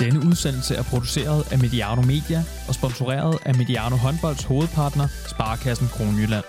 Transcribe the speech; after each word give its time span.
Denne 0.00 0.18
udsendelse 0.18 0.74
er 0.74 0.82
produceret 0.82 1.52
af 1.52 1.58
Mediano 1.58 2.02
Media 2.02 2.40
og 2.68 2.74
sponsoreret 2.74 3.38
af 3.46 3.54
Mediano 3.54 3.96
Håndbolds 3.96 4.44
hovedpartner, 4.44 5.06
Sparkassen 5.32 5.88
Kronjylland. 5.88 6.44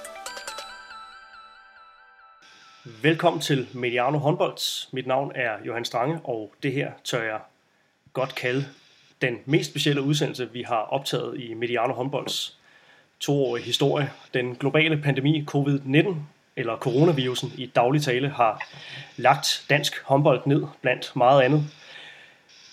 Velkommen 3.02 3.42
til 3.42 3.68
Mediano 3.74 4.18
Håndbolds. 4.18 4.90
Mit 4.94 5.08
navn 5.08 5.32
er 5.36 5.52
Johan 5.68 5.86
Strange, 5.86 6.20
og 6.24 6.54
det 6.64 6.74
her 6.74 6.92
tør 7.04 7.24
jeg 7.24 7.40
godt 8.14 8.36
kalde 8.36 8.66
den 9.22 9.36
mest 9.46 9.70
specielle 9.70 10.02
udsendelse, 10.02 10.50
vi 10.54 10.64
har 10.68 10.82
optaget 10.96 11.40
i 11.40 11.54
Mediano 11.54 11.94
Håndbolds 11.94 12.58
toårige 13.20 13.66
historie. 13.66 14.12
Den 14.34 14.56
globale 14.56 15.02
pandemi 15.02 15.46
covid-19, 15.56 16.16
eller 16.56 16.78
coronavirusen 16.78 17.52
i 17.58 17.66
daglig 17.66 18.02
tale, 18.02 18.30
har 18.30 18.68
lagt 19.18 19.66
dansk 19.70 20.04
håndbold 20.04 20.42
ned 20.46 20.64
blandt 20.82 21.16
meget 21.16 21.42
andet. 21.42 21.66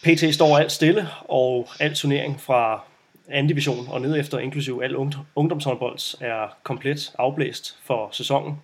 PT 0.02 0.34
står 0.34 0.58
alt 0.58 0.72
stille, 0.72 1.08
og 1.20 1.68
al 1.80 1.94
turnering 1.94 2.40
fra 2.40 2.80
anden 3.28 3.48
division 3.48 3.88
og 3.88 4.00
ned 4.00 4.20
efter, 4.20 4.38
inklusiv 4.38 4.80
al 4.84 4.96
ungdomshåndbold, 5.34 6.22
er 6.22 6.56
komplet 6.62 7.12
afblæst 7.18 7.78
for 7.84 8.08
sæsonen. 8.12 8.62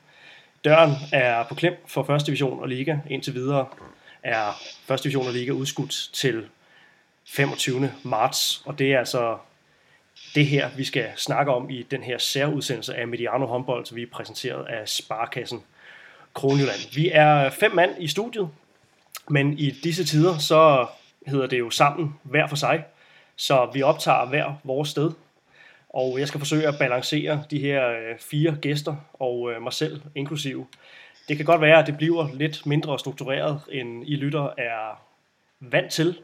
Døren 0.65 0.93
er 1.13 1.45
på 1.45 1.55
klem 1.55 1.85
for 1.87 2.03
første 2.03 2.27
division 2.27 2.61
og 2.61 2.69
liga. 2.69 2.97
Indtil 3.11 3.35
videre 3.35 3.67
er 4.23 4.61
første 4.87 5.05
division 5.05 5.27
og 5.27 5.33
liga 5.33 5.51
udskudt 5.53 6.11
til 6.13 6.45
25. 7.27 7.93
marts, 8.03 8.63
og 8.67 8.79
det 8.79 8.93
er 8.93 8.99
altså 8.99 9.39
det 10.35 10.47
her, 10.47 10.71
vi 10.77 10.85
skal 10.85 11.09
snakke 11.17 11.53
om 11.53 11.71
i 11.71 11.83
den 11.83 12.03
her 12.03 12.19
særudsendelse 12.19 12.95
af 12.95 13.09
Mediano 13.09 13.47
Håndbold, 13.47 13.87
som 13.87 13.97
vi 13.97 14.03
er 14.03 14.07
præsenteret 14.13 14.67
af 14.67 14.89
Sparkassen 14.89 15.63
Kronjylland. 16.35 16.95
Vi 16.95 17.11
er 17.13 17.51
fem 17.51 17.75
mand 17.75 17.91
i 17.99 18.09
studiet, 18.09 18.49
men 19.29 19.59
i 19.59 19.71
disse 19.71 20.05
tider, 20.05 20.39
så 20.39 20.87
hedder 21.27 21.47
det 21.47 21.59
jo 21.59 21.71
sammen 21.71 22.15
hver 22.23 22.47
for 22.47 22.57
sig, 22.57 22.85
så 23.37 23.71
vi 23.75 23.83
optager 23.83 24.27
hver 24.27 24.55
vores 24.65 24.89
sted. 24.89 25.11
Og 25.89 26.19
jeg 26.19 26.29
skal 26.29 26.41
forsøge 26.41 26.69
at 26.69 26.75
balancere 26.79 27.45
de 27.51 27.59
her 27.59 27.89
øh, 27.89 28.19
fire 28.19 28.57
gæster 28.63 28.97
og 29.13 29.53
øh, 29.53 29.63
mig 29.63 29.73
selv 29.73 30.03
inklusiv. 30.15 30.67
Det 31.29 31.37
kan 31.37 31.47
godt 31.47 31.61
være, 31.61 31.79
at 31.79 31.87
det 31.87 31.97
bliver 31.97 32.29
lidt 32.35 32.67
mindre 32.67 32.99
struktureret, 32.99 33.61
end 33.73 34.05
I 34.07 34.17
lytter 34.17 34.51
er 34.59 35.03
vant 35.61 35.93
til. 35.93 36.19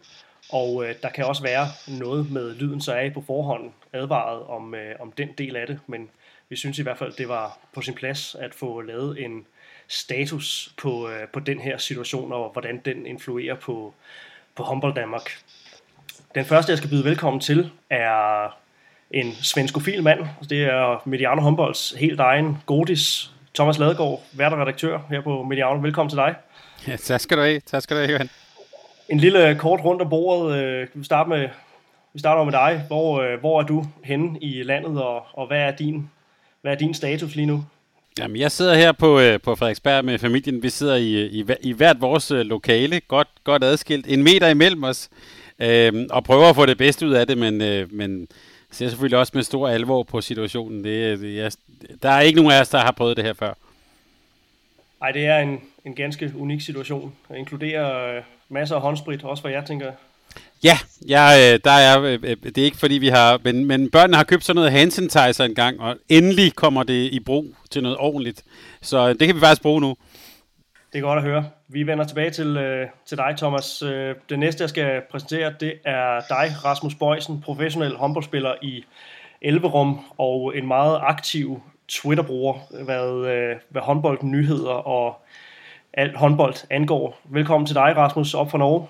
Og 0.53 0.85
øh, 0.85 0.95
der 1.03 1.09
kan 1.09 1.25
også 1.25 1.43
være 1.43 1.67
noget 1.99 2.33
med 2.33 2.55
lyden, 2.55 2.81
så 2.81 2.93
er 2.93 3.01
I 3.01 3.11
på 3.11 3.25
forhånd 3.27 3.73
advaret 3.93 4.43
om, 4.43 4.75
øh, 4.75 4.95
om 5.01 5.13
den 5.13 5.29
del 5.39 5.57
af 5.57 5.67
det. 5.67 5.81
Men 5.87 6.11
vi 6.49 6.57
synes 6.57 6.79
i 6.79 6.83
hvert 6.83 6.99
fald, 6.99 7.13
det 7.13 7.29
var 7.29 7.59
på 7.73 7.83
sin 7.83 7.95
plads 7.95 8.35
at 8.35 8.55
få 8.55 8.81
lavet 8.81 9.25
en 9.25 9.47
status 9.89 10.75
på, 10.79 11.09
øh, 11.09 11.29
på 11.29 11.41
den 11.41 11.61
her 11.61 11.79
situation, 11.79 12.33
og 12.33 12.51
hvordan 12.53 12.81
den 12.85 13.07
influerer 13.07 13.55
på, 13.55 13.95
på 14.61 14.67
Humboldt 14.67 14.97
Danmark. 14.97 15.31
Den 16.35 16.45
første, 16.45 16.71
jeg 16.71 16.79
skal 16.79 16.91
byde 16.91 17.05
velkommen 17.05 17.41
til, 17.41 17.71
er 17.91 18.57
en 19.11 19.33
svenskofil 19.33 20.03
mand. 20.03 20.21
Det 20.49 20.65
er 20.65 21.03
Mediano 21.05 21.43
Humboldts 21.43 21.95
helt 21.99 22.21
egen 22.21 22.59
godis, 22.67 23.33
Thomas 23.55 23.79
Ladegaard, 23.79 24.23
redaktør 24.39 24.99
her 25.11 25.21
på 25.21 25.43
Mediano. 25.43 25.81
Velkommen 25.81 26.11
til 26.11 26.17
dig. 26.17 26.35
Ja, 26.89 26.97
tak 26.97 27.21
skal 27.21 27.37
du 27.37 27.43
have. 27.43 27.61
Tak 27.61 27.83
skal 27.83 27.97
du 27.97 28.01
have, 28.01 28.13
Johan. 28.13 28.31
En 29.09 29.19
lille 29.19 29.57
kort 29.59 29.81
rundt 29.85 30.03
om 30.03 30.09
bordet. 30.11 30.65
Øh, 30.65 30.87
vi 30.95 31.05
starter 31.05 31.29
med, 31.29 31.49
vi 32.13 32.19
starter 32.19 32.45
med 32.45 32.53
dig. 32.53 32.85
Hvor, 32.87 33.21
øh, 33.21 33.41
hvor 33.41 33.61
er 33.61 33.67
du 33.67 33.85
henne 34.05 34.39
i 34.41 34.63
landet, 34.63 35.03
og, 35.03 35.27
og 35.33 35.47
hvad, 35.47 35.61
er 35.61 35.71
din, 35.71 36.11
hvad 36.63 36.73
er 36.73 36.77
din 36.77 36.95
status 36.95 37.35
lige 37.35 37.47
nu? 37.47 37.65
Jamen, 38.19 38.37
jeg 38.37 38.53
sidder 38.53 38.75
her 38.75 38.93
på, 38.93 39.21
øh, 39.21 39.41
på 39.41 39.55
Frederiksberg 39.55 40.05
med 40.05 40.19
familien. 40.19 40.63
Vi 40.63 40.69
sidder 40.71 40.97
i, 40.97 41.13
øh, 41.13 41.33
i, 41.33 41.45
i 41.61 41.73
hvert 41.73 42.01
vores 42.01 42.31
øh, 42.31 42.41
lokale, 42.41 43.01
godt, 43.01 43.29
godt 43.45 43.65
adskilt, 43.65 44.07
en 44.09 44.23
meter 44.23 44.49
imellem 44.49 44.85
os, 44.85 45.11
øh, 45.59 46.07
og 46.11 46.25
prøver 46.25 46.47
at 46.47 46.57
få 46.57 46.67
det 46.67 46.79
bedste 46.79 47.07
ud 47.07 47.13
af 47.13 47.27
det, 47.27 47.39
men, 47.39 47.63
øh, 47.63 47.93
men 47.93 48.29
ser 48.71 48.89
selvfølgelig 48.89 49.19
også 49.19 49.33
med 49.35 49.43
stor 49.43 49.69
alvor 49.69 50.03
på 50.03 50.21
situationen. 50.21 50.85
Det, 50.85 50.91
øh, 50.91 51.21
det, 51.21 51.37
jeg, 51.37 51.53
der 52.03 52.11
er 52.11 52.21
ikke 52.21 52.37
nogen 52.37 52.53
af 52.53 52.61
os, 52.61 52.69
der 52.69 52.79
har 52.79 52.93
prøvet 52.93 53.17
det 53.17 53.25
her 53.25 53.33
før. 53.33 53.55
Nej, 55.01 55.13
det 55.13 55.27
er 55.27 55.39
en, 55.39 55.61
en 55.85 55.95
ganske 55.95 56.33
unik 56.37 56.61
situation. 56.61 57.15
Det 57.29 57.37
inkluderer 57.37 58.17
øh, 58.17 58.23
masser 58.49 58.77
af 58.77 58.83
håndsprit, 58.83 59.25
også 59.25 59.43
hvad 59.43 59.53
jeg 59.53 59.65
tænker. 59.67 59.93
Ja, 60.65 60.79
ja 61.09 61.53
øh, 61.53 61.61
der 61.65 61.71
er, 61.71 62.03
øh, 62.03 62.13
øh, 62.13 62.37
det 62.43 62.59
er 62.59 62.65
ikke 62.65 62.77
fordi 62.77 62.95
vi 62.95 63.09
har, 63.09 63.41
men, 63.45 63.65
men 63.65 63.91
børnene 63.91 64.17
har 64.17 64.25
købt 64.25 64.45
sådan 64.45 64.55
noget 64.55 64.73
hand 64.73 64.91
sanitizer 64.91 65.45
en 65.45 65.55
gang, 65.55 65.81
og 65.81 65.97
endelig 66.09 66.55
kommer 66.55 66.83
det 66.83 67.13
i 67.13 67.21
brug 67.21 67.55
til 67.71 67.83
noget 67.83 67.99
ordentligt. 67.99 68.45
Så 68.83 69.13
det 69.13 69.27
kan 69.27 69.37
vi 69.37 69.41
faktisk 69.41 69.63
bruge 69.63 69.81
nu. 69.81 69.97
Det 70.93 70.99
er 70.99 71.03
godt 71.03 71.19
at 71.19 71.25
høre. 71.25 71.49
Vi 71.69 71.87
vender 71.87 72.05
tilbage 72.05 72.31
til, 72.31 72.57
øh, 72.57 72.87
til 73.07 73.17
dig, 73.17 73.35
Thomas. 73.39 73.83
Øh, 73.83 74.15
det 74.29 74.39
næste, 74.39 74.63
jeg 74.63 74.69
skal 74.69 75.03
præsentere, 75.11 75.55
det 75.61 75.75
er 75.85 76.21
dig, 76.29 76.65
Rasmus 76.65 76.95
Bøjsen, 76.95 77.43
professionel 77.43 77.97
håndboldspiller 77.97 78.55
i 78.63 78.85
Elverum, 79.43 80.01
og 80.19 80.57
en 80.57 80.67
meget 80.67 80.99
aktiv 81.03 81.63
Twitter-bruger, 81.89 82.85
hvad, 82.85 83.31
øh, 83.31 83.57
hvad 83.69 83.83
håndbold, 83.83 84.19
nyheder 84.23 84.73
og 84.73 85.27
alt 85.93 86.17
håndbold 86.17 86.55
angår. 86.71 87.21
Velkommen 87.25 87.67
til 87.67 87.75
dig, 87.75 87.97
Rasmus, 87.97 88.35
op 88.35 88.51
fra 88.51 88.59
Norge. 88.59 88.89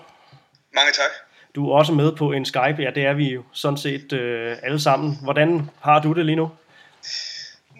Mange 0.73 0.91
tak. 0.91 1.30
Du 1.55 1.59
er 1.69 1.77
også 1.79 1.93
med 2.01 2.09
på 2.21 2.31
en 2.31 2.45
Skype, 2.45 2.79
ja, 2.85 2.89
det 2.97 3.03
er 3.05 3.13
vi 3.13 3.27
jo 3.37 3.43
sådan 3.53 3.77
set 3.77 4.13
øh, 4.13 4.57
alle 4.63 4.81
sammen. 4.81 5.09
Hvordan 5.23 5.49
har 5.87 5.99
du 6.05 6.13
det 6.13 6.25
lige 6.25 6.41
nu? 6.41 6.47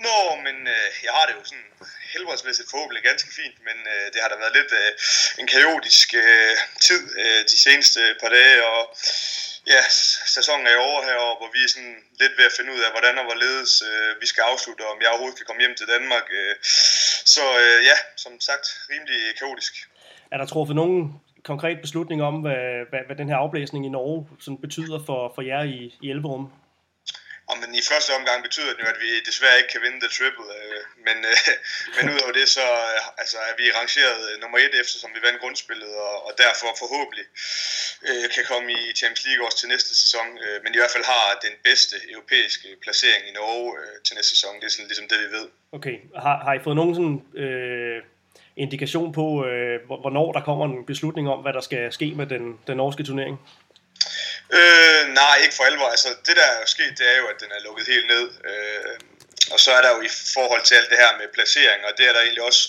Nå, 0.06 0.20
men 0.46 0.56
øh, 0.76 0.90
jeg 1.06 1.14
har 1.18 1.26
det 1.28 1.34
jo 1.40 1.44
sådan 1.50 1.70
helbredsmæssigt 2.14 2.70
forhåbentlig 2.72 3.04
ganske 3.10 3.30
fint, 3.40 3.58
men 3.68 3.78
øh, 3.94 4.06
det 4.14 4.20
har 4.22 4.30
da 4.30 4.36
været 4.44 4.58
lidt 4.60 4.72
øh, 4.82 4.92
en 5.42 5.48
kaotisk 5.56 6.08
øh, 6.24 6.56
tid 6.88 7.04
øh, 7.22 7.42
de 7.52 7.58
seneste 7.66 8.02
par 8.22 8.32
dage, 8.38 8.58
og 8.74 8.82
ja, 9.74 9.82
sæsonen 10.36 10.66
er 10.68 10.78
over 10.90 11.02
herovre, 11.08 11.40
hvor 11.40 11.50
vi 11.56 11.62
er 11.64 11.72
sådan 11.76 11.98
lidt 12.22 12.34
ved 12.38 12.46
at 12.50 12.56
finde 12.58 12.72
ud 12.76 12.82
af, 12.86 12.90
hvordan 12.96 13.16
og 13.22 13.26
hvorledes 13.30 13.74
øh, 13.90 14.12
vi 14.22 14.28
skal 14.32 14.44
afslutte, 14.52 14.82
og 14.86 14.92
om 14.94 15.02
jeg 15.02 15.10
overhovedet 15.10 15.38
kan 15.40 15.48
komme 15.48 15.62
hjem 15.64 15.76
til 15.80 15.88
Danmark. 15.96 16.26
Øh. 16.40 16.56
Så 17.36 17.44
øh, 17.64 17.80
ja, 17.90 17.98
som 18.24 18.34
sagt, 18.50 18.66
rimelig 18.92 19.20
kaotisk. 19.42 19.74
Er 20.34 20.38
der 20.38 20.48
truffet 20.54 20.76
nogen 20.82 20.98
konkret 21.44 21.82
beslutning 21.82 22.24
om, 22.24 22.36
hvad, 22.42 22.90
hvad, 22.90 23.00
hvad 23.06 23.16
den 23.16 23.30
her 23.30 23.36
afblæsning 23.36 23.86
i 23.86 23.90
Norge 23.90 24.28
sådan 24.40 24.58
betyder 24.58 25.00
for, 25.06 25.32
for 25.36 25.42
jer 25.42 25.64
i, 25.64 25.94
i 26.02 26.10
Elverum? 26.10 26.52
Og 27.52 27.56
men 27.62 27.72
i 27.82 27.84
første 27.92 28.12
omgang 28.20 28.40
betyder 28.48 28.72
det 28.74 28.84
jo, 28.86 28.90
at 28.96 29.00
vi 29.06 29.12
desværre 29.30 29.58
ikke 29.60 29.72
kan 29.74 29.84
vinde 29.86 30.00
det 30.04 30.12
triple. 30.18 30.48
Øh, 30.60 30.82
men, 31.08 31.18
øh, 31.32 31.38
men 31.96 32.04
udover 32.14 32.34
det, 32.40 32.48
så 32.58 32.66
øh, 32.94 33.22
altså, 33.22 33.38
er 33.50 33.56
vi 33.62 33.66
rangeret 33.80 34.22
øh, 34.30 34.34
nummer 34.42 34.58
et, 34.66 34.74
eftersom 34.84 35.10
vi 35.16 35.22
vandt 35.28 35.42
grundspillet, 35.44 35.92
og, 36.08 36.16
og 36.28 36.32
derfor 36.44 36.68
forhåbentlig 36.84 37.26
øh, 38.08 38.26
kan 38.36 38.44
komme 38.52 38.68
i 38.80 38.82
Champions 39.00 39.26
League 39.28 39.46
også 39.48 39.60
til 39.60 39.70
næste 39.74 39.92
sæson. 40.02 40.28
Øh, 40.44 40.58
men 40.64 40.72
i 40.76 40.80
hvert 40.80 40.94
fald 40.96 41.06
har 41.14 41.26
den 41.48 41.56
bedste 41.68 41.96
europæiske 42.14 42.68
placering 42.84 43.24
i 43.30 43.34
Norge 43.40 43.68
øh, 43.82 43.96
til 44.06 44.14
næste 44.18 44.32
sæson. 44.36 44.54
Det 44.60 44.66
er 44.68 44.74
sådan 44.76 44.92
ligesom 44.92 45.08
det, 45.12 45.20
vi 45.26 45.30
ved. 45.38 45.48
Okay. 45.78 45.96
Har, 46.26 46.38
har 46.46 46.54
I 46.58 46.64
fået 46.66 46.78
nogen 46.82 46.94
sådan... 47.00 47.18
Øh 47.44 48.00
indikation 48.64 49.14
på, 49.20 49.26
øh, 49.46 49.76
hvornår 50.04 50.32
der 50.32 50.42
kommer 50.48 50.66
en 50.66 50.86
beslutning 50.92 51.26
om, 51.34 51.40
hvad 51.44 51.54
der 51.54 51.62
skal 51.62 51.94
ske 51.98 52.08
med 52.20 52.26
den, 52.34 52.44
den 52.68 52.78
norske 52.78 53.04
turnering? 53.04 53.36
Øh, 54.60 55.04
nej, 55.22 55.36
ikke 55.44 55.56
for 55.58 55.64
alvor. 55.64 55.90
Altså, 55.96 56.10
det 56.28 56.36
der 56.42 56.48
er 56.62 56.66
sket, 56.76 56.94
det 57.00 57.08
er 57.14 57.18
jo, 57.22 57.26
at 57.34 57.38
den 57.44 57.52
er 57.56 57.62
lukket 57.68 57.86
helt 57.94 58.08
ned. 58.14 58.26
Øh, 58.50 58.96
og 59.54 59.60
så 59.64 59.70
er 59.78 59.82
der 59.86 59.92
jo 59.96 60.02
i 60.10 60.12
forhold 60.36 60.64
til 60.66 60.76
alt 60.80 60.90
det 60.92 60.98
her 61.04 61.12
med 61.20 61.28
placering, 61.38 61.82
og 61.88 61.92
det 61.98 62.06
er 62.08 62.14
der 62.14 62.22
egentlig 62.22 62.44
også 62.50 62.64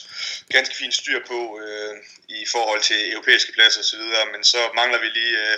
ganske 0.55 0.75
fint 0.81 0.95
styr 1.01 1.21
på 1.33 1.39
øh, 1.63 1.93
i 2.41 2.45
forhold 2.55 2.83
til 2.91 3.01
europæiske 3.15 3.53
pladser 3.57 3.81
osv., 3.85 4.05
men 4.35 4.43
så 4.53 4.61
mangler 4.81 4.99
vi 5.05 5.09
lige 5.19 5.37
øh, 5.47 5.57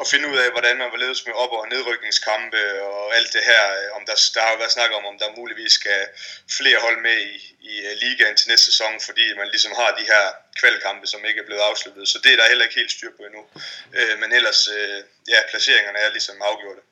at 0.00 0.06
finde 0.12 0.26
ud 0.32 0.38
af, 0.44 0.48
hvordan 0.54 0.76
man 0.82 0.92
var 0.92 1.00
ledes 1.04 1.26
med 1.26 1.34
op- 1.42 1.56
og 1.58 1.64
nedrykningskampe 1.74 2.62
og 2.90 3.04
alt 3.16 3.30
det 3.36 3.44
her. 3.50 3.62
Øh, 3.78 3.88
om 3.96 4.02
der, 4.08 4.16
der 4.34 4.40
har 4.44 4.50
jo 4.54 4.58
været 4.62 4.76
snak 4.76 4.90
om, 4.98 5.04
om 5.10 5.16
der 5.22 5.36
muligvis 5.40 5.72
skal 5.80 6.00
flere 6.58 6.78
hold 6.86 6.98
med 7.08 7.16
i, 7.32 7.36
i 7.70 7.72
øh, 7.88 7.94
ligaen 8.02 8.36
til 8.36 8.48
næste 8.52 8.66
sæson, 8.70 8.92
fordi 9.06 9.24
man 9.40 9.48
ligesom 9.54 9.72
har 9.80 9.90
de 10.00 10.04
her 10.12 10.24
kvalkampe, 10.60 11.06
som 11.12 11.20
ikke 11.28 11.40
er 11.42 11.48
blevet 11.48 11.64
afsluttet. 11.70 12.04
Så 12.12 12.16
det 12.24 12.30
er 12.32 12.38
der 12.40 12.48
heller 12.52 12.66
ikke 12.66 12.80
helt 12.82 12.92
styr 12.96 13.12
på 13.16 13.22
endnu. 13.28 13.42
Øh, 13.98 14.14
men 14.20 14.28
ellers, 14.38 14.60
øh, 14.76 14.98
ja, 15.32 15.38
placeringerne 15.50 15.98
er 16.06 16.10
ligesom 16.16 16.36
afgjorte. 16.50 16.82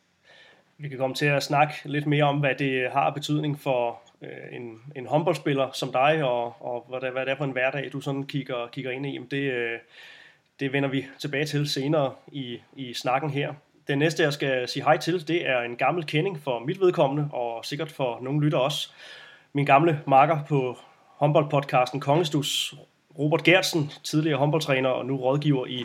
Vi 0.78 0.88
kan 0.88 0.98
komme 0.98 1.16
til 1.16 1.26
at 1.26 1.42
snakke 1.42 1.74
lidt 1.84 2.06
mere 2.06 2.24
om, 2.24 2.38
hvad 2.40 2.54
det 2.54 2.92
har 2.96 3.10
betydning 3.10 3.60
for 3.62 4.03
øh, 4.24 4.56
en, 4.56 4.80
en 4.96 5.06
håndboldspiller 5.06 5.70
som 5.72 5.92
dig, 5.92 6.24
og, 6.24 6.56
og 6.60 6.86
hvad, 6.88 7.00
det, 7.00 7.12
hvad 7.12 7.26
det 7.26 7.32
er 7.32 7.36
for 7.36 7.44
en 7.44 7.50
hverdag, 7.50 7.90
du 7.92 8.00
sådan 8.00 8.26
kigger, 8.26 8.66
kigger 8.72 8.90
ind 8.90 9.06
i. 9.06 9.18
Det, 9.30 9.52
øh, 9.52 9.78
det 10.60 10.72
vender 10.72 10.88
vi 10.88 11.06
tilbage 11.18 11.46
til 11.46 11.68
senere 11.68 12.12
i, 12.32 12.58
i 12.76 12.94
snakken 12.94 13.30
her. 13.30 13.54
Den 13.88 13.98
næste, 13.98 14.22
jeg 14.22 14.32
skal 14.32 14.68
sige 14.68 14.84
hej 14.84 14.96
til, 14.96 15.28
det 15.28 15.48
er 15.48 15.60
en 15.60 15.76
gammel 15.76 16.06
kending 16.06 16.40
for 16.44 16.58
mit 16.58 16.80
vedkommende, 16.80 17.28
og 17.32 17.64
sikkert 17.64 17.92
for 17.92 18.18
nogle 18.22 18.44
lytter 18.44 18.58
også. 18.58 18.90
Min 19.52 19.66
gamle 19.66 20.00
marker 20.06 20.38
på 20.48 20.78
håndboldpodcasten 21.16 22.00
Kongestus, 22.00 22.74
Robert 23.18 23.42
Gertsen, 23.42 23.92
tidligere 24.04 24.38
håndboldtræner 24.38 24.88
og 24.88 25.06
nu 25.06 25.16
rådgiver 25.16 25.66
i 25.66 25.84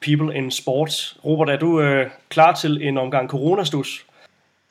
People 0.00 0.36
in 0.36 0.50
Sports. 0.50 1.18
Robert, 1.24 1.50
er 1.50 1.56
du 1.56 1.80
øh, 1.80 2.10
klar 2.28 2.54
til 2.54 2.82
en 2.82 2.98
omgang 2.98 3.30
coronastus? 3.30 4.06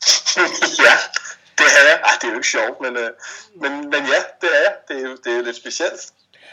det 1.58 1.68
er 1.80 1.84
jeg. 1.90 1.98
Ej, 2.08 2.14
det 2.20 2.28
er 2.28 2.32
jo 2.32 2.40
ikke 2.42 2.54
sjovt, 2.58 2.78
men, 2.82 2.94
øh, 3.04 3.10
men, 3.64 3.72
men 3.94 4.02
ja, 4.14 4.22
det 4.42 4.50
er 4.58 4.62
jeg. 4.68 4.74
Det 4.88 4.98
er, 5.04 5.16
det 5.24 5.32
er 5.38 5.42
lidt 5.42 5.56
specielt. 5.56 6.02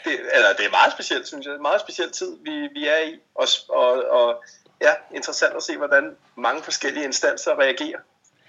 Det, 0.05 0.13
eller 0.35 0.49
det 0.57 0.65
er 0.65 0.69
meget 0.79 0.91
specielt, 0.91 1.27
synes 1.27 1.45
jeg. 1.45 1.53
Meget 1.61 1.81
speciel 1.81 2.11
tid, 2.11 2.31
vi, 2.45 2.55
vi 2.75 2.87
er 2.87 2.99
i. 3.09 3.19
Og, 3.35 3.47
og, 3.69 3.91
og 4.19 4.43
ja, 4.81 4.93
interessant 5.15 5.55
at 5.55 5.63
se, 5.63 5.77
hvordan 5.77 6.15
mange 6.35 6.63
forskellige 6.63 7.05
instanser 7.05 7.59
reagerer. 7.59 7.99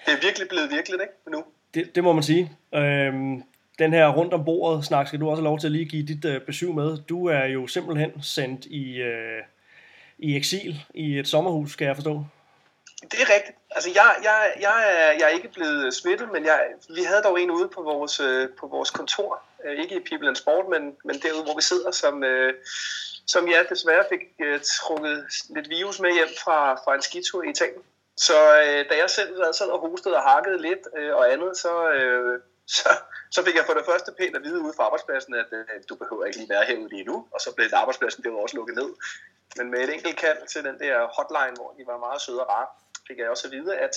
Det 0.07 0.13
er 0.13 0.21
virkelig 0.23 0.49
blevet 0.49 0.71
virkeligt, 0.71 1.03
ikke? 1.03 1.15
Nu. 1.27 1.45
Det, 1.75 1.95
det 1.95 2.05
må 2.05 2.13
man 2.13 2.23
sige. 2.23 2.53
Øhm, 2.75 3.43
den 3.79 3.93
her 3.93 4.09
rundt 4.09 4.35
om 4.35 4.45
bordet 4.45 4.85
snak 4.85 5.09
skal 5.09 5.21
du 5.21 5.31
også 5.31 5.43
have 5.43 5.51
lov 5.51 5.59
til 5.59 5.67
at 5.67 5.73
lige 5.73 5.85
give 5.85 6.07
dit 6.07 6.25
øh, 6.25 6.41
besøg 6.41 6.75
med. 6.75 6.99
Du 6.99 7.27
er 7.27 7.45
jo 7.45 7.67
simpelthen 7.67 8.23
sendt 8.23 8.65
i, 8.65 8.97
øh, 8.97 9.43
i 10.19 10.37
eksil 10.37 10.85
i 10.95 11.19
et 11.19 11.29
sommerhus, 11.29 11.73
skal 11.73 11.87
jeg 11.87 11.97
forstå. 11.97 12.25
Det 13.11 13.21
er 13.21 13.35
rigtigt. 13.35 13.59
Altså, 13.71 13.91
jeg, 13.95 14.17
jeg, 14.23 14.55
jeg, 14.61 14.77
er, 14.93 15.13
jeg 15.13 15.23
er 15.23 15.35
ikke 15.39 15.49
blevet 15.49 15.87
øh, 15.87 15.93
smittet, 15.93 16.33
men 16.33 16.45
jeg, 16.45 16.67
vi 16.97 17.03
havde 17.03 17.23
dog 17.23 17.41
en 17.41 17.51
ude 17.51 17.69
på 17.69 17.83
vores, 17.83 18.21
øh, 18.21 18.49
på 18.61 18.67
vores 18.67 18.91
kontor. 18.91 19.43
Øh, 19.65 19.79
ikke 19.83 19.97
i 19.97 20.05
People 20.09 20.29
and 20.29 20.37
Sport, 20.37 20.69
men, 20.69 20.97
men 21.05 21.19
derude, 21.23 21.45
hvor 21.45 21.57
vi 21.57 21.63
sidder, 21.63 21.91
som, 21.91 22.25
som 23.27 23.49
jeg 23.49 23.67
desværre 23.69 24.05
fik 24.09 24.21
trukket 24.81 25.27
lidt 25.55 25.69
virus 25.69 26.01
med 26.01 26.13
hjem 26.13 26.29
fra, 26.45 26.75
fra 26.75 26.95
en 26.95 27.03
skitur 27.03 27.43
i 27.43 27.51
Italien. 27.51 27.83
Så 28.17 28.39
øh, 28.61 28.89
da 28.91 28.95
jeg 29.03 29.11
selv 29.11 29.37
sad 29.53 29.69
og 29.69 29.81
hostede 29.81 30.17
og 30.17 30.23
hakkede 30.23 30.63
lidt 30.63 30.85
øh, 30.97 31.15
og 31.15 31.33
andet, 31.33 31.57
så, 31.57 31.91
øh, 31.91 32.41
så, 32.67 32.89
så 33.31 33.45
fik 33.45 33.57
jeg 33.57 33.65
for 33.67 33.75
det 33.75 33.85
første 33.91 34.13
pænt 34.19 34.37
at 34.37 34.43
vide 34.43 34.61
ude 34.61 34.73
fra 34.77 34.85
arbejdspladsen, 34.85 35.35
at 35.35 35.51
øh, 35.53 35.83
du 35.89 35.95
behøver 35.95 36.25
ikke 36.25 36.39
lige 36.39 36.51
være 36.51 36.65
herude 36.65 36.89
lige 36.89 37.05
nu, 37.05 37.29
og 37.35 37.41
så 37.41 37.55
blev 37.55 37.67
arbejdspladsen 37.73 38.23
det 38.23 38.33
var 38.33 38.39
også 38.39 38.57
lukket 38.57 38.77
ned. 38.77 38.91
Men 39.57 39.71
med 39.71 39.81
et 39.81 39.95
enkelt 39.95 40.17
kald 40.17 40.47
til 40.47 40.65
den 40.65 40.79
der 40.79 40.97
hotline, 41.17 41.57
hvor 41.57 41.75
de 41.79 41.87
var 41.87 41.99
meget 41.99 42.21
søde 42.23 42.41
og 42.41 42.49
rare, 42.49 42.67
fik 43.09 43.19
jeg 43.19 43.31
også 43.31 43.47
at 43.49 43.53
vide, 43.53 43.79
at 43.79 43.95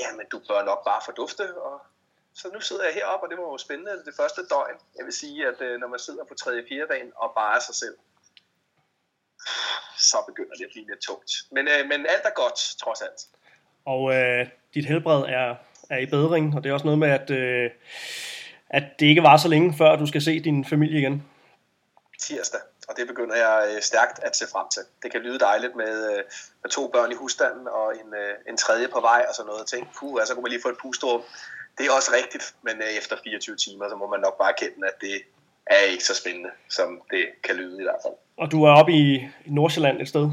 jamen, 0.00 0.26
du 0.32 0.38
bør 0.48 0.64
nok 0.64 0.84
bare 0.84 1.00
fordufte. 1.04 1.44
Og 1.68 1.80
så 2.34 2.50
nu 2.54 2.60
sidder 2.60 2.84
jeg 2.84 2.94
heroppe, 2.94 3.24
og 3.26 3.30
det 3.30 3.38
var 3.38 3.44
jo 3.44 3.58
spændende 3.58 4.04
det 4.06 4.14
første 4.20 4.40
døgn. 4.52 4.78
Jeg 4.98 5.04
vil 5.04 5.12
sige, 5.12 5.46
at 5.50 5.58
øh, 5.60 5.80
når 5.80 5.88
man 5.88 5.98
sidder 5.98 6.24
på 6.24 6.34
3. 6.34 6.50
og 6.50 6.64
4. 6.68 6.86
dagen 6.92 7.12
og 7.16 7.32
bare 7.34 7.56
er 7.56 7.60
sig 7.60 7.74
selv, 7.74 7.96
så 10.10 10.16
begynder 10.28 10.54
det 10.58 10.64
at 10.64 10.70
blive 10.72 10.86
lidt 10.86 11.00
tungt. 11.00 11.30
Men, 11.50 11.68
øh, 11.68 11.88
men 11.90 12.00
alt 12.14 12.24
er 12.24 12.34
godt, 12.42 12.58
trods 12.82 13.00
alt. 13.00 13.20
Og 13.84 14.14
øh, 14.14 14.46
dit 14.74 14.86
helbred 14.86 15.22
er, 15.22 15.56
er 15.90 15.98
i 15.98 16.06
bedring, 16.06 16.54
og 16.56 16.62
det 16.62 16.70
er 16.70 16.74
også 16.74 16.86
noget 16.86 16.98
med, 16.98 17.10
at, 17.10 17.30
øh, 17.30 17.70
at 18.70 18.84
det 18.98 19.06
ikke 19.06 19.22
var 19.22 19.36
så 19.36 19.48
længe, 19.48 19.74
før 19.78 19.96
du 19.96 20.06
skal 20.06 20.22
se 20.22 20.40
din 20.40 20.64
familie 20.64 20.98
igen. 20.98 21.22
Tirsdag, 22.20 22.60
og 22.88 22.96
det 22.96 23.06
begynder 23.06 23.36
jeg 23.36 23.56
øh, 23.70 23.82
stærkt 23.82 24.18
at 24.22 24.36
se 24.36 24.46
frem 24.52 24.66
til. 24.74 24.82
Det 25.02 25.12
kan 25.12 25.20
lyde 25.20 25.38
dejligt 25.38 25.76
med, 25.76 25.94
øh, 26.12 26.22
med 26.62 26.70
to 26.70 26.82
børn 26.88 27.12
i 27.12 27.14
husstanden 27.14 27.68
og 27.68 27.86
en, 28.00 28.08
øh, 28.22 28.34
en 28.50 28.56
tredje 28.56 28.88
på 28.88 29.00
vej 29.00 29.24
og 29.28 29.34
sådan 29.34 29.50
noget 29.52 29.66
ting. 29.66 29.82
Puh, 29.98 30.20
altså 30.20 30.34
kunne 30.34 30.42
man 30.42 30.50
lige 30.50 30.62
få 30.62 30.68
et 30.68 30.80
pusterum. 30.82 31.22
Det 31.78 31.86
er 31.86 31.92
også 31.92 32.10
rigtigt, 32.20 32.54
men 32.62 32.76
efter 33.00 33.16
24 33.24 33.56
timer, 33.56 33.88
så 33.88 33.96
må 33.96 34.06
man 34.10 34.20
nok 34.20 34.38
bare 34.38 34.54
kende, 34.58 34.86
at 34.86 34.96
det 35.00 35.16
er 35.66 35.80
ikke 35.92 36.04
så 36.04 36.14
spændende, 36.14 36.50
som 36.70 37.02
det 37.10 37.24
kan 37.44 37.54
lyde 37.56 37.80
i 37.80 37.82
hvert 37.82 38.00
fald. 38.04 38.14
Og 38.36 38.50
du 38.52 38.64
er 38.64 38.70
oppe 38.70 38.92
i 38.92 39.28
Nordsjælland 39.46 40.00
et 40.00 40.08
sted? 40.08 40.30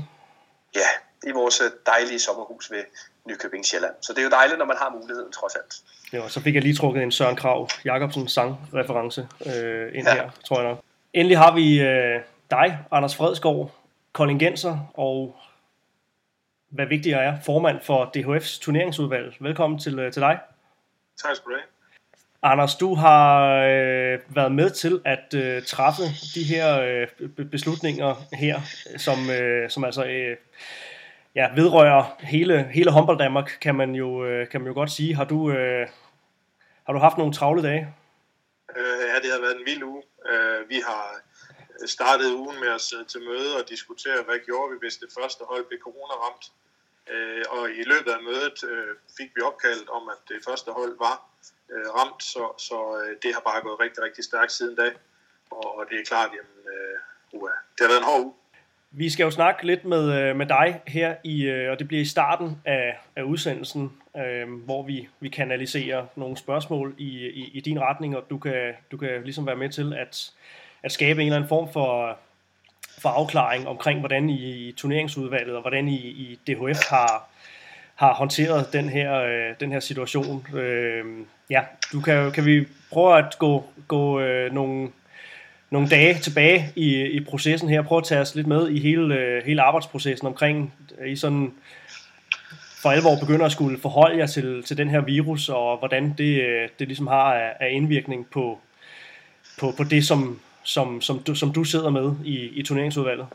Ja, 0.76 0.90
i 1.30 1.32
vores 1.32 1.62
dejlige 1.86 2.20
sommerhus 2.20 2.72
ved 2.72 2.84
Nykøbing 3.26 3.66
Sjælland. 3.66 3.94
Så 4.02 4.14
det 4.14 4.20
er 4.20 4.24
jo 4.24 4.30
dejligt, 4.30 4.60
når 4.60 4.66
man 4.66 4.78
har 4.78 4.90
muligheden, 4.90 5.32
trods 5.32 5.56
alt. 5.56 5.74
Ja, 6.14 6.30
så 6.30 6.42
fik 6.42 6.56
jeg 6.56 6.64
lige 6.64 6.76
trukket 6.76 7.04
en 7.04 7.12
Søren 7.12 7.36
Krav 7.36 7.70
Jacobsen 7.86 8.28
sangreference 8.28 9.28
øh, 9.46 9.96
ind 9.96 10.08
ja. 10.08 10.14
her, 10.14 10.30
tror 10.46 10.62
jeg 10.62 10.70
nok. 10.70 10.80
Endelig 11.14 11.38
har 11.38 11.56
vi 11.56 11.82
øh, 11.82 12.20
dig, 12.52 12.78
Anders 12.92 13.16
Fredskov, 13.16 13.72
kollegenser 14.14 14.92
og 14.94 15.36
hvad 16.70 16.86
vigtigere 16.86 17.24
er, 17.24 17.38
formand 17.46 17.82
for 17.82 18.12
DHF's 18.18 18.62
turneringsudvalg. 18.62 19.36
Velkommen 19.40 19.80
til, 19.80 20.00
øh, 20.00 20.12
til 20.12 20.22
dig. 20.22 20.40
Tak 21.18 21.36
skal 21.36 21.52
du 21.52 21.56
have. 21.56 21.66
Anders, 22.44 22.76
du 22.76 22.96
har 22.96 23.56
øh, 23.56 24.20
været 24.36 24.52
med 24.52 24.70
til 24.70 25.02
at 25.06 25.34
øh, 25.36 25.64
træffe 25.64 26.04
de 26.36 26.44
her 26.44 26.82
øh, 26.82 27.08
beslutninger 27.46 28.16
her, 28.34 28.60
som, 28.98 29.30
øh, 29.30 29.70
som 29.70 29.84
altså 29.84 30.06
øh, 30.06 30.38
ja, 31.36 31.48
vedrører 31.56 32.16
hele, 32.20 32.64
hele 32.64 32.92
håndbold 32.92 33.18
Danmark, 33.18 33.58
kan 33.62 33.76
man 33.76 33.96
jo, 33.96 34.26
øh, 34.26 34.50
kan 34.50 34.62
man 34.62 34.68
jo 34.68 34.74
godt 34.74 34.92
sige. 34.92 35.16
Har 35.16 35.26
du, 35.26 35.52
øh, 35.52 35.88
har 36.86 36.94
du 36.94 37.00
haft 37.00 37.18
nogle 37.18 37.34
travle 37.34 37.64
dage? 37.64 37.94
Øh, 38.78 39.02
ja, 39.14 39.16
det 39.24 39.32
har 39.34 39.42
været 39.42 39.56
en 39.60 39.66
vild 39.66 39.84
uge. 39.84 40.04
Øh, 40.32 40.70
vi 40.70 40.76
har 40.88 41.22
startede 41.90 42.36
ugen 42.36 42.60
med 42.60 42.68
at 42.68 42.82
sidde 42.82 43.04
øh, 43.04 43.08
til 43.08 43.22
møde 43.22 43.52
og 43.60 43.70
diskutere, 43.70 44.24
hvad 44.24 44.40
gjorde 44.46 44.72
vi, 44.72 44.78
hvis 44.80 44.98
det 44.98 45.10
første 45.20 45.44
hold 45.52 45.66
blev 45.66 45.80
corona-ramt. 45.80 46.46
Øh, 47.14 47.44
og 47.50 47.64
i 47.82 47.84
løbet 47.92 48.12
af 48.18 48.22
mødet 48.24 48.58
øh, 48.72 48.96
fik 49.18 49.30
vi 49.36 49.42
opkaldt 49.42 49.90
om, 49.90 50.04
at 50.10 50.20
det 50.30 50.40
første 50.48 50.72
hold 50.72 50.98
var 50.98 51.16
øh, 51.74 51.88
ramt, 51.98 52.24
så, 52.24 52.44
så 52.68 52.78
øh, 53.00 53.12
det 53.24 53.34
har 53.34 53.44
bare 53.50 53.62
gået 53.62 53.80
rigtig, 53.80 54.04
rigtig 54.04 54.24
stærkt 54.24 54.52
siden 54.52 54.76
da. 54.76 54.88
Og, 55.52 55.78
og 55.78 55.84
det 55.90 56.00
er 56.00 56.06
klart, 56.06 56.30
at 56.30 56.50
øh, 56.74 56.96
uha, 57.40 57.54
det 57.76 57.82
har 57.82 57.88
været 57.88 58.04
en 58.04 58.12
hård 58.12 58.22
uge. 58.26 58.34
Vi 58.94 59.10
skal 59.10 59.24
jo 59.24 59.32
snakke 59.32 59.66
lidt 59.66 59.86
med, 59.86 60.04
øh, 60.22 60.36
med 60.36 60.46
dig 60.46 60.82
her, 60.88 61.16
i, 61.24 61.44
øh, 61.44 61.72
og 61.72 61.80
det 61.80 61.88
bliver 61.88 62.02
i 62.02 62.06
starten 62.06 62.62
af, 62.66 63.00
af 63.16 63.24
udsendelsen, 63.24 64.02
øh, 64.18 64.54
hvor 64.66 64.84
vi, 64.84 65.10
vi 65.20 65.30
kanaliserer 65.30 66.06
nogle 66.16 66.38
spørgsmål 66.38 66.96
i, 66.98 67.28
i, 67.28 67.52
i 67.54 67.60
din 67.60 67.80
retning, 67.80 68.18
og 68.18 68.30
du 68.30 68.38
kan, 68.38 68.74
du 68.92 68.98
kan 68.98 69.24
ligesom 69.24 69.48
være 69.48 69.56
med 69.56 69.70
til 69.70 69.94
at, 69.94 70.32
at 70.84 70.92
skabe 70.92 71.22
en 71.22 71.28
eller 71.28 71.38
anden 71.38 71.50
form 71.50 71.74
for, 71.74 72.18
for 73.02 73.10
afklaring 73.10 73.68
omkring, 73.68 74.00
hvordan 74.00 74.30
I 74.30 74.68
i 74.68 74.72
turneringsudvalget 74.72 75.56
og 75.56 75.62
hvordan 75.62 75.88
I 75.88 75.96
i 75.96 76.40
DHF 76.48 76.80
har, 76.90 77.30
har 77.96 78.14
håndteret 78.14 78.74
den 78.74 78.90
her, 78.90 79.14
øh, 79.14 79.56
den 79.60 79.72
her 79.72 79.80
situation. 79.80 80.48
Øh, 80.54 81.06
ja, 81.50 81.62
du 81.94 82.02
kan, 82.02 82.32
kan 82.32 82.46
vi 82.46 82.68
prøve 82.92 83.18
at 83.18 83.36
gå, 83.40 83.66
gå 83.88 84.20
øh, 84.20 84.54
nogle 84.54 84.90
nogle 85.72 85.90
dage 85.90 86.14
tilbage 86.14 86.72
i, 86.76 87.02
i 87.02 87.20
processen 87.20 87.70
her. 87.70 87.82
prøve 87.82 88.00
at 88.00 88.06
tage 88.06 88.22
os 88.22 88.36
lidt 88.36 88.48
med 88.48 88.70
i 88.70 88.80
hele, 88.80 89.16
øh, 89.16 89.44
hele 89.46 89.62
arbejdsprocessen 89.62 90.28
omkring, 90.28 90.74
I 91.08 91.16
sådan 91.16 91.54
for 92.82 92.90
alvor 92.90 93.20
begynder 93.20 93.46
at 93.46 93.52
skulle 93.52 93.80
forholde 93.80 94.18
jer 94.18 94.26
til, 94.26 94.64
til 94.64 94.78
den 94.78 94.90
her 94.90 95.02
virus, 95.02 95.50
og 95.50 95.78
hvordan 95.78 96.14
det, 96.18 96.42
øh, 96.42 96.70
det 96.80 96.88
ligesom 96.88 97.08
har 97.08 97.34
af, 97.34 97.54
af 97.60 97.70
indvirkning 97.72 98.28
på, 98.34 98.60
på, 99.60 99.74
på 99.78 99.84
det, 99.84 100.06
som, 100.06 100.40
som, 100.64 101.02
som, 101.02 101.24
du, 101.24 101.36
som 101.36 101.54
du 101.54 101.64
sidder 101.64 101.90
med 101.90 102.16
i, 102.26 102.36
i 102.60 102.64
turneringsudvalget. 102.64 103.28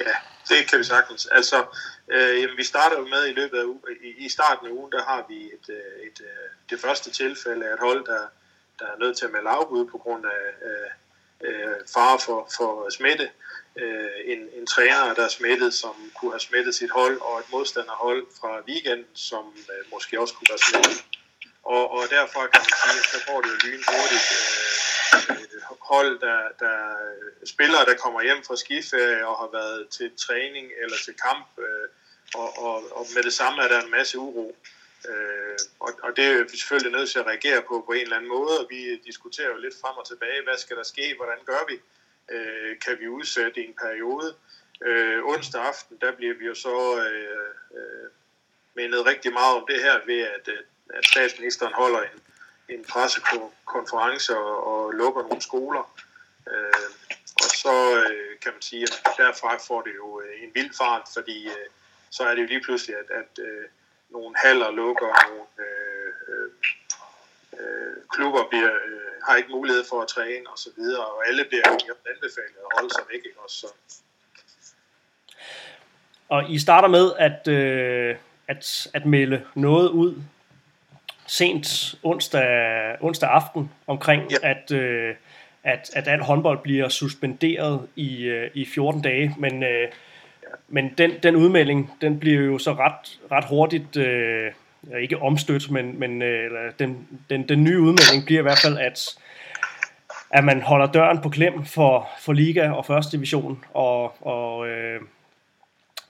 Ja, 0.00 0.14
det 0.48 0.70
kan 0.70 0.78
vi 0.78 0.84
sagtens. 0.84 1.26
Altså, 1.26 1.64
øh, 2.10 2.40
jamen, 2.40 2.56
vi 2.56 2.64
starter 2.64 2.98
jo 2.98 3.06
med 3.06 3.28
i 3.28 3.32
løbet 3.32 3.58
af 3.58 3.64
i, 4.04 4.24
i 4.24 4.28
starten 4.28 4.66
af 4.66 4.70
ugen, 4.70 4.92
der 4.92 5.02
har 5.02 5.24
vi 5.28 5.36
et, 5.36 5.68
øh, 5.68 5.76
et, 5.76 6.20
et, 6.20 6.70
det 6.70 6.80
første 6.80 7.10
tilfælde 7.10 7.66
af 7.66 7.72
et 7.72 7.80
hold, 7.80 8.06
der, 8.06 8.22
der 8.78 8.86
er 8.86 8.98
nødt 8.98 9.16
til 9.16 9.24
at 9.24 9.32
melde 9.32 9.48
afbud 9.48 9.86
på 9.86 9.98
grund 9.98 10.24
af, 10.24 10.66
af 10.70 10.84
øh, 11.48 11.76
fare 11.94 12.18
for, 12.18 12.50
for 12.56 12.90
smitte. 12.90 13.30
Øh, 13.76 14.10
en, 14.24 14.38
en 14.58 14.66
træner, 14.66 15.14
der 15.14 15.24
er 15.24 15.28
smittet, 15.28 15.74
som 15.74 15.94
kunne 16.16 16.32
have 16.32 16.40
smittet 16.40 16.74
sit 16.74 16.90
hold, 16.90 17.20
og 17.20 17.38
et 17.38 17.52
modstanderhold 17.52 18.26
fra 18.40 18.60
weekenden, 18.68 19.06
som 19.14 19.44
øh, 19.72 19.92
måske 19.92 20.20
også 20.20 20.34
kunne 20.34 20.50
være 20.50 20.64
smittet. 20.68 21.04
Og, 21.64 21.90
og 21.90 22.02
derfor 22.10 22.40
kan 22.52 22.60
man 22.66 22.74
sige, 22.82 22.98
at 23.02 23.06
så 23.12 23.18
får 23.26 23.40
det 23.40 23.48
jo 23.54 23.58
lynhurtigt 23.64 24.26
øh, 24.36 25.47
hold, 25.92 26.20
der, 26.20 26.40
der 26.58 26.78
øh, 27.06 27.46
spillere, 27.46 27.84
der 27.84 27.96
kommer 28.02 28.22
hjem 28.22 28.42
fra 28.46 28.56
skiferie 28.56 29.26
og 29.26 29.36
har 29.42 29.50
været 29.52 29.88
til 29.88 30.10
træning 30.26 30.66
eller 30.82 30.96
til 31.04 31.14
kamp, 31.26 31.46
øh, 31.58 31.88
og, 32.34 32.58
og, 32.66 32.76
og 32.98 33.06
med 33.14 33.22
det 33.22 33.32
samme 33.32 33.62
er 33.62 33.68
der 33.68 33.80
en 33.82 33.90
masse 33.90 34.18
uro. 34.18 34.56
Øh, 35.10 35.58
og, 35.80 35.90
og 36.02 36.16
det 36.16 36.24
er 36.24 36.42
vi 36.42 36.56
selvfølgelig 36.56 36.92
nødt 36.92 37.10
til 37.10 37.18
at 37.18 37.26
reagere 37.26 37.62
på 37.62 37.84
på 37.86 37.92
en 37.92 38.00
eller 38.00 38.16
anden 38.16 38.34
måde, 38.38 38.58
og 38.60 38.66
vi 38.70 38.96
diskuterer 38.96 39.48
jo 39.48 39.56
lidt 39.56 39.80
frem 39.80 39.96
og 39.96 40.06
tilbage, 40.08 40.42
hvad 40.44 40.58
skal 40.58 40.76
der 40.76 40.82
ske, 40.82 41.14
hvordan 41.16 41.38
gør 41.46 41.62
vi, 41.68 41.76
øh, 42.34 42.78
kan 42.84 42.96
vi 43.00 43.08
udsætte 43.08 43.60
i 43.60 43.66
en 43.68 43.76
periode. 43.82 44.34
Øh, 44.82 45.24
onsdag 45.24 45.62
aften, 45.62 45.98
der 46.00 46.12
bliver 46.12 46.34
vi 46.34 46.46
jo 46.46 46.54
så 46.54 46.76
øh, 47.06 47.78
øh, 47.78 48.08
mindet 48.74 49.06
rigtig 49.06 49.32
meget 49.32 49.56
om 49.56 49.64
det 49.70 49.82
her 49.82 49.96
ved, 50.06 50.20
at, 50.20 50.48
øh, 50.48 50.58
at 50.94 51.04
statsministeren 51.06 51.72
holder 51.72 52.02
en, 52.02 52.20
en 52.68 52.84
pressekonference 52.92 54.36
og, 54.36 54.66
og 54.66 54.92
lukker 54.92 55.22
nogle 55.22 55.42
skoler. 55.42 55.84
Øh, 56.50 56.90
og 57.44 57.50
så 57.62 57.74
øh, 57.96 58.38
kan 58.42 58.52
man 58.52 58.62
sige, 58.62 58.82
at 58.82 58.92
derfra 59.16 59.56
får 59.68 59.82
det 59.82 59.94
jo 59.96 60.20
øh, 60.20 60.42
en 60.42 60.50
vild 60.54 60.72
fart, 60.78 61.02
fordi 61.16 61.46
øh, 61.46 61.68
så 62.10 62.22
er 62.22 62.34
det 62.34 62.42
jo 62.42 62.46
lige 62.46 62.64
pludselig, 62.64 62.96
at, 62.96 63.10
at 63.20 63.44
øh, 63.44 63.64
nogle 64.10 64.36
haller 64.36 64.70
lukker, 64.70 65.28
nogle 65.28 65.46
øh, 65.66 66.10
øh, 66.28 66.50
øh 67.60 67.96
klubber 68.10 68.48
bliver, 68.50 68.74
øh, 68.74 69.12
har 69.26 69.36
ikke 69.36 69.50
mulighed 69.50 69.84
for 69.90 70.02
at 70.02 70.08
træne 70.08 70.50
og 70.52 70.58
så 70.58 70.70
videre, 70.76 71.04
og 71.06 71.28
alle 71.28 71.44
bliver 71.44 71.66
anbefalet 72.12 72.58
at 72.66 72.72
holde 72.78 72.90
sig 72.94 73.04
væk. 73.12 73.22
Ikke? 73.24 73.40
Også, 73.44 73.56
så. 73.56 73.68
Og 76.28 76.50
I 76.50 76.58
starter 76.58 76.88
med 76.88 77.12
at, 77.18 77.48
øh, 77.48 78.16
at, 78.48 78.86
at 78.94 79.06
melde 79.06 79.46
noget 79.54 79.88
ud 79.88 80.14
sent 81.28 81.94
onsdag, 82.02 82.96
onsdag 83.00 83.30
aften 83.30 83.70
omkring, 83.86 84.22
ja. 84.30 84.36
at, 84.50 84.70
øh, 84.72 85.14
at, 85.64 85.90
at 85.94 86.08
al 86.08 86.20
håndbold 86.20 86.58
bliver 86.62 86.88
suspenderet 86.88 87.88
i, 87.96 88.22
øh, 88.22 88.50
i 88.54 88.64
14 88.64 89.02
dage, 89.02 89.34
men 89.38 89.62
øh, 89.62 89.88
men 90.68 90.94
den, 90.98 91.10
den 91.22 91.36
udmelding, 91.36 91.92
den 92.00 92.18
bliver 92.18 92.40
jo 92.40 92.58
så 92.58 92.72
ret, 92.72 93.18
ret 93.32 93.44
hurtigt, 93.44 93.96
øh, 93.96 94.52
ikke 95.00 95.22
omstødt, 95.22 95.70
men, 95.70 96.00
men 96.00 96.22
øh, 96.22 96.72
den, 96.78 97.06
den, 97.30 97.48
den 97.48 97.64
nye 97.64 97.80
udmelding 97.80 98.24
bliver 98.26 98.40
i 98.40 98.42
hvert 98.42 98.58
fald, 98.62 98.78
at, 98.78 99.18
at 100.30 100.44
man 100.44 100.62
holder 100.62 100.86
døren 100.86 101.20
på 101.20 101.28
klem 101.28 101.64
for, 101.64 102.08
for 102.20 102.32
Liga 102.32 102.70
og 102.70 102.86
første 102.86 103.16
division, 103.16 103.64
og, 103.74 104.26
og, 104.26 104.68
øh, 104.68 105.00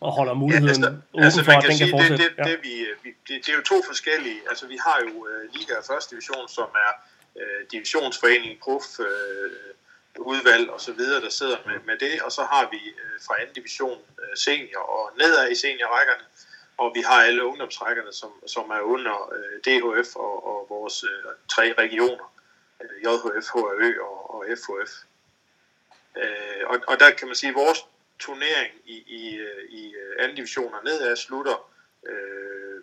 og 0.01 0.13
holder 0.13 0.35
muligheden 0.35 0.83
ja, 0.83 0.89
altså, 0.89 0.89
åben 1.15 1.25
altså, 1.25 1.45
for, 1.45 1.53
at 1.53 1.63
den 1.69 1.79
kan 1.79 1.91
fortsætte. 1.91 2.25
Det, 2.25 2.31
det, 2.37 2.45
ja. 2.45 2.51
det, 2.51 2.59
vi, 2.63 2.75
vi, 3.03 3.11
det, 3.29 3.35
det 3.45 3.49
er 3.53 3.57
jo 3.57 3.63
to 3.63 3.83
forskellige. 3.91 4.41
Altså, 4.51 4.67
vi 4.67 4.79
har 4.87 4.99
jo 5.07 5.13
uh, 5.31 5.43
Liga 5.55 5.75
og 5.77 5.85
første 5.85 6.11
division, 6.15 6.49
som 6.49 6.69
er 6.87 6.93
uh, 7.41 7.61
divisionsforening, 7.73 8.61
prof, 8.65 8.87
uh, 8.99 9.07
udvalg 10.33 10.71
og 10.71 10.81
så 10.81 10.93
videre, 10.93 11.21
der 11.21 11.31
sidder 11.31 11.57
med, 11.67 11.79
med 11.87 11.97
det, 11.99 12.23
og 12.23 12.33
så 12.33 12.43
har 12.43 12.69
vi 12.71 12.81
uh, 13.03 13.17
fra 13.27 13.35
anden 13.41 13.55
division 13.55 13.99
uh, 14.23 14.35
senior 14.37 14.85
og 14.97 15.05
nedad 15.19 15.51
i 15.51 15.55
seniorrækkerne, 15.55 16.25
og 16.79 16.93
vi 16.95 17.01
har 17.01 17.23
alle 17.29 17.45
ungdomsrækkerne, 17.45 18.13
som, 18.13 18.31
som 18.47 18.71
er 18.71 18.81
under 18.81 19.17
uh, 19.37 19.55
DHF 19.65 20.17
og, 20.17 20.35
og 20.51 20.67
vores 20.69 21.05
uh, 21.05 21.33
tre 21.55 21.75
regioner, 21.79 22.27
uh, 22.81 22.97
JHF, 23.05 23.47
HRØ 23.55 23.91
og, 24.09 24.35
og 24.35 24.45
FHF. 24.63 24.93
Uh, 26.17 26.63
og, 26.71 26.77
og 26.89 27.01
der 27.01 27.11
kan 27.11 27.27
man 27.29 27.37
sige, 27.37 27.51
at 27.51 27.57
vores 27.57 27.79
turnering 28.19 28.75
i, 28.85 28.97
i, 29.07 29.37
øh, 29.37 29.71
i 29.71 29.95
øh, 29.95 30.17
anden 30.19 30.37
division 30.37 30.75
og 30.75 30.85
nedad 30.85 31.17
slutter 31.17 31.71
øh, 32.07 32.83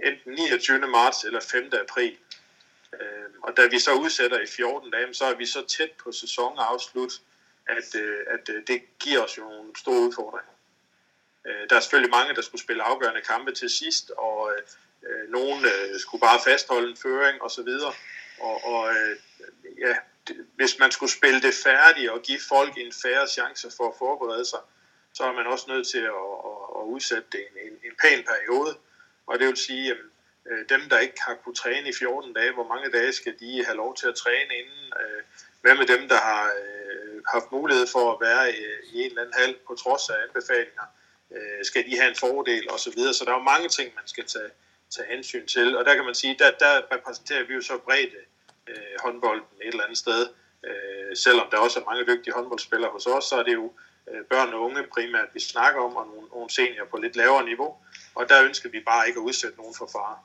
enten 0.00 0.32
29. 0.32 0.78
marts 0.78 1.24
eller 1.24 1.40
5. 1.40 1.70
april. 1.80 2.16
Øh, 3.00 3.30
og 3.42 3.56
da 3.56 3.66
vi 3.66 3.78
så 3.78 3.92
udsætter 3.94 4.40
i 4.40 4.46
14 4.46 4.90
dage, 4.90 5.14
så 5.14 5.24
er 5.24 5.34
vi 5.34 5.46
så 5.46 5.66
tæt 5.66 5.90
på 5.90 6.12
sæsonafslut, 6.12 7.12
at, 7.66 8.00
øh, 8.00 8.18
at 8.26 8.48
øh, 8.48 8.62
det 8.66 8.82
giver 8.98 9.20
os 9.20 9.38
jo 9.38 9.42
nogle 9.42 9.70
store 9.76 10.00
udfordringer. 10.00 10.52
Øh, 11.46 11.70
der 11.70 11.76
er 11.76 11.80
selvfølgelig 11.80 12.10
mange, 12.10 12.34
der 12.34 12.42
skulle 12.42 12.62
spille 12.62 12.82
afgørende 12.82 13.20
kampe 13.20 13.52
til 13.52 13.70
sidst, 13.70 14.10
og 14.10 14.52
øh, 14.52 14.62
øh 15.10 15.30
nogen 15.30 15.64
øh, 15.64 16.00
skulle 16.00 16.20
bare 16.20 16.40
fastholde 16.44 16.90
en 16.90 16.96
føring 16.96 17.42
osv. 17.42 17.68
Og, 18.40 18.64
og 18.64 18.94
øh, 18.94 19.16
ja, 19.78 19.96
hvis 20.56 20.78
man 20.78 20.90
skulle 20.90 21.12
spille 21.12 21.42
det 21.42 21.54
færdigt 21.54 22.10
og 22.10 22.22
give 22.22 22.40
folk 22.48 22.78
en 22.78 22.92
færre 23.02 23.28
chance 23.28 23.70
for 23.76 23.88
at 23.88 23.94
forberede 23.98 24.44
sig, 24.44 24.58
så 25.14 25.22
er 25.24 25.32
man 25.32 25.46
også 25.46 25.64
nødt 25.68 25.88
til 25.88 25.98
at, 25.98 26.24
at, 26.50 26.58
at 26.78 26.82
udsætte 26.94 27.28
det 27.32 27.40
en, 27.40 27.56
en, 27.66 27.72
en 27.84 27.94
pæn 28.02 28.24
periode. 28.24 28.76
Og 29.26 29.38
det 29.38 29.46
vil 29.46 29.56
sige, 29.56 29.90
at 29.90 29.96
øh, 30.50 30.68
dem, 30.68 30.88
der 30.90 30.98
ikke 30.98 31.22
har 31.26 31.34
kunnet 31.34 31.56
træne 31.56 31.88
i 31.88 31.92
14 31.92 32.32
dage, 32.32 32.52
hvor 32.52 32.68
mange 32.68 32.90
dage 32.90 33.12
skal 33.12 33.34
de 33.40 33.64
have 33.64 33.76
lov 33.76 33.96
til 33.96 34.06
at 34.06 34.14
træne 34.14 34.54
inden? 34.60 34.92
Øh, 35.00 35.22
hvad 35.60 35.74
med 35.74 35.86
dem, 35.86 36.08
der 36.08 36.18
har 36.18 36.44
øh, 36.46 37.22
haft 37.34 37.52
mulighed 37.52 37.86
for 37.86 38.12
at 38.12 38.20
være 38.20 38.52
i 38.92 39.02
en 39.02 39.10
eller 39.10 39.22
anden 39.22 39.34
hal 39.38 39.56
på 39.66 39.74
trods 39.74 40.10
af 40.10 40.16
anbefalinger? 40.26 40.82
Skal 41.62 41.86
de 41.86 41.96
have 41.96 42.08
en 42.08 42.16
fordel 42.16 42.70
osv.? 42.70 42.78
Så, 42.78 42.90
videre. 42.96 43.14
så 43.14 43.24
der 43.24 43.30
er 43.30 43.36
jo 43.36 43.42
mange 43.42 43.68
ting, 43.68 43.94
man 43.94 44.06
skal 44.06 44.26
tage, 44.26 44.50
tage 44.90 45.08
hensyn 45.08 45.46
til. 45.46 45.76
Og 45.76 45.84
der 45.84 45.94
kan 45.94 46.04
man 46.04 46.14
sige, 46.14 46.36
der, 46.38 46.50
der 46.50 46.82
repræsenterer 46.94 47.44
vi 47.44 47.54
jo 47.54 47.60
så 47.60 47.78
bredt 47.78 48.14
øh, 48.68 48.94
håndbolden 49.04 49.46
et 49.62 49.68
eller 49.68 49.84
andet 49.84 49.98
sted. 49.98 50.20
Øh, 50.68 51.16
selvom 51.16 51.46
der 51.50 51.58
også 51.58 51.80
er 51.80 51.84
mange 51.90 52.04
dygtige 52.10 52.34
håndboldspillere 52.34 52.90
hos 52.90 53.06
os, 53.06 53.24
så 53.24 53.34
er 53.40 53.42
det 53.42 53.54
jo 53.54 53.72
øh, 54.10 54.24
børn 54.30 54.54
og 54.54 54.60
unge 54.60 54.82
primært, 54.94 55.28
vi 55.34 55.40
snakker 55.40 55.80
om, 55.80 55.96
og 55.96 56.06
nogle, 56.06 56.28
nogle 56.34 56.50
senior 56.50 56.86
på 56.90 56.96
lidt 56.96 57.16
lavere 57.16 57.44
niveau. 57.44 57.70
Og 58.14 58.28
der 58.28 58.44
ønsker 58.44 58.68
vi 58.70 58.80
bare 58.86 59.06
ikke 59.08 59.18
at 59.20 59.24
udsætte 59.24 59.56
nogen 59.56 59.74
for 59.78 59.88
fare. 59.92 60.16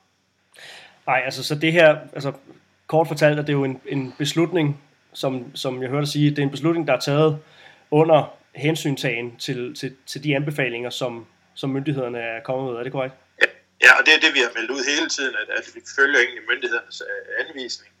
Nej, 1.06 1.22
altså 1.24 1.44
så 1.44 1.54
det 1.54 1.72
her, 1.72 1.98
altså 2.12 2.32
kort 2.86 3.08
fortalt, 3.08 3.38
at 3.38 3.46
det 3.46 3.52
er 3.52 3.58
jo 3.58 3.64
en, 3.64 3.80
en 3.86 4.14
beslutning, 4.18 4.82
som, 5.12 5.56
som 5.56 5.82
jeg 5.82 5.90
hørte 5.90 6.06
sige, 6.06 6.30
det 6.30 6.38
er 6.38 6.42
en 6.42 6.50
beslutning, 6.50 6.86
der 6.86 6.92
er 6.92 7.00
taget 7.00 7.38
under 7.90 8.38
hensyntagen 8.54 9.36
til, 9.36 9.74
til, 9.74 9.96
til 10.06 10.24
de 10.24 10.36
anbefalinger, 10.36 10.90
som, 10.90 11.26
som 11.54 11.70
myndighederne 11.70 12.18
er 12.18 12.40
kommet 12.42 12.70
med. 12.70 12.78
Er 12.78 12.82
det 12.82 12.92
korrekt? 12.92 13.14
Ja, 13.84 13.90
og 13.98 14.06
det 14.06 14.12
er 14.14 14.20
det, 14.24 14.34
vi 14.34 14.40
har 14.46 14.52
meldt 14.56 14.70
ud 14.70 14.82
hele 14.94 15.08
tiden, 15.08 15.34
at, 15.42 15.48
at 15.58 15.64
vi 15.74 15.80
følger 15.96 16.18
egentlig 16.18 16.42
myndighedernes 16.50 17.02
uh, 17.02 17.46
anvisning. 17.48 17.92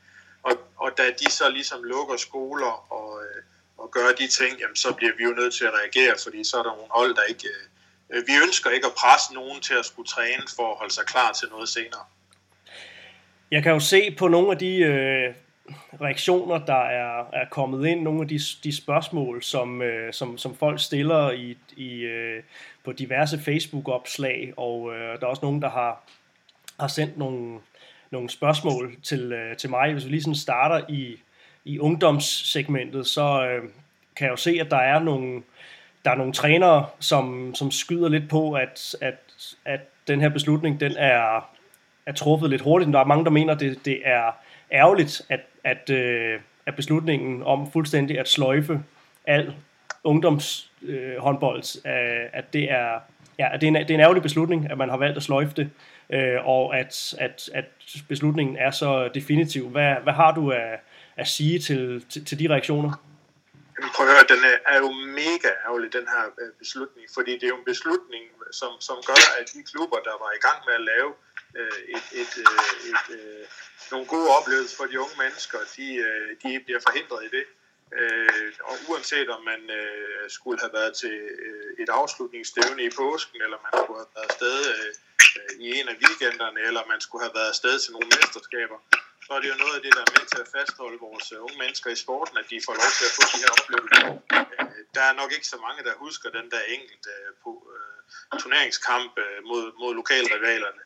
Og, 0.42 0.52
og 0.76 0.90
da 0.98 1.02
de 1.20 1.30
så 1.30 1.50
ligesom 1.50 1.82
lukker 1.82 2.16
skoler 2.16 2.92
og, 2.92 3.12
uh, 3.12 3.42
og 3.78 3.90
gør 3.90 4.08
de 4.18 4.26
ting, 4.26 4.58
jamen, 4.60 4.76
så 4.76 4.94
bliver 4.94 5.12
vi 5.16 5.24
jo 5.24 5.30
nødt 5.30 5.54
til 5.54 5.64
at 5.64 5.72
reagere, 5.80 6.14
fordi 6.22 6.44
så 6.44 6.58
er 6.58 6.62
der 6.62 6.76
nogle 6.76 6.90
hold, 6.90 7.14
der 7.14 7.22
ikke... 7.22 7.48
Øh, 8.10 8.22
vi 8.26 8.32
ønsker 8.42 8.70
ikke 8.70 8.86
at 8.86 8.92
presse 8.92 9.34
nogen 9.34 9.60
til 9.60 9.74
at 9.74 9.84
skulle 9.84 10.06
træne 10.06 10.42
for 10.56 10.70
at 10.70 10.78
holde 10.78 10.94
sig 10.94 11.06
klar 11.06 11.32
til 11.32 11.48
noget 11.48 11.68
senere. 11.68 12.04
Jeg 13.50 13.62
kan 13.62 13.72
jo 13.72 13.80
se 13.80 14.10
på 14.10 14.28
nogle 14.28 14.50
af 14.50 14.58
de 14.58 14.76
øh, 14.76 15.34
reaktioner, 16.00 16.58
der 16.66 16.82
er, 16.84 17.30
er 17.32 17.48
kommet 17.50 17.86
ind, 17.86 18.02
nogle 18.02 18.22
af 18.22 18.28
de, 18.28 18.40
de 18.64 18.76
spørgsmål, 18.76 19.42
som, 19.42 19.82
øh, 19.82 20.12
som, 20.12 20.38
som 20.38 20.56
folk 20.56 20.80
stiller 20.80 21.30
i, 21.30 21.58
i, 21.76 21.94
øh, 21.94 22.42
på 22.84 22.92
diverse 22.92 23.40
Facebook-opslag, 23.40 24.52
og 24.56 24.94
øh, 24.94 25.20
der 25.20 25.26
er 25.26 25.30
også 25.30 25.42
nogen, 25.42 25.62
der 25.62 25.70
har, 25.70 26.04
har 26.80 26.88
sendt 26.88 27.18
nogle, 27.18 27.60
nogle 28.10 28.30
spørgsmål 28.30 28.96
til, 29.02 29.32
øh, 29.32 29.56
til 29.56 29.70
mig. 29.70 29.92
Hvis 29.92 30.04
vi 30.04 30.10
lige 30.10 30.22
sådan 30.22 30.34
starter 30.34 30.84
i, 30.88 31.16
i 31.64 31.78
ungdomssegmentet, 31.78 33.06
så 33.06 33.46
øh, 33.46 33.62
kan 34.16 34.24
jeg 34.24 34.30
jo 34.30 34.36
se, 34.36 34.58
at 34.60 34.70
der 34.70 34.76
er 34.76 34.98
nogle, 34.98 35.42
der 36.04 36.10
er 36.10 36.14
nogle 36.14 36.32
trænere, 36.32 36.86
som, 37.00 37.54
som 37.54 37.70
skyder 37.70 38.08
lidt 38.08 38.28
på, 38.28 38.52
at, 38.52 38.96
at, 39.00 39.14
at 39.64 39.80
den 40.08 40.20
her 40.20 40.28
beslutning, 40.28 40.80
den 40.80 40.92
er, 40.96 41.50
er 42.06 42.12
truffet 42.12 42.50
lidt 42.50 42.62
hurtigt. 42.62 42.92
Der 42.92 43.00
er 43.00 43.04
mange, 43.04 43.24
der 43.24 43.30
mener, 43.30 43.54
at 43.54 43.60
det, 43.60 43.84
det 43.84 44.00
er 44.04 44.30
ærgerligt, 44.72 45.22
at, 45.28 45.40
at, 45.64 45.90
øh, 45.90 46.40
at 46.66 46.76
beslutningen 46.76 47.42
om 47.42 47.72
fuldstændig 47.72 48.18
at 48.18 48.28
sløjfe 48.28 48.82
al 49.26 49.54
ungdomshåndbold, 50.04 51.86
øh, 51.86 51.92
øh, 51.92 52.26
at 52.32 52.52
det 52.52 52.70
er 52.70 53.00
ja, 53.38 53.54
at 53.54 53.60
det, 53.60 53.66
er 53.66 53.68
en, 53.68 53.74
det 53.74 53.90
er 53.90 53.94
en 53.94 54.00
ærgerlig 54.00 54.22
beslutning, 54.22 54.70
at 54.70 54.78
man 54.78 54.88
har 54.88 54.96
valgt 54.96 55.16
at 55.16 55.22
sløjfe 55.22 55.52
det, 55.56 55.70
øh, 56.12 56.46
og 56.46 56.78
at, 56.78 57.14
at, 57.18 57.50
at 57.54 57.64
beslutningen 58.08 58.56
er 58.56 58.70
så 58.70 59.10
definitiv. 59.14 59.68
Hvad, 59.68 59.94
hvad 60.02 60.12
har 60.12 60.34
du 60.34 60.50
at, 60.50 60.80
at 61.16 61.28
sige 61.28 61.58
til, 61.58 62.04
til, 62.10 62.24
til 62.24 62.38
de 62.38 62.48
reaktioner? 62.48 62.92
Jamen, 63.78 63.90
prøv 63.94 64.06
at 64.06 64.12
høre, 64.12 64.26
den 64.34 64.42
øh, 64.52 64.72
er 64.72 64.78
jo 64.84 64.90
mega 65.22 65.50
ærgerlig, 65.66 65.92
den 65.98 66.06
her 66.14 66.24
øh, 66.42 66.52
beslutning, 66.62 67.06
fordi 67.16 67.32
det 67.38 67.44
er 67.44 67.52
jo 67.54 67.60
en 67.62 67.70
beslutning, 67.72 68.24
som, 68.60 68.72
som 68.88 68.96
gør, 69.08 69.20
at 69.40 69.46
de 69.54 69.60
klubber, 69.70 69.98
der 70.08 70.16
var 70.24 70.30
i 70.38 70.40
gang 70.46 70.58
med 70.66 70.74
at 70.80 70.84
lave 70.92 71.10
øh, 71.58 71.80
et, 71.96 72.06
et, 72.22 72.32
øh, 72.44 72.64
et, 72.90 73.06
øh, 73.18 73.44
nogle 73.92 74.06
gode 74.14 74.28
oplevelser 74.38 74.76
for 74.76 74.86
de 74.90 75.00
unge 75.04 75.16
mennesker, 75.24 75.58
de, 75.76 75.86
øh, 76.06 76.28
de 76.42 76.50
bliver 76.66 76.80
forhindret 76.86 77.20
i 77.28 77.30
det. 77.36 77.44
Øh, 77.98 78.52
og 78.68 78.74
uanset 78.88 79.28
om 79.36 79.42
man 79.52 79.62
øh, 79.80 80.24
skulle 80.36 80.58
have 80.64 80.74
været 80.78 80.94
til 81.02 81.16
øh, 81.46 81.70
et 81.82 81.88
afslutningsstævne 82.00 82.82
i 82.88 82.90
påsken, 83.00 83.38
eller 83.44 83.58
man 83.64 83.72
skulle 83.80 84.00
have 84.02 84.12
været 84.16 84.30
afsted 84.30 84.58
øh, 84.74 84.90
Øh, 85.36 85.52
i 85.64 85.66
en 85.78 85.86
af 85.92 85.96
weekenderne, 86.02 86.60
eller 86.68 86.82
man 86.92 87.00
skulle 87.00 87.22
have 87.26 87.34
været 87.38 87.50
afsted 87.54 87.74
til 87.80 87.92
nogle 87.92 88.08
mesterskaber, 88.16 88.78
så 89.24 89.30
er 89.36 89.40
det 89.40 89.48
jo 89.52 89.58
noget 89.64 89.74
af 89.78 89.82
det, 89.84 89.92
der 89.96 90.02
er 90.06 90.12
med 90.18 90.26
til 90.32 90.40
at 90.44 90.48
fastholde 90.56 90.98
vores 91.06 91.26
øh, 91.34 91.38
unge 91.46 91.58
mennesker 91.62 91.88
i 91.96 91.98
sporten, 92.04 92.36
at 92.42 92.46
de 92.50 92.56
får 92.66 92.74
lov 92.82 92.90
til 92.98 93.04
at 93.10 93.14
få 93.18 93.22
de 93.32 93.38
her 93.44 93.52
oplevelser. 93.58 94.06
Øh, 94.60 94.80
der 94.96 95.04
er 95.10 95.14
nok 95.20 95.30
ikke 95.36 95.48
så 95.54 95.58
mange, 95.66 95.80
der 95.88 95.94
husker 96.04 96.28
den 96.38 96.46
der 96.54 96.62
enkelte 96.76 97.10
på, 97.44 97.50
turneringskamp 98.42 99.14
mod, 99.50 99.64
mod 99.80 99.92
lokalrivalerne 100.00 100.82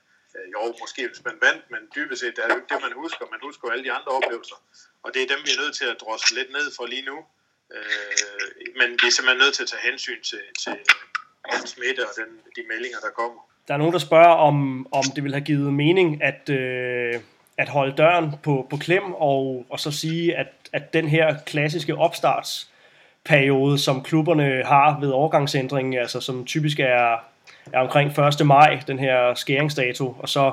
jo, 0.53 0.75
måske 0.81 1.09
hvis 1.09 1.25
man 1.25 1.39
vandt, 1.41 1.71
men 1.71 1.81
dybest 1.95 2.21
set 2.21 2.39
er 2.39 2.47
det 2.47 2.55
jo 2.55 2.61
ikke 2.61 2.75
det, 2.75 2.83
man 2.83 2.93
husker. 2.93 3.25
Man 3.31 3.41
husker 3.43 3.69
jo 3.69 3.73
alle 3.73 3.85
de 3.85 3.93
andre 3.93 4.13
oplevelser. 4.19 4.59
Og 5.03 5.15
det 5.15 5.23
er 5.23 5.27
dem, 5.27 5.41
vi 5.47 5.51
er 5.53 5.61
nødt 5.63 5.77
til 5.77 5.85
at 5.85 6.01
drosle 6.01 6.37
lidt 6.39 6.53
ned 6.53 6.73
for 6.77 6.87
lige 6.87 7.07
nu. 7.11 7.19
Men 8.79 8.89
vi 9.01 9.07
er 9.07 9.15
simpelthen 9.15 9.43
nødt 9.45 9.55
til 9.55 9.63
at 9.63 9.69
tage 9.69 9.83
hensyn 9.91 10.23
til, 10.23 10.43
til 10.63 10.77
smitte 11.75 12.09
og 12.09 12.15
den, 12.17 12.31
de 12.57 12.63
meldinger, 12.69 13.01
der 13.01 13.11
kommer. 13.11 13.43
Der 13.69 13.75
er 13.75 13.79
nogen, 13.79 13.93
der 13.93 13.99
spørger, 13.99 14.35
om, 14.35 14.87
om 14.93 15.05
det 15.17 15.25
vil 15.25 15.33
have 15.33 15.45
givet 15.45 15.73
mening 15.73 16.23
at, 16.23 16.49
øh, 16.51 17.15
at 17.59 17.69
holde 17.69 17.97
døren 17.97 18.35
på, 18.43 18.67
på 18.71 18.77
klem, 18.77 19.03
og, 19.15 19.67
og 19.71 19.81
så 19.81 19.91
sige, 19.91 20.37
at, 20.37 20.47
at 20.73 20.93
den 20.93 21.09
her 21.09 21.37
klassiske 21.47 21.97
opstartsperiode, 21.97 23.79
som 23.79 24.03
klubberne 24.03 24.63
har 24.65 25.01
ved 25.01 25.11
overgangsændringen, 25.11 25.99
altså 25.99 26.21
som 26.21 26.45
typisk 26.45 26.81
er 26.81 27.33
er 27.73 27.81
omkring 27.81 28.19
1. 28.19 28.47
maj, 28.47 28.81
den 28.87 28.99
her 28.99 29.35
skæringsdato, 29.35 30.17
og 30.19 30.29
så, 30.29 30.53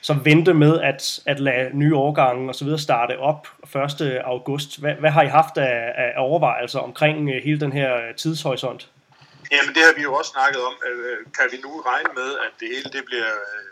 så 0.00 0.14
vente 0.14 0.54
med 0.54 0.80
at, 0.80 1.20
at 1.26 1.40
lade 1.40 1.70
nye 1.72 1.96
årgange 1.96 2.48
og 2.48 2.54
så 2.54 2.64
videre 2.64 2.78
starte 2.78 3.18
op 3.18 3.48
1. 4.00 4.20
august. 4.24 4.80
Hvad, 4.80 4.94
hvad 4.94 5.10
har 5.10 5.22
I 5.22 5.26
haft 5.26 5.58
af, 5.58 5.92
af 5.96 6.12
overvejelser 6.16 6.78
omkring 6.78 7.30
øh, 7.30 7.42
hele 7.44 7.60
den 7.60 7.72
her 7.72 7.90
tidshorisont? 8.16 8.90
Jamen 9.52 9.74
det 9.74 9.82
har 9.86 9.92
vi 9.92 10.02
jo 10.02 10.14
også 10.14 10.30
snakket 10.30 10.60
om. 10.62 10.74
Øh, 10.86 10.98
øh, 11.06 11.18
kan 11.36 11.48
vi 11.52 11.58
nu 11.66 11.80
regne 11.80 12.12
med, 12.14 12.30
at 12.38 12.52
det 12.60 12.68
hele 12.68 12.90
det 12.92 13.04
bliver 13.04 13.32
øh, 13.52 13.64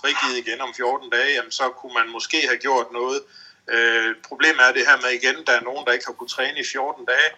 frigivet 0.00 0.36
igen 0.42 0.60
om 0.60 0.74
14 0.74 1.10
dage, 1.10 1.34
jamen 1.34 1.50
så 1.50 1.68
kunne 1.68 1.94
man 1.94 2.08
måske 2.08 2.40
have 2.50 2.58
gjort 2.66 2.92
noget. 2.92 3.20
problemet 4.28 4.62
er 4.68 4.72
det 4.72 4.86
her 4.88 4.96
med 5.04 5.10
igen, 5.10 5.46
der 5.46 5.52
er 5.52 5.60
nogen, 5.68 5.86
der 5.86 5.92
ikke 5.92 6.06
har 6.06 6.12
kunnet 6.12 6.30
træne 6.30 6.58
i 6.60 6.64
14 6.72 7.06
dage. 7.12 7.30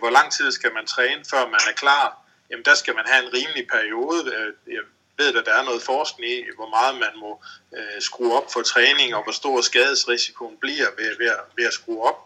hvor 0.00 0.10
lang 0.10 0.32
tid 0.32 0.52
skal 0.52 0.72
man 0.74 0.86
træne, 0.86 1.22
før 1.30 1.42
man 1.46 1.62
er 1.70 1.76
klar? 1.82 2.20
jamen 2.50 2.64
der 2.64 2.74
skal 2.74 2.94
man 2.94 3.04
have 3.06 3.24
en 3.26 3.32
rimelig 3.34 3.66
periode. 3.68 4.34
Øh, 4.34 4.74
jeg 4.74 4.82
ved, 5.18 5.36
at 5.36 5.46
der 5.46 5.54
er 5.54 5.64
noget 5.64 5.82
forskning 5.82 6.32
i, 6.32 6.44
hvor 6.56 6.68
meget 6.68 6.94
man 6.94 7.14
må 7.20 7.42
øh, 7.76 8.00
skrue 8.00 8.36
op 8.38 8.52
for 8.52 8.62
træning, 8.62 9.14
og 9.14 9.22
hvor 9.22 9.32
stor 9.32 9.60
skadesrisikoen 9.60 10.56
bliver 10.60 10.88
ved, 10.98 11.18
ved, 11.18 11.30
ved 11.56 11.66
at 11.66 11.72
skrue 11.72 12.02
op. 12.02 12.18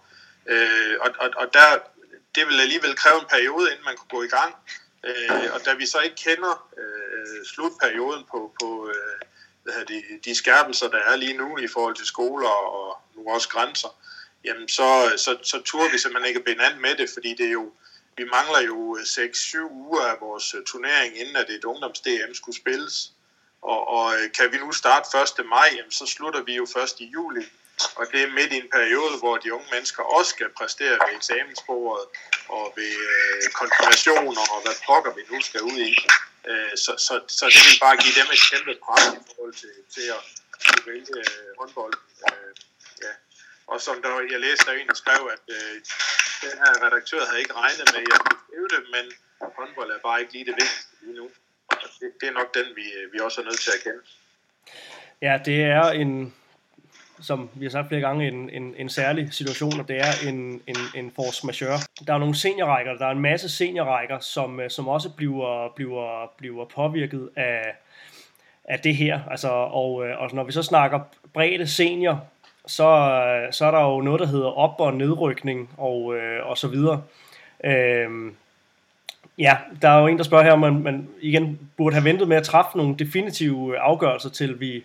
Øh, 0.47 0.95
og, 1.00 1.11
og, 1.19 1.31
og 1.37 1.47
der, 1.55 1.67
det 2.35 2.47
vil 2.47 2.61
alligevel 2.61 2.97
kræve 2.97 3.21
en 3.21 3.26
periode, 3.31 3.71
inden 3.71 3.85
man 3.85 3.97
kunne 3.97 4.19
gå 4.19 4.23
i 4.23 4.29
gang. 4.29 4.55
Øh, 5.05 5.55
og 5.55 5.64
da 5.64 5.75
vi 5.75 5.87
så 5.87 6.00
ikke 6.00 6.17
kender 6.17 6.71
øh, 6.79 7.47
slutperioden 7.47 8.25
på, 8.31 8.55
på 8.61 8.88
øh, 8.88 9.21
hvad 9.62 9.85
de, 9.85 10.03
de 10.25 10.35
skærpelser, 10.35 10.88
der 10.88 10.99
er 10.99 11.17
lige 11.17 11.37
nu 11.37 11.59
i 11.59 11.69
forhold 11.69 11.97
til 11.97 12.07
skoler 12.07 12.49
og 12.49 13.03
nu 13.17 13.31
også 13.31 13.49
grænser, 13.49 13.88
jamen 14.45 14.69
så, 14.69 15.12
så, 15.17 15.38
så 15.43 15.62
turde 15.64 15.93
vi 15.93 15.99
simpelthen 15.99 16.29
ikke 16.29 16.45
binde 16.45 16.64
an 16.64 16.81
med 16.81 16.95
det, 16.95 17.11
fordi 17.14 17.35
det 17.35 17.47
er 17.47 17.53
jo 17.53 17.73
vi 18.17 18.25
mangler 18.25 18.61
jo 18.61 18.97
øh, 18.97 19.03
6-7 19.03 19.59
uger 19.71 20.03
af 20.03 20.17
vores 20.21 20.55
øh, 20.55 20.64
turnering, 20.64 21.19
inden 21.19 21.37
at 21.37 21.50
et 21.50 21.64
ungdoms-DM 21.64 22.35
skulle 22.35 22.57
spilles. 22.57 23.12
Og, 23.62 23.88
og 23.88 24.14
øh, 24.14 24.33
kan 24.33 24.53
vi 24.53 24.59
nu 24.59 24.73
starte 24.73 25.41
1. 25.41 25.47
maj, 25.47 25.69
jamen, 25.76 25.91
så 25.91 26.07
slutter 26.07 26.43
vi 26.43 26.55
jo 26.55 26.67
først 26.75 27.00
i 27.00 27.05
juli. 27.05 27.45
Og 27.99 28.04
det 28.12 28.21
er 28.23 28.37
midt 28.38 28.52
i 28.52 28.59
en 28.64 28.71
periode, 28.76 29.14
hvor 29.23 29.37
de 29.37 29.54
unge 29.57 29.69
mennesker 29.75 30.02
også 30.02 30.31
skal 30.37 30.49
præstere 30.59 30.97
ved 31.04 31.12
eksamensbordet 31.16 32.07
og 32.49 32.64
ved 32.76 32.95
øh, 33.12 33.43
konfirmationer 33.61 34.45
og 34.54 34.59
hvad 34.64 34.76
pokker 34.87 35.12
vi 35.19 35.23
nu 35.31 35.38
skal 35.49 35.62
ud 35.62 35.78
i. 35.90 35.93
Øh, 36.50 36.73
så, 36.85 36.93
så, 37.07 37.14
så 37.38 37.45
det 37.54 37.62
vil 37.69 37.78
bare 37.87 37.97
give 38.04 38.14
dem 38.21 38.28
et 38.35 38.43
kæmpe 38.50 38.75
pres 38.85 39.04
i 39.19 39.23
forhold 39.28 39.54
til, 39.62 39.75
til 39.95 40.07
at 40.16 40.23
kunne 40.64 40.85
vælge 40.93 41.14
øh, 41.23 41.49
håndbold. 41.59 41.95
Øh, 42.28 42.52
ja. 43.04 43.12
Og 43.73 43.81
som 43.87 43.97
der, 44.02 44.11
jeg 44.33 44.40
læste, 44.47 44.64
der 44.66 44.73
en, 44.73 44.88
der 44.93 44.99
skrev, 45.02 45.23
at 45.37 45.45
øh, 45.57 45.75
den 46.45 46.54
her 46.62 46.73
redaktør 46.87 47.26
havde 47.28 47.40
ikke 47.45 47.54
regnet 47.62 47.87
med, 47.95 48.00
at 48.04 48.09
jeg 48.12 48.19
skulle 48.23 48.43
skrive 48.47 48.69
det, 48.75 48.83
men 48.95 49.04
håndbold 49.59 49.90
er 49.90 50.00
bare 50.09 50.21
ikke 50.21 50.33
lige 50.33 50.47
det 50.50 50.57
vigtigste 50.62 50.95
lige 51.02 51.16
nu. 51.21 51.26
Og 51.69 51.88
det, 52.00 52.09
det 52.21 52.26
er 52.28 52.37
nok 52.40 52.54
den, 52.59 52.66
vi, 52.78 52.87
øh, 52.99 53.12
vi 53.12 53.19
også 53.26 53.40
er 53.40 53.45
nødt 53.45 53.61
til 53.66 53.73
at 53.76 53.83
kende. 53.87 54.02
Ja, 55.26 55.35
det 55.49 55.59
er 55.78 55.85
en, 56.02 56.35
som 57.21 57.49
vi 57.54 57.64
har 57.64 57.71
sagt 57.71 57.88
flere 57.88 58.00
gange, 58.00 58.28
en, 58.28 58.50
en, 58.52 58.75
en 58.76 58.88
særlig 58.88 59.33
situation, 59.33 59.80
og 59.80 59.88
det 59.88 59.97
er 59.97 60.28
en, 60.28 60.61
en, 60.66 60.76
en 60.94 61.12
force 61.16 61.47
majeure. 61.47 61.78
Der 62.06 62.14
er 62.14 62.18
nogle 62.18 62.35
seniorrækker, 62.35 62.97
der 62.97 63.06
er 63.06 63.11
en 63.11 63.21
masse 63.21 63.49
seniorrækker, 63.49 64.18
som, 64.18 64.61
øh, 64.61 64.71
som 64.71 64.88
også 64.88 65.11
bliver, 65.11 65.73
bliver, 65.76 66.33
bliver 66.37 66.64
påvirket 66.64 67.28
af, 67.37 67.62
af 68.64 68.78
det 68.78 68.97
her. 68.97 69.21
Altså, 69.30 69.49
og, 69.49 70.06
øh, 70.06 70.21
og 70.21 70.30
når 70.33 70.44
vi 70.44 70.52
så 70.52 70.62
snakker 70.62 71.00
bredde 71.33 71.66
senior, 71.66 72.25
så, 72.66 73.21
så 73.50 73.66
er 73.66 73.71
der 73.71 73.80
jo 73.80 74.00
noget, 74.00 74.21
der 74.21 74.26
hedder 74.26 74.59
op- 74.59 74.80
og 74.80 74.94
nedrykning 74.94 75.71
og, 75.76 76.16
øh, 76.16 76.47
og 76.47 76.59
så 76.59 76.68
videre. 76.68 77.02
Øhm, 77.64 78.37
ja, 79.38 79.56
der 79.83 79.88
er 79.88 80.00
jo 80.00 80.06
en, 80.06 80.18
der 80.18 80.25
spørger 80.25 80.44
her, 80.44 80.52
om 80.52 80.59
man, 80.59 80.83
man 80.83 81.09
igen 81.21 81.59
burde 81.76 81.94
have 81.94 82.04
ventet 82.04 82.28
med 82.28 82.37
at 82.37 82.42
træffe 82.42 82.78
nogle 82.78 82.97
definitive 82.99 83.78
afgørelser, 83.78 84.30
til 84.30 84.61
vi, 84.61 84.85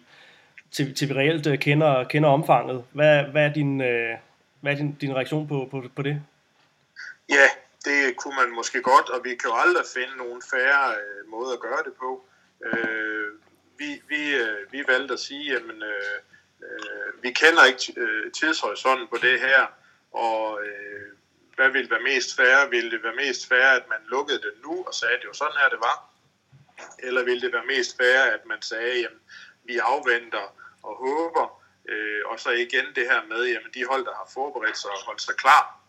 til, 0.71 0.95
til 0.95 1.09
vi 1.09 1.13
reelt 1.13 1.47
øh, 1.47 1.59
kender, 1.59 2.03
kender 2.03 2.29
omfanget. 2.29 2.85
Hvad, 2.91 3.23
hvad 3.23 3.45
er, 3.45 3.53
din, 3.53 3.81
øh, 3.81 4.17
hvad 4.61 4.71
er 4.71 4.77
din, 4.77 4.95
din 5.01 5.15
reaktion 5.15 5.47
på, 5.47 5.67
på, 5.71 5.83
på 5.95 6.01
det? 6.01 6.21
Ja, 7.29 7.47
det 7.85 8.15
kunne 8.17 8.35
man 8.35 8.55
måske 8.55 8.81
godt, 8.81 9.09
og 9.09 9.21
vi 9.23 9.29
kan 9.29 9.49
jo 9.49 9.55
aldrig 9.55 9.85
finde 9.93 10.17
nogen 10.17 10.41
færre 10.51 10.93
øh, 10.99 11.31
måde 11.31 11.53
at 11.53 11.59
gøre 11.59 11.83
det 11.85 11.93
på. 11.93 12.25
Øh, 12.65 13.31
vi, 13.77 14.01
vi, 14.07 14.35
øh, 14.35 14.71
vi 14.71 14.83
valgte 14.87 15.13
at 15.13 15.19
sige, 15.19 15.55
at 15.55 15.61
øh, 15.61 16.17
øh, 16.63 17.23
vi 17.23 17.31
kender 17.31 17.65
ikke 17.65 17.93
øh, 17.97 18.31
tidshorisonten 18.31 19.07
på 19.07 19.17
det 19.21 19.39
her, 19.39 19.61
og 20.11 20.59
øh, 20.65 21.07
hvad 21.55 21.69
ville 21.69 21.89
være 21.89 22.09
mest 22.11 22.35
færre? 22.35 22.69
Ville 22.69 22.91
det 22.91 23.03
være 23.03 23.15
mest 23.15 23.47
færre, 23.49 23.75
at 23.75 23.89
man 23.89 24.01
lukkede 24.07 24.41
det 24.41 24.53
nu 24.63 24.83
og 24.87 24.93
sagde, 24.93 25.13
at 25.15 25.21
det 25.21 25.27
var 25.27 25.33
sådan 25.43 25.61
her, 25.61 25.69
det 25.69 25.79
var? 25.79 25.97
Eller 26.99 27.23
ville 27.23 27.41
det 27.41 27.53
være 27.53 27.71
mest 27.75 27.97
færre, 27.97 28.33
at 28.33 28.45
man 28.45 28.61
sagde, 28.61 29.05
at 29.05 29.15
vi 29.63 29.77
afventer 29.77 30.55
og 30.83 30.95
håber. 30.95 31.61
Øh, 31.89 32.21
og 32.25 32.39
så 32.39 32.49
igen 32.49 32.85
det 32.95 33.05
her 33.11 33.21
med, 33.29 33.45
jamen 33.45 33.71
de 33.73 33.85
hold, 33.85 34.05
der 34.05 34.15
har 34.15 34.29
forberedt 34.33 34.77
sig 34.77 34.91
og 34.91 35.03
holdt 35.05 35.21
sig 35.21 35.35
klar, 35.35 35.79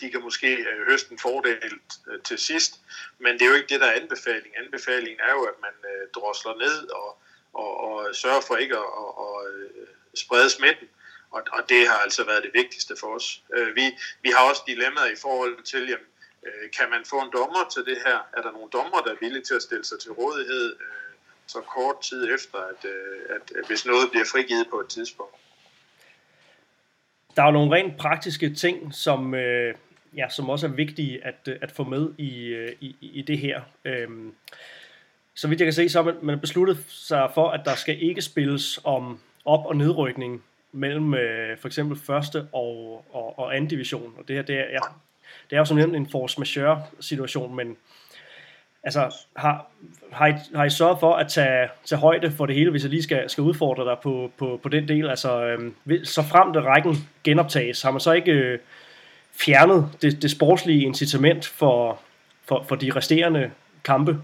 de 0.00 0.10
kan 0.10 0.22
måske 0.22 0.56
øh, 0.56 0.86
høste 0.88 1.12
en 1.12 1.18
fordel 1.18 1.80
øh, 2.08 2.22
til 2.22 2.38
sidst, 2.38 2.80
men 3.18 3.32
det 3.32 3.42
er 3.42 3.46
jo 3.46 3.54
ikke 3.54 3.68
det, 3.74 3.80
der 3.80 3.86
er 3.86 4.00
anbefaling. 4.00 4.58
Anbefalingen 4.64 5.20
er 5.20 5.32
jo, 5.32 5.42
at 5.42 5.54
man 5.60 5.76
øh, 5.90 6.08
drosler 6.14 6.54
ned 6.54 6.88
og, 6.88 7.18
og, 7.52 7.80
og 7.80 8.14
sørger 8.14 8.40
for 8.40 8.56
ikke 8.56 8.76
at, 8.76 8.88
og, 9.02 9.18
og, 9.18 9.46
øh, 9.50 9.86
sprede 10.14 10.50
smitten. 10.50 10.88
Og, 11.30 11.42
og 11.52 11.68
det 11.68 11.88
har 11.88 11.98
altså 11.98 12.24
været 12.24 12.42
det 12.42 12.50
vigtigste 12.54 12.96
for 13.00 13.14
os. 13.16 13.42
Øh, 13.54 13.76
vi, 13.76 13.98
vi 14.22 14.30
har 14.30 14.48
også 14.50 14.62
dilemmaer 14.66 15.06
i 15.06 15.16
forhold 15.22 15.62
til, 15.62 15.88
jamen, 15.88 16.06
øh, 16.46 16.70
kan 16.78 16.90
man 16.90 17.04
få 17.04 17.20
en 17.20 17.32
dommer 17.32 17.68
til 17.72 17.84
det 17.84 17.98
her? 18.06 18.18
Er 18.32 18.42
der 18.42 18.52
nogle 18.52 18.70
dommer, 18.70 19.00
der 19.00 19.10
er 19.12 19.16
villige 19.20 19.44
til 19.44 19.54
at 19.54 19.62
stille 19.62 19.84
sig 19.84 19.98
til 20.00 20.12
rådighed? 20.12 20.76
Øh, 20.80 21.01
så 21.52 21.60
kort 21.76 22.00
tid 22.00 22.34
efter, 22.34 22.58
at, 22.58 22.84
øh, 22.84 23.36
at, 23.36 23.56
at 23.58 23.66
hvis 23.68 23.86
noget 23.86 24.10
bliver 24.10 24.24
frigivet 24.32 24.66
på 24.70 24.80
et 24.80 24.88
tidspunkt. 24.88 25.34
Der 27.36 27.42
er 27.42 27.46
jo 27.46 27.52
nogle 27.52 27.76
rent 27.76 27.96
praktiske 27.96 28.54
ting, 28.54 28.94
som, 28.94 29.34
øh, 29.34 29.74
ja, 30.16 30.28
som 30.28 30.50
også 30.50 30.66
er 30.66 30.70
vigtige 30.70 31.24
at, 31.24 31.48
øh, 31.48 31.56
at 31.60 31.70
få 31.72 31.84
med 31.84 32.02
øh, 32.02 32.72
i, 32.80 32.96
i, 33.00 33.10
i 33.12 33.22
det 33.22 33.38
her. 33.38 33.60
Øhm, 33.84 34.34
så 35.34 35.48
vidt 35.48 35.60
jeg 35.60 35.66
kan 35.66 35.72
se, 35.72 35.88
så 35.88 36.02
har 36.02 36.14
man 36.22 36.40
besluttet 36.40 36.84
sig 36.88 37.30
for, 37.34 37.50
at 37.50 37.60
der 37.64 37.74
skal 37.74 38.02
ikke 38.02 38.22
spilles 38.22 38.80
om 38.84 39.20
op- 39.44 39.66
og 39.66 39.76
nedrykning 39.76 40.44
mellem 40.72 41.14
øh, 41.14 41.58
for 41.58 41.68
eksempel 41.68 41.98
første 41.98 42.48
og, 42.52 43.04
og, 43.12 43.38
og 43.38 43.56
anden 43.56 43.70
division. 43.70 44.14
Og 44.18 44.28
det 44.28 44.36
her, 44.36 44.42
det 44.42 44.56
er, 44.56 44.64
ja, 44.70 44.78
det 45.50 45.56
er 45.56 45.58
jo 45.58 45.64
som 45.64 45.78
en 45.78 46.10
force 46.10 46.40
majeure 46.40 46.82
situation, 47.00 47.54
men 47.54 47.76
altså, 48.84 49.14
har, 49.36 49.66
har, 50.12 50.26
I, 50.26 50.32
har 50.54 50.64
I 50.64 50.70
sørget 50.70 51.00
for 51.00 51.14
at 51.14 51.28
tage, 51.28 51.68
tage 51.84 51.98
højde 51.98 52.32
for 52.36 52.46
det 52.46 52.54
hele, 52.54 52.70
hvis 52.70 52.82
jeg 52.82 52.90
lige 52.90 53.02
skal, 53.02 53.30
skal 53.30 53.42
udfordre 53.42 53.84
dig 53.84 53.96
på, 54.02 54.32
på, 54.38 54.60
på 54.62 54.68
den 54.68 54.88
del? 54.88 55.10
Altså, 55.10 55.44
øhm, 55.44 55.74
så 56.04 56.22
frem 56.30 56.52
til 56.52 56.62
rækken 56.62 57.08
genoptages, 57.24 57.82
har 57.82 57.90
man 57.90 58.00
så 58.00 58.12
ikke 58.12 58.32
øh, 58.32 58.58
fjernet 59.32 59.90
det, 60.02 60.22
det 60.22 60.30
sportslige 60.30 60.82
incitament 60.82 61.46
for, 61.46 62.00
for, 62.48 62.64
for 62.68 62.76
de 62.76 62.92
resterende 62.96 63.50
kampe? 63.84 64.18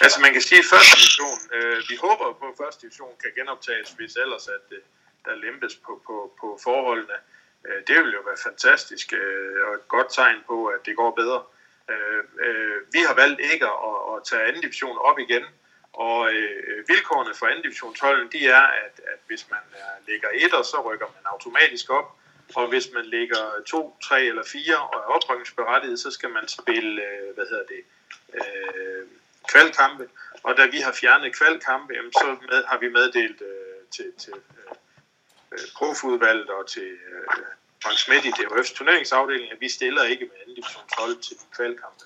Altså 0.00 0.20
man 0.20 0.32
kan 0.32 0.42
sige, 0.42 0.58
at 0.58 0.68
første 0.72 0.96
division, 0.96 1.38
øh, 1.54 1.76
vi 1.90 1.96
håber 2.06 2.26
på, 2.40 2.46
at 2.52 2.58
første 2.62 2.80
division 2.82 3.14
kan 3.22 3.30
genoptages, 3.38 3.88
hvis 3.98 4.16
ellers 4.24 4.46
at 4.56 4.66
øh, 4.76 4.82
der 5.24 5.34
lempes 5.44 5.74
på, 5.84 5.92
på, 6.06 6.16
på 6.40 6.58
forholdene. 6.66 7.18
Øh, 7.66 7.80
det 7.88 7.96
vil 8.02 8.12
jo 8.18 8.22
være 8.30 8.40
fantastisk 8.48 9.06
øh, 9.12 9.58
og 9.66 9.72
et 9.78 9.86
godt 9.94 10.08
tegn 10.18 10.38
på, 10.50 10.56
at 10.74 10.80
det 10.86 10.94
går 10.96 11.10
bedre. 11.20 11.40
Øh, 11.90 12.24
øh, 12.46 12.76
vi 12.92 12.98
har 13.06 13.14
valgt 13.14 13.40
ikke 13.52 13.66
at, 13.66 13.96
at 14.12 14.24
tage 14.24 14.42
anden 14.48 14.62
division 14.62 14.98
op 14.98 15.18
igen, 15.18 15.44
og 15.92 16.32
øh, 16.32 16.88
vilkårene 16.88 17.34
for 17.34 17.46
anden 17.46 17.62
division 17.62 17.94
12, 17.94 18.32
de 18.32 18.46
er, 18.46 18.66
at, 18.84 18.94
at 19.12 19.18
hvis 19.26 19.50
man 19.50 19.64
øh, 19.72 20.08
ligger 20.08 20.28
etter, 20.34 20.62
så 20.62 20.80
rykker 20.88 21.06
man 21.06 21.24
automatisk 21.32 21.90
op, 21.90 22.08
og 22.54 22.68
hvis 22.68 22.88
man 22.94 23.04
ligger 23.04 23.62
2, 23.66 23.96
3 24.02 24.24
eller 24.24 24.44
4 24.46 24.76
og 24.76 24.98
er 25.00 25.14
oprykningsberettiget, 25.16 25.98
så 26.00 26.10
skal 26.10 26.30
man 26.30 26.48
spille, 26.48 27.02
øh, 27.02 27.34
hvad 27.34 27.46
hedder 27.50 27.66
det, 27.74 27.82
øh, 28.34 29.06
kvalkampe. 29.48 30.08
Og 30.42 30.56
da 30.56 30.66
vi 30.66 30.78
har 30.78 30.92
fjernet 30.92 31.36
kvalkampe, 31.36 31.94
så 32.12 32.36
med, 32.50 32.64
har 32.64 32.78
vi 32.78 32.88
meddelt 32.88 33.42
øh, 33.42 33.86
til, 33.90 34.12
til 34.18 34.32
øh, 34.32 34.72
øh 35.52 35.58
profudvalget 35.76 36.50
og 36.50 36.68
til 36.68 36.92
øh, 36.92 37.44
Frank 37.84 37.98
Schmidt 37.98 38.24
i 38.24 38.28
DHF's 38.28 38.76
turneringsafdeling, 38.76 39.52
at 39.52 39.58
vi 39.60 39.68
stiller 39.68 40.02
ikke 40.02 40.24
med 40.24 40.36
anden 40.42 40.54
division 40.54 40.82
12 40.98 41.22
til 41.22 41.36
de 41.36 41.44
kvalkampe. 41.56 42.04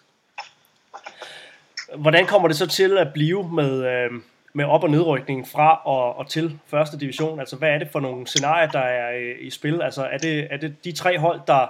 Hvordan 1.97 2.27
kommer 2.27 2.49
det 2.49 2.57
så 2.57 2.67
til 2.67 2.99
at 2.99 3.13
blive 3.13 3.51
med, 3.53 3.73
øh, 3.93 4.11
med 4.53 4.65
op- 4.65 4.83
og 4.83 4.91
nedrykningen 4.91 5.47
fra 5.47 5.83
og, 5.85 6.17
og 6.17 6.31
til 6.31 6.61
første 6.67 6.99
division? 6.99 7.41
Altså, 7.41 7.57
hvad 7.57 7.69
er 7.69 7.79
det 7.79 7.89
for 7.93 8.01
nogle 8.01 8.27
scenarier, 8.27 8.71
der 8.71 8.81
er 8.81 9.11
i, 9.11 9.33
i 9.47 9.51
spil? 9.51 9.83
Altså, 9.83 10.03
er 10.03 10.19
det, 10.19 10.49
er 10.51 10.57
det 10.57 10.85
de 10.85 10.93
tre 10.93 11.19
hold, 11.19 11.41
der, 11.47 11.67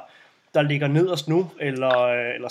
der 0.54 0.62
ligger 0.62 0.88
nederst 0.88 1.28
nu, 1.28 1.50
eller, 1.60 1.98
øh, 1.98 2.34
eller 2.34 2.48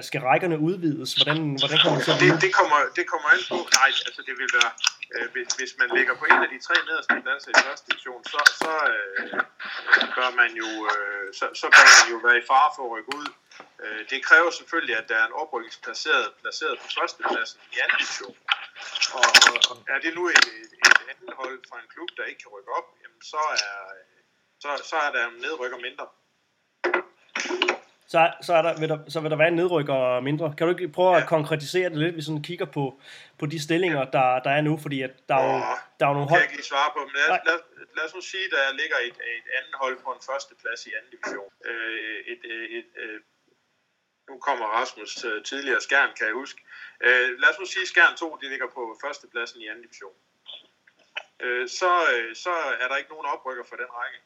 skal 0.00 0.20
rækkerne 0.20 0.58
udvides? 0.58 1.14
Hvordan, 1.14 1.36
hvordan 1.60 1.78
kommer 1.82 1.98
det 1.98 2.04
til 2.04 2.12
at 2.12 2.18
blive? 2.18 2.32
Det, 2.32 2.42
det, 2.42 2.54
kommer, 2.54 2.76
det 2.96 3.06
kommer 3.06 3.28
an 3.28 3.38
på. 3.48 3.56
Nej, 3.78 3.90
altså 4.06 4.22
det 4.26 4.34
vil 4.38 4.48
være 4.58 4.70
øh, 5.14 5.26
hvis, 5.32 5.48
hvis 5.58 5.72
man 5.80 5.88
ligger 5.96 6.14
på 6.20 6.24
en 6.32 6.40
af 6.46 6.50
de 6.54 6.60
tre 6.66 6.76
nederste 6.88 7.14
pladser 7.22 7.50
i 7.50 7.62
første 7.66 7.86
division, 7.90 8.22
så, 8.32 8.40
så 8.62 8.72
øh, 8.92 9.30
bør 10.16 10.30
man 10.40 10.50
jo 10.62 10.68
øh, 10.92 11.26
så, 11.38 11.46
så 11.60 11.66
bør 11.76 11.88
man 11.96 12.06
jo 12.12 12.18
være 12.26 12.38
i 12.42 12.48
fare 12.50 12.70
for 12.76 12.82
at 12.86 12.92
rykke 12.94 13.12
ud. 13.20 13.28
Øh, 13.84 14.00
det 14.10 14.18
kræver 14.28 14.50
selvfølgelig, 14.50 14.96
at 15.00 15.08
der 15.08 15.16
er 15.22 15.26
en 15.26 15.38
oprykningsplaceret 15.42 16.26
placeret 16.40 16.78
på 16.82 16.86
førstepladsen 16.96 17.60
i 17.74 17.76
anden 17.82 17.98
division. 18.02 18.36
Og, 19.18 19.28
og, 19.70 19.76
er 19.94 19.98
det 20.04 20.12
nu 20.18 20.22
et, 20.28 20.46
et 20.88 21.00
andet 21.12 21.30
hold 21.40 21.56
fra 21.68 21.76
en 21.82 21.88
klub, 21.94 22.08
der 22.16 22.24
ikke 22.30 22.40
kan 22.42 22.52
rykke 22.56 22.70
op, 22.78 22.86
jamen 23.02 23.22
så 23.32 23.42
er, 23.58 23.68
så, 24.62 24.68
så 24.90 24.96
er 25.06 25.10
der 25.16 25.22
en 25.26 25.40
nedrykker 25.46 25.78
mindre 25.88 26.06
så, 28.12 28.18
så, 28.46 28.52
er 28.58 28.62
der, 28.62 28.72
vil 28.80 28.88
der, 28.88 28.98
så 29.14 29.18
vil 29.20 29.30
der 29.30 29.36
være 29.42 29.52
en 29.54 29.60
nedrykker 29.62 30.20
mindre. 30.20 30.54
Kan 30.56 30.66
du 30.66 30.72
ikke 30.74 30.96
prøve 30.98 31.16
at 31.20 31.28
konkretisere 31.36 31.88
det 31.90 31.98
lidt, 31.98 32.14
hvis 32.14 32.22
vi 32.22 32.30
sådan 32.30 32.48
kigger 32.50 32.68
på, 32.76 32.84
på 33.40 33.44
de 33.52 33.58
stillinger, 33.66 34.02
der, 34.16 34.26
der 34.44 34.52
er 34.58 34.62
nu? 34.68 34.74
Fordi 34.84 34.98
at 35.02 35.14
der, 35.28 35.36
er 35.42 35.46
jo, 35.50 35.58
der 35.96 36.04
er 36.06 36.10
jo 36.10 36.16
nogle 36.18 36.30
hold... 36.30 36.40
Jeg 36.40 36.48
kan 36.48 36.58
ikke 36.58 36.72
svare 36.74 36.90
på, 36.96 37.00
men 37.06 37.14
lad, 37.16 37.38
lad, 37.48 37.58
lad 37.96 38.04
os 38.08 38.14
nu 38.18 38.22
sige, 38.32 38.44
at 38.48 38.52
der 38.56 38.64
ligger 38.80 38.98
et, 39.08 39.18
et 39.38 39.46
andet 39.58 39.74
hold 39.82 39.96
på 40.04 40.10
en 40.16 40.22
første 40.28 40.52
plads 40.60 40.80
i 40.88 40.90
anden 40.96 41.10
division. 41.14 41.50
Øh, 41.68 42.18
et, 42.32 42.40
et, 42.52 42.62
et, 42.78 42.88
et, 43.04 43.22
nu 44.28 44.34
kommer 44.48 44.66
Rasmus 44.78 45.12
øh, 45.24 45.38
tidligere 45.50 45.80
Skjern, 45.86 46.12
kan 46.18 46.26
jeg 46.26 46.34
huske. 46.42 46.60
Øh, 47.06 47.28
lad 47.40 47.48
os 47.52 47.58
nu 47.60 47.66
sige, 47.66 47.84
at 47.86 47.90
Skjern 47.92 48.14
2 48.16 48.38
de 48.42 48.48
ligger 48.52 48.68
på 48.76 48.82
førstepladsen 49.02 49.58
i 49.60 49.66
anden 49.70 49.84
division. 49.86 50.16
Øh, 51.44 51.68
så, 51.80 51.92
øh, 52.14 52.30
så 52.44 52.54
er 52.82 52.86
der 52.88 52.96
ikke 52.96 53.12
nogen 53.14 53.32
oprykker 53.34 53.64
for 53.70 53.76
den 53.82 53.90
række. 54.00 54.18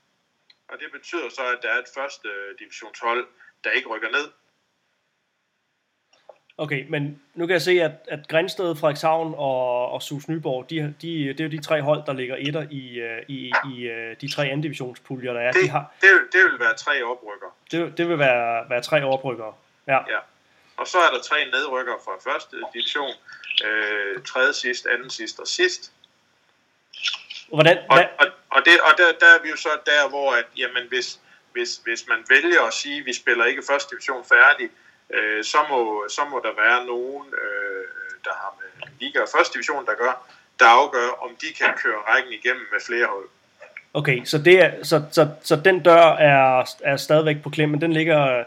Og 0.70 0.74
det 0.80 0.88
betyder 0.96 1.28
så, 1.28 1.44
at 1.54 1.62
der 1.62 1.70
er 1.74 1.78
et 1.84 1.94
første 1.98 2.28
divisionshold, 2.58 3.24
der 3.64 3.70
ikke 3.70 3.88
rykker 3.88 4.10
ned. 4.10 4.28
Okay, 6.58 6.86
men 6.88 7.22
nu 7.34 7.46
kan 7.46 7.52
jeg 7.52 7.62
se, 7.62 7.70
at, 7.70 7.92
at 8.08 8.28
Grænsted, 8.28 8.76
Frederikshavn 8.76 9.34
og, 9.36 9.90
og 9.90 10.02
Sus 10.02 10.28
Nyborg, 10.28 10.70
de, 10.70 10.94
de, 11.02 11.28
det 11.28 11.40
er 11.40 11.44
jo 11.44 11.50
de 11.50 11.62
tre 11.62 11.82
hold, 11.82 12.06
der 12.06 12.12
ligger 12.12 12.36
etter 12.38 12.66
i, 12.70 12.98
øh, 12.98 13.22
i, 13.28 13.52
i 13.72 13.82
øh, 13.82 14.16
de 14.20 14.32
tre 14.34 14.46
andivisionspuljer, 14.46 15.32
der 15.32 15.40
er. 15.40 15.52
Det, 15.52 15.62
de 15.62 15.68
har, 15.68 15.94
det, 16.00 16.08
det 16.32 16.44
vil 16.44 16.60
være 16.60 16.74
tre 16.74 17.02
oprykker. 17.02 17.56
Det, 17.70 17.98
det 17.98 18.08
vil 18.08 18.18
være, 18.18 18.70
være 18.70 18.82
tre 18.82 19.04
oprykker. 19.04 19.58
Ja. 19.86 19.94
ja. 19.94 20.18
Og 20.76 20.86
så 20.86 20.98
er 20.98 21.10
der 21.14 21.22
tre 21.22 21.44
nedrykker 21.44 21.94
fra 22.04 22.30
første 22.30 22.56
division, 22.74 23.12
øh, 23.64 24.22
tredje 24.22 24.52
sidst, 24.52 24.86
anden 24.86 25.10
sidst 25.10 25.40
og 25.40 25.46
sidst. 25.46 25.92
Hvordan, 27.48 27.78
Og, 27.90 27.98
og, 28.18 28.26
og, 28.50 28.62
det, 28.64 28.80
og 28.80 28.92
der, 28.98 29.06
der 29.20 29.26
er 29.38 29.42
vi 29.42 29.48
jo 29.48 29.56
så 29.56 29.68
der, 29.86 30.08
hvor 30.08 30.32
at, 30.32 30.44
jamen, 30.56 30.88
hvis, 30.88 31.20
hvis, 31.54 31.70
hvis 31.84 32.02
man 32.08 32.20
vælger 32.28 32.62
at 32.62 32.74
sige, 32.74 32.98
at 33.00 33.06
vi 33.06 33.12
spiller 33.12 33.44
ikke 33.44 33.62
første 33.70 33.88
division 33.94 34.24
færdig, 34.34 34.68
øh, 35.16 35.44
så, 35.44 35.58
må, 35.70 35.80
så 36.16 36.22
må 36.30 36.36
der 36.46 36.54
være 36.64 36.86
nogen, 36.92 37.26
øh, 37.44 37.84
der 38.26 38.34
har 38.40 38.52
med 38.60 38.88
liga 39.00 39.18
og 39.26 39.28
første 39.36 39.54
division, 39.54 39.86
der 39.86 39.94
gør, 39.94 40.14
der 40.60 40.66
afgør, 40.66 41.08
om 41.24 41.30
de 41.42 41.48
kan 41.60 41.72
køre 41.82 42.00
rækken 42.08 42.32
igennem 42.32 42.66
med 42.72 42.80
flere 42.88 43.06
hold. 43.06 43.28
Okay, 44.00 44.24
så, 44.24 44.38
det 44.38 44.56
er, 44.64 44.84
så, 44.84 44.96
så, 45.12 45.28
så 45.42 45.56
den 45.64 45.82
dør 45.82 46.06
er, 46.30 46.64
er 46.80 46.96
stadigvæk 46.96 47.42
på 47.42 47.50
klem, 47.50 47.68
men 47.68 47.80
den 47.80 47.92
ligger, 47.92 48.44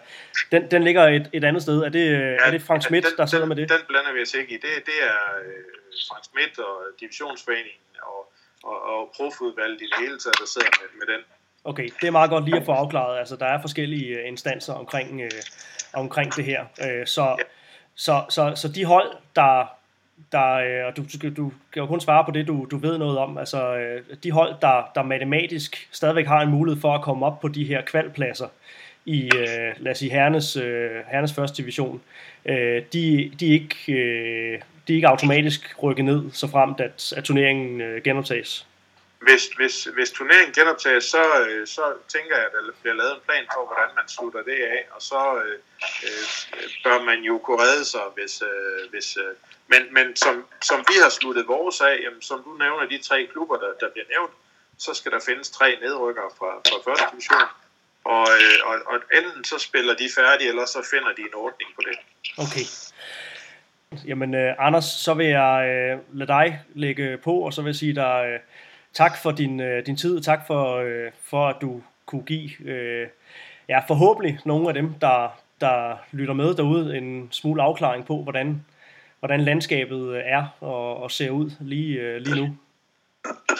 den, 0.52 0.72
den 0.72 0.84
ligger 0.84 1.04
et, 1.04 1.30
et 1.34 1.44
andet 1.44 1.62
sted. 1.64 1.78
Er 1.88 1.90
det, 1.90 2.12
ja, 2.12 2.48
er 2.48 2.52
det 2.52 2.62
Frank 2.62 2.82
Schmidt, 2.82 3.06
den, 3.06 3.18
der 3.18 3.26
sidder 3.26 3.46
den, 3.46 3.50
med 3.50 3.56
det? 3.56 3.70
Den 3.70 3.86
blander 3.88 4.14
vi 4.14 4.22
os 4.22 4.34
ikke 4.34 4.52
i. 4.54 4.58
Det, 4.58 4.74
det 4.86 4.98
er 5.12 5.20
øh, 5.46 5.64
Frank 6.10 6.24
Schmidt 6.24 6.60
og 6.60 6.76
Divisionsforeningen 7.00 7.88
og, 8.02 8.34
og, 8.64 8.78
og 8.92 9.14
profudvalget 9.16 9.82
i 9.82 9.86
det 9.86 9.98
hele 10.00 10.20
taget, 10.20 10.38
der 10.40 10.46
sidder 10.46 10.72
med, 10.82 10.90
med 11.00 11.14
den. 11.14 11.22
Okay, 11.68 11.90
det 12.02 12.08
er 12.08 12.12
meget 12.12 12.30
godt 12.30 12.46
lige 12.46 12.58
at 12.58 12.66
få 12.66 12.72
afklaret. 12.72 13.20
Altså, 13.20 13.36
der 13.36 13.46
er 13.46 13.62
forskellige 13.62 14.08
øh, 14.08 14.28
instanser 14.28 14.74
omkring, 14.74 15.22
øh, 15.22 15.32
omkring 15.94 16.36
det 16.36 16.46
her. 16.46 16.66
Øh, 16.82 17.08
så, 17.08 17.22
Ja. 17.22 17.44
så, 17.96 18.24
så, 18.30 18.54
så 18.56 18.68
de 18.68 18.86
hold, 18.86 19.08
der, 19.36 19.74
der 20.32 20.54
øh, 20.54 20.86
og 20.88 20.98
du, 20.98 21.04
du, 21.22 21.30
du 21.30 21.52
kan 21.74 21.82
jo 21.82 21.86
kun 21.86 22.02
svare 22.02 22.26
på 22.26 22.32
det, 22.32 22.48
du, 22.48 22.68
du 22.72 22.78
ved 22.78 22.98
noget 22.98 23.18
om, 23.18 23.38
altså 23.38 23.76
øh, 23.76 24.04
de 24.24 24.32
hold, 24.32 24.56
der, 24.62 24.92
der 24.96 25.04
matematisk 25.04 25.88
stadigvæk 25.92 26.26
har 26.28 26.42
en 26.42 26.50
mulighed 26.50 26.82
for 26.82 26.94
at 26.96 27.02
komme 27.02 27.26
op 27.26 27.40
på 27.40 27.48
de 27.48 27.64
her 27.66 27.82
kvalpladser 27.82 28.48
i, 29.06 29.30
øh, 29.36 29.74
lad 29.78 29.92
os 29.92 29.98
sige, 29.98 30.12
Hernes, 30.12 30.56
øh, 30.56 30.92
Hernes 31.12 31.34
første 31.34 31.58
division, 31.62 32.02
øh, 32.46 32.84
de, 32.94 33.32
de, 33.40 33.48
er 33.48 33.54
ikke, 33.54 33.94
øh, 33.94 34.62
de 34.88 34.94
er 34.94 34.96
ikke 34.96 35.08
automatisk 35.08 35.76
rykket 35.84 36.06
ned, 36.06 36.32
så 36.32 36.48
fremt 36.48 36.80
at, 36.80 37.14
at 37.18 37.24
turneringen 37.24 37.82
øh, 37.82 38.04
genoptages. 38.04 38.68
Hvis, 39.20 39.44
hvis, 39.58 39.84
hvis 39.84 40.12
turneringen 40.12 40.54
genoptages, 40.54 41.04
så, 41.04 41.24
øh, 41.50 41.68
så 41.68 41.94
tænker 42.08 42.36
jeg, 42.36 42.46
at 42.46 42.52
der 42.52 42.72
bliver 42.82 42.96
lavet 42.96 43.16
en 43.16 43.22
plan 43.28 43.46
for, 43.54 43.66
hvordan 43.66 43.90
man 43.96 44.08
slutter 44.08 44.42
det 44.44 44.60
af, 44.78 44.82
og 44.96 45.02
så 45.02 45.22
øh, 45.46 45.60
øh, 46.08 46.24
bør 46.84 47.04
man 47.10 47.20
jo 47.30 47.38
kunne 47.38 47.62
redde 47.62 47.86
sig, 47.86 48.06
hvis... 48.16 48.42
Øh, 48.42 48.90
hvis 48.92 49.18
øh, 49.18 49.36
men 49.70 49.82
men 49.94 50.16
som, 50.16 50.46
som 50.62 50.80
vi 50.90 50.96
har 51.04 51.10
sluttet 51.10 51.48
vores 51.48 51.82
af, 51.82 52.00
jamen, 52.04 52.22
som 52.22 52.44
du 52.44 52.52
nævner, 52.64 52.86
de 52.88 52.98
tre 52.98 53.28
klubber, 53.32 53.58
der, 53.58 53.72
der 53.82 53.90
bliver 53.94 54.08
nævnt, 54.16 54.34
så 54.78 54.94
skal 54.94 55.12
der 55.12 55.20
findes 55.26 55.50
tre 55.50 55.78
nedrykkere 55.82 56.30
fra, 56.40 56.52
fra 56.70 56.92
første 56.92 57.06
division, 57.12 57.50
og, 58.04 58.28
øh, 58.38 58.58
og, 58.70 58.76
og 58.92 58.98
enten 59.18 59.44
så 59.44 59.60
spiller 59.60 59.94
de 59.96 60.10
færdige, 60.16 60.50
eller 60.50 60.66
så 60.66 60.88
finder 60.92 61.12
de 61.18 61.22
en 61.22 61.36
ordning 61.36 61.70
på 61.76 61.82
det. 61.88 61.96
Okay. 62.38 62.66
Jamen, 64.08 64.36
øh, 64.36 64.56
Anders, 64.60 64.86
så 64.86 65.14
vil 65.14 65.28
jeg 65.28 65.58
øh, 65.70 66.18
lade 66.20 66.28
dig 66.28 66.62
lægge 66.76 67.18
på, 67.18 67.34
og 67.34 67.54
så 67.54 67.62
vil 67.62 67.70
jeg 67.70 67.76
sige 67.76 67.96
dig 67.96 68.26
øh, 68.28 68.40
tak 68.98 69.14
for 69.24 69.32
din, 69.32 69.60
øh, 69.60 69.86
din 69.86 69.98
tid, 69.98 70.22
tak 70.22 70.48
for, 70.48 70.64
øh, 70.76 71.12
for 71.24 71.48
at 71.48 71.58
du 71.62 71.84
kunne 72.06 72.24
give 72.24 72.50
øh, 72.72 73.08
ja, 73.70 73.80
forhåbentlig 73.88 74.40
nogle 74.46 74.68
af 74.68 74.74
dem, 74.74 74.88
der, 75.02 75.40
der 75.62 75.98
lytter 76.12 76.34
med 76.34 76.56
derude, 76.56 76.98
en 76.98 77.32
smule 77.32 77.64
afklaring 77.64 78.06
på, 78.06 78.16
hvordan, 78.24 78.66
hvordan 79.20 79.42
landskabet 79.42 80.02
øh, 80.16 80.22
er 80.26 80.44
og, 80.60 80.98
og 81.04 81.12
ser 81.12 81.30
ud 81.30 81.50
lige, 81.60 81.94
øh, 82.00 82.22
lige 82.22 82.36
nu. 82.42 82.58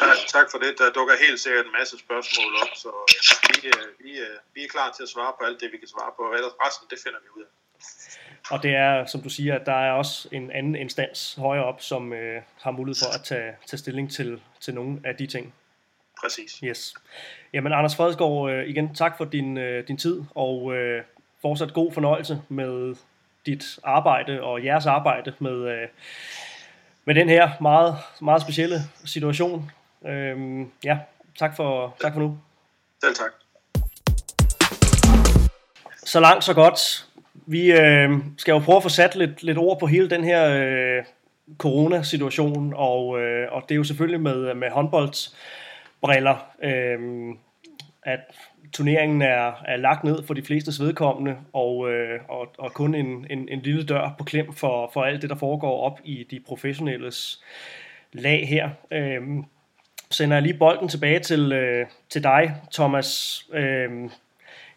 Tak, 0.04 0.18
tak 0.36 0.48
for 0.52 0.58
det. 0.64 0.72
Der 0.78 0.92
dukker 0.98 1.16
helt 1.28 1.40
sikkert 1.40 1.66
en 1.66 1.76
masse 1.80 1.96
spørgsmål 2.06 2.52
op, 2.62 2.74
så 2.84 2.90
øh, 2.90 3.64
vi, 3.64 3.68
øh, 3.68 3.88
vi, 4.04 4.12
vi 4.54 4.60
er 4.66 4.70
klar 4.76 4.90
til 4.96 5.04
at 5.04 5.10
svare 5.10 5.34
på 5.40 5.46
alt 5.48 5.60
det, 5.62 5.70
vi 5.74 5.78
kan 5.78 5.90
svare 5.96 6.12
på, 6.18 6.22
og 6.30 6.34
ellers 6.38 6.56
resten, 6.66 6.86
det 6.92 7.00
finder 7.04 7.20
vi 7.24 7.30
ud 7.38 7.44
af. 7.48 7.52
Og 8.50 8.64
det 8.64 8.76
er, 8.76 9.06
som 9.06 9.22
du 9.22 9.30
siger, 9.30 9.56
at 9.56 9.66
der 9.66 9.74
er 9.74 9.92
også 9.92 10.28
en 10.32 10.52
anden 10.52 10.76
instans 10.76 11.36
højere 11.36 11.64
op, 11.64 11.82
som 11.82 12.14
øh, 12.14 12.42
har 12.62 12.72
mulighed 12.72 13.06
for 13.06 13.16
at 13.20 13.24
tage, 13.24 13.52
tage 13.66 13.78
stilling 13.78 14.12
til, 14.12 14.42
til 14.60 14.74
nogle 14.74 15.00
af 15.04 15.16
de 15.16 15.28
ting. 15.28 15.54
Præcis. 16.22 16.60
Yes. 16.64 16.94
Jamen, 17.54 17.74
Anders 17.74 17.96
Fredsgaard, 17.96 18.52
øh, 18.52 18.68
igen 18.68 18.96
tak 18.96 19.18
for 19.18 19.26
din, 19.26 19.58
øh, 19.58 19.88
din 19.88 19.98
tid, 19.98 20.24
og 20.36 20.76
øh, 20.76 21.04
fortsat 21.42 21.74
god 21.74 21.92
fornøjelse 21.92 22.42
med 22.50 22.96
dit 23.46 23.80
arbejde 23.84 24.42
og 24.42 24.66
jeres 24.66 24.86
arbejde 24.86 25.34
med, 25.40 25.70
øh, 25.70 25.88
med 27.06 27.16
den 27.16 27.30
her 27.30 27.52
meget, 27.62 27.96
meget 28.22 28.42
specielle 28.42 28.76
situation. 29.06 29.72
Øhm, 30.06 30.72
ja, 30.84 31.00
tak 31.40 31.56
for, 31.56 31.96
tak 32.02 32.14
for 32.14 32.20
nu. 32.20 32.40
Selv 33.04 33.16
tak. 33.16 33.32
Så 36.06 36.20
langt, 36.20 36.44
så 36.44 36.54
godt. 36.54 37.08
Vi 37.50 37.72
øh, 37.72 38.12
skal 38.38 38.52
jo 38.52 38.60
prøve 38.60 38.76
at 38.76 38.84
få 38.84 38.90
sat 38.90 39.16
lidt, 39.16 39.44
lidt 39.44 39.58
ord 39.58 39.80
på 39.80 39.86
hele 39.88 40.10
den 40.10 40.24
her 40.24 40.50
øh, 40.50 41.04
coronasituation, 41.58 42.74
og, 42.76 43.22
øh, 43.22 43.48
og 43.52 43.64
det 43.70 43.76
er 43.76 43.78
jo 43.78 43.84
selvfølgelig 43.84 44.22
med, 44.22 44.54
med 44.54 44.70
håndboldsbriller, 44.70 46.52
øh, 46.64 47.00
at 48.04 48.20
turneringen 48.74 49.22
er, 49.22 49.64
er 49.66 49.78
lagt 49.78 50.04
ned 50.04 50.24
for 50.24 50.34
de 50.34 50.44
flestes 50.44 50.80
vedkommende, 50.82 51.36
og, 51.54 51.92
øh, 51.92 52.20
og, 52.28 52.48
og 52.58 52.74
kun 52.74 52.96
en, 52.96 53.28
en, 53.30 53.50
en 53.50 53.60
lille 53.60 53.84
dør 53.84 54.16
på 54.18 54.24
klem 54.24 54.54
for, 54.54 54.90
for 54.94 55.04
alt 55.04 55.22
det, 55.22 55.30
der 55.30 55.36
foregår 55.36 55.82
op 55.82 56.00
i 56.04 56.28
de 56.32 56.40
professionelles 56.48 57.44
lag 58.14 58.48
her. 58.48 58.70
Øh, 58.92 59.22
sender 60.12 60.36
jeg 60.36 60.44
lige 60.44 60.58
bolden 60.58 60.90
tilbage 60.90 61.20
til, 61.20 61.52
øh, 61.52 61.86
til 62.10 62.24
dig, 62.24 62.56
Thomas. 62.74 63.42
Øh, 63.54 63.90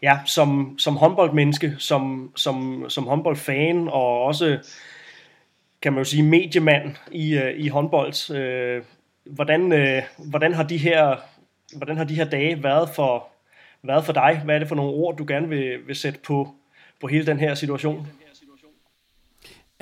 ja, 0.03 0.19
som, 0.27 0.79
som 0.79 0.97
håndboldmenneske, 0.97 1.75
som, 1.79 2.33
som, 2.37 2.85
som 2.89 3.07
håndboldfan, 3.07 3.89
og 3.89 4.23
også, 4.23 4.59
kan 5.83 5.93
man 5.93 6.01
jo 6.01 6.05
sige, 6.05 6.23
mediemand 6.23 6.95
i, 7.13 7.35
øh, 7.35 7.61
i 7.61 7.69
håndbold. 7.69 8.35
Øh, 8.37 8.83
hvordan, 9.25 9.73
øh, 9.73 10.03
hvordan, 10.19 10.55
har 10.55 10.63
de 10.63 10.77
her, 10.77 11.17
hvordan 11.77 11.97
har 11.97 12.05
de 12.05 12.15
her 12.15 12.25
dage 12.25 12.63
været 12.63 12.89
for, 12.89 13.29
været 13.83 14.05
for 14.05 14.13
dig? 14.13 14.41
Hvad 14.45 14.55
er 14.55 14.59
det 14.59 14.69
for 14.69 14.75
nogle 14.75 14.93
ord, 14.93 15.17
du 15.17 15.25
gerne 15.29 15.49
vil, 15.49 15.79
vil 15.87 15.97
sætte 15.97 16.19
på, 16.27 16.55
på 17.01 17.07
hele 17.07 17.27
den 17.27 17.39
her 17.39 17.55
situation? 17.55 18.07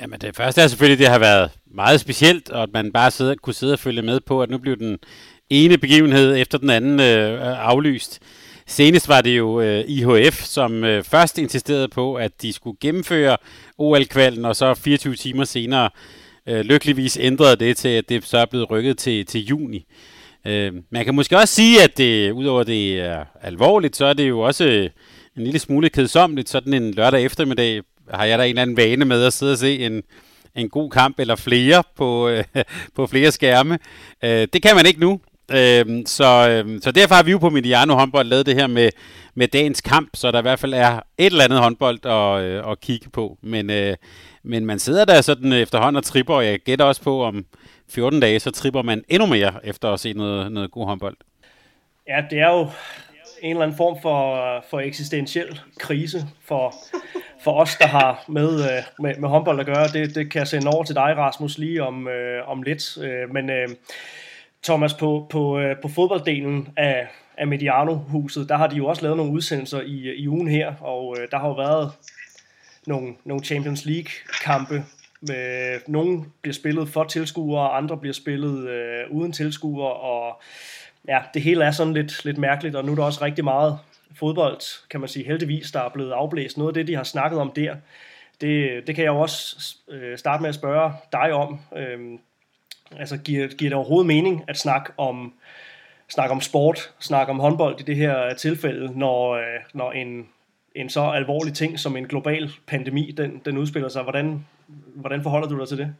Jamen 0.01 0.19
det 0.19 0.35
første 0.35 0.61
er 0.61 0.67
selvfølgelig, 0.67 0.95
at 0.95 0.99
det 0.99 1.07
har 1.07 1.19
været 1.19 1.51
meget 1.65 1.99
specielt, 1.99 2.49
og 2.49 2.63
at 2.63 2.69
man 2.73 2.91
bare 2.91 3.11
sidder, 3.11 3.35
kunne 3.35 3.53
sidde 3.53 3.73
og 3.73 3.79
følge 3.79 4.01
med 4.01 4.19
på, 4.19 4.41
at 4.41 4.49
nu 4.49 4.57
blev 4.57 4.77
den 4.77 4.97
ene 5.49 5.77
begivenhed 5.77 6.37
efter 6.37 6.57
den 6.57 6.69
anden 6.69 6.99
øh, 6.99 7.39
aflyst. 7.41 8.19
Senest 8.69 9.09
var 9.09 9.21
det 9.21 9.37
jo 9.37 9.61
øh, 9.61 9.83
IHF, 9.87 10.43
som 10.43 10.83
øh, 10.83 11.03
først 11.03 11.37
insisterede 11.37 11.87
på, 11.87 12.15
at 12.15 12.41
de 12.41 12.53
skulle 12.53 12.77
gennemføre 12.81 13.37
OL-kvalden, 13.77 14.45
og 14.45 14.55
så 14.55 14.73
24 14.73 15.15
timer 15.15 15.43
senere 15.43 15.89
øh, 16.47 16.61
lykkeligvis 16.61 17.17
ændrede 17.21 17.55
det 17.55 17.77
til, 17.77 17.89
at 17.89 18.09
det 18.09 18.25
så 18.25 18.37
er 18.37 18.45
blevet 18.45 18.71
rykket 18.71 18.97
til, 18.97 19.25
til 19.25 19.45
juni. 19.45 19.85
Øh, 20.47 20.73
man 20.89 21.05
kan 21.05 21.15
måske 21.15 21.37
også 21.37 21.55
sige, 21.55 21.83
at 21.83 21.97
det, 21.97 22.31
udover 22.31 22.63
det 22.63 22.99
er 22.99 23.25
alvorligt, 23.41 23.95
så 23.95 24.05
er 24.05 24.13
det 24.13 24.29
jo 24.29 24.39
også 24.39 24.65
øh, 24.65 24.89
en 25.37 25.43
lille 25.43 25.59
smule 25.59 25.89
kedsomligt. 25.89 26.49
Sådan 26.49 26.73
en 26.73 26.93
lørdag 26.93 27.23
eftermiddag 27.23 27.81
har 28.13 28.25
jeg 28.25 28.39
da 28.39 28.43
en 28.43 28.49
eller 28.49 28.61
anden 28.61 28.77
vane 28.77 29.05
med 29.05 29.23
at 29.23 29.33
sidde 29.33 29.51
og 29.51 29.57
se 29.57 29.79
en, 29.79 30.03
en 30.55 30.69
god 30.69 30.89
kamp 30.89 31.19
eller 31.19 31.35
flere 31.35 31.83
på, 31.95 32.29
øh, 32.29 32.43
på 32.95 33.07
flere 33.07 33.31
skærme. 33.31 33.79
Øh, 34.23 34.47
det 34.53 34.61
kan 34.61 34.75
man 34.75 34.85
ikke 34.85 34.99
nu. 34.99 35.19
Øh, 35.51 36.03
så, 36.05 36.49
øhm, 36.49 36.81
så 36.81 36.91
derfor 36.91 37.15
har 37.15 37.23
vi 37.23 37.31
jo 37.31 37.37
på 37.37 37.49
Mediano 37.49 37.93
håndbold 37.93 38.27
lavet 38.27 38.45
det 38.45 38.55
her 38.55 38.67
med, 38.67 38.89
med 39.35 39.47
dagens 39.47 39.81
kamp, 39.81 40.09
så 40.13 40.31
der 40.31 40.39
i 40.39 40.41
hvert 40.41 40.59
fald 40.59 40.73
er 40.73 40.99
et 41.17 41.25
eller 41.25 41.43
andet 41.43 41.59
håndbold 41.59 42.05
at, 42.05 42.43
øh, 42.43 42.71
at 42.71 42.79
kigge 42.79 43.09
på. 43.09 43.37
Men, 43.41 43.69
øh, 43.69 43.95
men 44.43 44.65
man 44.65 44.79
sidder 44.79 45.05
der 45.05 45.21
sådan 45.21 45.53
efterhånden 45.53 45.95
og 45.97 46.03
tripper, 46.03 46.33
og 46.33 46.45
jeg 46.45 46.59
gætter 46.59 46.85
også 46.85 47.01
på, 47.01 47.23
om 47.23 47.45
14 47.89 48.19
dage, 48.19 48.39
så 48.39 48.51
tripper 48.51 48.81
man 48.81 49.03
endnu 49.09 49.25
mere 49.25 49.53
efter 49.63 49.89
at 49.89 49.99
se 49.99 50.13
noget, 50.13 50.51
noget 50.51 50.71
god 50.71 50.85
håndbold. 50.85 51.17
Ja, 52.07 52.23
det 52.29 52.39
er 52.39 52.49
jo 52.49 52.69
en 53.41 53.49
eller 53.49 53.63
anden 53.63 53.77
form 53.77 53.97
for, 54.01 54.63
for 54.69 54.79
eksistentiel 54.79 55.59
krise 55.79 56.25
for, 56.45 56.75
for 57.43 57.61
os, 57.61 57.75
der 57.75 57.87
har 57.87 58.23
med, 58.27 58.63
øh, 58.63 58.83
med, 58.99 59.15
med 59.15 59.29
håndbold 59.29 59.59
at 59.59 59.65
gøre. 59.65 59.87
Det, 59.87 60.15
det 60.15 60.31
kan 60.31 60.39
jeg 60.39 60.47
sende 60.47 60.71
over 60.71 60.83
til 60.83 60.95
dig, 60.95 61.13
Rasmus, 61.17 61.57
lige 61.57 61.83
om, 61.83 62.07
øh, 62.07 62.49
om 62.49 62.61
lidt. 62.61 62.97
Øh, 62.97 63.33
men 63.33 63.49
øh, 63.49 63.67
Thomas, 64.63 64.93
på, 64.93 65.27
på, 65.29 65.59
øh, 65.59 65.75
på 65.81 65.87
fodbolddelen 65.87 66.69
af, 66.77 67.07
af 67.37 67.47
Mediano-huset, 67.47 68.49
der 68.49 68.57
har 68.57 68.67
de 68.67 68.75
jo 68.75 68.87
også 68.87 69.01
lavet 69.01 69.17
nogle 69.17 69.31
udsendelser 69.31 69.81
i, 69.81 70.15
i 70.15 70.27
ugen 70.27 70.47
her, 70.47 70.73
og 70.81 71.17
øh, 71.19 71.27
der 71.31 71.37
har 71.37 71.47
jo 71.47 71.53
været 71.53 71.91
nogle, 72.87 73.15
nogle 73.25 73.43
Champions 73.43 73.85
League-kampe. 73.85 74.83
Med, 75.21 75.79
nogle 75.87 76.25
bliver 76.41 76.53
spillet 76.53 76.89
for 76.89 77.03
tilskuere, 77.03 77.69
andre 77.69 77.97
bliver 77.97 78.13
spillet 78.13 78.69
øh, 78.69 79.11
uden 79.11 79.31
tilskuere, 79.31 79.93
og 79.93 80.41
ja, 81.07 81.19
det 81.33 81.41
hele 81.41 81.63
er 81.63 81.71
sådan 81.71 81.93
lidt, 81.93 82.25
lidt 82.25 82.37
mærkeligt, 82.37 82.75
og 82.75 82.85
nu 82.85 82.91
er 82.91 82.95
der 82.95 83.03
også 83.03 83.25
rigtig 83.25 83.43
meget 83.43 83.79
fodbold, 84.15 84.87
kan 84.89 84.99
man 84.99 85.09
sige, 85.09 85.25
heldigvis, 85.25 85.71
der 85.71 85.81
er 85.81 85.89
blevet 85.89 86.11
afblæst. 86.11 86.57
Noget 86.57 86.69
af 86.69 86.73
det, 86.73 86.87
de 86.87 86.95
har 86.95 87.03
snakket 87.03 87.39
om 87.39 87.51
der, 87.51 87.75
det, 88.41 88.87
det 88.87 88.95
kan 88.95 89.03
jeg 89.03 89.11
jo 89.11 89.19
også 89.19 89.75
øh, 89.89 90.17
starte 90.17 90.41
med 90.41 90.49
at 90.49 90.55
spørge 90.55 90.93
dig 91.11 91.33
om. 91.33 91.59
Øh, 91.77 92.19
altså, 92.97 93.17
giver, 93.17 93.47
giver 93.47 93.69
det 93.69 93.73
overhovedet 93.73 94.07
mening 94.07 94.43
at 94.47 94.57
snakke 94.57 94.91
om, 94.97 95.33
snakke 96.09 96.31
om 96.31 96.41
sport, 96.41 96.91
snakke 96.99 97.31
om 97.31 97.39
håndbold 97.39 97.79
i 97.79 97.83
det 97.83 97.95
her 97.95 98.25
øh, 98.25 98.35
tilfælde, 98.35 98.99
når, 98.99 99.35
øh, 99.35 99.59
når 99.73 99.91
en, 99.91 100.27
en 100.75 100.89
så 100.89 101.01
alvorlig 101.01 101.53
ting 101.53 101.79
som 101.79 101.97
en 101.97 102.07
global 102.07 102.51
pandemi, 102.67 103.11
den, 103.17 103.41
den 103.45 103.57
udspiller 103.57 103.89
sig. 103.89 104.03
Hvordan, 104.03 104.45
hvordan 104.95 105.23
forholder 105.23 105.47
du 105.47 105.59
dig 105.59 105.67
til 105.67 105.77
det? 105.77 105.95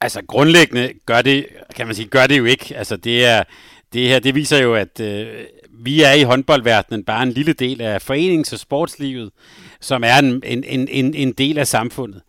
Altså 0.00 0.22
grundlæggende 0.28 0.92
gør 1.06 1.22
det, 1.22 1.46
kan 1.76 1.86
man 1.86 1.94
sige, 1.94 2.08
gør 2.08 2.26
det 2.26 2.38
jo 2.38 2.44
ikke. 2.44 2.76
Altså 2.76 2.96
det 2.96 3.26
er, 3.26 3.42
det 3.92 4.08
her, 4.08 4.18
det 4.18 4.34
viser 4.34 4.62
jo, 4.62 4.74
at 4.74 5.00
øh, 5.00 5.44
vi 5.70 6.02
er 6.02 6.12
i 6.12 6.22
håndboldverdenen 6.22 7.04
bare 7.04 7.22
en 7.22 7.32
lille 7.32 7.52
del 7.52 7.80
af 7.80 8.10
forenings- 8.10 8.52
og 8.52 8.58
sportslivet, 8.58 9.30
som 9.80 10.04
er 10.04 10.18
en, 10.18 10.42
en, 10.44 10.88
en, 10.88 11.14
en 11.14 11.32
del 11.32 11.58
af 11.58 11.66
samfundet. 11.66 12.22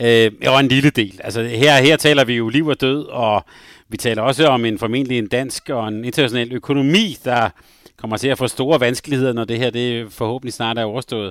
Øh, 0.00 0.30
og 0.46 0.60
en 0.60 0.68
lille 0.68 0.90
del. 0.90 1.20
Altså 1.24 1.42
her, 1.42 1.76
her 1.76 1.96
taler 1.96 2.24
vi 2.24 2.34
jo 2.34 2.48
liv 2.48 2.66
og 2.66 2.80
død, 2.80 3.04
og 3.04 3.44
vi 3.88 3.96
taler 3.96 4.22
også 4.22 4.46
om 4.46 4.64
en 4.64 4.78
formentlig 4.78 5.18
en 5.18 5.26
dansk 5.26 5.70
og 5.70 5.88
en 5.88 6.04
international 6.04 6.52
økonomi, 6.52 7.16
der 7.24 7.48
kommer 8.02 8.16
til 8.16 8.28
at 8.28 8.38
få 8.38 8.48
store 8.48 8.80
vanskeligheder, 8.80 9.32
når 9.32 9.44
det 9.44 9.58
her 9.58 9.70
det 9.70 10.12
forhåbentlig 10.12 10.52
snart 10.52 10.78
er 10.78 10.84
overstået. 10.84 11.30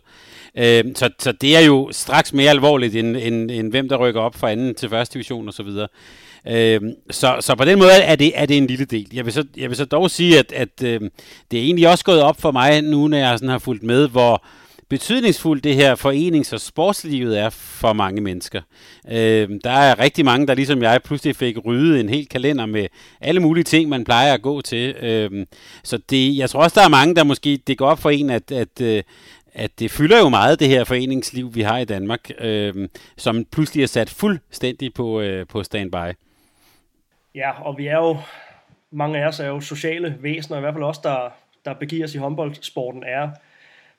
Øh, 0.57 0.83
så, 0.95 1.09
så 1.19 1.31
det 1.31 1.55
er 1.55 1.59
jo 1.59 1.89
straks 1.91 2.33
mere 2.33 2.49
alvorligt, 2.49 2.95
end, 2.95 3.17
end, 3.17 3.51
end 3.51 3.71
hvem 3.71 3.89
der 3.89 3.97
rykker 3.97 4.21
op 4.21 4.35
fra 4.35 4.51
anden 4.51 4.75
til 4.75 4.89
første 4.89 5.13
division 5.13 5.47
osv. 5.47 5.71
Så, 5.71 5.87
øh, 6.47 6.81
så, 7.09 7.37
så 7.39 7.55
på 7.55 7.65
den 7.65 7.79
måde 7.79 7.91
er 7.91 8.15
det, 8.15 8.31
er 8.35 8.45
det 8.45 8.57
en 8.57 8.67
lille 8.67 8.85
del. 8.85 9.07
Jeg 9.13 9.25
vil 9.25 9.33
så, 9.33 9.45
jeg 9.57 9.69
vil 9.69 9.77
så 9.77 9.85
dog 9.85 10.11
sige, 10.11 10.39
at, 10.39 10.51
at 10.51 10.83
øh, 10.83 11.01
det 11.51 11.59
er 11.59 11.63
egentlig 11.63 11.89
også 11.89 12.05
gået 12.05 12.21
op 12.21 12.41
for 12.41 12.51
mig 12.51 12.81
nu, 12.81 13.07
når 13.07 13.17
jeg 13.17 13.39
sådan 13.39 13.49
har 13.49 13.59
fulgt 13.59 13.83
med, 13.83 14.07
hvor 14.07 14.45
betydningsfuldt 14.91 15.63
det 15.63 15.75
her 15.75 15.95
forenings- 15.95 16.53
og 16.53 16.61
sportslivet 16.61 17.39
er 17.39 17.49
for 17.49 17.93
mange 17.93 18.21
mennesker. 18.21 18.61
Øh, 19.07 19.49
der 19.63 19.71
er 19.71 19.99
rigtig 19.99 20.25
mange, 20.25 20.47
der 20.47 20.53
ligesom 20.53 20.81
jeg 20.81 21.01
pludselig 21.03 21.35
fik 21.35 21.65
ryddet 21.65 21.99
en 21.99 22.09
hel 22.09 22.27
kalender 22.27 22.65
med 22.65 22.87
alle 23.21 23.39
mulige 23.39 23.63
ting, 23.63 23.89
man 23.89 24.03
plejer 24.03 24.33
at 24.33 24.41
gå 24.41 24.61
til. 24.61 24.95
Øh, 24.95 25.45
så 25.83 25.97
det, 25.97 26.37
jeg 26.37 26.49
tror 26.49 26.63
også, 26.63 26.79
der 26.79 26.85
er 26.85 26.89
mange, 26.89 27.15
der 27.15 27.23
måske 27.23 27.59
det 27.67 27.77
går 27.77 27.87
op 27.87 27.99
for 27.99 28.09
en, 28.09 28.29
at, 28.29 28.51
at, 28.51 28.81
øh, 28.81 29.03
at 29.53 29.79
det 29.79 29.91
fylder 29.91 30.19
jo 30.19 30.29
meget, 30.29 30.59
det 30.59 30.67
her 30.67 30.83
foreningsliv, 30.83 31.55
vi 31.55 31.61
har 31.61 31.77
i 31.77 31.85
Danmark, 31.85 32.31
øh, 32.39 32.89
som 33.17 33.45
pludselig 33.51 33.83
er 33.83 33.87
sat 33.87 34.09
fuldstændig 34.09 34.93
på, 34.93 35.21
øh, 35.21 35.47
på 35.47 35.63
standby. 35.63 36.15
Ja, 37.35 37.51
og 37.61 37.77
vi 37.77 37.87
er 37.87 37.97
jo, 37.97 38.17
mange 38.91 39.23
af 39.23 39.27
os 39.27 39.39
er 39.39 39.47
jo 39.47 39.61
sociale 39.61 40.17
væsener, 40.19 40.57
i 40.57 40.61
hvert 40.61 40.73
fald 40.73 40.83
også 40.83 41.01
der, 41.03 41.29
der 41.65 41.73
begiver 41.73 42.05
os 42.05 42.15
i 42.15 42.17
håndboldsporten, 42.17 43.03
er 43.03 43.29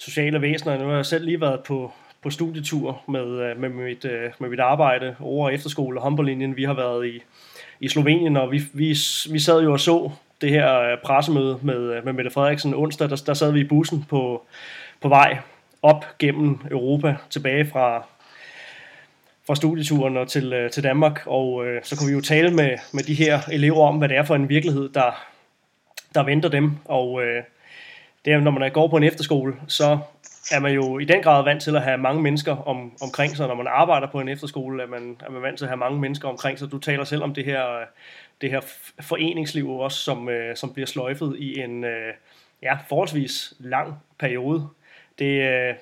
sociale 0.04 0.42
væsener. 0.42 0.78
Nu 0.78 0.88
har 0.88 0.94
jeg 0.94 1.06
selv 1.06 1.24
lige 1.24 1.40
været 1.40 1.60
på, 1.60 1.92
på 2.22 2.30
studietur 2.30 3.02
med, 3.08 3.26
øh, 3.26 3.60
med, 3.60 3.68
mit, 3.68 4.04
øh, 4.04 4.30
med 4.38 4.48
mit 4.48 4.60
arbejde 4.60 5.16
over 5.20 5.50
efterskole 5.50 5.98
og 5.98 6.02
håndboldlinjen. 6.02 6.56
Vi 6.56 6.64
har 6.64 6.74
været 6.74 7.06
i, 7.06 7.22
i 7.80 7.88
Slovenien, 7.88 8.36
og 8.36 8.52
vi, 8.52 8.62
vi, 8.72 8.96
vi 9.30 9.38
sad 9.38 9.62
jo 9.62 9.72
og 9.72 9.80
så 9.80 10.10
det 10.40 10.50
her 10.50 10.80
øh, 10.80 10.98
pressemøde 11.04 11.58
med, 11.62 12.02
med 12.02 12.12
Mette 12.12 12.30
Frederiksen 12.30 12.74
onsdag. 12.74 13.10
Der, 13.10 13.22
der 13.26 13.34
sad 13.34 13.52
vi 13.52 13.60
i 13.60 13.64
bussen 13.64 14.04
på, 14.08 14.46
på 15.00 15.08
vej 15.08 15.38
op 15.82 16.04
gennem 16.18 16.58
Europa, 16.70 17.16
tilbage 17.30 17.66
fra, 17.66 18.06
fra 19.46 19.54
studieturen 19.54 20.16
og 20.16 20.28
til, 20.28 20.68
til 20.72 20.82
Danmark, 20.82 21.22
og 21.26 21.66
øh, 21.66 21.80
så 21.84 21.96
kunne 21.96 22.08
vi 22.08 22.14
jo 22.14 22.20
tale 22.20 22.50
med, 22.50 22.70
med 22.92 23.02
de 23.02 23.14
her 23.14 23.40
elever 23.52 23.86
om, 23.88 23.98
hvad 23.98 24.08
det 24.08 24.16
er 24.16 24.24
for 24.24 24.34
en 24.34 24.48
virkelighed, 24.48 24.88
der, 24.88 25.26
der 26.14 26.22
venter 26.22 26.48
dem, 26.48 26.72
og 26.84 27.22
øh, 27.22 27.42
det 28.24 28.32
er, 28.32 28.40
når 28.40 28.50
man 28.50 28.72
går 28.72 28.88
på 28.88 28.96
en 28.96 29.02
efterskole, 29.02 29.54
så 29.68 29.98
er 30.52 30.60
man 30.60 30.72
jo 30.72 30.98
i 30.98 31.04
den 31.04 31.22
grad 31.22 31.44
vant 31.44 31.62
til 31.62 31.76
at 31.76 31.82
have 31.82 31.98
mange 31.98 32.22
mennesker 32.22 32.56
om, 32.56 32.92
omkring 33.02 33.36
sig. 33.36 33.48
Når 33.48 33.54
man 33.54 33.66
arbejder 33.66 34.06
på 34.06 34.20
en 34.20 34.28
efterskole, 34.28 34.82
er 34.82 34.86
man, 34.86 35.16
er 35.26 35.30
man 35.30 35.42
vant 35.42 35.58
til 35.58 35.64
at 35.64 35.68
have 35.68 35.78
mange 35.78 36.00
mennesker 36.00 36.28
omkring 36.28 36.58
sig. 36.58 36.70
Du 36.70 36.78
taler 36.78 37.04
selv 37.04 37.22
om 37.22 37.34
det 37.34 37.44
her, 37.44 37.64
det 38.40 38.50
her 38.50 38.60
foreningsliv 39.00 39.70
også, 39.70 39.98
som, 39.98 40.28
øh, 40.28 40.56
som 40.56 40.72
bliver 40.72 40.86
sløjfet 40.86 41.36
i 41.38 41.60
en 41.60 41.84
øh, 41.84 42.14
ja, 42.62 42.78
forholdsvis 42.88 43.54
lang 43.58 43.94
periode. 44.18 44.68
Det, 45.18 45.48
øh, 45.48 45.74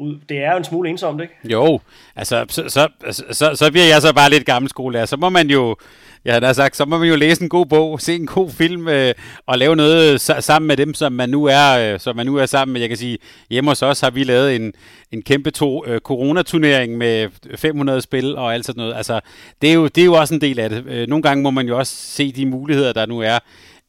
ud. 0.00 0.16
det 0.28 0.44
er 0.44 0.50
jo 0.50 0.58
en 0.58 0.64
smule 0.64 0.90
ensomt, 0.90 1.22
ikke? 1.22 1.34
Jo, 1.44 1.80
altså 2.16 2.44
så, 2.48 2.68
så, 2.68 2.88
altså, 3.04 3.24
så, 3.30 3.54
så 3.54 3.70
bliver 3.70 3.86
jeg 3.86 4.02
så 4.02 4.14
bare 4.14 4.30
lidt 4.30 4.46
gammel 4.46 4.68
skole. 4.68 5.06
Så 5.06 5.16
må 5.16 5.28
man 5.28 5.50
jo 5.50 5.76
jeg 6.24 6.34
har 6.42 6.52
sagt, 6.52 6.76
så 6.76 6.84
må 6.84 6.98
man 6.98 7.08
jo 7.08 7.16
læse 7.16 7.42
en 7.42 7.48
god 7.48 7.66
bog, 7.66 8.00
se 8.00 8.14
en 8.14 8.26
god 8.26 8.50
film 8.50 8.88
øh, 8.88 9.14
og 9.46 9.58
lave 9.58 9.76
noget 9.76 10.20
sammen 10.20 10.66
med 10.66 10.76
dem, 10.76 10.94
som 10.94 11.12
man 11.12 11.28
nu 11.28 11.44
er, 11.44 11.92
øh, 11.92 12.00
som 12.00 12.16
man 12.16 12.26
nu 12.26 12.36
er 12.36 12.46
sammen 12.46 12.72
med. 12.72 12.80
Jeg 12.80 12.88
kan 12.88 12.98
sige, 12.98 13.18
hjemme 13.50 13.70
hos 13.70 13.82
os 13.82 14.00
har 14.00 14.10
vi 14.10 14.24
lavet 14.24 14.56
en, 14.56 14.72
en 15.12 15.22
kæmpe 15.22 15.50
to, 15.50 15.86
øh, 15.86 16.00
coronaturnering 16.00 16.96
med 16.96 17.28
500 17.56 18.00
spil 18.00 18.36
og 18.36 18.54
alt 18.54 18.66
sådan 18.66 18.80
noget. 18.80 18.96
Altså, 18.96 19.20
det 19.62 19.70
er, 19.70 19.74
jo, 19.74 19.86
det 19.86 20.00
er 20.00 20.04
jo 20.04 20.14
også 20.14 20.34
en 20.34 20.40
del 20.40 20.58
af 20.58 20.70
det. 20.70 20.86
Øh, 20.86 21.08
nogle 21.08 21.22
gange 21.22 21.42
må 21.42 21.50
man 21.50 21.68
jo 21.68 21.78
også 21.78 21.96
se 21.96 22.32
de 22.32 22.46
muligheder, 22.46 22.92
der 22.92 23.06
nu 23.06 23.20
er 23.20 23.38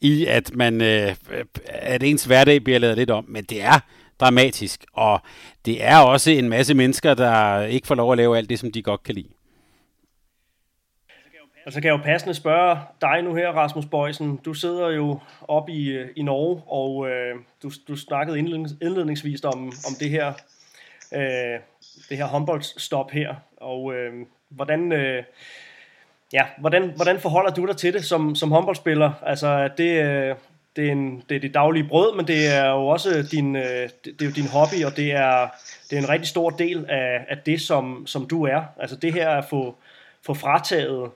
i, 0.02 0.26
at 0.26 0.56
man 0.56 0.82
øh, 0.82 1.16
at 1.68 2.04
ens 2.04 2.26
hverdag 2.26 2.64
bliver 2.64 2.80
lavet 2.80 2.98
lidt 2.98 3.10
om. 3.10 3.26
Men 3.28 3.44
det 3.44 3.64
er 3.64 3.80
dramatisk, 4.22 4.86
og 4.94 5.20
det 5.66 5.84
er 5.84 5.98
også 5.98 6.32
en 6.32 6.50
masse 6.50 6.74
mennesker, 6.74 7.14
der 7.14 7.62
ikke 7.62 7.88
får 7.88 7.96
lov 7.96 8.12
at 8.12 8.18
lave 8.18 8.38
alt 8.38 8.50
det, 8.50 8.60
som 8.60 8.72
de 8.72 8.84
godt 8.84 9.04
kan 9.04 9.16
lide. 9.16 9.30
Og 11.66 11.72
så 11.72 11.82
kan 11.82 11.88
jeg 11.88 11.98
jo 11.98 12.04
passende 12.04 12.34
spørge 12.34 12.78
dig 13.02 13.22
nu 13.24 13.36
her, 13.36 13.50
Rasmus 13.50 13.86
Bøjsen. 13.86 14.38
Du 14.46 14.54
sidder 14.54 14.90
jo 14.90 15.20
op 15.48 15.70
i, 15.70 15.90
øh, 15.90 16.10
i 16.16 16.24
Norge, 16.24 16.62
og 16.68 17.10
øh, 17.10 17.36
du, 17.64 17.72
du 17.88 17.96
snakkede 17.96 18.40
indledningsvis 18.40 19.44
om, 19.44 19.66
om 19.66 19.94
det 20.00 20.10
her 20.10 20.34
øh, 21.14 21.60
det 22.10 22.18
her 22.18 22.26
håndboldstop 22.26 23.12
her. 23.12 23.36
Og 23.58 23.94
øh, 23.94 24.14
hvordan, 24.50 24.92
øh, 24.92 25.24
ja, 26.34 26.46
hvordan, 26.60 26.92
hvordan 26.96 27.20
forholder 27.20 27.52
du 27.52 27.66
dig 27.66 27.78
til 27.78 27.94
det 27.94 28.06
som, 28.06 28.36
som 28.36 28.52
håndboldspiller? 28.52 29.12
Altså, 29.24 29.70
det, 29.78 30.04
øh, 30.04 30.36
det, 30.76 30.88
er 30.88 30.92
en, 30.92 31.24
det 31.30 31.36
er 31.36 31.40
dit 31.40 31.54
daglige 31.54 31.88
brød, 31.88 32.16
men 32.16 32.28
det 32.28 32.48
er 32.48 32.70
jo 32.70 32.88
også 32.88 33.28
din, 33.32 33.56
øh, 33.56 33.90
det, 34.06 34.22
er 34.22 34.26
jo 34.26 34.32
din 34.32 34.48
hobby, 34.48 34.84
og 34.86 34.98
det 34.98 35.12
er, 35.12 35.48
det 35.90 35.98
er 35.98 36.02
en 36.02 36.10
rigtig 36.10 36.28
stor 36.28 36.50
del 36.50 36.86
af, 36.90 37.26
af 37.30 37.38
det, 37.38 37.62
som, 37.62 38.08
som 38.08 38.28
du 38.28 38.44
er. 38.44 38.64
Altså 38.80 38.96
det 38.96 39.14
her 39.14 39.30
at 39.30 39.46
få, 39.50 39.76
få 40.26 40.34
frataget 40.34 41.12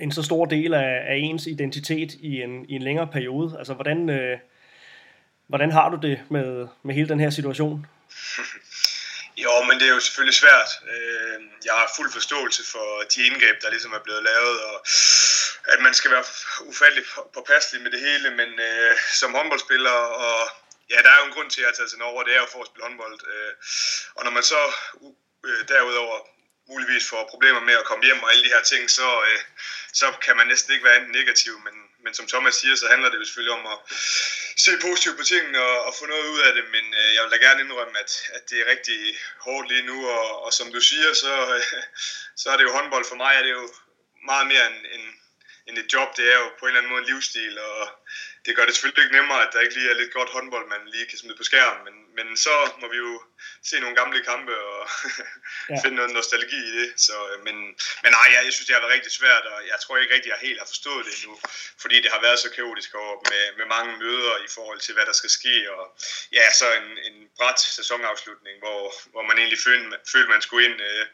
en 0.00 0.12
så 0.12 0.22
stor 0.22 0.44
del 0.44 0.74
af, 0.74 1.04
af 1.08 1.16
ens 1.16 1.46
identitet 1.46 2.12
i 2.12 2.42
en, 2.42 2.64
i 2.68 2.74
en 2.74 2.82
længere 2.82 3.06
periode. 3.06 3.54
Altså, 3.58 3.74
hvordan, 3.74 4.10
øh, 4.10 4.38
hvordan 5.46 5.72
har 5.72 5.88
du 5.90 5.98
det 6.02 6.20
med, 6.28 6.66
med 6.82 6.94
hele 6.94 7.08
den 7.08 7.20
her 7.20 7.30
situation? 7.30 7.86
Jo, 9.36 9.54
men 9.68 9.74
det 9.80 9.86
er 9.88 9.94
jo 9.94 10.00
selvfølgelig 10.00 10.34
svært. 10.34 10.70
Øh, 10.92 11.36
jeg 11.64 11.74
har 11.80 11.92
fuld 11.96 12.10
forståelse 12.12 12.62
for 12.72 12.88
de 13.12 13.26
indgreb, 13.28 13.56
der 13.62 13.70
ligesom 13.70 13.92
er 13.92 14.02
blevet 14.06 14.22
lavet, 14.30 14.56
og 14.68 14.76
at 15.64 15.80
man 15.80 15.94
skal 15.94 16.10
være 16.10 16.24
ufattelig 16.60 17.04
påpasselig 17.34 17.82
med 17.82 17.90
det 17.90 18.00
hele, 18.00 18.30
men 18.30 18.60
øh, 18.60 18.96
som 19.20 19.34
håndboldspiller, 19.34 19.90
og 19.90 20.50
ja, 20.90 20.96
der 21.02 21.10
er 21.10 21.18
jo 21.20 21.26
en 21.26 21.32
grund 21.32 21.50
til, 21.50 21.60
at 21.60 21.62
jeg 21.62 21.68
har 21.68 21.76
taget 21.76 21.90
til 21.90 21.98
Norge, 21.98 22.18
og 22.20 22.24
det 22.26 22.34
er 22.34 22.40
jo 22.40 22.52
for 22.52 22.60
at 22.60 22.66
spille 22.66 22.86
håndbold. 22.86 23.18
Øh, 23.32 23.52
og 24.16 24.24
når 24.24 24.30
man 24.30 24.42
så 24.42 24.62
øh, 25.44 25.68
derudover 25.68 26.18
muligvis 26.68 27.08
får 27.08 27.28
problemer 27.30 27.60
med 27.60 27.74
at 27.74 27.84
komme 27.84 28.04
hjem 28.04 28.22
og 28.22 28.30
alle 28.30 28.44
de 28.44 28.54
her 28.54 28.62
ting, 28.62 28.90
så, 28.90 29.08
øh, 29.28 29.40
så 29.92 30.06
kan 30.24 30.36
man 30.36 30.46
næsten 30.46 30.72
ikke 30.72 30.84
være 30.84 30.96
enten 30.96 31.12
negativ, 31.12 31.54
men, 31.66 31.74
men 32.04 32.14
som 32.14 32.26
Thomas 32.26 32.54
siger, 32.54 32.74
så 32.74 32.86
handler 32.88 33.08
det 33.10 33.18
jo 33.18 33.24
selvfølgelig 33.24 33.58
om 33.60 33.66
at 33.74 33.78
se 34.56 34.70
positivt 34.80 35.16
på 35.18 35.24
tingene 35.24 35.60
og, 35.60 35.84
og 35.86 35.94
få 35.98 36.06
noget 36.06 36.26
ud 36.34 36.40
af 36.40 36.52
det, 36.54 36.64
men 36.76 36.84
øh, 37.00 37.14
jeg 37.14 37.22
vil 37.22 37.32
da 37.32 37.46
gerne 37.46 37.60
indrømme, 37.60 37.98
at, 37.98 38.12
at 38.36 38.50
det 38.50 38.60
er 38.60 38.70
rigtig 38.74 38.98
hårdt 39.38 39.68
lige 39.68 39.86
nu, 39.90 40.08
og, 40.08 40.44
og 40.44 40.52
som 40.52 40.72
du 40.72 40.80
siger, 40.80 41.14
så, 41.14 41.54
øh, 41.54 41.62
så 42.36 42.50
er 42.50 42.56
det 42.56 42.64
jo 42.64 42.72
håndbold 42.72 43.04
for 43.04 43.16
mig, 43.16 43.32
er 43.34 43.42
det 43.42 43.50
jo 43.50 43.74
meget 44.24 44.46
mere 44.46 44.66
end, 44.66 44.80
end, 44.94 45.06
end 45.66 45.78
et 45.78 45.92
job, 45.92 46.08
det 46.16 46.32
er 46.32 46.38
jo 46.42 46.48
på 46.58 46.64
en 46.64 46.68
eller 46.68 46.80
anden 46.80 46.90
måde 46.90 47.02
en 47.02 47.08
livsstil, 47.08 47.58
og 47.58 47.88
det 48.44 48.56
gør 48.56 48.64
det 48.64 48.74
selvfølgelig 48.74 49.04
ikke 49.04 49.16
nemmere, 49.16 49.42
at 49.42 49.52
der 49.52 49.60
ikke 49.60 49.74
lige 49.74 49.90
er 49.90 49.94
lidt 49.94 50.12
godt 50.12 50.30
håndbold, 50.30 50.68
man 50.68 50.88
lige 50.88 51.06
kan 51.06 51.18
smide 51.18 51.36
på 51.36 51.44
skærmen, 51.44 51.84
men, 51.84 51.94
men 52.16 52.36
så 52.36 52.70
må 52.80 52.88
vi 52.88 52.96
jo 52.96 53.22
se 53.68 53.80
nogle 53.80 53.96
gamle 53.96 54.20
kampe 54.30 54.54
og 54.70 54.80
ja. 55.70 55.76
finde 55.82 55.96
noget 55.96 56.12
nostalgi 56.18 56.60
i 56.70 56.72
det. 56.80 56.88
Så, 57.06 57.16
øh, 57.30 57.44
men, 57.46 57.56
men 58.02 58.10
nej, 58.18 58.26
jeg, 58.34 58.40
jeg 58.44 58.52
synes, 58.52 58.66
det 58.66 58.74
har 58.74 58.82
været 58.84 58.96
rigtig 58.98 59.12
svært, 59.12 59.44
og 59.52 59.58
jeg 59.70 59.78
tror 59.82 59.98
ikke 59.98 60.14
rigtig, 60.14 60.30
jeg 60.30 60.46
helt 60.48 60.58
har 60.58 60.66
forstået 60.66 61.06
det 61.06 61.14
endnu, 61.18 61.34
fordi 61.82 61.96
det 62.02 62.10
har 62.14 62.20
været 62.26 62.38
så 62.38 62.50
kaotisk 62.58 62.94
over 62.94 63.16
med, 63.30 63.44
med 63.58 63.66
mange 63.76 63.92
møder 64.02 64.34
i 64.46 64.48
forhold 64.56 64.80
til, 64.80 64.94
hvad 64.94 65.06
der 65.06 65.16
skal 65.20 65.30
ske, 65.30 65.54
og 65.76 65.84
ja, 66.32 66.46
så 66.60 66.66
en, 66.80 66.88
en 67.08 67.16
bræt 67.36 67.60
sæsonafslutning, 67.60 68.56
hvor, 68.58 68.80
hvor 69.12 69.22
man 69.22 69.38
egentlig 69.38 69.60
følte, 69.66 69.98
følte 70.12 70.30
man 70.30 70.42
skulle 70.42 70.64
ind 70.68 70.80
øh, 70.80 71.06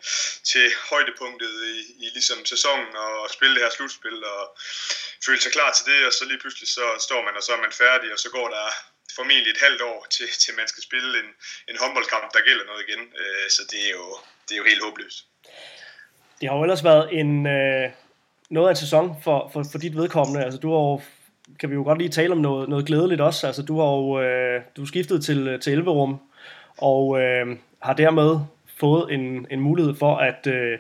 til 0.51 0.67
højdepunktet 0.91 1.55
i, 1.77 1.79
i 2.05 2.07
ligesom 2.17 2.47
sæsonen 2.47 2.97
og 2.97 3.31
spille 3.31 3.55
det 3.55 3.63
her 3.65 3.71
slutspil, 3.71 4.25
og 4.25 4.59
føle 5.27 5.41
sig 5.41 5.53
klar 5.53 5.73
til 5.73 5.85
det, 5.93 6.07
og 6.07 6.13
så 6.13 6.25
lige 6.25 6.41
pludselig 6.41 6.69
så 6.69 6.87
står 7.07 7.25
man, 7.25 7.37
og 7.37 7.43
så 7.43 7.53
er 7.53 7.61
man 7.67 7.73
færdig, 7.73 8.13
og 8.13 8.19
så 8.19 8.31
går 8.31 8.49
der 8.49 8.67
formentlig 9.17 9.51
et 9.51 9.63
halvt 9.67 9.83
år, 9.83 10.07
til, 10.11 10.27
til 10.43 10.53
man 10.61 10.69
skal 10.69 10.83
spille 10.89 11.11
en, 11.23 11.29
en 11.71 11.77
håndboldkamp, 11.83 12.27
der 12.35 12.47
gælder 12.49 12.65
noget 12.71 12.83
igen. 12.87 13.03
Øh, 13.21 13.47
så 13.57 13.63
det 13.71 13.81
er, 13.87 13.93
jo, 13.99 14.07
det 14.47 14.53
er 14.55 14.61
jo 14.63 14.67
helt 14.71 14.83
håbløst. 14.85 15.19
Det 16.41 16.49
har 16.49 16.57
jo 16.57 16.63
ellers 16.63 16.85
været 16.85 17.07
en, 17.21 17.47
øh, 17.47 17.91
noget 18.51 18.69
af 18.69 18.73
en 18.73 18.83
sæson 18.85 19.07
for, 19.25 19.51
for, 19.53 19.65
for 19.73 19.79
dit 19.79 19.97
vedkommende. 19.97 20.45
Altså, 20.45 20.61
du 20.61 20.69
har 20.75 20.79
jo, 20.79 21.01
kan 21.61 21.71
vi 21.71 21.75
jo 21.75 21.83
godt 21.83 21.99
lige 21.99 22.11
tale 22.11 22.33
om 22.33 22.39
noget, 22.39 22.69
noget 22.69 22.87
glædeligt 22.87 23.21
også. 23.21 23.47
Altså, 23.47 23.63
du 23.63 23.81
har 23.81 23.91
jo 23.97 24.21
øh, 24.21 24.63
du 24.77 24.83
er 24.83 24.87
skiftet 24.87 25.25
til, 25.25 25.61
til 25.61 25.73
Elverum, 25.73 26.21
og 26.79 27.21
øh, 27.21 27.57
har 27.83 27.95
dermed 27.95 28.41
fået 28.81 29.13
en, 29.13 29.47
en 29.51 29.61
mulighed 29.61 29.95
for 29.95 30.17
at, 30.17 30.47
øh, 30.47 30.79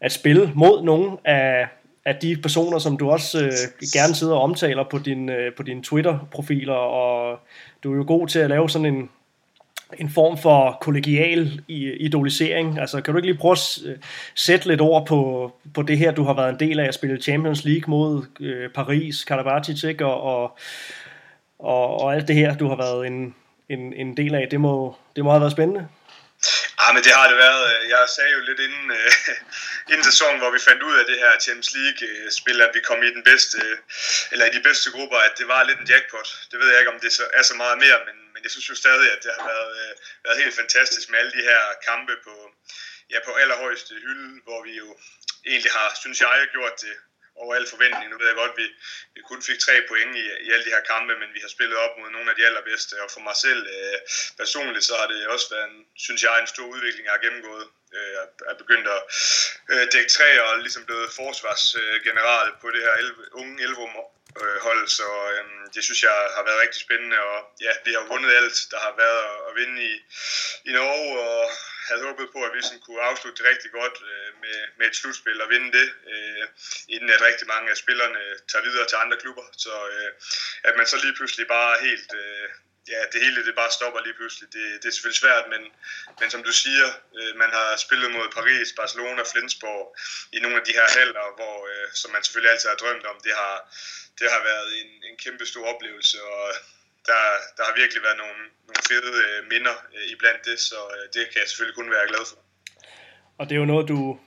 at 0.00 0.12
spille 0.12 0.52
mod 0.54 0.82
nogle 0.82 1.18
af 1.24 1.68
af 2.08 2.16
de 2.16 2.36
personer, 2.36 2.78
som 2.78 2.96
du 2.96 3.10
også 3.10 3.44
øh, 3.44 3.52
gerne 3.92 4.14
sidder 4.14 4.34
og 4.34 4.42
omtaler 4.42 4.84
på 4.90 4.98
din, 4.98 5.28
øh, 5.28 5.54
på 5.56 5.62
dine 5.62 5.82
Twitter-profiler, 5.82 6.74
og 6.74 7.38
du 7.84 7.92
er 7.92 7.96
jo 7.96 8.04
god 8.06 8.28
til 8.28 8.38
at 8.38 8.50
lave 8.50 8.70
sådan 8.70 8.94
en, 8.94 9.10
en 9.98 10.10
form 10.10 10.38
for 10.38 10.78
kollegial 10.80 11.60
idolisering. 12.00 12.78
Altså, 12.78 13.00
kan 13.00 13.14
du 13.14 13.18
ikke 13.18 13.28
lige 13.28 13.38
prøve 13.38 13.52
at 13.52 13.78
øh, 13.86 13.96
sætte 14.34 14.68
lidt 14.68 14.80
ord 14.80 15.06
på, 15.06 15.52
på 15.74 15.82
det 15.82 15.98
her, 15.98 16.12
du 16.12 16.24
har 16.24 16.34
været 16.34 16.50
en 16.50 16.60
del 16.60 16.80
af 16.80 16.88
at 16.88 16.94
spille 16.94 17.22
Champions 17.22 17.64
League 17.64 17.90
mod 17.90 18.22
øh, 18.40 18.70
Paris, 18.70 19.24
Karabatic, 19.24 19.84
ikke? 19.84 20.06
Og, 20.06 20.22
og, 20.22 20.58
og, 21.58 22.00
og 22.00 22.14
alt 22.14 22.28
det 22.28 22.36
her, 22.36 22.56
du 22.56 22.68
har 22.68 22.76
været 22.76 23.06
en, 23.06 23.34
en, 23.68 23.92
en 23.92 24.16
del 24.16 24.34
af. 24.34 24.48
Det 24.50 24.60
må, 24.60 24.94
det 25.16 25.24
må 25.24 25.30
have 25.30 25.40
været 25.40 25.52
spændende. 25.52 25.86
Ja, 26.88 26.92
men 26.92 27.04
det 27.04 27.12
har 27.12 27.28
det 27.28 27.38
været. 27.46 27.88
Jeg 27.88 28.08
sagde 28.16 28.32
jo 28.36 28.40
lidt 28.48 28.60
inden, 28.66 28.90
uh, 28.90 29.12
inden 29.90 30.04
sæsonen, 30.10 30.38
hvor 30.40 30.50
vi 30.56 30.66
fandt 30.68 30.82
ud 30.82 30.94
af 31.00 31.04
det 31.10 31.18
her 31.22 31.32
Champions 31.44 31.72
League-spil, 31.78 32.60
at 32.66 32.72
vi 32.76 32.80
kom 32.80 33.02
i 33.02 33.10
den 33.16 33.24
bedste, 33.30 33.58
eller 34.32 34.44
i 34.46 34.56
de 34.56 34.62
bedste 34.68 34.90
grupper, 34.90 35.18
at 35.28 35.34
det 35.38 35.48
var 35.48 35.62
lidt 35.62 35.78
en 35.80 35.90
jackpot. 35.92 36.28
Det 36.50 36.58
ved 36.60 36.68
jeg 36.70 36.78
ikke, 36.80 36.92
om 36.94 37.00
det 37.00 37.10
er 37.38 37.42
så 37.50 37.54
meget 37.54 37.78
mere, 37.84 37.98
men, 38.06 38.16
men 38.32 38.40
jeg 38.44 38.50
synes 38.50 38.68
jo 38.70 38.74
stadig, 38.74 39.08
at 39.12 39.20
det 39.24 39.32
har 39.38 39.44
været, 39.54 39.72
uh, 39.84 39.92
været 40.24 40.42
helt 40.42 40.54
fantastisk 40.60 41.10
med 41.10 41.18
alle 41.18 41.32
de 41.38 41.42
her 41.50 41.62
kampe 41.88 42.14
på, 42.26 42.34
ja, 43.12 43.18
på 43.26 43.32
allerhøjeste 43.42 43.94
hylde, 44.04 44.40
hvor 44.46 44.60
vi 44.66 44.72
jo 44.82 44.88
egentlig 45.46 45.72
har, 45.72 45.88
synes 46.02 46.20
jeg, 46.20 46.48
gjort 46.52 46.76
det 46.80 46.94
over 47.42 47.52
al 47.54 47.66
forventning. 47.74 48.08
Nu 48.10 48.18
ved 48.18 48.26
jeg 48.30 48.40
godt, 48.42 48.54
at 48.54 48.58
vi, 48.62 48.66
vi 49.14 49.20
kun 49.30 49.40
fik 49.48 49.58
tre 49.58 49.74
point 49.88 50.12
i, 50.22 50.24
i 50.46 50.48
alle 50.52 50.64
de 50.66 50.74
her 50.76 50.88
kampe, 50.92 51.12
men 51.22 51.30
vi 51.36 51.40
har 51.44 51.50
spillet 51.56 51.78
op 51.84 51.94
mod 52.00 52.10
nogle 52.10 52.30
af 52.30 52.36
de 52.36 52.46
allerbedste. 52.48 52.94
Og 53.04 53.10
for 53.14 53.22
mig 53.28 53.36
selv 53.46 53.62
øh, 53.76 53.98
personligt, 54.42 54.84
så 54.84 54.94
har 55.00 55.06
det 55.12 55.26
også 55.34 55.46
været, 55.54 55.68
en, 55.70 55.78
synes 56.06 56.20
jeg, 56.22 56.40
en 56.40 56.52
stor 56.54 56.66
udvikling, 56.74 57.04
jeg 57.06 57.14
har 57.16 57.26
gennemgået. 57.26 57.66
Øh, 57.96 58.10
jeg 58.16 58.24
er 58.52 58.56
begyndt 58.62 58.86
at 58.96 59.02
øh, 59.72 59.84
dække 59.92 60.10
træer 60.16 60.42
og 60.50 60.58
ligesom 60.66 60.84
blevet 60.88 61.08
forsvarsgeneral 61.20 62.48
på 62.62 62.68
det 62.74 62.82
her 62.86 62.92
11, 62.92 63.34
unge 63.40 63.62
11 63.62 63.78
Øh, 64.40 64.58
hold, 64.66 64.88
så 64.88 65.08
øh, 65.32 65.44
det 65.74 65.82
synes 65.84 66.02
jeg 66.02 66.16
har 66.36 66.44
været 66.48 66.62
rigtig 66.64 66.80
spændende, 66.80 67.18
og 67.20 67.38
ja, 67.60 67.72
vi 67.84 67.92
har 67.92 68.04
vundet 68.12 68.36
alt, 68.40 68.58
der 68.70 68.80
har 68.86 68.94
været 68.96 69.24
at 69.48 69.52
vinde 69.60 69.78
i, 69.90 69.94
i 70.68 70.72
Norge, 70.72 71.20
og 71.20 71.50
havde 71.88 72.06
håbet 72.08 72.28
på, 72.34 72.40
at 72.44 72.54
vi 72.54 72.62
sådan 72.62 72.84
kunne 72.86 73.02
afslutte 73.10 73.38
det 73.38 73.50
rigtig 73.50 73.70
godt 73.70 73.96
øh, 74.10 74.30
med, 74.42 74.56
med 74.78 74.86
et 74.86 74.96
slutspil 74.96 75.42
og 75.42 75.50
vinde 75.50 75.70
det, 75.78 75.88
øh, 76.12 76.44
inden 76.88 77.10
at 77.10 77.26
rigtig 77.28 77.46
mange 77.54 77.70
af 77.70 77.76
spillerne 77.76 78.22
tager 78.50 78.64
videre 78.68 78.86
til 78.88 79.02
andre 79.04 79.16
klubber. 79.22 79.46
Så 79.64 79.74
øh, 79.92 80.10
at 80.68 80.74
man 80.76 80.86
så 80.86 80.96
lige 81.04 81.16
pludselig 81.18 81.46
bare 81.46 81.76
helt... 81.86 82.10
Øh, 82.22 82.48
ja, 82.92 83.00
det 83.12 83.18
hele 83.24 83.46
det 83.48 83.54
bare 83.62 83.76
stopper 83.78 84.00
lige 84.06 84.18
pludselig. 84.18 84.46
Det, 84.56 84.64
det 84.80 84.88
er 84.88 84.94
selvfølgelig 84.94 85.22
svært, 85.24 85.44
men, 85.54 85.62
men 86.20 86.28
som 86.34 86.42
du 86.48 86.52
siger, 86.64 86.86
øh, 87.18 87.32
man 87.42 87.50
har 87.58 87.68
spillet 87.84 88.08
mod 88.16 88.26
Paris, 88.38 88.68
Barcelona, 88.80 89.22
Flensborg 89.32 89.84
i 90.36 90.38
nogle 90.44 90.56
af 90.60 90.64
de 90.68 90.76
her 90.78 90.88
halder, 90.98 91.26
hvor, 91.38 91.56
øh, 91.70 91.86
som 92.00 92.08
man 92.14 92.22
selvfølgelig 92.22 92.52
altid 92.52 92.68
har 92.72 92.80
drømt 92.82 93.04
om. 93.12 93.16
Det 93.26 93.34
har, 93.42 93.56
det 94.20 94.28
har 94.34 94.42
været 94.50 94.68
en, 94.80 94.90
en 95.08 95.16
kæmpe 95.24 95.44
stor 95.52 95.64
oplevelse, 95.72 96.16
og 96.32 96.44
der, 97.08 97.20
der 97.56 97.62
har 97.68 97.74
virkelig 97.82 98.02
været 98.06 98.18
nogle, 98.24 98.40
nogle 98.68 98.82
fede 98.90 99.12
øh, 99.26 99.38
minder 99.52 99.76
øh, 99.96 100.12
iblandt 100.12 100.42
det, 100.48 100.58
så 100.68 100.80
øh, 100.94 101.04
det 101.14 101.22
kan 101.30 101.38
jeg 101.42 101.48
selvfølgelig 101.48 101.78
kun 101.80 101.90
være 101.96 102.08
glad 102.12 102.24
for. 102.30 102.38
Og 103.38 103.42
det 103.46 103.54
er 103.54 103.60
jo 103.64 103.72
noget, 103.74 103.88
du 103.88 104.18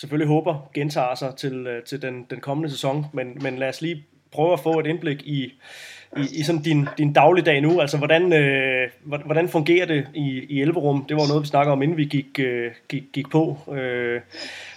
selvfølgelig 0.00 0.28
håber 0.36 0.54
gentager 0.74 1.14
sig 1.14 1.32
til, 1.42 1.56
øh, 1.66 1.84
til 1.84 2.02
den, 2.02 2.14
den 2.32 2.40
kommende 2.40 2.70
sæson, 2.70 3.06
men, 3.14 3.26
men 3.44 3.58
lad 3.58 3.68
os 3.68 3.80
lige 3.80 4.06
prøve 4.32 4.52
at 4.52 4.60
få 4.60 4.80
et 4.80 4.86
indblik 4.86 5.20
i, 5.22 5.60
i, 6.16 6.40
i 6.40 6.42
sådan 6.44 6.62
din, 6.62 6.88
din 6.98 7.12
dagligdag 7.12 7.60
nu. 7.60 7.80
Altså, 7.80 7.96
hvordan, 7.96 8.32
øh, 8.32 8.90
hvordan 9.04 9.48
fungerer 9.48 9.86
det 9.86 10.06
i, 10.14 10.46
i 10.48 10.62
Elverum? 10.62 11.06
Det 11.08 11.16
var 11.16 11.28
noget, 11.28 11.42
vi 11.42 11.48
snakkede 11.48 11.72
om, 11.72 11.82
inden 11.82 11.96
vi 11.96 12.04
gik, 12.04 12.38
øh, 12.38 12.72
gik, 12.88 13.02
gik 13.12 13.30
på. 13.30 13.58
Øh, 13.78 14.20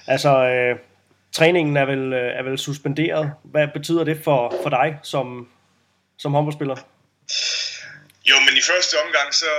altså, 0.08 0.30
øh, 0.30 0.76
træningen 1.32 1.78
er 1.78 1.86
vel, 1.86 2.14
øh, 2.14 2.40
er 2.40 2.44
vel 2.44 2.58
suspenderet. 2.58 3.32
Hvad 3.44 3.68
betyder 3.74 4.04
det 4.04 4.18
for, 4.24 4.54
for 4.64 4.70
dig 4.70 5.00
som, 5.04 5.48
som 6.18 6.34
håndboldspiller? 6.34 6.78
Jo, 8.30 8.38
men 8.46 8.54
i 8.62 8.64
første 8.72 8.96
omgang, 9.06 9.30
så, 9.42 9.52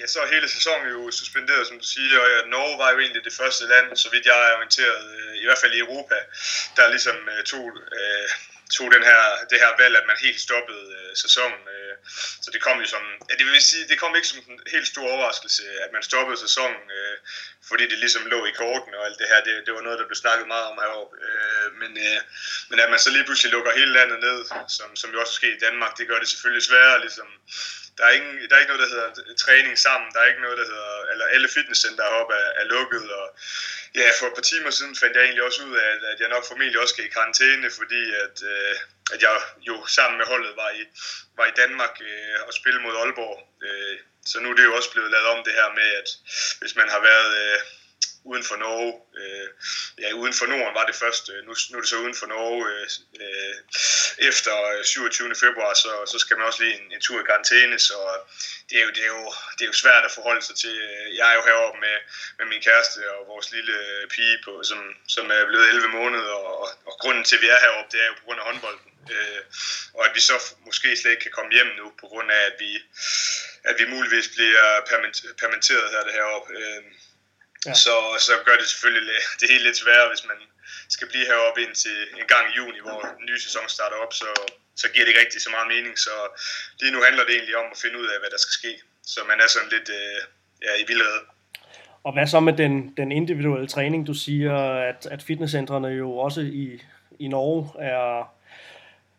ja, 0.00 0.06
så 0.12 0.18
er 0.24 0.34
hele 0.34 0.48
sæsonen 0.56 0.86
jo 0.96 1.00
suspenderet, 1.20 1.64
som 1.66 1.76
du 1.82 1.86
siger, 1.94 2.18
og 2.24 2.28
ja, 2.34 2.38
Norge 2.54 2.76
var 2.82 2.90
jo 2.92 2.98
egentlig 3.04 3.24
det 3.28 3.38
første 3.40 3.64
land, 3.72 3.86
så 4.02 4.08
vidt 4.12 4.24
jeg 4.30 4.38
er 4.46 4.56
orienteret, 4.58 5.02
øh, 5.16 5.32
i 5.42 5.44
hvert 5.46 5.60
fald 5.62 5.74
i 5.74 5.84
Europa, 5.86 6.16
der 6.76 6.92
ligesom 6.94 7.16
øh, 7.32 7.40
tog, 7.52 7.64
øh, 7.98 8.26
tog 8.76 8.88
den 8.96 9.04
her, 9.10 9.22
det 9.50 9.58
her 9.64 9.72
valg, 9.82 9.94
at 9.96 10.06
man 10.10 10.16
helt 10.26 10.40
stoppede 10.46 10.84
øh, 10.98 11.12
sæsonen. 11.24 11.62
Øh, 11.74 11.94
så 12.44 12.48
det 12.54 12.60
kom 12.66 12.80
jo 12.80 12.86
som, 12.86 13.04
ja, 13.28 13.34
det 13.38 13.46
vil 13.46 13.62
sige, 13.62 13.88
det 13.88 13.98
kom 13.98 14.16
ikke 14.16 14.28
som 14.28 14.38
en 14.48 14.60
helt 14.74 14.88
stor 14.92 15.06
overraskelse, 15.14 15.62
at 15.84 15.90
man 15.92 16.02
stoppede 16.02 16.38
sæsonen, 16.46 16.84
øh, 16.98 17.16
fordi 17.68 17.84
det 17.90 17.98
ligesom 17.98 18.26
lå 18.26 18.40
i 18.46 18.56
korten 18.60 18.94
og 18.94 19.06
alt 19.06 19.18
det 19.18 19.28
her, 19.30 19.40
det, 19.46 19.66
det 19.66 19.74
var 19.74 19.80
noget, 19.80 19.98
der 19.98 20.06
blev 20.06 20.22
snakket 20.24 20.46
meget 20.54 20.66
om 20.70 20.78
heroppe. 20.82 21.16
Øh, 21.26 21.68
men, 21.80 21.92
øh, 22.06 22.20
men 22.70 22.80
at 22.80 22.90
man 22.90 22.98
så 22.98 23.10
lige 23.10 23.24
pludselig 23.24 23.52
lukker 23.52 23.72
hele 23.80 23.92
landet 23.92 24.20
ned, 24.20 24.38
som, 24.76 24.96
som 24.96 25.10
jo 25.12 25.20
også 25.20 25.34
sker 25.40 25.52
i 25.54 25.64
Danmark, 25.66 25.98
det 25.98 26.08
gør 26.08 26.18
det 26.18 26.28
selvfølgelig 26.28 26.64
sværere 26.68 27.00
ligesom 27.00 27.28
der 27.98 28.04
er, 28.04 28.14
ingen, 28.18 28.34
der 28.48 28.54
er 28.54 28.60
ikke 28.62 28.72
noget, 28.72 28.84
der 28.84 28.94
hedder 28.94 29.34
træning 29.44 29.78
sammen. 29.78 30.08
Der 30.12 30.20
er 30.20 30.28
ikke 30.32 30.46
noget, 30.46 30.58
der 30.58 30.68
hedder... 30.72 30.94
Eller 31.12 31.24
alle 31.34 31.48
fitnesscenter 31.56 32.04
heroppe 32.04 32.34
er, 32.34 32.50
er 32.60 32.66
lukket. 32.74 33.06
Og 33.20 33.26
ja, 33.94 34.08
for 34.18 34.26
et 34.26 34.34
par 34.34 34.42
timer 34.42 34.70
siden 34.70 34.96
fandt 34.96 35.16
jeg 35.16 35.24
egentlig 35.24 35.42
også 35.42 35.64
ud 35.64 35.76
af, 35.76 35.88
at, 35.94 36.02
at 36.12 36.20
jeg 36.20 36.28
nok 36.28 36.44
formentlig 36.46 36.80
også 36.80 36.94
skal 36.94 37.04
i 37.04 37.16
karantæne, 37.16 37.70
fordi 37.70 38.02
at, 38.24 38.36
øh, 38.52 38.74
at 39.12 39.22
jeg 39.22 39.30
jo 39.68 39.86
sammen 39.86 40.18
med 40.18 40.26
holdet 40.26 40.56
var 40.56 40.70
i, 40.70 40.82
var 41.36 41.46
i 41.46 41.56
Danmark 41.56 41.94
øh, 42.00 42.38
og 42.46 42.52
spille 42.54 42.80
mod 42.80 42.96
Aalborg. 42.96 43.38
Øh, 43.62 43.98
så 44.26 44.40
nu 44.40 44.50
er 44.50 44.56
det 44.56 44.64
jo 44.64 44.76
også 44.76 44.90
blevet 44.92 45.10
lavet 45.10 45.26
om 45.26 45.44
det 45.44 45.52
her 45.52 45.68
med, 45.74 45.88
at 46.00 46.08
hvis 46.60 46.76
man 46.76 46.88
har 46.88 47.00
været... 47.00 47.30
Øh, 47.44 47.58
uden 48.24 48.44
for 48.44 48.56
Norge. 48.56 48.92
Øh, 49.20 49.48
ja, 49.98 50.12
uden 50.12 50.34
for 50.34 50.46
Norden 50.46 50.74
var 50.74 50.86
det 50.86 50.94
først. 50.94 51.30
Øh, 51.32 51.46
nu, 51.46 51.52
nu 51.70 51.76
er 51.76 51.80
det 51.80 51.90
så 51.90 51.96
uden 51.96 52.14
for 52.14 52.26
Norge. 52.26 52.62
Øh, 52.72 52.86
øh 53.22 53.54
efter 54.18 54.54
øh, 54.72 54.84
27. 54.84 55.34
februar, 55.34 55.74
så, 55.74 55.92
så 56.12 56.18
skal 56.18 56.36
man 56.36 56.46
også 56.46 56.62
lige 56.62 56.74
en, 56.80 56.92
en 56.92 57.00
tur 57.00 57.20
i 57.20 57.28
karantæne, 57.30 57.78
så 57.78 57.98
det 58.70 58.78
er, 58.78 58.84
jo, 58.86 58.90
det, 58.96 59.02
er 59.02 59.12
jo, 59.18 59.24
det 59.56 59.62
er 59.62 59.70
jo 59.72 59.82
svært 59.84 60.04
at 60.04 60.10
forholde 60.18 60.42
sig 60.42 60.56
til. 60.56 60.74
Jeg 61.18 61.30
er 61.30 61.34
jo 61.38 61.42
heroppe 61.48 61.80
med, 61.80 61.96
med 62.38 62.46
min 62.46 62.62
kæreste 62.62 62.98
og 63.14 63.26
vores 63.26 63.52
lille 63.52 63.76
pige, 64.14 64.38
på, 64.44 64.62
som, 64.62 64.80
som 65.08 65.30
er 65.30 65.46
blevet 65.46 65.68
11 65.68 65.88
måneder, 65.88 66.36
og, 66.50 66.68
og 66.88 66.94
grunden 67.02 67.24
til, 67.24 67.36
at 67.36 67.42
vi 67.42 67.48
er 67.48 67.60
heroppe, 67.64 67.90
det 67.92 68.02
er 68.02 68.06
jo 68.06 68.14
på 68.18 68.24
grund 68.24 68.40
af 68.40 68.46
håndbolden. 68.46 68.90
Øh, 69.14 69.42
og 69.94 70.02
at 70.06 70.12
vi 70.14 70.20
så 70.20 70.36
måske 70.66 70.96
slet 70.96 71.10
ikke 71.10 71.22
kan 71.22 71.36
komme 71.38 71.52
hjem 71.52 71.70
nu, 71.80 71.92
på 72.00 72.06
grund 72.06 72.30
af, 72.30 72.42
at 72.50 72.56
vi, 72.58 72.72
at 73.64 73.74
vi 73.78 73.84
muligvis 73.94 74.28
bliver 74.28 74.64
permitteret 75.42 75.90
her 75.90 76.02
det 76.04 76.12
heroppe. 76.12 76.52
Øh, 76.58 76.82
Ja. 77.66 77.74
Så, 77.84 77.94
så 78.26 78.32
gør 78.46 78.56
det 78.60 78.66
selvfølgelig 78.72 79.04
det 79.40 79.46
helt 79.52 79.64
lidt 79.68 79.78
sværere, 79.82 80.08
hvis 80.12 80.24
man 80.30 80.40
skal 80.88 81.08
blive 81.08 81.26
heroppe 81.30 81.60
indtil 81.66 81.98
en 82.20 82.26
gang 82.32 82.44
i 82.50 82.56
juni, 82.58 82.80
hvor 82.86 83.00
den 83.18 83.26
nye 83.30 83.40
sæson 83.46 83.68
starter 83.76 83.96
op, 84.04 84.12
så, 84.20 84.28
så 84.76 84.86
giver 84.92 85.04
det 85.04 85.10
ikke 85.10 85.20
rigtig 85.24 85.40
så 85.42 85.50
meget 85.50 85.68
mening. 85.74 85.98
Så 86.06 86.14
lige 86.80 86.92
nu 86.94 87.00
handler 87.06 87.24
det 87.24 87.34
egentlig 87.34 87.56
om 87.62 87.68
at 87.72 87.78
finde 87.82 87.96
ud 88.00 88.06
af, 88.12 88.18
hvad 88.20 88.30
der 88.34 88.40
skal 88.44 88.54
ske. 88.60 88.72
Så 89.12 89.20
man 89.30 89.38
er 89.44 89.48
sådan 89.54 89.72
lidt 89.76 89.88
øh, 90.00 90.18
ja, 90.66 90.72
i 90.82 90.84
vildrede. 90.90 91.20
Og 92.04 92.12
hvad 92.12 92.26
så 92.26 92.40
med 92.40 92.52
den, 92.52 92.94
den 92.96 93.12
individuelle 93.12 93.68
træning? 93.68 94.06
Du 94.06 94.14
siger, 94.14 94.56
at, 94.90 95.06
at 95.10 95.22
fitnesscentrene 95.22 95.88
jo 95.88 96.16
også 96.16 96.40
i, 96.40 96.82
i 97.18 97.28
Norge 97.28 97.84
er, 97.84 98.34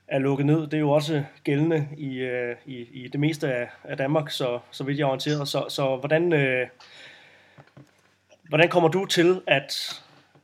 er 0.07 0.19
lukket 0.19 0.45
ned. 0.45 0.61
Det 0.61 0.73
er 0.73 0.79
jo 0.79 0.91
også 0.91 1.23
gældende 1.43 1.87
i, 1.97 2.17
øh, 2.17 2.55
i, 2.65 2.87
i 3.03 3.07
det 3.07 3.19
meste 3.19 3.53
af, 3.53 3.69
af 3.83 3.97
Danmark, 3.97 4.31
så, 4.31 4.59
så 4.71 4.83
vidt 4.83 4.97
jeg 4.97 5.03
er 5.03 5.07
orienteret. 5.07 5.47
Så, 5.47 5.65
så 5.69 5.95
hvordan, 5.95 6.33
øh, 6.33 6.67
Hvordan 8.49 8.69
kommer 8.69 8.89
du 8.89 9.05
til 9.05 9.41
at, 9.47 10.01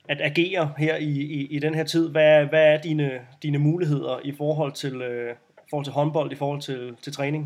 at 0.10 0.20
agere 0.22 0.74
her 0.78 0.96
i, 0.96 1.14
i, 1.38 1.40
i 1.56 1.60
den 1.60 1.74
her 1.76 1.84
tid? 1.84 2.10
Hvad, 2.10 2.46
hvad 2.46 2.66
er 2.74 2.82
dine, 2.82 3.28
dine 3.44 3.58
muligheder 3.58 4.20
i 4.24 4.34
forhold 4.38 4.74
til, 4.74 4.96
øh, 5.02 5.36
forhold 5.70 5.86
til 5.86 5.94
håndbold, 5.94 6.32
i 6.32 6.40
forhold 6.44 6.62
til, 6.62 6.82
til 7.04 7.14
træning? 7.14 7.44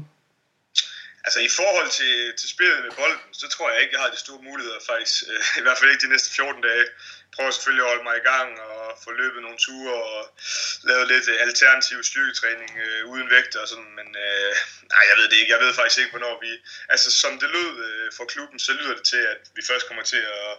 Altså 1.26 1.40
i 1.50 1.52
forhold 1.60 1.90
til, 2.00 2.14
til 2.40 2.48
spillet 2.56 2.78
med 2.86 2.92
bolden, 3.00 3.20
så 3.42 3.46
tror 3.54 3.72
jeg 3.72 3.80
ikke, 3.82 3.94
jeg 3.96 4.02
har 4.04 4.12
de 4.16 4.20
store 4.26 4.42
muligheder 4.50 4.80
faktisk. 4.90 5.16
Øh, 5.30 5.60
I 5.60 5.64
hvert 5.66 5.78
fald 5.78 5.92
ikke 5.92 6.06
de 6.08 6.14
næste 6.16 6.30
14 6.36 6.62
dage. 6.70 6.86
Prøver 7.36 7.52
selvfølgelig 7.52 7.84
at 7.84 7.92
holde 7.92 8.08
mig 8.10 8.18
i 8.18 8.28
gang 8.32 8.50
og 8.62 9.00
få 9.04 9.12
løbet 9.12 9.42
nogle 9.42 9.58
ture 9.58 9.94
og 10.04 10.22
lavet 10.84 11.08
lidt 11.08 11.28
øh, 11.30 11.38
alternativ 11.48 12.04
styrketræning 12.04 12.72
øh, 12.84 13.06
uden 13.12 13.30
vægt 13.30 13.56
og 13.56 13.68
sådan. 13.68 13.92
Men 14.00 14.08
øh, 14.26 14.52
nej, 14.94 15.04
jeg 15.10 15.16
ved 15.18 15.28
det 15.30 15.38
ikke. 15.38 15.54
Jeg 15.56 15.62
ved 15.64 15.74
faktisk 15.74 16.00
ikke, 16.00 16.12
hvornår 16.12 16.36
vi... 16.46 16.52
Altså 16.90 17.12
som 17.22 17.40
det 17.40 17.50
lød 17.50 17.72
øh, 17.88 18.12
for 18.18 18.26
klubben, 18.26 18.60
så 18.60 18.72
lyder 18.74 18.96
det 18.96 19.04
til, 19.04 19.22
at 19.34 19.42
vi 19.56 19.62
først 19.70 19.88
kommer 19.88 20.04
til 20.04 20.22
at 20.40 20.52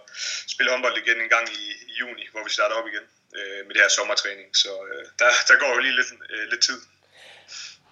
spille 0.53 0.71
håndbold 0.71 0.97
igen 0.97 1.21
en 1.21 1.29
gang 1.29 1.45
i, 1.53 1.65
i 1.89 1.93
juni, 2.01 2.27
hvor 2.31 2.43
vi 2.43 2.49
starter 2.49 2.75
op 2.75 2.87
igen 2.87 3.05
øh, 3.37 3.59
med 3.65 3.73
det 3.73 3.81
her 3.81 3.89
sommertræning. 3.89 4.57
Så 4.57 4.71
øh, 4.91 5.05
der, 5.19 5.29
der 5.47 5.55
går 5.61 5.73
jo 5.73 5.79
lige 5.79 5.95
lidt, 5.95 6.11
øh, 6.29 6.47
lidt 6.51 6.61
tid. 6.61 6.81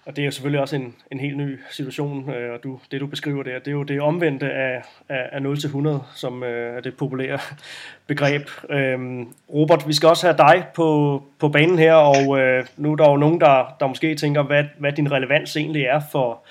Og 0.06 0.16
det 0.16 0.22
er 0.22 0.26
jo 0.26 0.30
selvfølgelig 0.30 0.60
også 0.60 0.76
en, 0.76 0.94
en 1.12 1.20
helt 1.20 1.36
ny 1.36 1.60
situation, 1.70 2.30
øh, 2.30 2.52
og 2.52 2.62
du, 2.62 2.78
det 2.90 3.00
du 3.00 3.06
beskriver 3.06 3.42
der, 3.42 3.58
det 3.58 3.68
er 3.68 3.72
jo 3.72 3.82
det 3.82 4.00
omvendte 4.00 4.50
af, 4.50 4.82
af, 5.08 5.28
af 5.32 5.42
0 5.42 5.60
til 5.60 5.66
100, 5.66 6.02
som 6.14 6.42
øh, 6.42 6.76
er 6.76 6.80
det 6.80 6.96
populære 6.96 7.38
begreb. 8.06 8.42
Øhm, 8.70 9.28
Robert, 9.54 9.88
vi 9.88 9.92
skal 9.92 10.08
også 10.08 10.26
have 10.26 10.36
dig 10.36 10.64
på, 10.74 11.22
på 11.38 11.48
banen 11.48 11.78
her, 11.78 11.94
og 11.94 12.38
øh, 12.38 12.66
nu 12.76 12.92
er 12.92 12.96
der 12.96 13.10
jo 13.10 13.16
nogen, 13.16 13.40
der, 13.40 13.76
der 13.80 13.86
måske 13.86 14.14
tænker, 14.14 14.42
hvad, 14.42 14.64
hvad 14.78 14.92
din 14.92 15.12
relevans 15.12 15.56
egentlig 15.56 15.82
er 15.82 16.00
for, 16.12 16.44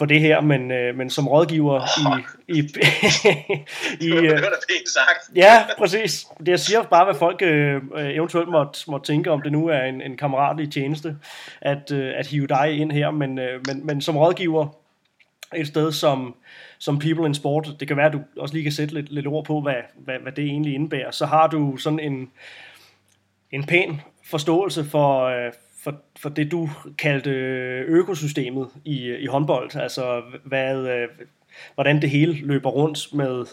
for 0.00 0.06
det 0.06 0.20
her, 0.20 0.40
men, 0.40 0.70
øh, 0.70 0.96
men 0.96 1.10
som 1.10 1.28
rådgiver 1.28 1.80
i... 2.48 2.58
i, 2.58 2.58
i 4.06 4.12
øh, 4.12 4.22
det 4.22 4.30
var 4.30 4.38
da 4.38 4.60
pænt 4.68 4.88
sagt. 4.88 5.36
ja, 5.36 5.64
præcis. 5.78 6.26
Det 6.38 6.48
jeg 6.48 6.60
siger 6.60 6.82
bare, 6.82 7.04
hvad 7.04 7.14
folk 7.14 7.42
øh, 7.42 7.82
eventuelt 7.96 8.48
måtte, 8.48 8.90
måtte 8.90 9.12
tænke, 9.12 9.30
om 9.30 9.42
det 9.42 9.52
nu 9.52 9.68
er 9.68 9.82
en, 9.82 10.02
en 10.02 10.16
kammeratlig 10.16 10.72
tjeneste, 10.72 11.16
at, 11.60 11.92
øh, 11.92 12.12
at 12.16 12.26
hive 12.26 12.46
dig 12.46 12.72
ind 12.72 12.92
her, 12.92 13.10
men, 13.10 13.38
øh, 13.38 13.60
men, 13.66 13.86
men 13.86 14.00
som 14.00 14.16
rådgiver 14.16 14.68
et 15.56 15.66
sted 15.66 15.92
som, 15.92 16.34
som 16.78 16.98
People 16.98 17.26
in 17.26 17.34
Sport, 17.34 17.68
det 17.80 17.88
kan 17.88 17.96
være, 17.96 18.06
at 18.06 18.12
du 18.12 18.20
også 18.38 18.54
lige 18.54 18.62
kan 18.62 18.72
sætte 18.72 18.94
lidt, 18.94 19.12
lidt 19.12 19.26
ord 19.26 19.44
på, 19.44 19.60
hvad, 19.60 19.74
hvad, 19.96 20.18
hvad 20.22 20.32
det 20.32 20.44
egentlig 20.44 20.74
indebærer, 20.74 21.10
så 21.10 21.26
har 21.26 21.46
du 21.46 21.76
sådan 21.76 22.00
en, 22.00 22.30
en 23.50 23.64
pæn 23.64 24.00
forståelse 24.24 24.84
for, 24.84 25.24
øh, 25.24 25.52
for, 25.84 25.94
for 26.18 26.28
det, 26.28 26.50
du 26.50 26.70
kaldte 26.98 27.30
økosystemet 27.88 28.68
i, 28.84 29.14
i 29.14 29.26
håndbold. 29.26 29.76
Altså, 29.76 30.22
hvad, 30.44 30.76
øh, 30.76 31.08
hvordan 31.74 32.02
det 32.02 32.10
hele 32.10 32.32
løber 32.32 32.70
rundt 32.70 33.14
med, 33.14 33.46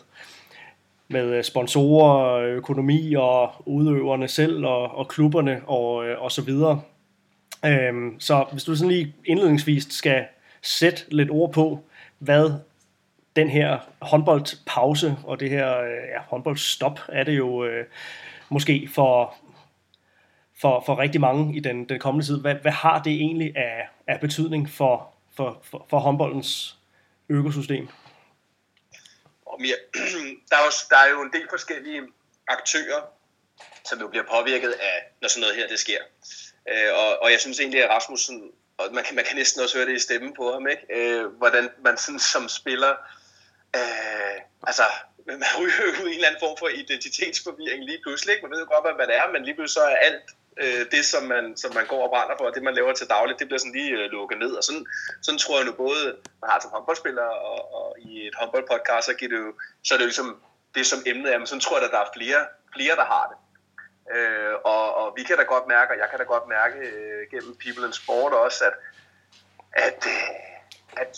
med 1.07 1.43
sponsorer, 1.43 2.39
økonomi 2.41 3.13
og 3.13 3.51
udøverne 3.65 4.28
selv 4.28 4.65
og, 4.65 4.95
og 4.95 5.07
klubberne 5.07 5.61
og, 5.65 6.07
øh, 6.07 6.21
og 6.21 6.32
så 6.32 6.41
videre. 6.41 6.82
Øhm, 7.65 8.19
så 8.19 8.45
hvis 8.51 8.63
du 8.63 8.75
sådan 8.75 8.91
lige 8.91 9.15
indledningsvis 9.25 9.88
skal 9.89 10.25
sætte 10.61 11.03
lidt 11.09 11.32
ord 11.32 11.53
på, 11.53 11.80
hvad 12.19 12.51
den 13.36 13.49
her 13.49 13.78
håndboldpause 14.01 15.15
og 15.23 15.39
det 15.39 15.49
her 15.49 15.80
øh, 15.80 15.89
ja, 16.15 16.21
håndboldstop 16.30 16.99
er 17.09 17.23
det 17.23 17.38
jo 17.38 17.65
øh, 17.65 17.86
måske 18.49 18.89
for, 18.93 19.36
for, 20.62 20.84
for 20.86 20.99
rigtig 20.99 21.22
mange 21.22 21.55
i 21.55 21.60
den, 21.60 21.89
den 21.89 21.99
kommende 21.99 22.26
tid. 22.26 22.41
Hvad, 22.41 22.55
hvad 22.55 22.72
har 22.72 23.03
det 23.03 23.14
egentlig 23.14 23.58
af, 23.58 23.89
af 24.08 24.20
betydning 24.20 24.70
for, 24.70 25.14
for, 25.36 25.62
for, 25.64 25.86
for 25.89 25.99
håndboldens 25.99 26.78
økosystem? 27.30 27.88
Der 30.49 30.55
er, 30.55 30.66
jo, 30.66 30.72
der 30.89 30.97
er 30.97 31.10
jo 31.10 31.22
en 31.22 31.32
del 31.34 31.47
forskellige 31.49 32.01
aktører, 32.47 33.01
som 33.86 33.99
jo 33.99 34.08
bliver 34.08 34.26
påvirket 34.32 34.72
af, 34.72 34.97
når 35.22 35.28
sådan 35.28 35.41
noget 35.41 35.55
her 35.55 35.68
det 35.68 35.80
sker. 35.80 36.01
Øh, 36.72 36.91
og, 37.01 37.22
og 37.22 37.32
jeg 37.32 37.39
synes 37.39 37.60
egentlig, 37.60 37.84
at 37.84 37.89
Rasmussen, 37.89 38.51
og 38.78 38.86
man 38.93 39.03
kan, 39.03 39.16
man 39.16 39.26
kan 39.26 39.36
næsten 39.36 39.62
også 39.62 39.78
høre 39.78 39.88
det 39.88 39.95
i 39.95 39.99
stemmen 39.99 40.34
på 40.38 40.53
ham, 40.53 40.68
ikke? 40.68 40.84
Øh, 40.97 41.26
hvordan 41.26 41.70
man 41.84 41.97
sådan 41.97 42.20
som 42.20 42.49
spiller, 42.49 42.93
øh, 43.76 44.36
altså 44.68 44.84
man 45.28 45.51
ryger 45.60 45.84
ud 46.01 46.08
i 46.08 46.12
en 46.12 46.16
eller 46.16 46.28
anden 46.28 46.43
form 46.45 46.58
for 46.60 46.68
identitetsforvirring 46.68 47.84
lige 47.84 48.01
pludselig. 48.03 48.32
Ikke? 48.34 48.43
Man 48.45 48.51
ved 48.51 48.60
jo 48.60 48.74
godt, 48.74 48.86
hvad 48.86 49.08
man 49.08 49.10
er, 49.20 49.32
men 49.34 49.43
lige 49.45 49.55
pludselig 49.55 49.80
så 49.82 49.84
er 49.93 49.95
alt 50.08 50.28
øh, 50.60 50.86
det, 50.91 51.05
som 51.05 51.24
man, 51.24 51.58
som 51.58 51.74
man 51.74 51.88
går 51.88 52.03
og 52.03 52.10
brænder 52.10 52.36
for, 52.38 52.45
og 52.45 52.55
det, 52.55 52.64
man 52.64 52.76
laver 52.76 52.93
til 52.93 53.08
dagligt, 53.08 53.39
det 53.39 53.47
bliver 53.47 53.60
sådan 53.60 53.78
lige 53.80 53.91
øh, 53.91 54.12
lukket 54.12 54.38
ned. 54.39 54.51
Og 54.51 54.64
sådan, 54.64 54.86
sådan 55.22 55.39
tror 55.39 55.58
jeg 55.58 55.66
nu 55.66 55.72
både, 55.72 56.03
man 56.41 56.49
har 56.49 56.60
som 56.60 56.72
håndboldspiller, 56.72 57.24
og, 57.24 57.74
og 57.78 57.95
i 57.99 58.28
et 58.28 58.36
håndboldpodcast, 58.36 59.05
så, 59.05 59.14
giver 59.14 59.32
det 59.32 59.39
jo, 59.45 59.53
så 59.84 59.93
er 59.93 59.97
det 59.97 60.05
jo 60.05 60.14
ligesom 60.14 60.41
det, 60.76 60.86
som 60.86 60.99
emnet 61.05 61.34
er, 61.34 61.38
men 61.38 61.47
sådan 61.47 61.62
tror 61.62 61.78
jeg, 61.78 61.86
at 61.86 61.91
der 61.91 61.99
er 61.99 62.16
flere, 62.18 62.41
flere 62.76 62.95
der 62.95 63.05
har 63.05 63.26
det. 63.32 63.38
Øh, 64.16 64.53
og, 64.64 64.95
og 64.95 65.14
vi 65.18 65.24
kan 65.24 65.38
da 65.38 65.43
godt 65.43 65.68
mærke, 65.68 65.91
og 65.93 65.97
jeg 65.97 66.08
kan 66.10 66.20
da 66.20 66.26
godt 66.26 66.47
mærke 66.47 66.78
øh, 66.80 67.32
gennem 67.32 67.55
People 67.64 67.86
in 67.88 67.93
Sport 67.93 68.34
også, 68.34 68.66
at, 68.66 68.74
at, 69.74 70.05
øh, 70.08 71.01
at 71.01 71.18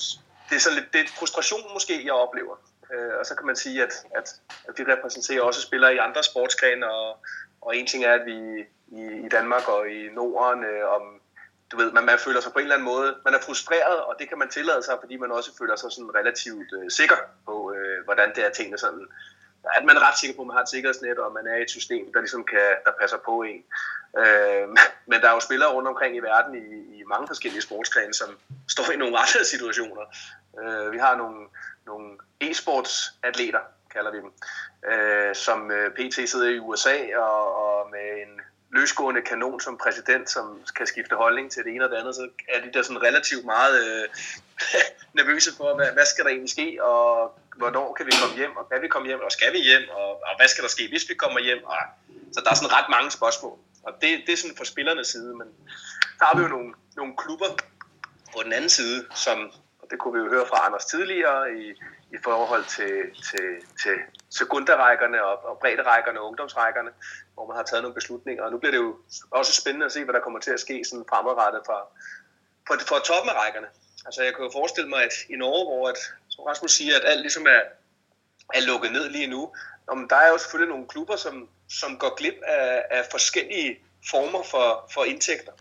det 0.50 0.56
er 0.56 0.60
sådan 0.60 0.80
lidt 0.80 0.94
det 0.94 1.02
er 1.02 1.18
frustration 1.20 1.74
måske, 1.74 2.06
jeg 2.06 2.14
oplever. 2.14 2.56
Øh, 2.94 3.14
og 3.20 3.26
så 3.26 3.36
kan 3.36 3.46
man 3.46 3.56
sige, 3.56 3.84
at, 3.84 3.94
at, 4.16 4.28
at 4.68 4.74
vi 4.78 4.84
repræsenterer 4.84 5.42
også 5.42 5.62
spillere 5.62 5.96
i 5.96 5.98
andre 5.98 6.24
sportsgrene, 6.24 6.92
og, 6.92 7.18
og 7.62 7.78
en 7.78 7.88
ting 7.88 8.06
er, 8.06 8.14
at 8.14 8.26
vi 8.26 8.66
i, 8.92 9.26
i 9.26 9.30
Danmark 9.30 9.68
og 9.68 9.90
i 9.90 10.10
Norden, 10.10 10.64
øh, 10.64 10.86
om, 10.96 11.02
du 11.72 11.78
ved, 11.78 11.92
man, 11.92 12.06
man 12.06 12.20
føler 12.20 12.42
sig 12.42 12.54
på 12.54 12.60
en 12.60 12.64
eller 12.64 12.76
anden 12.76 12.90
måde, 12.94 13.16
man 13.26 13.34
er 13.34 13.42
frustreret, 13.42 14.00
og 14.00 14.16
det 14.20 14.30
kan 14.30 14.38
man 14.38 14.50
tillade 14.50 14.84
sig, 14.84 14.98
fordi 15.02 15.18
man 15.18 15.32
også 15.32 15.52
føler 15.58 15.76
sig 15.76 15.92
sådan 15.92 16.16
relativt 16.16 16.70
øh, 16.78 16.92
sikker 16.92 17.16
på, 17.46 17.74
øh, 17.76 18.06
hvordan 18.06 18.30
det 18.36 18.46
er 18.46 18.50
tingene 18.50 18.78
sådan 18.78 19.08
at 19.64 19.86
man 19.86 19.96
er 19.96 20.08
ret 20.08 20.20
sikker 20.20 20.36
på, 20.36 20.42
at 20.42 20.48
man 20.48 20.56
har 20.56 20.64
et 20.64 20.70
sikkerhedsnet, 20.70 21.20
og 21.20 21.34
man 21.34 21.48
er 21.48 21.56
i 21.56 21.62
et 21.62 21.70
system, 21.70 22.14
der 22.14 22.20
ligesom 22.20 22.44
kan, 22.44 22.70
der 22.86 22.92
passer 23.02 23.18
på 23.18 23.42
en. 23.42 23.64
Øh, 24.18 24.68
men 25.10 25.22
der 25.22 25.28
er 25.30 25.34
jo 25.34 25.40
spillere 25.40 25.72
rundt 25.72 25.88
omkring 25.88 26.16
i 26.16 26.20
verden 26.20 26.56
i, 26.56 27.00
i 27.00 27.04
mange 27.04 27.28
forskellige 27.28 27.62
sportsgrene, 27.62 28.14
som 28.14 28.38
står 28.74 28.92
i 28.92 28.98
nogle 28.98 29.18
andre 29.18 29.46
situationer. 29.54 30.06
Øh, 30.62 30.92
vi 30.92 30.98
har 30.98 31.16
nogle, 31.16 31.48
nogle 31.86 32.18
e-sportsatleter, 32.42 33.64
kalder 33.94 34.12
vi 34.12 34.18
dem, 34.18 34.32
øh, 34.92 35.36
som 35.36 35.72
øh, 35.72 35.92
PT 35.92 36.30
sidder 36.30 36.50
i 36.50 36.60
USA 36.60 37.18
og, 37.18 37.56
og 37.56 37.92
med 37.92 38.22
en 38.24 38.42
løsgående 38.72 39.22
kanon 39.22 39.60
som 39.60 39.78
præsident, 39.78 40.30
som 40.30 40.62
kan 40.76 40.88
skifte 40.88 41.16
holdning 41.16 41.52
til 41.52 41.64
det 41.64 41.76
ene 41.76 41.86
og 41.86 41.92
det 41.92 41.98
andet, 41.98 42.16
så 42.16 42.30
er 42.50 42.62
de 42.62 42.74
der 42.74 42.82
sådan 42.82 43.04
relativt 43.04 43.46
meget 43.46 43.76
øh, 43.86 44.10
nervøse 45.20 45.52
for, 45.58 45.76
hvad, 45.76 45.92
hvad 45.94 46.06
skal 46.06 46.24
der 46.24 46.30
egentlig 46.30 46.50
ske, 46.50 46.84
og 46.84 47.40
hvornår 47.56 47.94
kan 47.94 48.06
vi 48.06 48.12
komme 48.22 48.36
hjem, 48.36 48.58
og 48.58 48.70
kan 48.70 48.82
vi 48.82 48.88
komme 48.88 49.08
hjem, 49.08 49.20
og 49.20 49.32
skal 49.32 49.54
vi 49.54 49.60
hjem, 49.60 49.90
og, 49.90 50.10
og 50.12 50.34
hvad 50.38 50.48
skal 50.48 50.64
der 50.64 50.70
ske, 50.70 50.88
hvis 50.90 51.10
vi 51.10 51.14
kommer 51.14 51.40
hjem, 51.40 51.64
og, 51.64 51.78
så 52.34 52.42
der 52.44 52.50
er 52.52 52.56
sådan 52.56 52.76
ret 52.78 52.90
mange 52.90 53.12
spørgsmål, 53.12 53.58
og 53.84 53.94
det, 54.02 54.10
det 54.26 54.34
er 54.34 54.38
sådan 54.38 54.58
fra 54.58 54.66
spillernes 54.66 55.08
side, 55.08 55.36
men 55.38 55.48
der 56.20 56.26
har 56.26 56.38
vi 56.38 56.42
jo 56.44 56.48
nogle, 56.48 56.74
nogle 56.96 57.14
klubber 57.18 57.50
på 58.34 58.44
den 58.44 58.54
anden 58.54 58.70
side, 58.70 59.06
som, 59.16 59.52
og 59.82 59.88
det 59.92 60.00
kunne 60.00 60.14
vi 60.14 60.26
jo 60.26 60.30
høre 60.30 60.46
fra 60.48 60.66
Anders 60.66 60.86
tidligere, 60.86 61.54
i, 61.54 61.74
i 62.16 62.18
forhold 62.24 62.66
til, 62.66 62.96
til, 63.30 63.48
til 63.82 63.96
sekundarækkerne 64.30 65.26
og, 65.26 65.46
og 65.46 65.58
bredderækkerne 65.62 66.20
og 66.20 66.28
ungdomsrækkerne, 66.28 66.92
hvor 67.40 67.48
man 67.48 67.56
har 67.56 67.64
taget 67.64 67.84
nogle 67.84 68.00
beslutninger. 68.00 68.44
Og 68.44 68.52
nu 68.52 68.58
bliver 68.58 68.72
det 68.72 68.78
jo 68.78 68.96
også 69.32 69.54
spændende 69.62 69.86
at 69.86 69.92
se, 69.92 70.04
hvad 70.04 70.14
der 70.14 70.20
kommer 70.20 70.40
til 70.40 70.52
at 70.52 70.60
ske 70.60 70.86
sådan 70.86 71.06
fremadrettet 71.10 71.62
for, 71.66 71.80
for, 72.68 72.76
for 72.88 73.00
toppen 73.00 73.30
af 73.30 73.38
rækkerne. 73.44 73.68
Altså 74.06 74.24
jeg 74.24 74.36
kan 74.36 74.44
jo 74.46 74.52
forestille 74.52 74.90
mig, 74.90 75.04
at 75.04 75.14
i 75.30 75.36
Norge, 75.36 75.66
hvor 75.66 75.90
at, 75.90 75.98
som 76.30 76.44
Rasmus 76.44 76.72
siger, 76.72 76.96
at 76.96 77.06
alt 77.06 77.22
ligesom 77.22 77.48
er, 77.48 77.62
er 78.54 78.62
lukket 78.68 78.92
ned 78.92 79.10
lige 79.10 79.28
nu, 79.28 79.54
om 79.88 80.08
der 80.10 80.16
er 80.16 80.30
jo 80.30 80.38
selvfølgelig 80.38 80.74
nogle 80.74 80.88
klubber, 80.88 81.16
som, 81.16 81.50
som 81.70 81.98
går 81.98 82.16
glip 82.16 82.38
af, 82.44 82.86
af 82.90 83.06
forskellige 83.12 83.80
former 84.10 84.44
for, 84.44 84.90
for 84.94 85.04
indtægter, 85.04 85.52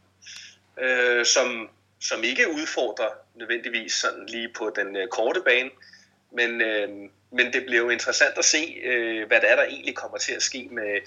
øh, 0.78 1.24
som, 1.26 1.70
som 2.00 2.24
ikke 2.24 2.50
udfordrer 2.54 3.10
nødvendigvis 3.34 3.92
sådan 3.92 4.26
lige 4.26 4.48
på 4.58 4.70
den 4.76 4.96
øh, 4.96 5.08
korte 5.08 5.40
bane, 5.40 5.70
men, 6.30 6.60
øh, 6.60 7.10
men 7.30 7.52
det 7.52 7.62
bliver 7.66 7.82
jo 7.82 7.88
interessant 7.88 8.38
at 8.38 8.44
se, 8.44 8.80
øh, 8.84 9.26
hvad 9.26 9.40
det 9.40 9.50
er, 9.50 9.56
der 9.56 9.64
egentlig 9.64 9.96
kommer 9.96 10.18
til 10.18 10.32
at 10.32 10.42
ske 10.42 10.68
med 10.70 11.00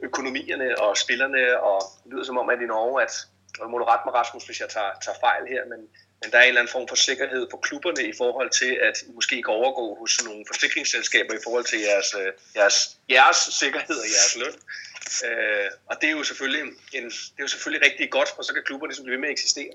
økonomierne 0.00 0.78
og 0.78 0.96
spillerne, 0.96 1.60
og 1.60 1.82
det 2.04 2.12
lyder 2.12 2.24
som 2.24 2.38
om, 2.38 2.48
at 2.48 2.60
i 2.62 2.66
Norge, 2.66 3.02
at, 3.02 3.12
og 3.60 3.70
må 3.70 3.78
du 3.78 3.84
rette 3.84 4.02
mig 4.06 4.14
Rasmus, 4.14 4.44
hvis 4.46 4.60
jeg 4.60 4.68
tager, 4.68 4.90
tager 5.04 5.18
fejl 5.20 5.42
her, 5.48 5.62
men, 5.64 5.80
men 6.20 6.30
der 6.30 6.38
er 6.38 6.42
en 6.42 6.48
eller 6.48 6.60
anden 6.60 6.72
form 6.72 6.88
for 6.88 6.96
sikkerhed 6.96 7.46
på 7.50 7.56
klubberne 7.56 8.02
i 8.08 8.12
forhold 8.18 8.50
til, 8.50 8.78
at 8.88 9.02
I 9.02 9.12
måske 9.12 9.42
kan 9.42 9.54
overgå 9.54 9.94
hos 10.00 10.24
nogle 10.24 10.44
forsikringsselskaber 10.46 11.34
i 11.34 11.42
forhold 11.44 11.64
til 11.64 11.78
jeres, 11.80 12.14
øh, 12.20 12.32
jeres, 12.56 12.98
jeres 13.10 13.36
sikkerhed 13.36 13.98
og 14.04 14.08
jeres 14.16 14.36
løn. 14.36 14.56
Øh, 15.26 15.70
og 15.86 15.96
det 16.00 16.06
er 16.06 16.12
jo 16.18 16.24
selvfølgelig 16.24 16.62
en, 16.92 17.04
det 17.10 17.38
er 17.38 17.46
jo 17.48 17.52
selvfølgelig 17.54 17.86
rigtig 17.88 18.10
godt, 18.10 18.28
for 18.28 18.42
så 18.42 18.52
kan 18.54 18.62
klubberne 18.66 18.90
ligesom 18.90 19.04
blive 19.04 19.16
ved 19.16 19.20
med 19.20 19.28
at 19.28 19.32
eksistere. 19.32 19.72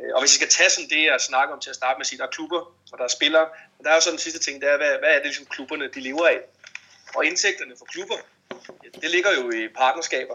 Øh, 0.00 0.10
og 0.14 0.20
hvis 0.20 0.32
I 0.32 0.36
skal 0.36 0.48
tage 0.48 0.70
sådan 0.70 0.90
det, 0.90 1.04
jeg 1.04 1.20
snakker 1.20 1.54
om 1.54 1.60
til 1.60 1.70
at 1.70 1.76
starte 1.76 1.96
med 1.98 2.04
at 2.04 2.06
sige, 2.06 2.18
der 2.18 2.26
er 2.26 2.36
klubber, 2.38 2.60
og 2.92 2.98
der 2.98 3.04
er 3.04 3.08
spillere, 3.08 3.46
og 3.78 3.84
der 3.84 3.90
er 3.90 3.94
jo 3.94 4.00
sådan 4.00 4.12
den 4.12 4.18
sidste 4.18 4.40
ting, 4.40 4.60
det 4.60 4.70
er, 4.70 4.76
hvad, 4.76 4.98
hvad 4.98 5.08
er 5.08 5.14
det 5.14 5.24
ligesom 5.24 5.46
klubberne, 5.46 5.88
de 5.88 6.00
lever 6.00 6.26
af? 6.26 6.40
Og 7.14 7.24
indtægterne 7.24 7.74
for 7.78 7.84
klubber, 7.84 8.16
det 9.02 9.10
ligger 9.10 9.32
jo 9.34 9.50
i 9.50 9.68
partnerskaber, 9.68 10.34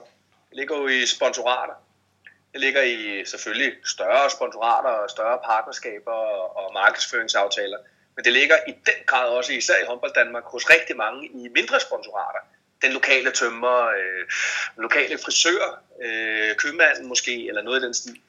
det 0.49 0.57
ligger 0.57 0.77
jo 0.77 0.87
i 0.87 1.05
sponsorater, 1.05 1.73
det 2.53 2.61
ligger 2.61 2.81
i 2.81 3.25
selvfølgelig 3.25 3.73
større 3.85 4.29
sponsorater 4.29 4.89
og 4.89 5.09
større 5.09 5.39
partnerskaber 5.45 6.11
og 6.61 6.73
markedsføringsaftaler, 6.73 7.77
men 8.15 8.25
det 8.25 8.33
ligger 8.33 8.55
i 8.67 8.71
den 8.71 8.99
grad 9.05 9.29
også, 9.29 9.53
især 9.53 9.73
i 9.83 9.85
håndbold 9.87 10.13
Danmark, 10.13 10.43
hos 10.43 10.69
rigtig 10.69 10.97
mange 10.97 11.27
i 11.27 11.47
mindre 11.55 11.79
sponsorater. 11.79 12.39
Den 12.81 12.91
lokale 12.91 13.31
tømmer, 13.31 13.87
øh, 13.87 14.25
lokale 14.77 15.17
frisør, 15.17 15.83
øh, 16.01 16.55
købmanden 16.55 17.07
måske, 17.07 17.47
eller 17.47 17.61
noget 17.61 17.81
i 17.81 17.85
den 17.85 17.93
stil. 17.93 18.21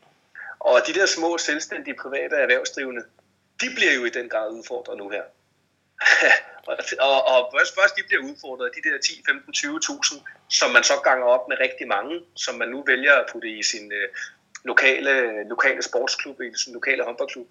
Og 0.61 0.81
de 0.87 0.95
der 0.95 1.07
små 1.07 1.39
selvstændige 1.39 1.97
private 2.03 2.37
erhvervsdrivende, 2.37 3.05
de 3.63 3.69
bliver 3.75 3.93
jo 3.93 4.05
i 4.05 4.11
den 4.11 4.29
grad 4.29 4.51
udfordret 4.51 4.99
nu 4.99 5.09
her. 5.09 5.25
og, 7.11 7.19
og, 7.33 7.39
først, 7.55 7.75
først 7.75 7.97
de 7.97 8.03
bliver 8.09 8.23
udfordret, 8.23 8.71
de 8.77 8.89
der 8.89 8.99
10, 8.99 9.23
15, 9.27 9.55
20.000, 9.57 10.49
som 10.49 10.71
man 10.71 10.85
så 10.85 10.97
ganger 11.05 11.27
op 11.27 11.49
med 11.49 11.57
rigtig 11.61 11.87
mange, 11.89 12.21
som 12.37 12.55
man 12.55 12.69
nu 12.69 12.85
vælger 12.87 13.15
at 13.15 13.27
putte 13.33 13.49
i 13.49 13.63
sin 13.63 13.93
øh, 13.93 14.09
lokale, 14.65 15.13
lokale 15.49 15.83
sportsklub, 15.83 16.41
i 16.41 16.59
sin 16.65 16.73
lokale 16.73 17.05
håndboldklub, 17.05 17.49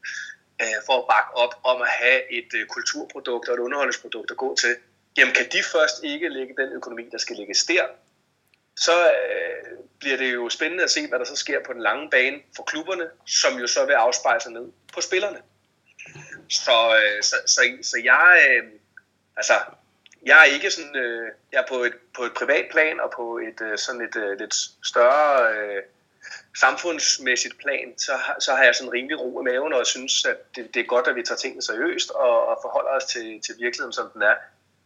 øh, 0.61 0.77
for 0.85 0.95
at 1.01 1.07
bakke 1.13 1.31
op 1.43 1.53
om 1.63 1.81
at 1.81 1.89
have 1.89 2.31
et 2.31 2.51
øh, 2.55 2.65
kulturprodukt 2.67 3.47
og 3.47 3.53
et 3.53 3.59
underholdningsprodukt 3.59 4.31
at 4.31 4.37
gå 4.37 4.55
til. 4.55 4.75
Jamen 5.17 5.33
kan 5.33 5.45
de 5.51 5.63
først 5.63 6.03
ikke 6.03 6.29
lægge 6.29 6.53
den 6.57 6.69
økonomi, 6.73 7.09
der 7.11 7.17
skal 7.17 7.35
lægges 7.35 7.63
der, 7.63 7.85
så 8.75 9.11
øh, 9.11 9.77
bliver 9.99 10.17
det 10.17 10.33
jo 10.33 10.49
spændende 10.49 10.83
at 10.83 10.91
se, 10.91 11.07
hvad 11.07 11.19
der 11.19 11.25
så 11.25 11.35
sker 11.35 11.63
på 11.65 11.73
den 11.73 11.81
lange 11.81 12.09
bane 12.09 12.37
for 12.55 12.63
klubberne, 12.63 13.09
som 13.27 13.59
jo 13.59 13.67
så 13.67 13.85
vil 13.85 13.93
afspejle 13.93 14.41
sig 14.41 14.51
ned 14.51 14.71
på 14.93 15.01
spillerne. 15.01 15.41
Så, 16.51 16.95
øh, 16.95 17.23
så, 17.23 17.35
så, 17.45 17.61
så 17.81 17.97
jeg, 18.03 18.41
øh, 18.49 18.69
altså, 19.37 19.53
jeg 20.25 20.39
er 20.39 20.43
ikke 20.43 20.71
sådan, 20.71 20.95
øh, 20.95 21.31
jeg 21.51 21.59
er 21.59 21.67
på 21.67 21.75
et, 21.75 21.93
på 22.15 22.23
et 22.23 22.33
privat 22.33 22.65
plan 22.71 22.99
og 22.99 23.11
på 23.15 23.37
et 23.37 23.61
øh, 23.61 23.77
sådan 23.77 24.01
et 24.01 24.15
øh, 24.15 24.39
lidt 24.39 24.55
større 24.83 25.53
øh, 25.53 25.83
samfundsmæssigt 26.59 27.57
plan, 27.57 27.97
så, 27.97 28.11
så 28.39 28.55
har 28.55 28.63
jeg 28.63 28.75
sådan 28.75 28.93
rimelig 28.93 29.19
ro 29.19 29.41
i 29.41 29.43
maven, 29.43 29.73
og 29.73 29.79
jeg 29.79 29.87
synes, 29.87 30.25
at 30.25 30.55
det, 30.55 30.73
det 30.73 30.79
er 30.79 30.85
godt, 30.85 31.07
at 31.07 31.15
vi 31.15 31.23
tager 31.23 31.37
tingene 31.37 31.61
seriøst 31.61 32.11
og, 32.11 32.47
og 32.47 32.59
forholder 32.61 32.91
os 32.91 33.05
til, 33.05 33.41
til 33.41 33.55
virkeligheden, 33.59 33.93
som 33.93 34.09
den 34.13 34.21
er. 34.21 34.35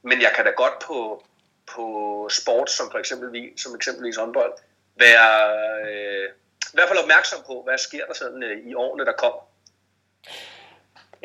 Men 0.02 0.22
jeg 0.22 0.32
kan 0.36 0.46
da 0.46 0.52
godt 0.52 0.80
på, 0.80 1.26
på 1.68 1.86
sport, 2.32 2.72
som 2.72 2.92
for 2.92 3.00
eksempel 3.00 3.52
som 3.58 3.76
eksempelvis 3.76 4.18
håndbold, 4.18 4.54
være 4.96 5.52
øh, 5.88 6.30
i 6.74 6.74
hvert 6.74 6.88
fald 6.88 7.00
opmærksom 7.00 7.44
på, 7.46 7.62
hvad 7.64 7.78
sker 7.78 8.06
der 8.06 8.14
sådan 8.14 8.44
øh, 8.44 8.68
i 8.68 8.74
årene, 8.74 9.06
der 9.06 9.14
kommer. 9.14 9.42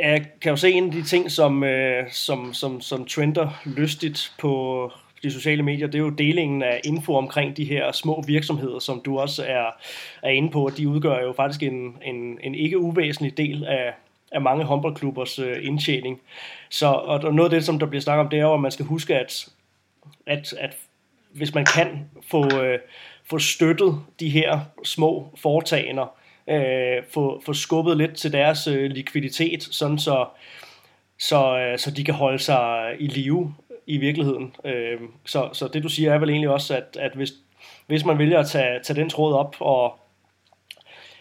Jeg 0.02 0.26
kan 0.40 0.50
jo 0.50 0.56
se 0.56 0.72
en 0.72 0.84
af 0.84 0.92
de 0.92 1.02
ting, 1.02 1.30
som, 1.30 1.64
øh, 1.64 2.10
som, 2.10 2.54
som, 2.54 2.80
som 2.80 3.04
trender 3.04 3.62
lystigt 3.64 4.32
på 4.38 4.92
de 5.22 5.30
sociale 5.30 5.62
medier, 5.62 5.86
det 5.86 5.94
er 5.94 6.02
jo 6.02 6.10
delingen 6.10 6.62
af 6.62 6.80
info 6.84 7.14
omkring 7.14 7.56
de 7.56 7.64
her 7.64 7.92
små 7.92 8.24
virksomheder, 8.26 8.78
som 8.78 9.02
du 9.04 9.18
også 9.18 9.44
er, 9.44 9.66
er 10.22 10.30
inde 10.30 10.50
på. 10.50 10.70
De 10.76 10.88
udgør 10.88 11.20
jo 11.20 11.32
faktisk 11.32 11.62
en, 11.62 11.96
en, 12.04 12.38
en 12.42 12.54
ikke 12.54 12.78
uvæsentlig 12.78 13.36
del 13.36 13.64
af, 13.64 13.94
af 14.32 14.40
mange 14.40 14.64
håndboldklubbers 14.64 15.38
øh, 15.38 15.56
indtjening. 15.62 16.20
Så 16.68 16.86
og 16.86 17.34
noget 17.34 17.50
af 17.50 17.56
det, 17.56 17.64
som 17.64 17.78
der 17.78 17.86
bliver 17.86 18.02
snakket 18.02 18.20
om, 18.20 18.28
det 18.28 18.38
er 18.38 18.42
jo, 18.42 18.54
at 18.54 18.60
man 18.60 18.70
skal 18.70 18.86
huske, 18.86 19.16
at, 19.16 19.48
at, 20.26 20.54
at 20.58 20.76
hvis 21.32 21.54
man 21.54 21.66
kan 21.74 22.10
få, 22.30 22.60
øh, 22.62 22.78
få 23.24 23.38
støttet 23.38 24.00
de 24.20 24.30
her 24.30 24.60
små 24.84 25.28
foretagender, 25.36 26.19
øh, 26.50 27.02
få, 27.10 27.42
få 27.46 27.52
skubbet 27.52 27.96
lidt 27.96 28.16
til 28.16 28.32
deres 28.32 28.66
øh, 28.66 28.90
likviditet, 28.90 29.62
sådan 29.62 29.98
så, 29.98 30.26
så, 31.18 31.58
øh, 31.58 31.78
så 31.78 31.90
de 31.90 32.04
kan 32.04 32.14
holde 32.14 32.38
sig 32.38 32.96
i 32.98 33.06
live 33.06 33.54
i 33.86 33.96
virkeligheden. 33.96 34.56
Øh, 34.64 35.00
så, 35.26 35.48
så 35.52 35.68
det 35.68 35.82
du 35.82 35.88
siger 35.88 36.14
er 36.14 36.18
vel 36.18 36.30
egentlig 36.30 36.50
også, 36.50 36.76
at, 36.76 36.96
at 37.00 37.12
hvis, 37.14 37.32
hvis 37.86 38.04
man 38.04 38.18
vælger 38.18 38.38
at 38.38 38.48
tage, 38.48 38.80
tage 38.82 39.00
den 39.00 39.10
tråd 39.10 39.34
op 39.34 39.56
og 39.60 39.98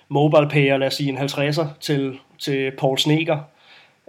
mobilepayer, 0.10 0.78
lad 0.78 0.88
os 0.88 0.94
sige 0.94 1.10
en 1.10 1.18
50'er 1.18 1.66
til, 1.80 2.20
til 2.40 2.72
Paul 2.78 2.98
Sneker, 2.98 3.40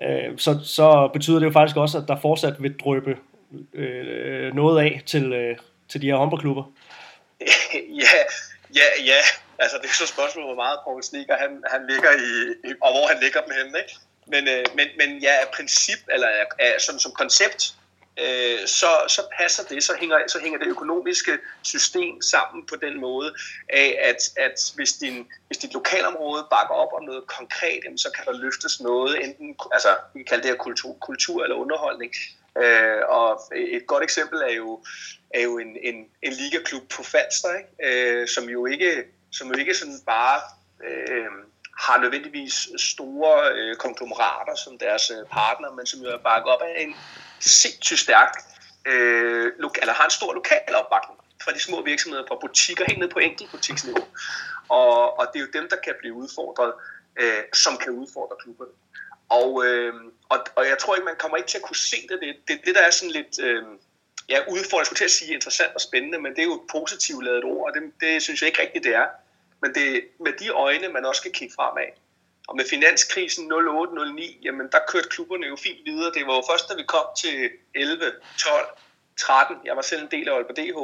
øh, 0.03 0.39
så, 0.39 0.59
så 0.65 1.11
betyder 1.13 1.39
det 1.39 1.47
jo 1.47 1.51
faktisk 1.51 1.77
også, 1.77 1.99
at 1.99 2.05
der 2.09 2.17
fortsat 2.17 2.63
vil 2.63 2.79
drøbe 2.79 3.17
øh, 3.75 4.55
noget 4.55 4.85
af 4.85 5.03
til, 5.07 5.33
øh, 5.33 5.57
til 5.89 6.03
de 6.03 6.07
her 6.07 6.17
håndboldklubber. 6.17 6.65
ja, 8.03 8.17
ja, 8.75 9.05
ja. 9.07 9.50
Altså, 9.63 9.77
det 9.83 9.89
er 9.89 9.93
så 9.93 10.07
spørgsmålet, 10.07 10.13
spørgsmål, 10.13 10.45
hvor 10.45 10.63
meget 10.65 10.79
Paul 10.85 11.03
Sneaker 11.03 11.37
han, 11.37 11.53
han 11.75 11.87
ligger 11.91 12.13
i, 12.29 12.31
og 12.85 12.91
hvor 12.93 13.07
han 13.07 13.19
ligger 13.25 13.41
dem 13.41 13.53
henne, 13.59 13.79
ikke? 13.79 13.97
Men, 14.27 14.49
øh, 14.49 14.65
men, 14.77 14.89
men 15.01 15.19
ja, 15.19 15.35
princip, 15.57 15.99
eller 16.15 16.29
af, 16.59 16.81
som, 16.81 16.99
som 16.99 17.13
koncept, 17.13 17.75
øh, 18.23 18.59
så, 18.67 18.91
så 19.09 19.23
passer 19.39 19.65
det, 19.65 19.85
så 19.85 19.95
hænger, 20.01 20.19
så 20.29 20.39
hænger 20.39 20.59
det 20.59 20.67
økonomiske 20.67 21.39
system 21.63 22.23
sammen 22.23 22.67
på 22.67 22.77
den 22.77 23.01
måde, 23.01 23.35
af 23.69 23.99
at, 24.11 24.21
at 24.37 24.73
hvis, 24.77 24.93
din, 24.93 25.29
hvis 25.47 25.59
dit 25.59 25.73
lokalområde 25.73 26.47
bakker 26.51 26.75
op 26.75 26.93
om 26.99 27.05
noget 27.05 27.27
konkret, 27.27 27.83
så 27.97 28.09
kan 28.17 28.25
der 28.25 28.41
løftes 28.45 28.81
noget, 28.81 29.25
enten, 29.25 29.57
altså 29.73 29.97
vi 30.15 30.19
kan 30.19 30.27
kalde 30.27 30.43
det 30.43 30.51
her 30.51 30.57
kultur, 30.57 30.97
kultur 31.01 31.43
eller 31.43 31.57
underholdning, 31.57 32.13
Øh, 32.59 33.03
og 33.09 33.41
et 33.57 33.87
godt 33.87 34.05
eksempel 34.05 34.39
er 34.39 34.53
jo, 34.53 34.85
er 35.31 35.43
jo 35.43 35.59
en, 35.59 35.77
en, 35.83 35.95
en 36.23 36.33
ligaklub 36.33 36.83
på 36.89 37.03
Falster, 37.03 37.49
ikke? 37.59 38.21
Øh, 38.21 38.29
som 38.29 38.45
jo 38.45 38.67
ikke 38.67 39.05
som 39.33 39.49
jo 39.49 39.55
ikke 39.59 39.75
sådan 39.75 40.01
bare 40.07 40.41
øh, 40.85 41.31
har 41.79 41.99
nødvendigvis 41.99 42.69
store 42.77 43.53
øh, 43.53 43.77
konglomerater 43.77 44.55
som 44.55 44.79
deres 44.79 45.11
øh, 45.11 45.27
partner, 45.27 45.71
men 45.71 45.87
som 45.87 46.01
jo 46.01 46.09
er 46.09 46.19
bakket 46.19 46.53
op 46.53 46.63
af 46.63 46.83
en 46.83 46.95
sindssygt 47.41 48.01
stærk, 48.01 48.33
øh, 48.87 49.53
lo- 49.59 49.81
eller 49.83 49.95
har 49.95 50.05
en 50.05 50.11
stor 50.11 50.35
lokal 50.35 50.75
opbakning 50.75 51.21
fra 51.45 51.53
de 51.53 51.61
små 51.61 51.83
virksomheder, 51.83 52.25
fra 52.29 52.39
butikker 52.41 52.85
helt 52.89 52.99
ned 52.99 53.09
på 53.09 53.19
enkeltbutiksniveau. 53.19 54.05
Og, 54.69 55.19
og 55.19 55.27
det 55.33 55.37
er 55.41 55.45
jo 55.47 55.61
dem, 55.61 55.69
der 55.71 55.77
kan 55.77 55.95
blive 55.99 56.15
udfordret, 56.15 56.73
øh, 57.21 57.43
som 57.53 57.77
kan 57.77 57.93
udfordre 57.93 58.37
klubberne. 58.43 58.73
Og, 59.29 59.67
øh, 59.67 59.95
og, 60.29 60.39
og 60.57 60.69
jeg 60.69 60.79
tror 60.79 60.95
ikke, 60.95 61.05
man 61.05 61.17
kommer 61.19 61.37
ikke 61.37 61.49
til 61.49 61.59
at 61.59 61.65
kunne 61.65 61.77
se 61.77 61.97
det. 62.11 62.19
Det, 62.21 62.37
det, 62.49 62.61
det 62.67 62.75
der 62.75 62.81
er 62.81 62.91
sådan 62.91 63.11
lidt... 63.11 63.41
Øh, 63.43 63.63
ja, 64.31 64.39
udfordrende, 64.49 64.87
skulle 64.87 64.99
til 64.99 65.05
at 65.05 65.11
sige 65.11 65.35
interessant 65.35 65.75
og 65.75 65.81
spændende, 65.81 66.19
men 66.19 66.33
det 66.33 66.39
er 66.39 66.49
jo 66.53 66.55
et 66.55 66.71
positivt 66.71 67.25
lavet 67.25 67.45
ord, 67.45 67.69
og 67.69 67.75
det, 67.75 67.83
det 68.01 68.23
synes 68.23 68.41
jeg 68.41 68.49
ikke 68.49 68.63
rigtigt, 68.63 68.85
det 68.85 68.95
er. 68.95 69.07
Men 69.63 69.75
det 69.75 69.97
er 69.97 70.01
med 70.21 70.33
de 70.33 70.49
øjne, 70.49 70.89
man 70.89 71.05
også 71.05 71.21
skal 71.21 71.33
kigge 71.33 71.55
fremad. 71.55 71.91
Og 72.49 72.57
med 72.57 72.65
finanskrisen 72.71 73.53
08-09, 73.53 74.39
jamen 74.43 74.69
der 74.73 74.79
kørte 74.89 75.09
klubberne 75.09 75.47
jo 75.47 75.57
fint 75.57 75.79
videre. 75.85 76.13
Det 76.13 76.27
var 76.27 76.35
jo 76.35 76.43
først, 76.51 76.69
da 76.69 76.75
vi 76.75 76.83
kom 76.83 77.07
til 77.23 77.51
11, 77.75 78.13
12, 78.39 78.67
13, 79.21 79.57
jeg 79.65 79.77
var 79.77 79.83
selv 79.83 80.03
en 80.03 80.11
del 80.11 80.29
af 80.29 80.33
Aalborg 80.35 80.57
DH, 80.57 80.79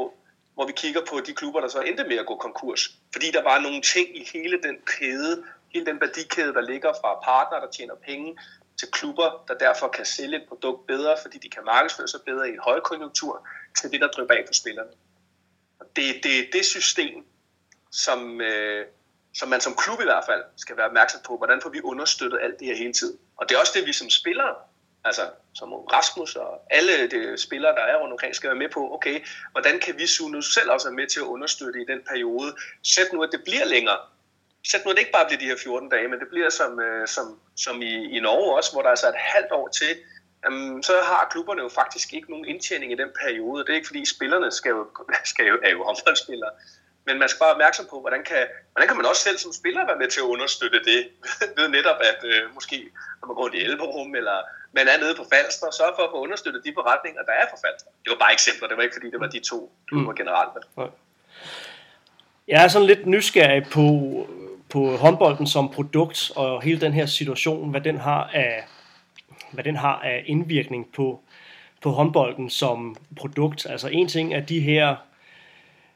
hvor 0.55 0.67
vi 0.67 0.73
kigger 0.77 1.01
på 1.11 1.21
de 1.21 1.35
klubber, 1.35 1.61
der 1.61 1.69
så 1.69 1.81
endte 1.81 2.05
med 2.05 2.17
at 2.17 2.27
gå 2.27 2.37
konkurs. 2.37 2.91
Fordi 3.13 3.31
der 3.31 3.43
var 3.43 3.61
nogle 3.61 3.83
ting 3.83 4.17
i 4.17 4.29
hele 4.33 4.63
den 4.63 4.77
kæde, 4.87 5.45
hele 5.73 5.87
den 5.87 6.01
værdikæde, 6.01 6.55
der 6.55 6.61
ligger 6.61 6.93
fra 7.01 7.21
partner, 7.25 7.61
der 7.61 7.71
tjener 7.71 7.95
penge, 7.95 8.37
til 8.79 8.91
klubber, 8.91 9.45
der 9.49 9.55
derfor 9.55 9.89
kan 9.89 10.05
sælge 10.05 10.37
et 10.37 10.49
produkt 10.49 10.87
bedre, 10.87 11.16
fordi 11.22 11.39
de 11.39 11.51
kan 11.51 11.64
markedsføre 11.64 12.09
sig 12.09 12.20
bedre 12.27 12.49
i 12.49 12.53
en 12.53 12.59
højkonjunktur, 12.59 13.49
til 13.81 13.91
det, 13.91 14.01
der 14.01 14.09
drypper 14.09 14.35
af 14.35 14.45
på 14.47 14.53
spillerne. 14.53 14.91
Og 15.81 15.87
det, 15.97 16.05
det 16.22 16.39
er 16.39 16.45
det 16.53 16.64
system, 16.64 17.24
som, 17.91 18.41
øh, 18.41 18.87
som 19.35 19.49
man 19.49 19.61
som 19.61 19.74
klub 19.74 20.01
i 20.01 20.05
hvert 20.05 20.24
fald 20.27 20.43
skal 20.57 20.77
være 20.77 20.87
opmærksom 20.87 21.20
på, 21.27 21.37
hvordan 21.37 21.61
får 21.62 21.70
vi 21.70 21.81
understøttet 21.81 22.39
alt 22.43 22.59
det 22.59 22.66
her 22.66 22.77
hele 22.77 22.93
tiden. 22.93 23.18
Og 23.37 23.49
det 23.49 23.55
er 23.55 23.61
også 23.61 23.72
det, 23.74 23.87
vi 23.87 23.93
som 23.93 24.11
spillere, 24.11 24.55
altså 25.05 25.31
som 25.55 25.72
Rasmus 25.72 26.37
og 26.37 26.62
alle 26.70 27.11
de 27.11 27.39
spillere, 27.39 27.74
der 27.74 27.83
er 27.83 27.97
rundt 28.01 28.12
omkring, 28.12 28.35
skal 28.35 28.51
være 28.51 28.59
med 28.59 28.68
på, 28.68 28.95
okay, 28.95 29.24
hvordan 29.53 29.81
kan 29.81 29.99
vi 29.99 30.07
nu 30.31 30.41
selv 30.43 30.70
også 30.70 30.89
være 30.89 30.97
med 30.97 31.07
til 31.07 31.20
at 31.20 31.24
understøtte 31.24 31.83
i 31.83 31.85
den 31.85 32.01
periode? 32.09 32.57
Sæt 32.83 33.12
nu, 33.12 33.22
at 33.22 33.29
det 33.33 33.45
bliver 33.45 33.64
længere, 33.64 33.99
sæt 34.71 34.85
nu, 34.85 34.91
det 34.91 34.99
ikke 34.99 35.17
bare 35.19 35.27
bliver 35.27 35.41
de 35.41 35.51
her 35.51 35.57
14 35.57 35.89
dage, 35.89 36.09
men 36.09 36.21
det 36.21 36.29
bliver 36.29 36.51
som, 36.51 36.81
øh, 36.81 37.09
som, 37.09 37.27
som 37.57 37.83
i, 37.83 37.95
i 38.17 38.21
Norge 38.21 38.57
også, 38.57 38.73
hvor 38.73 38.83
der 38.83 38.91
er 38.91 38.95
så 38.95 39.09
et 39.09 39.25
halvt 39.35 39.53
år 39.53 39.69
til, 39.69 39.93
um, 40.49 40.83
så 40.83 40.93
har 41.11 41.29
klubberne 41.33 41.62
jo 41.62 41.69
faktisk 41.69 42.14
ikke 42.14 42.31
nogen 42.31 42.47
indtjening 42.53 42.93
i 42.93 43.01
den 43.03 43.11
periode. 43.23 43.64
Det 43.64 43.71
er 43.71 43.75
ikke 43.81 43.87
fordi 43.87 44.05
spillerne 44.17 44.51
skal 44.51 44.71
jo, 44.71 44.87
skal 45.33 45.45
jo, 45.47 45.59
er 45.64 45.71
jo 45.71 45.85
håndboldspillere, 45.85 46.51
men 47.07 47.19
man 47.19 47.29
skal 47.29 47.39
bare 47.39 47.49
være 47.49 47.59
opmærksom 47.59 47.87
på, 47.93 48.01
hvordan 48.01 48.23
kan, 48.31 48.43
hvordan 48.73 48.89
kan 48.89 48.97
man 48.97 49.07
også 49.07 49.23
selv 49.23 49.39
som 49.39 49.53
spiller 49.53 49.87
være 49.91 50.01
med 50.03 50.09
til 50.09 50.21
at 50.21 50.31
understøtte 50.35 50.81
det, 50.91 51.01
ved 51.59 51.69
netop 51.69 52.01
at 52.11 52.21
øh, 52.31 52.43
måske, 52.55 52.77
når 53.21 53.27
man 53.29 53.37
går 53.41 53.49
i 53.55 53.61
Elberum, 53.67 54.14
eller 54.21 54.37
man 54.73 54.89
er 54.93 54.99
nede 55.03 55.14
på 55.21 55.25
Falster, 55.33 55.71
sørge 55.71 55.95
for 55.97 56.05
at 56.07 56.12
få 56.14 56.19
understøttet 56.27 56.64
de 56.64 56.73
forretninger, 56.79 57.23
der 57.29 57.35
er 57.41 57.47
på 57.53 57.57
Falster. 57.64 57.91
Det 58.05 58.11
var 58.12 58.19
bare 58.25 58.33
eksempler, 58.33 58.69
det 58.69 58.77
var 58.77 58.83
ikke 58.83 58.97
fordi, 58.99 59.11
det 59.14 59.21
var 59.21 59.31
de 59.37 59.41
to 59.51 59.59
klubber 59.89 60.12
mm. 60.12 60.17
generelt. 60.21 60.53
Jeg 62.49 62.64
er 62.64 62.69
sådan 62.69 62.87
lidt 62.87 63.07
nysgerrig 63.07 63.62
på, 63.73 63.87
på 64.69 64.97
håndbolden 64.97 65.47
som 65.47 65.69
produkt, 65.69 66.33
og 66.37 66.62
hele 66.62 66.81
den 66.81 66.93
her 66.93 67.07
situation, 67.07 67.71
hvad 67.71 67.81
den 67.81 67.99
har 67.99 68.31
af, 68.35 68.64
hvad 69.51 69.64
den 69.64 69.77
har 69.77 70.01
af 70.05 70.23
indvirkning 70.27 70.87
på, 70.97 71.21
på 71.83 71.91
håndbolden 71.91 72.51
som 72.51 72.97
produkt. 73.17 73.67
Altså 73.71 73.89
en 73.89 74.09
ting 74.09 74.35
er 74.35 74.41
de 74.41 74.61
her, 74.61 74.97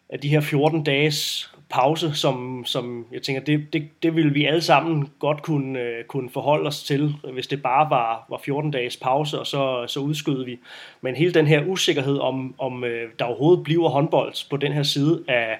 er 0.08 0.16
de 0.16 0.28
her 0.28 0.40
14 0.40 0.84
dages 0.84 1.50
pause, 1.70 2.14
som, 2.14 2.64
som 2.66 3.06
jeg 3.12 3.22
tænker, 3.22 3.42
det, 3.42 3.72
det, 3.72 3.88
det 4.02 4.16
ville 4.16 4.32
vi 4.32 4.44
alle 4.44 4.62
sammen 4.62 5.08
godt 5.18 5.42
kunne, 5.42 5.80
øh, 5.80 6.04
kunne 6.04 6.30
forholde 6.30 6.66
os 6.66 6.82
til, 6.82 7.14
hvis 7.32 7.46
det 7.46 7.62
bare 7.62 7.90
var, 7.90 8.26
var 8.28 8.40
14 8.44 8.70
dages 8.70 8.96
pause, 8.96 9.38
og 9.38 9.46
så, 9.46 9.84
så 9.86 10.00
udskød 10.00 10.44
vi. 10.44 10.58
Men 11.00 11.16
hele 11.16 11.34
den 11.34 11.46
her 11.46 11.64
usikkerhed 11.66 12.18
om, 12.18 12.54
om 12.58 12.84
øh, 12.84 13.10
der 13.18 13.24
overhovedet 13.24 13.64
bliver 13.64 13.88
håndbold 13.88 14.48
på 14.50 14.56
den 14.56 14.72
her 14.72 14.82
side 14.82 15.24
af, 15.28 15.58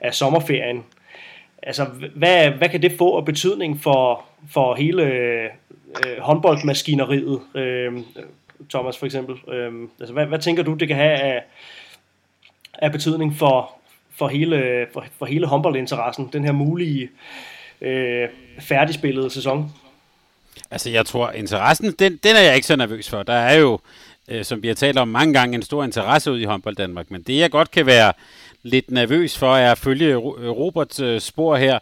af 0.00 0.14
sommerferien, 0.14 0.84
altså, 1.62 1.84
hvad, 2.16 2.50
hvad 2.50 2.68
kan 2.68 2.82
det 2.82 2.92
få 2.98 3.16
af 3.16 3.24
betydning 3.24 3.82
for, 3.82 4.24
for 4.52 4.74
hele 4.74 5.02
øh, 5.02 5.48
håndboldmaskineriet, 6.18 7.40
øh, 7.54 7.92
Thomas 8.70 8.98
for 8.98 9.06
eksempel? 9.06 9.54
Øh, 9.54 9.72
altså, 10.00 10.12
hvad, 10.12 10.26
hvad 10.26 10.38
tænker 10.38 10.62
du, 10.62 10.74
det 10.74 10.88
kan 10.88 10.96
have 10.96 11.18
af, 11.18 11.42
af 12.78 12.92
betydning 12.92 13.36
for, 13.36 13.72
for, 14.18 14.28
hele, 14.28 14.86
for, 14.92 15.04
for 15.18 15.26
hele 15.26 15.46
håndboldinteressen, 15.46 16.30
den 16.32 16.44
her 16.44 16.52
mulige 16.52 17.10
øh, 17.80 18.28
færdigspillede 18.60 19.30
sæson? 19.30 19.72
Altså, 20.70 20.90
jeg 20.90 21.06
tror, 21.06 21.30
interessen, 21.30 21.92
den, 21.98 22.16
den 22.16 22.36
er 22.36 22.40
jeg 22.40 22.54
ikke 22.54 22.66
så 22.66 22.76
nervøs 22.76 23.10
for. 23.10 23.22
Der 23.22 23.32
er 23.32 23.58
jo, 23.58 23.80
øh, 24.28 24.44
som 24.44 24.62
vi 24.62 24.68
har 24.68 24.74
talt 24.74 24.98
om 24.98 25.08
mange 25.08 25.34
gange, 25.34 25.54
en 25.54 25.62
stor 25.62 25.84
interesse 25.84 26.32
ud 26.32 26.40
i 26.40 26.44
håndbold 26.44 26.76
Danmark. 26.76 27.10
Men 27.10 27.22
det, 27.22 27.38
jeg 27.38 27.50
godt 27.50 27.70
kan 27.70 27.86
være 27.86 28.12
lidt 28.62 28.90
nervøs 28.90 29.38
for, 29.38 29.56
er 29.56 29.72
at 29.72 29.78
følge 29.78 30.16
Roberts 30.16 31.00
øh, 31.00 31.20
spor 31.20 31.56
her, 31.56 31.78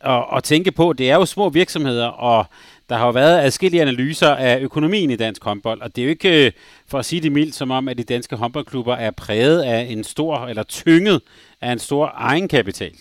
og, 0.00 0.26
og 0.26 0.44
tænke 0.44 0.72
på, 0.72 0.92
det 0.92 1.10
er 1.10 1.14
jo 1.14 1.26
små 1.26 1.48
virksomheder, 1.48 2.06
og 2.06 2.44
der 2.88 2.96
har 2.96 3.06
jo 3.06 3.10
været 3.10 3.44
adskillige 3.44 3.82
analyser 3.82 4.28
af 4.28 4.60
økonomien 4.60 5.10
i 5.10 5.16
dansk 5.16 5.44
håndbold, 5.44 5.80
og 5.80 5.96
det 5.96 6.02
er 6.02 6.06
jo 6.06 6.10
ikke, 6.10 6.46
øh, 6.46 6.52
for 6.86 6.98
at 6.98 7.04
sige 7.04 7.20
det 7.20 7.32
mildt, 7.32 7.54
som 7.54 7.70
om, 7.70 7.88
at 7.88 7.98
de 7.98 8.02
danske 8.02 8.36
håndboldklubber 8.36 8.94
er 8.94 9.10
præget 9.10 9.62
af 9.62 9.86
en 9.90 10.04
stor, 10.04 10.46
eller 10.46 10.62
tynget 10.62 11.20
af 11.60 11.72
en 11.72 11.78
stor 11.78 12.12
egenkapital. 12.14 12.92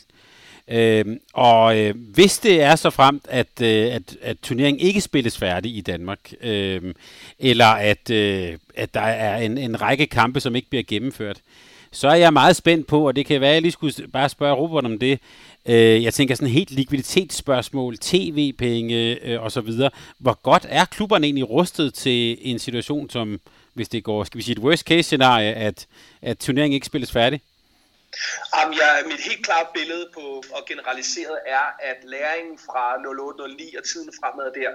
Øhm, 0.72 1.20
og 1.34 1.78
øh, 1.78 1.96
hvis 2.14 2.40
det 2.40 2.62
er 2.62 2.76
så 2.76 2.90
fremt, 2.90 3.26
at, 3.30 3.62
øh, 3.62 3.96
at, 3.96 4.18
at 4.22 4.38
turneringen 4.44 4.80
ikke 4.80 5.02
spilles 5.02 5.38
færdig 5.38 5.78
i 5.78 5.82
Danmark, 5.82 6.20
øh, 6.42 6.94
eller 7.40 7.66
at, 7.66 8.10
øh, 8.10 8.58
at 8.76 8.94
der 8.94 9.02
er 9.02 9.38
en, 9.38 9.58
en 9.58 9.82
række 9.82 10.08
kampe, 10.08 10.40
som 10.40 10.56
ikke 10.56 10.70
bliver 10.70 10.84
gennemført, 10.88 11.38
så 11.92 12.08
er 12.08 12.16
jeg 12.16 12.34
meget 12.34 12.56
spændt 12.56 12.88
på, 12.88 13.08
og 13.08 13.16
det 13.16 13.26
kan 13.26 13.42
være, 13.42 13.50
at 13.50 13.54
jeg 13.54 13.62
lige 13.62 13.72
skulle 13.72 14.08
bare 14.14 14.30
spørge 14.30 14.56
Robert 14.56 14.86
om 14.86 15.00
det. 15.00 15.20
Øh, 15.66 16.04
jeg 16.04 16.14
tænker 16.14 16.36
sådan 16.36 16.54
helt 16.54 16.72
likviditetsspørgsmål, 16.72 17.98
tv-penge 17.98 19.20
øh, 19.24 19.44
osv. 19.44 19.72
Hvor 20.20 20.42
godt 20.42 20.66
er 20.70 20.86
klubberne 20.86 21.26
egentlig 21.26 21.50
rustet 21.50 21.94
til 21.94 22.38
en 22.42 22.60
situation, 22.60 23.10
som 23.10 23.40
hvis 23.74 23.90
det 23.90 24.04
går, 24.04 24.24
skal 24.24 24.38
vi 24.38 24.44
sige 24.44 24.58
et 24.58 24.64
worst 24.64 24.84
case 24.84 25.04
scenarie, 25.04 25.54
at, 25.54 25.88
at 26.22 26.38
turneringen 26.38 26.76
ikke 26.76 26.86
spilles 26.86 27.12
færdig? 27.12 27.42
Jamen, 28.56 28.74
jeg, 28.82 29.04
mit 29.12 29.22
helt 29.30 29.46
klare 29.46 29.66
billede 29.74 30.06
på 30.14 30.44
og 30.58 30.62
generaliseret 30.68 31.38
er, 31.46 31.66
at 31.80 31.98
læringen 32.04 32.58
fra 32.68 32.84
0809 32.98 33.76
og 33.80 33.84
tiden 33.84 34.10
fremad 34.20 34.52
der, 34.60 34.72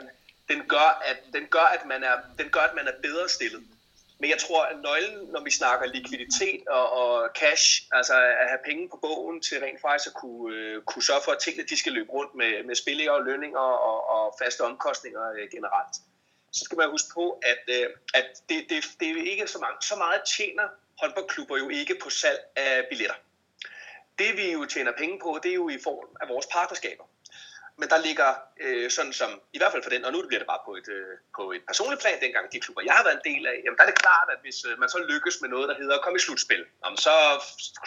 den 0.53 0.61
gør, 0.69 0.89
at, 1.11 1.19
den 1.37 1.45
gør, 1.51 1.67
at 1.77 1.83
man 1.93 2.01
er, 2.11 2.17
den 2.41 2.49
gør, 2.55 2.61
at 2.61 2.75
man 2.77 2.87
er 2.87 2.97
bedre 3.03 3.29
stillet. 3.29 3.63
Men 4.23 4.31
jeg 4.31 4.39
tror, 4.39 4.63
at 4.63 4.77
nøglen, 4.83 5.29
når 5.35 5.43
vi 5.45 5.51
snakker 5.51 5.87
likviditet 5.87 6.69
og, 6.69 6.87
og 7.01 7.31
cash, 7.41 7.83
altså 7.93 8.15
at 8.43 8.49
have 8.49 8.63
penge 8.65 8.89
på 8.89 8.97
bogen 8.97 9.41
til 9.41 9.61
rent 9.61 9.81
faktisk 9.81 10.09
at 10.09 10.15
kunne, 10.15 10.57
øh, 10.57 10.83
kunne 10.83 11.03
sørge 11.03 11.23
for, 11.25 11.33
at 11.33 11.39
tingene 11.39 11.69
de 11.69 11.77
skal 11.77 11.93
løbe 11.93 12.13
rundt 12.13 12.35
med, 12.35 12.65
med 12.65 12.75
spillere 12.75 13.11
og 13.11 13.25
lønninger 13.25 13.67
og, 13.91 13.99
og 14.15 14.35
faste 14.43 14.61
omkostninger 14.61 15.25
øh, 15.37 15.49
generelt, 15.55 15.95
så 16.53 16.65
skal 16.65 16.79
man 16.79 16.91
huske 16.91 17.09
på, 17.15 17.41
at, 17.53 17.63
øh, 17.77 17.87
at 18.15 18.27
det, 18.49 18.59
det, 18.71 18.79
det 19.01 19.11
er 19.11 19.31
ikke 19.31 19.47
så, 19.47 19.59
mange, 19.59 19.77
så 19.81 19.97
meget 19.97 20.21
tjener 20.37 20.67
håndboldklubber 21.01 21.57
jo 21.59 21.69
ikke 21.69 21.95
på 22.03 22.11
salg 22.11 22.41
af 22.57 22.87
billetter. 22.91 23.17
Det 24.19 24.37
vi 24.37 24.53
jo 24.53 24.65
tjener 24.65 24.93
penge 24.99 25.19
på, 25.23 25.41
det 25.43 25.51
er 25.51 25.55
jo 25.55 25.69
i 25.69 25.79
form 25.85 26.17
af 26.21 26.29
vores 26.29 26.47
partnerskaber 26.53 27.05
men 27.77 27.89
der 27.89 27.99
ligger 28.07 28.31
øh, 28.61 28.91
sådan 28.91 29.13
som, 29.13 29.31
i 29.53 29.59
hvert 29.59 29.73
fald 29.73 29.83
for 29.83 29.91
den, 29.91 30.05
og 30.05 30.13
nu 30.13 30.27
bliver 30.27 30.41
det 30.43 30.47
bare 30.47 30.63
på 30.65 30.73
et, 30.81 30.89
øh, 30.89 31.13
på 31.37 31.53
et 31.53 31.63
personligt 31.67 32.01
plan, 32.01 32.21
dengang 32.21 32.53
de 32.53 32.61
klubber, 32.61 32.83
jeg 32.89 32.95
har 32.95 33.05
været 33.05 33.19
en 33.21 33.27
del 33.33 33.47
af, 33.47 33.57
jamen 33.65 33.77
der 33.77 33.85
er 33.85 33.91
det 33.91 33.99
klart, 34.05 34.29
at 34.35 34.39
hvis 34.45 34.59
øh, 34.69 34.79
man 34.79 34.89
så 34.89 34.99
lykkes 35.13 35.41
med 35.43 35.49
noget, 35.49 35.69
der 35.69 35.77
hedder 35.81 35.97
at 35.97 36.03
komme 36.05 36.17
i 36.17 36.25
slutspil, 36.27 36.65
jamen, 36.85 36.97
så 36.97 37.15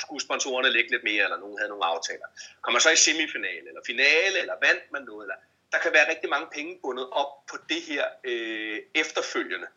skulle 0.04 0.22
sponsorerne 0.22 0.70
lægge 0.70 0.92
lidt 0.92 1.04
mere, 1.04 1.24
eller 1.24 1.40
nogen 1.44 1.58
havde 1.58 1.70
nogle 1.70 1.86
aftaler. 1.86 2.28
Kommer 2.62 2.80
så 2.80 2.90
i 2.90 2.96
semifinale, 2.96 3.68
eller 3.68 3.82
finale, 3.86 4.38
eller 4.44 4.56
vandt 4.68 4.92
man 4.92 5.04
noget, 5.04 5.24
eller 5.26 5.38
der 5.72 5.80
kan 5.80 5.94
være 5.94 6.10
rigtig 6.10 6.30
mange 6.30 6.48
penge 6.56 6.80
bundet 6.82 7.10
op 7.12 7.46
på 7.50 7.58
det 7.70 7.82
her 7.82 8.06
øh, 8.24 8.80
efterfølgende. 8.96 9.68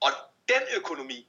Og 0.00 0.10
den 0.48 0.62
økonomi, 0.76 1.28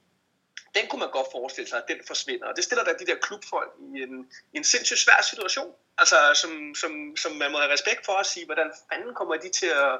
den 0.74 0.86
kunne 0.88 1.00
man 1.00 1.10
godt 1.10 1.28
forestille 1.32 1.68
sig, 1.68 1.78
at 1.78 1.88
den 1.88 2.00
forsvinder. 2.06 2.46
Og 2.46 2.56
det 2.56 2.64
stiller 2.64 2.84
da 2.84 2.92
de 2.92 3.06
der 3.06 3.18
klubfolk 3.26 3.72
i 3.80 4.02
en, 4.02 4.32
en 4.52 4.64
sindssygt 4.64 4.98
svær 4.98 5.22
situation. 5.22 5.74
Altså, 6.00 6.16
som, 6.42 6.74
som, 6.74 6.92
som 7.16 7.32
man 7.32 7.52
må 7.52 7.58
have 7.58 7.72
respekt 7.72 8.04
for 8.04 8.12
at 8.12 8.26
sige, 8.26 8.46
hvordan 8.46 8.72
fanden 8.88 9.14
kommer 9.14 9.36
de 9.36 9.48
til 9.60 9.66
at, 9.66 9.92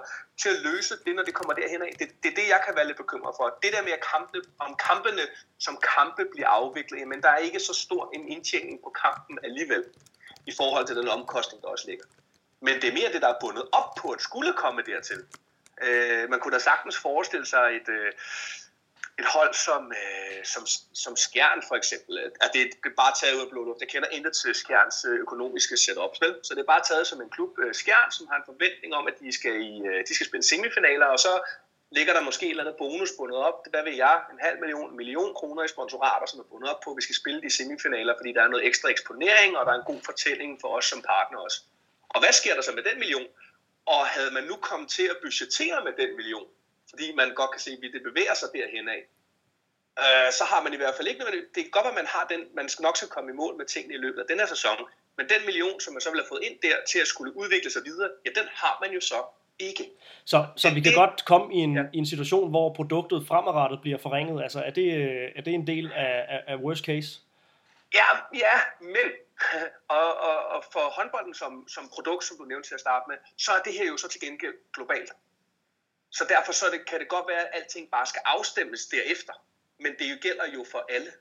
til 0.43 0.49
at 0.49 0.59
løse 0.69 0.95
det, 1.07 1.15
når 1.17 1.23
det 1.23 1.35
kommer 1.35 1.55
derhen 1.55 1.83
af. 1.83 1.93
Det, 1.99 2.09
det 2.23 2.29
er 2.31 2.37
det, 2.41 2.49
jeg 2.49 2.61
kan 2.67 2.77
være 2.77 2.87
lidt 2.87 2.97
bekymret 2.97 3.35
for. 3.39 3.59
Det 3.63 3.73
der 3.73 3.83
med 3.83 3.93
at 3.93 4.03
kampe, 4.13 4.39
om 4.59 4.77
kampene 4.89 5.23
som 5.59 5.75
kampe 5.97 6.23
bliver 6.33 6.49
afviklet, 6.49 7.09
men 7.09 7.23
der 7.23 7.31
er 7.31 7.37
ikke 7.37 7.61
så 7.61 7.75
stor 7.75 8.11
en 8.15 8.29
indtjening 8.29 8.81
på 8.85 8.91
kampen 9.05 9.39
alligevel, 9.43 9.85
i 10.47 10.53
forhold 10.57 10.87
til 10.87 10.97
den 10.97 11.09
omkostning, 11.09 11.63
der 11.63 11.69
også 11.69 11.87
ligger. 11.89 12.05
Men 12.61 12.75
det 12.81 12.89
er 12.89 12.93
mere 12.93 13.13
det, 13.13 13.23
der 13.23 13.29
er 13.29 13.41
bundet 13.41 13.65
op 13.73 13.95
på, 14.01 14.11
at 14.11 14.21
skulle 14.21 14.53
komme 14.53 14.83
dertil. 14.83 15.21
Øh, 15.83 16.31
man 16.31 16.41
kunne 16.41 16.55
da 16.55 16.59
sagtens 16.59 16.99
forestille 16.99 17.47
sig 17.47 17.67
et, 17.77 17.89
øh, 17.89 18.13
et 19.19 19.27
hold 19.35 19.55
som, 19.55 19.93
øh, 20.01 20.45
som, 20.45 20.63
som 21.05 21.17
Skjern 21.17 21.63
for 21.69 21.77
eksempel, 21.81 22.19
at 22.45 22.51
det 22.53 22.61
er 22.63 22.91
bare 22.97 23.15
taget 23.21 23.35
ud 23.37 23.45
af 23.47 23.51
blå 23.51 23.65
luft. 23.65 23.81
Jeg 23.81 23.89
kender 23.89 24.09
intet 24.09 24.33
til 24.43 24.55
Skjerns 24.55 24.99
øh, 25.09 25.19
økonomiske 25.25 25.77
setup, 25.77 26.15
vel? 26.21 26.35
så 26.43 26.55
det 26.55 26.61
er 26.61 26.73
bare 26.75 26.85
taget 26.91 27.07
som 27.07 27.21
en 27.21 27.31
klub. 27.31 27.53
Øh, 27.63 27.75
Skjern, 27.75 28.11
som 28.17 28.27
har 28.31 28.37
en 28.37 28.47
forventning 28.51 28.95
om, 28.95 29.07
at 29.11 29.15
de 29.21 29.33
skal, 29.39 29.55
i, 29.71 29.73
øh, 29.91 29.99
de 30.09 30.15
skal 30.15 30.27
spille 30.27 30.45
semifinaler, 30.53 31.07
og 31.07 31.19
så 31.19 31.33
ligger 31.91 32.13
der 32.13 32.23
måske 32.29 32.47
et 32.47 32.51
eller 32.51 32.65
andet 32.65 32.79
bonus 32.79 33.11
bundet 33.19 33.39
op. 33.49 33.59
Hvad 33.71 33.83
ved 33.89 33.97
jeg? 34.05 34.17
En 34.33 34.41
halv 34.47 34.59
million, 34.61 34.91
en 34.91 34.97
million 34.97 35.35
kroner 35.35 35.63
i 35.65 35.69
sponsorater, 35.69 36.27
som 36.27 36.41
er 36.41 36.45
bundet 36.51 36.71
op 36.71 36.81
på, 36.85 36.91
at 36.91 36.97
vi 36.97 37.03
skal 37.03 37.17
spille 37.23 37.41
de 37.43 37.51
semifinaler, 37.59 38.15
fordi 38.19 38.33
der 38.33 38.43
er 38.43 38.49
noget 38.49 38.67
ekstra 38.67 38.89
eksponering, 38.89 39.57
og 39.57 39.67
der 39.67 39.73
er 39.73 39.79
en 39.79 39.91
god 39.93 40.01
fortælling 40.05 40.61
for 40.61 40.69
os 40.77 40.85
som 40.85 41.03
partner 41.03 41.39
også. 41.39 41.59
Og 42.09 42.21
hvad 42.21 42.33
sker 42.33 42.55
der 42.55 42.63
så 42.63 42.73
med 42.73 42.83
den 42.83 42.99
million? 42.99 43.27
Og 43.87 44.07
havde 44.07 44.31
man 44.31 44.45
nu 44.45 44.57
kommet 44.57 44.89
til 44.91 45.07
at 45.13 45.17
budgettere 45.23 45.85
med 45.85 45.93
den 46.01 46.17
million, 46.17 46.47
fordi 46.91 47.07
man 47.21 47.35
godt 47.35 47.51
kan 47.51 47.61
se, 47.61 47.71
at 47.71 47.93
det 47.97 48.03
bevæger 48.09 48.35
sig 48.35 48.49
derhen 48.55 48.89
af, 48.97 49.01
øh, 50.03 50.29
så 50.39 50.45
har 50.51 50.61
man 50.63 50.73
i 50.73 50.77
hvert 50.77 50.95
fald 50.97 51.09
ikke 51.09 51.21
noget. 51.21 51.35
Det 51.55 51.63
kan 51.65 51.71
godt 51.77 51.85
være, 51.85 51.97
at 51.97 52.01
man 52.03 52.11
har 52.17 52.25
den, 52.33 52.41
man 52.59 52.69
skal 52.69 52.83
nok 52.83 52.97
skal 52.97 53.09
komme 53.09 53.31
i 53.33 53.37
mål 53.43 53.55
med 53.61 53.67
tingene 53.67 53.95
i 53.95 54.01
løbet 54.05 54.21
af 54.23 54.27
den 54.31 54.39
her 54.39 54.47
sæson, 54.47 54.79
men 55.17 55.29
den 55.33 55.41
million, 55.49 55.81
som 55.81 55.93
man 55.95 56.01
så 56.01 56.11
vil 56.11 56.21
have 56.21 56.33
fået 56.35 56.45
ind 56.49 56.57
der 56.63 56.77
til 56.91 56.99
at 57.05 57.09
skulle 57.13 57.37
udvikle 57.37 57.71
sig 57.71 57.83
videre, 57.85 58.11
ja, 58.25 58.31
den 58.41 58.49
har 58.63 58.79
man 58.83 58.91
jo 58.97 59.01
så 59.01 59.21
ikke. 59.59 59.85
Så, 60.25 60.47
så 60.57 60.69
vi 60.75 60.81
kan 60.81 60.93
det, 60.93 60.95
godt 60.95 61.25
komme 61.25 61.55
i 61.55 61.59
en, 61.59 61.75
ja. 61.77 61.83
i 61.93 61.99
en 61.99 62.07
situation, 62.07 62.51
hvor 62.51 62.75
produktet 62.75 63.27
fremadrettet 63.29 63.79
bliver 63.83 63.99
forringet. 63.99 64.43
Altså, 64.43 64.61
er 64.61 64.71
det, 64.71 64.87
er 65.37 65.43
det 65.43 65.55
en 65.55 65.67
del 65.67 65.93
af, 65.93 66.27
af, 66.29 66.41
af 66.47 66.57
worst 66.57 66.85
case? 66.85 67.21
Ja, 67.95 68.09
ja, 68.35 68.57
men 68.81 69.09
og, 69.99 70.09
og, 70.29 70.37
og 70.55 70.65
for 70.73 70.85
håndbolden 70.97 71.35
som, 71.35 71.69
som 71.69 71.89
produkt, 71.95 72.25
som 72.25 72.37
du 72.37 72.45
nævnte 72.45 72.69
til 72.69 72.75
at 72.75 72.81
starte 72.81 73.05
med, 73.09 73.17
så 73.37 73.51
er 73.53 73.63
det 73.63 73.73
her 73.73 73.87
jo 73.87 73.97
så 73.97 74.09
til 74.09 74.21
gengæld 74.21 74.55
globalt. 74.75 75.11
Så 76.11 76.25
derfor 76.29 76.53
så 76.53 76.67
det, 76.73 76.87
kan 76.87 77.01
det 77.01 77.09
godt 77.09 77.29
være, 77.29 77.41
at 77.41 77.51
alting 77.53 77.91
bare 77.91 78.07
skal 78.07 78.23
afstemmes 78.25 78.87
derefter. 78.87 79.33
Men 79.79 79.93
det 79.99 80.21
gælder 80.21 80.47
jo 80.47 80.65
for 80.71 80.87
alle. 80.89 81.13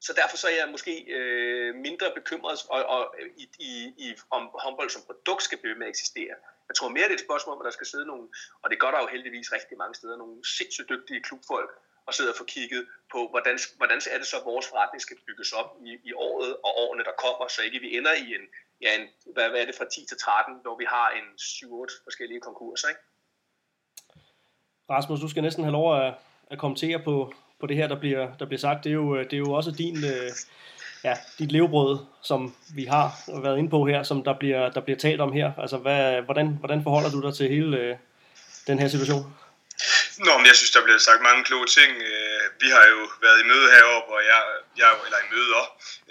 Så 0.00 0.12
derfor 0.12 0.36
så 0.36 0.48
er 0.48 0.56
jeg 0.56 0.68
måske 0.68 1.04
øh, 1.08 1.74
mindre 1.74 2.12
bekymret 2.14 2.58
og, 2.68 2.84
og, 2.84 3.14
i, 3.36 3.48
i, 3.58 3.94
i, 3.98 4.16
om 4.30 4.50
håndbold 4.54 4.90
som 4.90 5.02
produkt 5.02 5.42
skal 5.42 5.58
blive 5.58 5.74
med 5.74 5.86
at 5.86 5.90
eksistere. 5.90 6.34
Jeg 6.68 6.76
tror 6.76 6.88
mere, 6.88 7.04
det 7.04 7.10
er 7.10 7.14
et 7.14 7.28
spørgsmål, 7.28 7.56
hvor 7.56 7.64
der 7.64 7.70
skal 7.70 7.86
sidde 7.86 8.06
nogle, 8.06 8.28
og 8.62 8.70
det 8.70 8.80
gør 8.80 8.90
der 8.90 9.00
jo 9.00 9.06
heldigvis 9.06 9.52
rigtig 9.52 9.78
mange 9.78 9.94
steder, 9.94 10.16
nogle 10.16 10.44
sindssygt 10.56 10.88
dygtige 10.88 11.22
klubfolk, 11.22 11.70
og 12.06 12.14
sidder 12.14 12.30
og 12.30 12.36
få 12.36 12.44
kigget 12.44 12.88
på, 13.12 13.28
hvordan, 13.28 13.58
hvordan 13.76 14.00
er 14.10 14.18
det 14.18 14.26
så, 14.26 14.36
at 14.38 14.44
vores 14.44 14.66
forretning 14.68 15.02
skal 15.02 15.16
bygges 15.26 15.52
op 15.52 15.70
i, 15.84 15.98
i 16.04 16.12
året 16.12 16.56
og 16.56 16.72
årene, 16.84 17.04
der 17.04 17.12
kommer, 17.24 17.48
så 17.48 17.62
ikke 17.62 17.78
vi 17.78 17.96
ender 17.96 18.12
i 18.12 18.34
en, 18.34 18.44
ja, 18.80 19.00
en 19.00 19.08
hvad, 19.34 19.48
hvad 19.50 19.60
er 19.60 19.66
det 19.66 19.74
fra 19.74 19.84
10 19.84 20.06
til 20.06 20.18
13, 20.18 20.54
hvor 20.62 20.76
vi 20.76 20.84
har 20.84 21.10
en 21.10 21.26
7-8 21.38 22.04
forskellige 22.04 22.40
konkurser, 22.40 22.88
ikke? 22.88 23.00
Rasmus, 24.90 25.20
du 25.20 25.28
skal 25.28 25.42
næsten 25.42 25.64
have 25.64 25.72
lov 25.72 26.00
at, 26.00 26.14
at 26.50 26.58
kommentere 26.58 26.98
på, 26.98 27.34
på 27.60 27.66
det 27.66 27.76
her, 27.76 27.88
der 27.88 28.00
bliver, 28.00 28.36
der 28.38 28.46
bliver 28.46 28.60
sagt. 28.60 28.84
Det 28.84 28.90
er 28.90 28.94
jo, 28.94 29.18
det 29.18 29.32
er 29.32 29.44
jo 29.46 29.52
også 29.52 29.70
din, 29.70 29.96
øh, 29.96 30.30
ja, 31.04 31.14
dit 31.38 31.52
levebrød, 31.52 31.98
som 32.22 32.54
vi 32.74 32.84
har 32.84 33.06
været 33.42 33.58
inde 33.58 33.70
på 33.70 33.86
her, 33.86 34.02
som 34.02 34.24
der 34.24 34.34
bliver, 34.38 34.70
der 34.70 34.80
bliver 34.80 34.98
talt 34.98 35.20
om 35.20 35.32
her. 35.32 35.52
Altså, 35.58 35.76
hvad, 35.76 36.22
hvordan, 36.22 36.46
hvordan 36.60 36.82
forholder 36.82 37.10
du 37.10 37.20
dig 37.26 37.34
til 37.34 37.48
hele 37.48 37.76
øh, 37.76 37.96
den 38.66 38.78
her 38.78 38.88
situation? 38.88 39.24
Nå, 40.26 40.32
men 40.38 40.46
jeg 40.50 40.56
synes, 40.60 40.74
der 40.76 40.82
bliver 40.84 40.98
sagt 40.98 41.22
mange 41.28 41.44
kloge 41.44 41.66
ting. 41.78 41.90
Øh, 42.10 42.44
vi 42.62 42.68
har 42.76 42.84
jo 42.94 43.00
været 43.24 43.38
i 43.42 43.48
møde 43.52 43.66
heroppe, 43.76 44.10
og 44.16 44.22
jeg, 44.32 44.42
jeg 44.80 44.90
eller 45.06 45.20
i 45.24 45.28
møde 45.34 45.52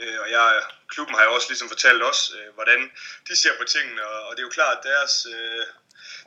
øh, 0.01 0.17
og 0.23 0.27
jeg, 0.35 0.45
klubben 0.93 1.15
har 1.17 1.23
jo 1.27 1.33
også 1.37 1.49
ligesom 1.51 1.69
fortalt 1.73 2.01
os, 2.11 2.21
øh, 2.37 2.49
hvordan 2.57 2.79
de 3.27 3.33
ser 3.41 3.53
på 3.59 3.65
tingene, 3.73 4.01
og 4.25 4.29
det 4.33 4.39
er 4.41 4.47
jo 4.49 4.57
klart, 4.59 4.77
at 4.77 4.83
deres 4.91 5.13
øh, 5.35 5.65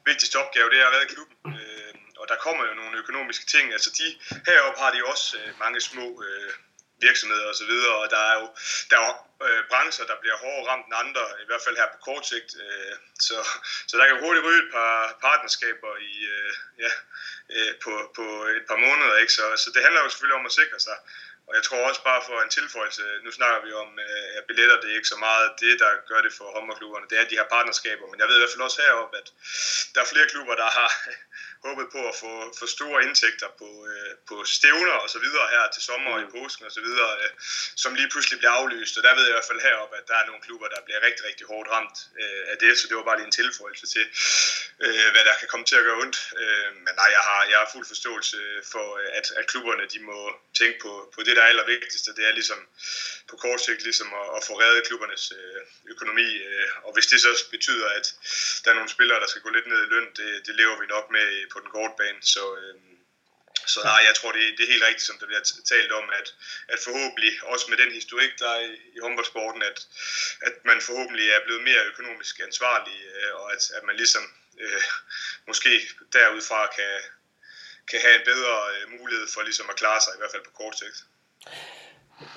vigtigste 0.09 0.36
opgave, 0.42 0.70
det 0.70 0.78
er 0.80 0.86
at 0.86 0.95
redde 0.95 1.12
klubben. 1.14 1.36
Øh, 1.61 1.93
og 2.25 2.29
der 2.33 2.45
kommer 2.47 2.62
jo 2.68 2.75
nogle 2.75 2.99
økonomiske 3.03 3.47
ting. 3.55 3.72
Altså 3.77 3.91
de, 3.99 4.07
heroppe 4.49 4.81
har 4.81 4.91
de 4.93 5.05
også 5.12 5.27
øh, 5.39 5.49
mange 5.64 5.81
små 5.81 6.07
øh, 6.27 6.53
virksomheder 7.07 7.47
osv., 7.53 7.72
og, 7.93 7.99
og 8.03 8.11
der 8.14 8.22
er 8.31 8.35
jo 8.41 8.47
der 8.91 8.99
er 9.05 9.12
øh, 9.47 9.62
brancher, 9.70 10.05
der 10.11 10.16
bliver 10.22 10.37
hårdere 10.45 10.68
ramt 10.70 10.87
end 10.87 10.97
andre, 11.05 11.25
i 11.43 11.47
hvert 11.49 11.64
fald 11.64 11.77
her 11.81 11.89
på 11.95 11.99
kort 12.09 12.25
sigt. 12.33 12.51
Øh, 12.64 12.95
så, 13.29 13.37
så 13.89 13.95
der 13.99 14.07
kan 14.07 14.22
hurtigt 14.25 14.47
ryge 14.47 14.62
et 14.64 14.70
par 14.77 14.95
partnerskaber 15.27 15.93
i, 16.12 16.14
øh, 16.35 16.53
ja, 16.85 16.91
øh, 17.55 17.72
på, 17.85 17.93
på 18.18 18.27
et 18.59 18.64
par 18.70 18.79
måneder. 18.87 19.14
Ikke? 19.22 19.33
Så, 19.39 19.45
så 19.62 19.68
det 19.75 19.83
handler 19.83 20.01
jo 20.03 20.09
selvfølgelig 20.09 20.41
om 20.41 20.51
at 20.51 20.59
sikre 20.61 20.81
sig. 20.89 20.99
Og 21.49 21.53
jeg 21.57 21.62
tror 21.64 21.89
også 21.89 22.03
bare 22.11 22.22
for 22.29 22.37
en 22.41 22.55
tilføjelse, 22.59 23.03
nu 23.25 23.31
snakker 23.39 23.59
vi 23.66 23.72
om 23.72 23.91
øh, 24.07 24.39
at 24.39 24.45
billetter, 24.49 24.81
det 24.81 24.91
er 24.91 24.97
ikke 25.01 25.14
så 25.14 25.20
meget 25.29 25.47
det, 25.61 25.75
der 25.83 25.91
gør 26.11 26.20
det 26.27 26.33
for 26.39 26.47
håndboldklubberne, 26.55 27.07
det 27.11 27.18
er 27.18 27.31
de 27.31 27.39
her 27.41 27.49
partnerskaber. 27.57 28.07
Men 28.11 28.20
jeg 28.20 28.29
ved 28.29 28.37
i 28.37 28.41
hvert 28.41 28.55
fald 28.55 28.68
også 28.68 28.83
heroppe, 28.83 29.16
at 29.22 29.29
der 29.95 30.01
er 30.01 30.12
flere 30.12 30.29
klubber, 30.33 30.55
der 30.62 30.70
har 30.79 30.91
håbet 31.67 31.87
på 31.95 32.01
at 32.11 32.17
få, 32.23 32.33
få 32.61 32.67
store 32.77 32.99
indtægter 33.07 33.49
på, 33.61 33.69
øh, 33.91 34.12
på 34.29 34.37
stævner 34.57 34.97
og 35.05 35.09
så 35.15 35.19
videre 35.27 35.47
her 35.55 35.65
til 35.75 35.83
sommer 35.89 36.11
og 36.17 36.21
i 36.21 36.25
mm. 36.25 36.33
påsken 36.37 36.65
og 36.69 36.73
så 36.79 36.83
videre, 36.87 37.11
øh, 37.23 37.31
som 37.83 37.95
lige 37.99 38.11
pludselig 38.12 38.39
bliver 38.39 38.55
aflyst. 38.61 38.97
Og 38.99 39.03
der 39.07 39.15
ved 39.17 39.25
jeg 39.25 39.33
i 39.33 39.37
hvert 39.37 39.51
fald 39.51 39.67
heroppe, 39.69 39.95
at 40.01 40.09
der 40.11 40.17
er 40.21 40.27
nogle 40.27 40.43
klubber, 40.47 40.69
der 40.75 40.81
bliver 40.87 41.01
rigtig, 41.07 41.23
rigtig 41.29 41.45
hårdt 41.53 41.69
ramt 41.75 41.99
øh, 42.21 42.43
af 42.53 42.57
det, 42.62 42.79
så 42.79 42.85
det 42.89 42.97
var 42.97 43.09
bare 43.09 43.19
lige 43.19 43.31
en 43.33 43.39
tilføjelse 43.41 43.87
til, 43.95 44.05
øh, 44.85 45.09
hvad 45.12 45.25
der 45.29 45.35
kan 45.41 45.49
komme 45.53 45.67
til 45.67 45.77
at 45.81 45.85
gøre 45.89 46.01
ondt. 46.05 46.19
Øh, 46.41 46.69
men 46.85 46.93
nej, 47.01 47.09
jeg 47.17 47.23
har, 47.29 47.41
jeg 47.51 47.59
har 47.62 47.69
fuld 47.75 47.87
forståelse 47.93 48.39
for, 48.73 48.87
at, 49.19 49.27
at 49.39 49.45
klubberne 49.51 49.85
de 49.95 49.99
må 50.11 50.19
tænke 50.61 50.79
på, 50.85 50.93
på 51.15 51.21
det, 51.27 51.37
der 51.37 51.43
er 51.43 51.53
allervigtigste. 51.53 52.15
Det 52.19 52.25
er 52.29 52.33
ligesom 52.41 52.61
på 53.31 53.37
kort 53.37 53.61
sigt 53.61 53.83
ligesom 53.89 54.09
at, 54.21 54.27
at 54.37 54.43
få 54.49 54.53
reddet 54.62 54.87
klubbernes 54.87 55.25
øh, 55.39 55.61
økonomi. 55.93 56.29
Øh, 56.49 56.69
og 56.87 56.91
hvis 56.95 57.07
det 57.07 57.21
så 57.21 57.31
betyder, 57.51 57.89
at 57.99 58.07
der 58.62 58.71
er 58.71 58.75
nogle 58.75 58.95
spillere, 58.97 59.21
der 59.21 59.27
skal 59.27 59.43
gå 59.43 59.51
lidt 59.51 59.67
ned 59.67 59.81
i 59.87 59.91
løn, 59.95 60.09
det, 60.19 60.47
det 60.47 60.55
lever 60.61 60.77
vi 60.81 60.87
nok 60.87 61.07
med 61.11 61.27
på 61.55 61.59
den 61.63 61.71
korte 61.77 61.95
bane. 62.01 62.21
Så, 62.35 62.45
øh, 62.61 62.75
så 63.73 63.79
nej, 63.91 64.01
jeg 64.09 64.15
tror, 64.17 64.31
det, 64.37 64.43
det 64.57 64.63
er 64.65 64.75
helt 64.75 64.89
rigtigt, 64.89 65.09
som 65.09 65.19
der 65.21 65.27
bliver 65.31 65.45
talt 65.73 65.93
om, 66.01 66.07
at, 66.21 66.29
at 66.73 66.79
forhåbentlig, 66.87 67.33
også 67.53 67.67
med 67.71 67.79
den 67.83 67.93
historik, 68.01 68.33
der 68.43 68.51
er 68.57 68.63
i, 68.71 68.75
i 68.97 68.99
håndboldsporten, 69.05 69.63
at, 69.71 69.79
at 70.49 70.55
man 70.71 70.79
forhåbentlig 70.89 71.27
er 71.37 71.41
blevet 71.47 71.63
mere 71.69 71.89
økonomisk 71.93 72.35
ansvarlig, 72.49 72.99
øh, 73.11 73.33
og 73.41 73.47
at, 73.55 73.63
at 73.77 73.83
man 73.89 73.97
ligesom 74.03 74.25
øh, 74.63 74.83
måske 75.51 75.73
derudfra 76.17 76.61
kan, 76.79 76.95
kan 77.91 78.01
have 78.05 78.17
en 78.21 78.27
bedre 78.33 78.55
øh, 78.75 78.85
mulighed 78.97 79.27
for 79.35 79.41
ligesom 79.49 79.67
at 79.73 79.81
klare 79.83 80.01
sig, 80.05 80.13
i 80.15 80.21
hvert 80.21 80.35
fald 80.35 80.45
på 80.49 80.55
kort 80.61 80.77
sigt. 80.83 80.99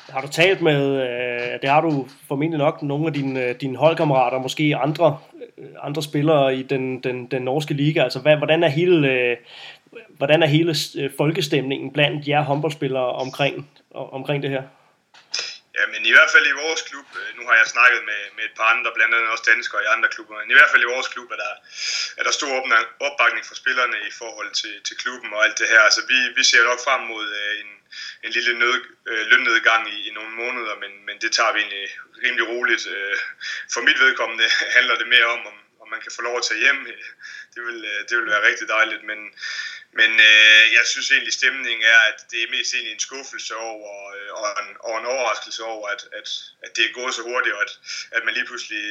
Har 0.09 0.22
du 0.22 0.30
talt 0.32 0.61
med, 0.61 0.82
øh, 1.05 1.61
det 1.61 1.70
har 1.70 1.82
du 1.82 2.09
formentlig 2.28 2.57
nok, 2.57 2.82
nogle 2.82 3.07
af 3.07 3.13
dine, 3.13 3.43
øh, 3.43 3.55
dine 3.61 3.78
holdkammerater, 3.78 4.39
måske 4.39 4.76
andre, 4.88 5.22
Øh, 5.59 5.69
andre 5.87 6.03
spillere 6.03 6.55
i 6.55 6.63
den, 6.63 7.03
den, 7.03 7.31
den 7.33 7.41
norske 7.41 7.73
liga, 7.73 7.99
altså 8.03 8.19
hvad, 8.19 8.35
hvordan 8.37 8.63
er 8.63 8.71
hele, 8.79 9.11
øh, 9.11 9.37
hvordan 10.19 10.43
er 10.43 10.47
hele 10.47 10.73
øh, 10.99 11.09
folkestemningen 11.17 11.93
blandt 11.93 12.27
jer 12.27 12.41
håndboldspillere 12.49 13.09
omkring, 13.23 13.55
omkring 13.91 14.43
det 14.43 14.51
her? 14.55 14.63
Ja, 15.77 15.85
men 15.93 16.01
i 16.09 16.13
hvert 16.15 16.31
fald 16.33 16.45
i 16.49 16.59
vores 16.63 16.81
klub, 16.89 17.07
øh, 17.21 17.29
nu 17.37 17.43
har 17.47 17.55
jeg 17.61 17.67
snakket 17.75 18.01
med, 18.09 18.21
med 18.37 18.43
et 18.49 18.55
par 18.57 18.67
andre, 18.73 18.89
blandt 18.97 19.13
andet 19.15 19.33
også 19.33 19.47
danskere 19.53 19.81
i 19.85 19.91
andre 19.95 20.09
klubber, 20.13 20.33
men 20.41 20.51
i 20.53 20.57
hvert 20.57 20.71
fald 20.71 20.83
i 20.83 20.93
vores 20.95 21.09
klub 21.13 21.29
er 21.35 21.39
der, 21.45 21.53
er 22.19 22.23
der 22.25 22.33
stor 22.39 22.53
opbakning 23.07 23.43
fra 23.45 23.59
spillerne 23.61 23.97
i 24.09 24.11
forhold 24.21 24.51
til, 24.61 24.75
til 24.87 24.95
klubben 25.03 25.29
og 25.35 25.41
alt 25.45 25.57
det 25.61 25.67
her. 25.73 25.81
Altså 25.87 26.01
vi, 26.11 26.17
vi 26.37 26.43
ser 26.51 26.63
nok 26.69 26.81
frem 26.87 27.01
mod 27.11 27.25
en, 27.61 27.69
en 28.23 28.31
lille 28.31 28.59
nød, 28.59 28.79
øh, 29.09 29.23
lønnedgang 29.31 29.83
i, 29.95 30.07
i 30.07 30.11
nogle 30.17 30.33
måneder, 30.41 30.75
men, 30.83 30.91
men 31.05 31.15
det 31.21 31.31
tager 31.31 31.53
vi 31.53 31.59
egentlig 31.59 31.89
rimelig 32.23 32.47
roligt. 32.47 32.88
Øh, 32.88 33.17
for 33.73 33.81
mit 33.81 33.99
vedkommende 33.99 34.43
handler 34.77 34.95
det 34.95 35.07
mere 35.07 35.25
om, 35.25 35.41
om, 35.51 35.57
om 35.81 35.88
man 35.89 36.01
kan 36.01 36.11
få 36.15 36.21
lov 36.21 36.38
at 36.38 36.43
tage 36.43 36.59
hjem. 36.59 36.79
Det 37.53 37.61
vil, 37.67 37.79
øh, 37.91 37.99
det 38.09 38.17
vil 38.17 38.31
være 38.33 38.47
rigtig 38.49 38.67
dejligt, 38.67 39.03
men 39.03 39.19
men 39.99 40.11
øh, 40.29 40.63
jeg 40.77 40.85
synes 40.91 41.11
egentlig, 41.11 41.33
stemningen 41.33 41.85
er, 41.95 42.01
at 42.11 42.19
det 42.31 42.39
er 42.43 42.53
mest 42.55 42.73
egentlig 42.73 42.93
en 42.93 43.07
skuffelse 43.07 43.55
over, 43.55 43.91
øh, 44.15 44.31
og, 44.39 44.45
en, 44.61 44.69
og 44.87 44.93
en 44.99 45.05
overraskelse 45.13 45.63
over, 45.63 45.87
at, 45.95 46.01
at, 46.19 46.27
at 46.65 46.71
det 46.75 46.83
er 46.85 46.97
gået 46.99 47.13
så 47.15 47.21
hurtigt, 47.29 47.55
og 47.55 47.61
at, 47.61 47.73
at 48.11 48.21
man 48.25 48.33
lige 48.33 48.49
pludselig 48.49 48.83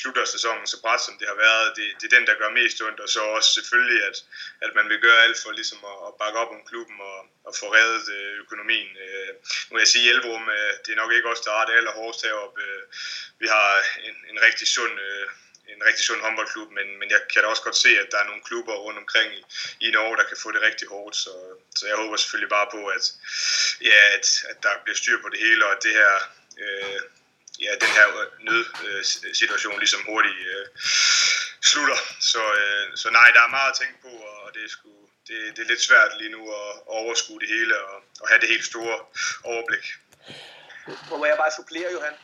slutter 0.00 0.24
sæsonen 0.24 0.66
så 0.66 0.80
bræt, 0.82 1.02
som 1.06 1.18
det 1.18 1.28
har 1.28 1.38
været. 1.46 1.76
Det, 1.76 1.86
det 2.00 2.06
er 2.06 2.16
den, 2.16 2.26
der 2.26 2.40
gør 2.40 2.58
mest 2.60 2.82
ondt, 2.82 3.00
og 3.00 3.08
så 3.08 3.20
også 3.36 3.50
selvfølgelig, 3.58 4.00
at, 4.08 4.16
at 4.64 4.70
man 4.78 4.88
vil 4.88 5.00
gøre 5.06 5.22
alt 5.26 5.38
for 5.42 5.50
ligesom 5.52 5.80
at, 5.92 5.98
at 6.08 6.12
bakke 6.20 6.38
op 6.42 6.52
om 6.56 6.66
klubben 6.70 6.98
og, 7.00 7.18
og 7.46 7.52
få 7.60 7.66
reddet 7.78 8.06
øh, 8.16 8.32
økonomien. 8.44 8.90
Øh, 9.04 9.30
nu 9.66 9.72
vil 9.74 9.84
jeg 9.84 9.92
sige, 9.92 10.06
Hjelbrum, 10.06 10.44
øh, 10.56 10.72
det 10.84 10.90
er 10.92 11.02
nok 11.02 11.12
ikke 11.12 11.30
også, 11.30 11.42
der 11.46 11.54
er 11.60 11.66
det 11.66 11.78
allerhårdest 11.78 12.22
heroppe. 12.26 12.60
Øh, 12.68 12.82
vi 13.42 13.46
har 13.46 13.70
en, 14.08 14.16
en 14.30 14.38
rigtig 14.46 14.68
sund... 14.68 14.94
Øh, 15.08 15.26
en 15.76 15.86
rigtig 15.88 16.04
sund 16.04 16.20
håndboldklub, 16.20 16.70
men, 16.78 16.86
men 16.98 17.08
jeg 17.10 17.20
kan 17.32 17.42
da 17.42 17.48
også 17.48 17.62
godt 17.62 17.76
se, 17.76 17.90
at 18.02 18.08
der 18.12 18.18
er 18.18 18.28
nogle 18.30 18.42
klubber 18.48 18.74
rundt 18.84 18.98
omkring 18.98 19.28
i, 19.38 19.42
i 19.86 19.90
Norge, 19.90 20.16
der 20.16 20.28
kan 20.28 20.36
få 20.42 20.48
det 20.52 20.62
rigtig 20.62 20.88
hårdt, 20.88 21.16
så, 21.16 21.32
så 21.76 21.86
jeg 21.86 21.96
håber 21.96 22.16
selvfølgelig 22.16 22.54
bare 22.56 22.68
på, 22.76 22.80
at, 22.96 23.04
ja, 23.90 23.98
at, 24.16 24.26
at 24.50 24.62
der 24.62 24.82
bliver 24.84 24.96
styr 24.96 25.18
på 25.22 25.28
det 25.28 25.38
hele, 25.38 25.66
og 25.66 25.72
at 25.76 25.82
det 25.82 25.92
her, 26.00 26.12
øh, 26.62 27.00
ja, 27.64 27.72
den 27.84 27.92
her 27.98 28.06
nødsituation 28.48 29.78
ligesom 29.78 30.02
hurtigt 30.10 30.40
øh, 30.54 30.66
slutter. 31.70 31.98
Så, 32.32 32.42
øh, 32.60 32.96
så 32.96 33.10
nej, 33.10 33.28
der 33.34 33.42
er 33.42 33.56
meget 33.56 33.70
at 33.70 33.78
tænke 33.80 33.98
på, 34.02 34.12
og 34.32 34.54
det 34.54 34.64
er, 34.64 34.68
sgu, 34.68 34.90
det, 35.28 35.36
det 35.56 35.62
er 35.62 35.70
lidt 35.72 35.82
svært 35.88 36.12
lige 36.20 36.34
nu 36.36 36.42
at, 36.60 36.70
at 36.90 36.96
overskue 37.02 37.40
det 37.40 37.48
hele 37.48 37.74
og, 37.80 37.96
og 38.20 38.28
have 38.28 38.40
det 38.40 38.48
helt 38.48 38.64
store 38.72 38.96
overblik. 39.44 39.84
Må 41.10 41.26
jeg 41.26 41.36
bare 41.36 41.52
supplere, 41.56 41.92
Johan? 41.92 42.16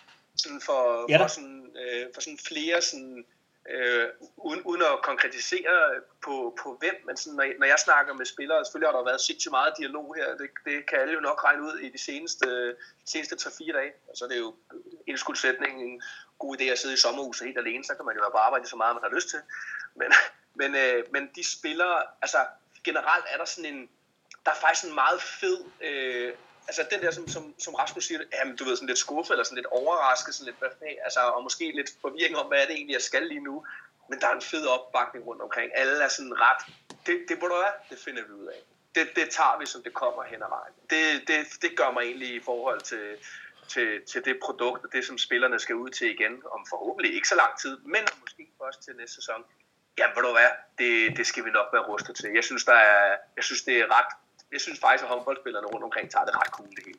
sådan 0.42 0.60
for, 0.60 1.06
ja. 1.08 1.18
for, 1.22 1.28
sådan, 1.28 1.76
øh, 1.82 2.06
for 2.14 2.20
sådan 2.20 2.38
flere 2.48 2.82
sådan, 2.82 3.26
øh, 3.68 4.08
uden, 4.36 4.62
uden 4.62 4.82
at 4.82 5.02
konkretisere 5.02 6.00
på, 6.24 6.58
på 6.62 6.76
hvem, 6.80 6.94
men 7.06 7.16
sådan, 7.16 7.36
når, 7.36 7.46
når 7.58 7.66
jeg 7.66 7.78
snakker 7.78 8.14
med 8.14 8.26
spillere, 8.26 8.64
selvfølgelig 8.64 8.88
har 8.88 8.96
der 8.96 9.04
været 9.04 9.20
sindssygt 9.20 9.50
meget 9.50 9.74
dialog 9.78 10.14
her, 10.16 10.36
det, 10.36 10.50
det 10.64 10.86
kan 10.86 10.98
alle 10.98 11.14
jo 11.14 11.20
nok 11.20 11.44
regne 11.44 11.62
ud 11.62 11.78
i 11.78 11.88
de 11.88 11.98
seneste, 11.98 12.46
de 13.04 13.10
seneste 13.10 13.34
3-4 13.34 13.72
dage, 13.72 13.92
og 14.08 14.16
så 14.16 14.24
er 14.24 14.28
det 14.28 14.38
jo 14.38 14.54
indskudsætningen 15.06 15.88
en 15.88 16.02
god 16.38 16.60
idé 16.60 16.64
at 16.64 16.78
sidde 16.78 16.94
i 16.94 16.96
sommerhuset 16.96 17.46
helt 17.46 17.58
alene, 17.58 17.84
så 17.84 17.94
kan 17.94 18.04
man 18.04 18.16
jo 18.16 18.30
bare 18.32 18.46
arbejde 18.46 18.68
så 18.68 18.76
meget, 18.76 18.94
man 18.94 19.10
har 19.10 19.14
lyst 19.14 19.28
til, 19.28 19.40
men, 19.94 20.12
men, 20.60 20.74
øh, 20.74 21.04
men 21.12 21.30
de 21.34 21.44
spillere, 21.44 22.02
altså 22.22 22.38
generelt 22.84 23.24
er 23.28 23.36
der 23.36 23.44
sådan 23.44 23.74
en, 23.74 23.90
der 24.44 24.50
er 24.50 24.60
faktisk 24.66 24.86
en 24.86 24.94
meget 24.94 25.22
fed 25.22 25.64
øh, 25.80 26.34
altså 26.70 26.86
den 26.90 27.00
der, 27.02 27.10
som, 27.10 27.28
som, 27.28 27.54
som 27.58 27.74
Rasmus 27.74 28.04
siger, 28.04 28.20
jamen, 28.32 28.56
du 28.56 28.64
ved, 28.64 28.76
sådan 28.76 28.86
lidt 28.88 28.98
skuffet, 28.98 29.32
eller 29.34 29.44
sådan 29.44 29.56
lidt 29.56 29.66
overrasket, 29.66 30.34
sådan 30.34 30.46
lidt, 30.46 30.58
hvad, 30.58 30.70
altså, 31.04 31.20
og 31.20 31.42
måske 31.42 31.72
lidt 31.74 31.90
forvirring 32.00 32.36
om, 32.36 32.46
hvad 32.46 32.58
er 32.62 32.66
det 32.66 32.74
egentlig, 32.74 32.94
jeg 32.94 33.02
skal 33.02 33.22
lige 33.22 33.44
nu. 33.50 33.66
Men 34.08 34.20
der 34.20 34.26
er 34.28 34.34
en 34.34 34.42
fed 34.42 34.66
opbakning 34.66 35.26
rundt 35.26 35.42
omkring. 35.42 35.70
Alle 35.74 36.04
er 36.04 36.08
sådan 36.08 36.40
ret, 36.40 36.62
det, 37.06 37.16
det 37.28 37.38
burde 37.40 37.54
være, 37.54 37.72
det 37.90 37.98
finder 37.98 38.22
vi 38.22 38.32
ud 38.32 38.46
af. 38.46 38.60
Det, 38.94 39.16
det 39.16 39.30
tager 39.30 39.58
vi, 39.60 39.66
som 39.66 39.82
det 39.82 39.94
kommer 39.94 40.22
hen 40.22 40.42
ad 40.42 40.48
vejen. 40.48 40.74
Det, 40.90 41.28
det, 41.28 41.62
det 41.62 41.76
gør 41.76 41.90
mig 41.90 42.02
egentlig 42.02 42.34
i 42.34 42.40
forhold 42.40 42.80
til, 42.80 43.06
til, 43.68 43.88
til 44.10 44.24
det 44.24 44.38
produkt, 44.44 44.84
og 44.84 44.92
det, 44.92 45.04
som 45.04 45.18
spillerne 45.18 45.58
skal 45.58 45.74
ud 45.74 45.90
til 45.90 46.10
igen, 46.10 46.42
om 46.54 46.66
forhåbentlig 46.70 47.14
ikke 47.14 47.28
så 47.28 47.34
lang 47.34 47.58
tid, 47.58 47.78
men 47.94 48.02
måske 48.20 48.42
først 48.62 48.82
til 48.82 48.96
næste 48.96 49.14
sæson. 49.14 49.44
Jamen, 49.98 50.16
ved 50.16 50.22
du 50.22 50.32
hvad, 50.32 50.50
det, 50.78 51.16
det 51.16 51.26
skal 51.26 51.44
vi 51.44 51.50
nok 51.50 51.68
være 51.72 51.82
rustet 51.82 52.16
til. 52.16 52.30
Jeg 52.34 52.44
synes, 52.44 52.64
der 52.64 52.78
er, 52.92 53.16
jeg 53.36 53.44
synes 53.44 53.62
det 53.62 53.76
er 53.80 53.98
ret 53.98 54.12
jeg 54.52 54.60
synes 54.60 54.78
faktisk, 54.80 55.04
at 55.04 55.10
håndboldspillerne 55.10 55.66
rundt 55.66 55.84
omkring 55.84 56.10
tager 56.10 56.24
det 56.24 56.34
ret 56.34 56.52
cool 56.52 56.68
det 56.68 56.84
hele. 56.86 56.98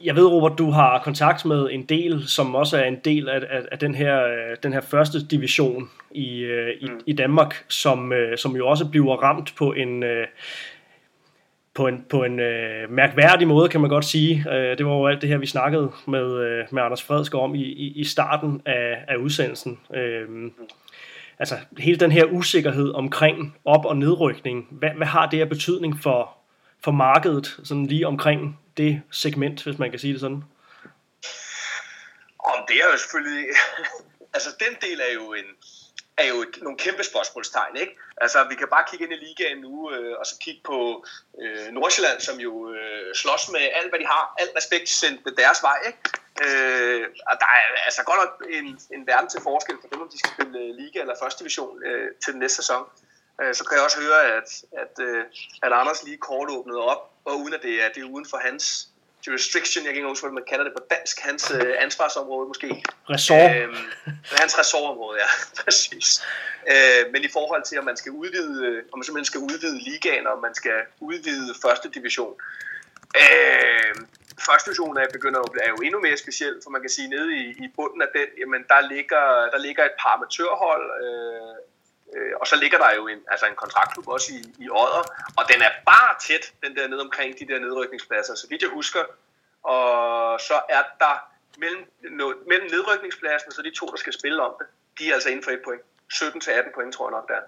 Jeg 0.00 0.16
ved, 0.16 0.26
Robert, 0.26 0.58
du 0.58 0.70
har 0.70 1.02
kontakt 1.02 1.44
med 1.44 1.68
en 1.70 1.84
del, 1.84 2.28
som 2.28 2.54
også 2.54 2.76
er 2.76 2.84
en 2.84 3.00
del 3.04 3.28
af, 3.28 3.40
af, 3.50 3.62
af 3.72 3.78
den, 3.78 3.94
her, 3.94 4.24
øh, 4.24 4.56
den 4.62 4.72
her 4.72 4.80
første 4.80 5.26
division 5.26 5.90
i, 6.10 6.38
øh, 6.38 6.76
i, 6.80 6.88
mm. 6.88 7.00
i 7.06 7.12
Danmark, 7.12 7.64
som, 7.68 8.12
øh, 8.12 8.38
som 8.38 8.56
jo 8.56 8.68
også 8.68 8.88
bliver 8.88 9.16
ramt 9.22 9.54
på 9.56 9.72
en, 9.72 10.04
på 11.74 11.86
en, 11.86 12.06
på 12.08 12.24
en 12.24 12.40
øh, 12.40 12.90
mærkværdig 12.90 13.48
måde, 13.48 13.68
kan 13.68 13.80
man 13.80 13.90
godt 13.90 14.04
sige. 14.04 14.44
Øh, 14.50 14.78
det 14.78 14.86
var 14.86 14.92
jo 14.92 15.06
alt 15.06 15.20
det 15.20 15.28
her, 15.28 15.38
vi 15.38 15.46
snakkede 15.46 15.92
med, 16.06 16.40
øh, 16.40 16.64
med 16.70 16.82
Anders 16.82 17.02
Fredskov 17.02 17.44
om 17.44 17.54
i, 17.54 17.62
i, 17.62 17.92
i 18.00 18.04
starten 18.04 18.62
af, 18.66 19.04
af 19.08 19.16
udsendelsen. 19.16 19.80
Øh, 19.94 20.28
mm 20.28 20.52
altså 21.38 21.58
hele 21.78 21.98
den 21.98 22.12
her 22.12 22.24
usikkerhed 22.24 22.94
omkring 22.94 23.56
op- 23.64 23.84
og 23.84 23.96
nedrykning, 23.96 24.68
hvad, 24.70 24.90
hvad 24.90 25.06
har 25.06 25.26
det 25.26 25.40
af 25.40 25.48
betydning 25.48 26.02
for, 26.02 26.36
for 26.84 26.92
markedet, 26.92 27.60
sådan 27.64 27.86
lige 27.86 28.06
omkring 28.06 28.60
det 28.76 29.02
segment, 29.10 29.64
hvis 29.64 29.78
man 29.78 29.90
kan 29.90 29.98
sige 29.98 30.12
det 30.12 30.20
sådan? 30.20 30.44
Om 32.38 32.64
det 32.68 32.76
er 32.76 32.86
jo 32.92 32.98
selvfølgelig, 32.98 33.46
altså 34.34 34.50
den 34.58 34.76
del 34.80 35.00
er 35.10 35.14
jo 35.14 35.32
en, 35.32 35.44
er 36.16 36.26
jo 36.26 36.42
et, 36.42 36.58
nogle 36.62 36.78
kæmpe 36.78 37.04
spørgsmålstegn, 37.04 37.76
ikke? 37.76 37.98
Altså, 38.16 38.46
vi 38.50 38.54
kan 38.54 38.68
bare 38.68 38.84
kigge 38.90 39.04
ind 39.04 39.14
i 39.14 39.24
ligaen 39.26 39.58
nu, 39.58 39.90
øh, 39.92 40.18
og 40.18 40.26
så 40.26 40.34
kigge 40.40 40.60
på 40.64 41.04
øh, 41.42 41.66
Nordsjælland, 41.72 42.20
som 42.20 42.36
jo 42.40 42.72
øh, 42.72 43.14
slås 43.14 43.48
med 43.48 43.60
alt, 43.60 43.90
hvad 43.90 44.00
de 44.00 44.06
har. 44.06 44.34
Alt 44.38 44.50
respekt 44.56 44.88
sendt 44.88 45.20
deres 45.36 45.62
vej, 45.62 45.78
ikke? 45.86 45.98
Øh, 46.44 47.06
og 47.30 47.36
der 47.40 47.46
er 47.46 47.62
altså 47.84 48.02
godt 48.04 48.20
nok 48.22 48.46
en, 48.50 48.80
en 48.96 49.06
verden 49.06 49.28
til 49.30 49.40
forskel 49.42 49.76
for 49.80 49.88
dem, 49.88 50.00
om 50.00 50.08
de 50.08 50.18
skal 50.18 50.30
spille 50.34 50.58
øh, 50.58 50.74
liga 50.80 51.00
eller 51.00 51.14
første 51.22 51.38
division 51.38 51.82
øh, 51.84 52.10
til 52.24 52.32
den 52.32 52.40
næste 52.40 52.56
sæson. 52.56 52.84
Øh, 53.40 53.54
så 53.54 53.64
kan 53.64 53.76
jeg 53.76 53.84
også 53.84 54.00
høre, 54.00 54.20
at, 54.36 54.48
at, 54.82 54.94
øh, 55.06 55.24
at 55.62 55.72
Anders 55.72 56.04
lige 56.04 56.16
kort 56.16 56.50
åbnede 56.50 56.80
op, 56.80 57.10
og 57.24 57.38
uden 57.40 57.54
at 57.54 57.62
det 57.62 57.84
er, 57.84 57.88
det 57.88 58.00
er 58.02 58.10
uden 58.14 58.26
for 58.30 58.36
hans 58.36 58.91
jurisdiction, 59.26 59.84
jeg 59.84 59.92
kan 59.92 60.00
ikke 60.00 60.08
huske, 60.08 60.26
hvad 60.26 60.34
man 60.40 60.48
kalder 60.48 60.64
det 60.64 60.72
på 60.78 60.82
dansk, 60.90 61.20
hans 61.20 61.50
øh, 61.50 61.74
ansvarsområde 61.78 62.48
måske. 62.48 62.68
Ressort. 63.10 63.50
Øh, 63.56 63.68
hans 64.40 64.58
ressortområde, 64.58 65.18
ja, 65.24 65.28
præcis. 65.64 66.22
Øh, 66.72 67.12
men 67.12 67.24
i 67.24 67.30
forhold 67.32 67.62
til, 67.68 67.78
om 67.78 67.84
man 67.84 67.96
skal 67.96 68.12
udvide, 68.12 68.82
om 68.92 68.98
man 68.98 69.04
simpelthen 69.04 69.30
skal 69.32 69.40
udvide 69.40 69.78
ligaen, 69.88 70.26
og 70.26 70.40
man 70.46 70.54
skal 70.54 70.78
udvide 71.00 71.54
første 71.64 71.90
division. 71.96 72.34
Øh, 73.22 73.94
første 74.48 74.66
division 74.68 74.96
er, 74.96 75.06
begynder 75.12 75.40
jo, 75.44 75.48
er 75.64 75.68
jo 75.68 75.76
endnu 75.86 76.00
mere 76.00 76.16
speciel, 76.16 76.54
for 76.62 76.70
man 76.70 76.80
kan 76.80 76.90
sige, 76.90 77.08
nede 77.08 77.28
i, 77.36 77.44
i 77.64 77.66
bunden 77.76 78.02
af 78.02 78.08
den, 78.16 78.28
jamen 78.40 78.62
der 78.68 78.80
ligger, 78.94 79.24
der 79.52 79.58
ligger 79.66 79.84
et 79.84 79.96
par 80.02 80.12
amatørhold, 80.16 80.86
øh, 81.04 81.54
øh, 82.16 82.32
og 82.40 82.46
så 82.46 82.56
ligger 82.56 82.78
der 82.78 82.94
jo 82.94 83.08
en, 83.08 83.20
altså 83.30 83.46
en 83.46 83.54
kontraktklub 83.54 84.08
også 84.08 84.32
i, 84.32 84.64
i 84.64 84.68
Odder, 84.70 85.04
og 85.36 85.44
den 85.52 85.62
er 85.62 85.70
bare 85.86 86.14
tæt, 86.20 86.52
den 86.62 86.76
der 86.76 86.88
nede 86.88 87.00
omkring 87.00 87.38
de 87.38 87.46
der 87.46 87.58
nedrykningspladser, 87.58 88.34
så 88.34 88.46
vidt 88.48 88.62
jeg 88.62 88.70
husker, 88.70 89.04
og 89.62 90.40
så 90.40 90.60
er 90.68 90.82
der 91.00 91.28
mellem, 91.58 91.84
no, 92.10 92.32
mellem 92.46 92.70
nedrykningspladsen 92.70 93.48
og 93.48 93.52
så 93.52 93.62
de 93.62 93.70
to, 93.70 93.86
der 93.86 93.96
skal 93.96 94.12
spille 94.12 94.42
om 94.42 94.54
det, 94.58 94.66
de 94.98 95.10
er 95.10 95.14
altså 95.14 95.28
inden 95.28 95.44
for 95.44 95.50
et 95.50 95.62
point. 95.64 95.82
17-18 96.12 96.74
point, 96.74 96.94
tror 96.94 97.06
jeg 97.08 97.12
nok, 97.18 97.28
der 97.28 97.40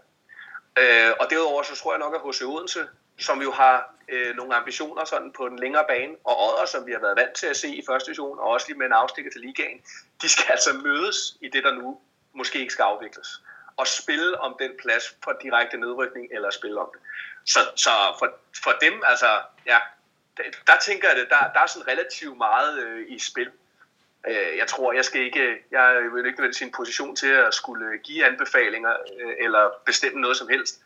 øh, 0.79 1.15
Og 1.21 1.31
derudover, 1.31 1.63
så 1.63 1.77
tror 1.77 1.93
jeg 1.93 1.99
nok, 1.99 2.15
at 2.15 2.21
H.C. 2.21 2.43
Odense 2.43 2.89
som 3.19 3.43
jo 3.43 3.51
har 3.51 3.95
øh, 4.09 4.37
nogle 4.37 4.55
ambitioner 4.55 5.05
sådan 5.05 5.33
på 5.33 5.49
den 5.49 5.59
længere 5.59 5.85
bane, 5.89 6.15
og 6.25 6.35
Odder, 6.45 6.67
som 6.67 6.87
vi 6.87 6.93
har 6.93 6.99
været 6.99 7.17
vant 7.17 7.35
til 7.35 7.47
at 7.47 7.57
se 7.57 7.69
i 7.69 7.83
første 7.89 8.07
division, 8.07 8.39
og 8.39 8.45
også 8.45 8.67
lige 8.69 8.79
med 8.79 8.87
en 8.87 8.93
afstikker 8.93 9.31
til 9.31 9.41
ligaen, 9.41 9.81
de 10.23 10.29
skal 10.29 10.45
altså 10.51 10.71
mødes 10.73 11.37
i 11.41 11.49
det, 11.49 11.65
der 11.65 11.75
nu 11.75 12.01
måske 12.33 12.59
ikke 12.59 12.73
skal 12.73 12.83
afvikles, 12.83 13.29
og 13.77 13.87
spille 13.87 14.41
om 14.41 14.57
den 14.59 14.71
plads 14.83 15.17
for 15.25 15.39
direkte 15.43 15.77
nedrykning, 15.77 16.29
eller 16.31 16.51
spille 16.51 16.81
om 16.81 16.89
det. 16.93 17.01
Så, 17.45 17.59
så 17.77 17.91
for, 18.19 18.29
for 18.65 18.73
dem, 18.81 19.03
altså, 19.05 19.41
ja, 19.67 19.79
der, 20.37 20.43
der 20.67 20.73
tænker 20.87 21.09
jeg, 21.09 21.17
det, 21.17 21.29
der, 21.29 21.53
der 21.55 21.61
er 21.61 21.67
sådan 21.67 21.89
relativt 21.89 22.37
meget 22.37 22.79
øh, 22.79 23.07
i 23.09 23.19
spil. 23.19 23.51
Øh, 24.29 24.57
jeg 24.59 24.67
tror, 24.67 24.93
jeg 24.93 25.05
skal 25.05 25.21
ikke, 25.21 25.65
jeg 25.71 25.97
vil 25.97 26.27
ikke 26.27 26.39
nødvendigvis 26.39 26.63
en 26.63 26.73
position 26.73 27.17
til 27.17 27.33
at 27.33 27.55
skulle 27.55 27.99
give 27.99 28.25
anbefalinger, 28.27 28.97
øh, 29.21 29.35
eller 29.39 29.71
bestemme 29.87 30.21
noget 30.21 30.37
som 30.37 30.49
helst 30.49 30.81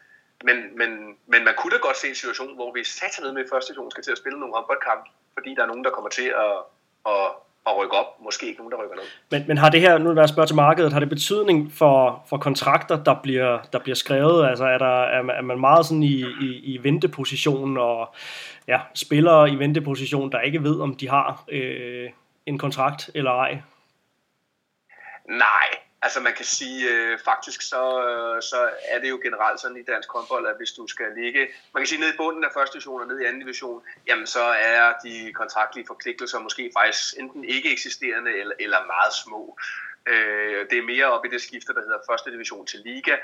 men, 0.44 0.78
men, 0.78 1.18
men 1.26 1.44
man 1.44 1.54
kunne 1.54 1.72
da 1.72 1.80
godt 1.80 1.96
se 1.96 2.08
en 2.08 2.14
situation, 2.14 2.54
hvor 2.54 2.72
vi 2.72 2.84
satte 2.84 3.22
ned 3.22 3.32
med 3.32 3.44
i 3.44 3.48
første 3.48 3.72
division 3.72 3.90
skal 3.90 4.04
til 4.04 4.12
at 4.12 4.18
spille 4.18 4.40
nogle 4.40 4.54
håndboldkampe, 4.54 5.10
fordi 5.34 5.54
der 5.54 5.62
er 5.62 5.66
nogen, 5.66 5.84
der 5.84 5.90
kommer 5.90 6.10
til 6.10 6.28
at, 6.28 6.56
at, 7.06 7.30
at 7.70 7.78
rykke 7.78 7.96
op. 7.96 8.06
Måske 8.24 8.46
ikke 8.46 8.58
nogen, 8.58 8.72
der 8.72 8.78
rykker 8.82 8.96
ned. 8.96 9.04
Men, 9.30 9.44
men 9.48 9.58
har 9.58 9.68
det 9.68 9.80
her, 9.80 9.98
nu 9.98 10.08
vil 10.08 10.18
jeg 10.18 10.28
spørge 10.28 10.46
til 10.46 10.56
markedet, 10.56 10.92
har 10.92 11.00
det 11.00 11.08
betydning 11.08 11.72
for, 11.72 12.24
for 12.28 12.36
kontrakter, 12.36 13.02
der 13.02 13.14
bliver, 13.22 13.58
der 13.72 13.78
bliver 13.78 13.96
skrevet? 13.96 14.48
Altså 14.48 14.64
er, 14.64 14.78
der, 14.78 15.02
er, 15.02 15.22
er 15.38 15.42
man 15.42 15.60
meget 15.60 15.86
sådan 15.86 16.02
i, 16.02 16.24
i, 16.40 16.74
i 16.74 16.78
venteposition, 16.82 17.78
og 17.78 18.14
ja, 18.68 18.80
spillere 18.94 19.50
i 19.50 19.58
venteposition, 19.58 20.32
der 20.32 20.40
ikke 20.40 20.62
ved, 20.62 20.80
om 20.80 20.94
de 20.94 21.08
har 21.08 21.44
øh, 21.48 22.10
en 22.46 22.58
kontrakt 22.58 23.10
eller 23.14 23.30
ej? 23.30 23.58
Nej, 25.28 25.68
Altså 26.02 26.20
man 26.20 26.34
kan 26.34 26.44
sige, 26.44 26.90
øh, 26.90 27.18
faktisk 27.24 27.62
så, 27.62 27.84
øh, 28.08 28.42
så 28.42 28.70
er 28.88 28.98
det 28.98 29.10
jo 29.10 29.20
generelt 29.22 29.60
sådan 29.60 29.76
i 29.76 29.82
dansk 29.82 30.12
håndbold, 30.12 30.46
at 30.46 30.56
hvis 30.56 30.72
du 30.72 30.86
skal 30.86 31.06
ligge, 31.16 31.48
man 31.74 31.80
kan 31.80 31.86
sige 31.86 32.00
ned 32.00 32.14
i 32.14 32.16
bunden 32.16 32.44
af 32.44 32.50
første 32.54 32.74
division 32.74 33.00
og 33.00 33.06
ned 33.06 33.20
i 33.20 33.24
anden 33.24 33.40
division, 33.40 33.82
jamen 34.06 34.26
så 34.26 34.42
er 34.42 34.94
de 35.04 35.32
kontraktlige 35.32 35.86
forpligtelser 35.86 36.38
måske 36.38 36.70
faktisk 36.78 37.18
enten 37.18 37.44
ikke 37.44 37.72
eksisterende 37.72 38.30
eller, 38.30 38.54
eller 38.58 38.86
meget 38.86 39.12
små. 39.24 39.58
Øh, 40.06 40.70
det 40.70 40.78
er 40.78 40.82
mere 40.82 41.06
op 41.06 41.24
i 41.24 41.28
det 41.28 41.42
skifte, 41.42 41.74
der 41.74 41.80
hedder 41.80 41.98
første 42.10 42.30
division 42.30 42.66
til 42.66 42.80
liga, 42.80 43.16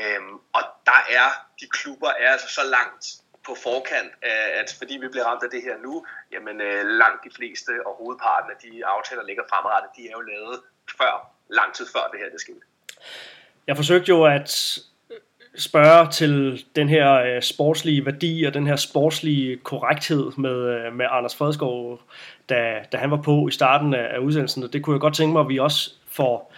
øh, 0.00 0.22
og 0.52 0.62
der 0.86 1.00
er, 1.10 1.28
de 1.60 1.66
klubber 1.68 2.08
er 2.08 2.32
altså 2.32 2.48
så 2.48 2.64
langt 2.64 3.06
på 3.46 3.54
forkant, 3.54 4.12
øh, 4.24 4.50
at 4.60 4.74
fordi 4.78 4.96
vi 4.96 5.08
bliver 5.08 5.24
ramt 5.24 5.42
af 5.42 5.50
det 5.50 5.62
her 5.62 5.76
nu, 5.78 6.06
jamen 6.32 6.60
øh, 6.60 6.86
langt 6.86 7.24
de 7.24 7.30
fleste 7.36 7.86
og 7.86 7.94
hovedparten 7.94 8.50
af 8.50 8.56
de 8.62 8.86
aftaler, 8.86 9.22
der 9.22 9.26
ligger 9.26 9.44
fremrettet, 9.50 9.90
de 9.96 10.08
er 10.08 10.12
jo 10.12 10.20
lavet 10.20 10.60
før 10.98 11.32
lang 11.52 11.74
tid 11.74 11.86
før 11.92 12.00
det 12.12 12.20
her 12.20 12.30
det 12.30 12.40
skete. 12.40 12.58
Jeg 13.66 13.76
forsøgte 13.76 14.08
jo 14.08 14.24
at 14.24 14.78
spørge 15.56 16.10
til 16.10 16.64
den 16.76 16.88
her 16.88 17.14
øh, 17.14 17.42
sportslige 17.42 18.06
værdi 18.06 18.44
og 18.44 18.54
den 18.54 18.66
her 18.66 18.76
sportslige 18.76 19.56
korrekthed 19.56 20.30
med, 20.38 20.56
øh, 20.56 20.92
med 20.94 21.06
Anders 21.10 21.36
Fredskov, 21.36 22.00
da, 22.48 22.74
da 22.92 22.96
han 22.96 23.10
var 23.10 23.22
på 23.22 23.48
i 23.48 23.50
starten 23.50 23.94
af, 23.94 24.14
af 24.14 24.18
udsendelsen, 24.18 24.62
og 24.62 24.72
det 24.72 24.82
kunne 24.82 24.94
jeg 24.94 25.00
godt 25.00 25.14
tænke 25.14 25.32
mig, 25.32 25.40
at 25.40 25.48
vi 25.48 25.58
også 25.58 25.90
får 26.10 26.54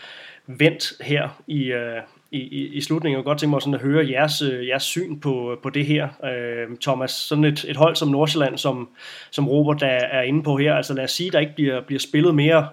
vendt 0.46 0.92
her 1.00 1.42
i, 1.46 1.64
øh, 1.64 2.02
i, 2.30 2.38
i, 2.38 2.66
i 2.66 2.80
slutningen. 2.80 3.16
Jeg 3.16 3.24
kunne 3.24 3.30
godt 3.30 3.38
tænke 3.38 3.50
mig 3.50 3.62
sådan 3.62 3.74
at 3.74 3.80
høre 3.80 4.10
jeres, 4.10 4.42
øh, 4.42 4.68
jeres 4.68 4.82
syn 4.82 5.20
på, 5.20 5.58
på 5.62 5.70
det 5.70 5.86
her. 5.86 6.08
Øh, 6.24 6.76
Thomas, 6.82 7.10
sådan 7.10 7.44
et, 7.44 7.64
et 7.68 7.76
hold 7.76 7.96
som 7.96 8.08
Nordsjælland, 8.08 8.58
som, 8.58 8.88
som 9.30 9.48
Robert 9.48 9.80
der 9.80 9.86
er 9.86 10.22
inde 10.22 10.42
på 10.42 10.56
her, 10.56 10.74
altså 10.74 10.94
lad 10.94 11.04
os 11.04 11.12
sige, 11.12 11.30
der 11.30 11.38
ikke 11.38 11.54
bliver, 11.54 11.80
bliver 11.80 12.00
spillet 12.00 12.34
mere, 12.34 12.68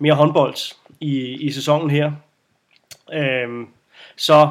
mere 0.00 0.14
håndbold 0.14 0.54
i, 1.02 1.46
i 1.46 1.50
sæsonen 1.50 1.90
her, 1.90 2.12
øh, 3.12 3.66
så, 4.16 4.50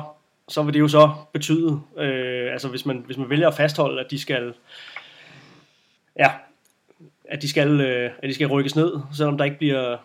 så 0.49 0.63
vil 0.63 0.73
det 0.73 0.79
jo 0.79 0.87
så 0.87 1.11
betyde, 1.33 1.81
øh, 1.97 2.51
altså 2.51 2.67
hvis 2.67 2.85
man, 2.85 3.03
hvis 3.05 3.17
man 3.17 3.29
vælger 3.29 3.47
at 3.47 3.53
fastholde, 3.53 4.01
at 4.01 4.11
de 4.11 4.19
skal, 4.19 4.53
ja, 6.19 6.31
at 7.25 7.41
de 7.41 7.49
skal, 7.49 7.81
øh, 7.81 8.11
at 8.23 8.29
de 8.29 8.33
skal 8.33 8.47
rykkes 8.47 8.75
ned, 8.75 8.99
selvom 9.13 9.37
der 9.37 9.45
ikke 9.45 9.57
bliver, 9.57 9.97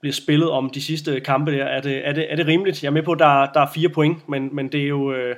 bliver 0.00 0.12
spillet 0.12 0.50
om 0.50 0.70
de 0.70 0.82
sidste 0.82 1.20
kampe 1.20 1.52
der, 1.52 1.64
er 1.64 1.80
det, 1.80 2.08
er 2.08 2.12
det, 2.12 2.32
er 2.32 2.36
det 2.36 2.46
rimeligt? 2.46 2.82
Jeg 2.82 2.88
er 2.88 2.92
med 2.92 3.02
på, 3.02 3.12
at 3.12 3.18
der, 3.18 3.46
der 3.52 3.60
er 3.60 3.72
fire 3.74 3.88
point, 3.88 4.28
men, 4.28 4.48
men 4.52 4.68
det, 4.68 4.82
er 4.82 4.88
jo, 4.88 5.12
øh, 5.12 5.36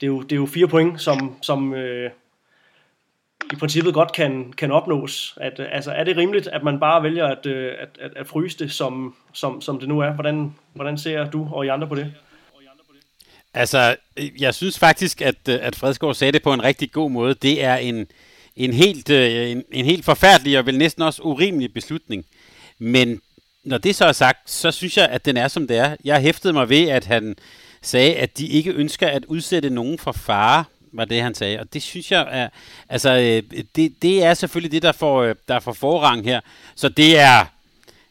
det, 0.00 0.06
er 0.06 0.10
jo, 0.10 0.22
det 0.22 0.32
er 0.32 0.36
jo 0.36 0.46
fire 0.46 0.68
point, 0.68 1.00
som, 1.00 1.36
som 1.42 1.74
øh, 1.74 2.10
i 3.52 3.56
princippet 3.56 3.94
godt 3.94 4.12
kan, 4.12 4.52
kan 4.52 4.70
opnås. 4.72 5.38
At, 5.40 5.60
altså, 5.72 5.90
er 5.90 6.04
det 6.04 6.16
rimeligt, 6.16 6.46
at 6.46 6.62
man 6.62 6.80
bare 6.80 7.02
vælger 7.02 7.26
at, 7.26 7.46
øh, 7.46 7.72
at, 7.78 7.88
at, 8.00 8.10
at 8.16 8.26
fryse 8.26 8.58
det, 8.58 8.72
som, 8.72 9.14
som, 9.32 9.60
som 9.60 9.78
det 9.78 9.88
nu 9.88 10.00
er? 10.00 10.10
Hvordan, 10.10 10.54
hvordan 10.74 10.98
ser 10.98 11.30
du 11.30 11.48
og 11.52 11.66
I 11.66 11.68
andre 11.68 11.88
på 11.88 11.94
det? 11.94 12.12
Altså, 13.54 13.96
jeg 14.40 14.54
synes 14.54 14.78
faktisk, 14.78 15.22
at, 15.22 15.48
at 15.48 15.76
Fredsgaard 15.76 16.14
sagde 16.14 16.32
det 16.32 16.42
på 16.42 16.52
en 16.52 16.64
rigtig 16.64 16.92
god 16.92 17.10
måde. 17.10 17.34
Det 17.34 17.64
er 17.64 17.76
en, 17.76 18.06
en, 18.56 18.72
helt, 18.72 19.10
øh, 19.10 19.50
en, 19.50 19.64
en 19.72 19.84
helt 19.84 20.04
forfærdelig 20.04 20.58
og 20.58 20.66
vel 20.66 20.78
næsten 20.78 21.02
også 21.02 21.22
urimelig 21.22 21.74
beslutning. 21.74 22.24
Men 22.78 23.20
når 23.64 23.78
det 23.78 23.94
så 23.94 24.04
er 24.04 24.12
sagt, 24.12 24.50
så 24.50 24.70
synes 24.70 24.96
jeg, 24.96 25.08
at 25.08 25.24
den 25.24 25.36
er 25.36 25.48
som 25.48 25.66
det 25.66 25.76
er. 25.76 25.96
Jeg 26.04 26.20
hæftede 26.20 26.52
mig 26.52 26.68
ved, 26.68 26.88
at 26.88 27.04
han 27.04 27.36
sagde, 27.82 28.14
at 28.14 28.38
de 28.38 28.46
ikke 28.46 28.72
ønsker 28.72 29.08
at 29.08 29.24
udsætte 29.24 29.70
nogen 29.70 29.98
for 29.98 30.12
fare 30.12 30.64
var 30.92 31.04
det, 31.04 31.22
han 31.22 31.34
sagde. 31.34 31.60
Og 31.60 31.72
det 31.72 31.82
synes 31.82 32.12
jeg 32.12 32.28
er, 32.30 32.48
altså, 32.88 33.10
øh, 33.10 33.62
det, 33.76 34.02
det 34.02 34.24
er 34.24 34.34
selvfølgelig 34.34 34.72
det, 34.72 34.82
der 34.82 34.92
får, 34.92 35.22
øh, 35.22 35.34
der 35.48 35.60
får 35.60 35.72
forrang 35.72 36.24
her. 36.24 36.40
Så 36.74 36.88
det 36.88 37.18
er 37.18 37.44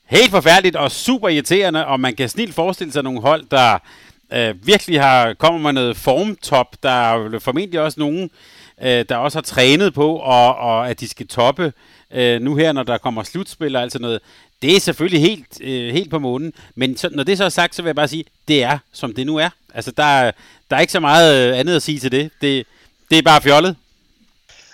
helt 0.06 0.32
forfærdeligt 0.32 0.76
og 0.76 0.92
super 0.92 1.30
irriterende, 1.30 1.86
og 1.86 2.00
man 2.00 2.16
kan 2.16 2.30
snilt 2.30 2.54
forestille 2.54 2.94
sig 2.94 3.04
nogle 3.04 3.22
hold, 3.22 3.46
der 3.52 3.78
øh, 4.34 4.68
virkelig 4.68 5.02
har 5.02 5.34
kommer 5.34 5.60
med 5.60 5.74
noget 5.74 5.98
formtop. 5.98 6.76
Der 6.84 6.90
er 6.90 7.40
formentlig 7.40 7.80
også 7.80 8.00
nogen, 8.00 8.30
øh, 8.82 9.06
der 9.10 9.16
også 9.16 9.38
har 9.38 9.44
trænet 9.44 9.94
på, 9.94 10.16
og, 10.16 10.56
og 10.56 10.90
at 10.90 11.00
de 11.00 11.08
skal 11.08 11.28
toppe 11.28 11.74
øh, 12.12 12.42
nu 12.42 12.56
her, 12.56 12.72
når 12.72 12.84
der 12.84 12.98
kommer 12.98 13.24
slutspil 13.24 13.76
og 13.76 13.82
alt 13.82 13.92
sådan 13.92 14.04
noget. 14.04 14.20
Det 14.62 14.76
er 14.76 14.80
selvfølgelig 14.80 15.22
helt, 15.22 15.62
øh, 15.62 15.94
helt 15.94 16.10
på 16.10 16.20
månen, 16.20 16.54
men 16.76 16.98
så, 16.98 17.10
når 17.12 17.24
det 17.24 17.38
så 17.38 17.46
er 17.46 17.50
sagt, 17.50 17.76
så 17.76 17.82
vil 17.82 17.90
jeg 17.90 17.96
bare 17.96 18.08
sige, 18.08 18.26
det 18.48 18.64
er, 18.64 18.78
som 18.94 19.14
det 19.14 19.26
nu 19.26 19.38
er. 19.38 19.50
Altså, 19.74 19.92
der, 19.92 20.32
der 20.70 20.76
er 20.76 20.82
ikke 20.86 20.98
så 21.00 21.00
meget 21.00 21.30
øh, 21.38 21.60
andet 21.60 21.76
at 21.76 21.84
sige 21.84 22.00
til 22.00 22.12
det. 22.12 22.32
Det, 22.42 22.68
det 23.10 23.18
er 23.18 23.24
bare 23.32 23.42
fjollet. 23.42 23.74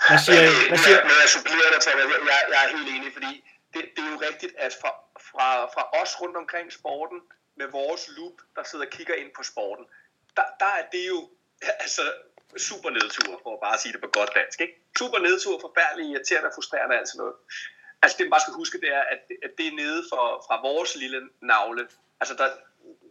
Hvad 0.10 0.20
siger, 0.26 0.42
hvad 0.70 0.80
siger? 0.86 1.00
Men, 1.00 1.08
men 1.10 1.18
jeg 1.24 1.30
supplerer 1.38 1.70
dig, 1.74 1.82
Thomas. 1.86 2.06
Jeg, 2.14 2.20
jeg, 2.32 2.40
jeg 2.54 2.60
er 2.66 2.70
helt 2.78 2.90
enig, 2.96 3.10
fordi 3.18 3.32
det, 3.74 3.82
det 3.96 4.02
er 4.06 4.12
jo 4.16 4.20
rigtigt, 4.30 4.54
at 4.66 4.72
fra, 4.82 4.92
fra, 5.30 5.48
fra 5.74 5.84
os 6.02 6.12
rundt 6.22 6.38
omkring 6.42 6.66
sporten, 6.80 7.20
med 7.56 7.68
vores 7.68 8.04
loop, 8.18 8.38
der 8.56 8.64
sidder 8.64 8.86
og 8.86 8.92
kigger 8.92 9.16
ind 9.22 9.32
på 9.38 9.44
sporten, 9.44 9.86
der, 10.38 10.46
der 10.60 10.72
er 10.80 10.86
det 10.92 11.08
jo 11.08 11.20
altså 11.86 12.04
super 12.58 12.90
nedtur, 12.90 13.40
for 13.44 13.54
at 13.54 13.64
bare 13.68 13.78
sige 13.78 13.94
det 13.94 14.02
på 14.02 14.12
godt 14.20 14.32
dansk. 14.36 14.62
Ikke? 14.62 14.76
Super 14.98 15.20
nedtur, 15.20 15.60
forfærdelig, 15.68 16.06
irriterende 16.12 16.50
og 16.50 16.56
frustrerende 16.56 16.94
og 16.96 17.00
alt 17.00 17.10
sådan 17.10 17.20
noget. 17.24 17.36
Altså 18.02 18.16
det 18.18 18.26
man 18.26 18.34
bare 18.36 18.46
skal 18.46 18.60
huske, 18.62 18.82
det 18.84 18.92
er, 19.00 19.04
at, 19.14 19.20
at 19.46 19.52
det 19.58 19.66
er 19.68 19.80
nede 19.84 20.02
for, 20.12 20.24
fra 20.48 20.56
vores 20.70 20.96
lille 20.96 21.22
navle. 21.42 21.88
Altså 22.22 22.34
der, 22.40 22.48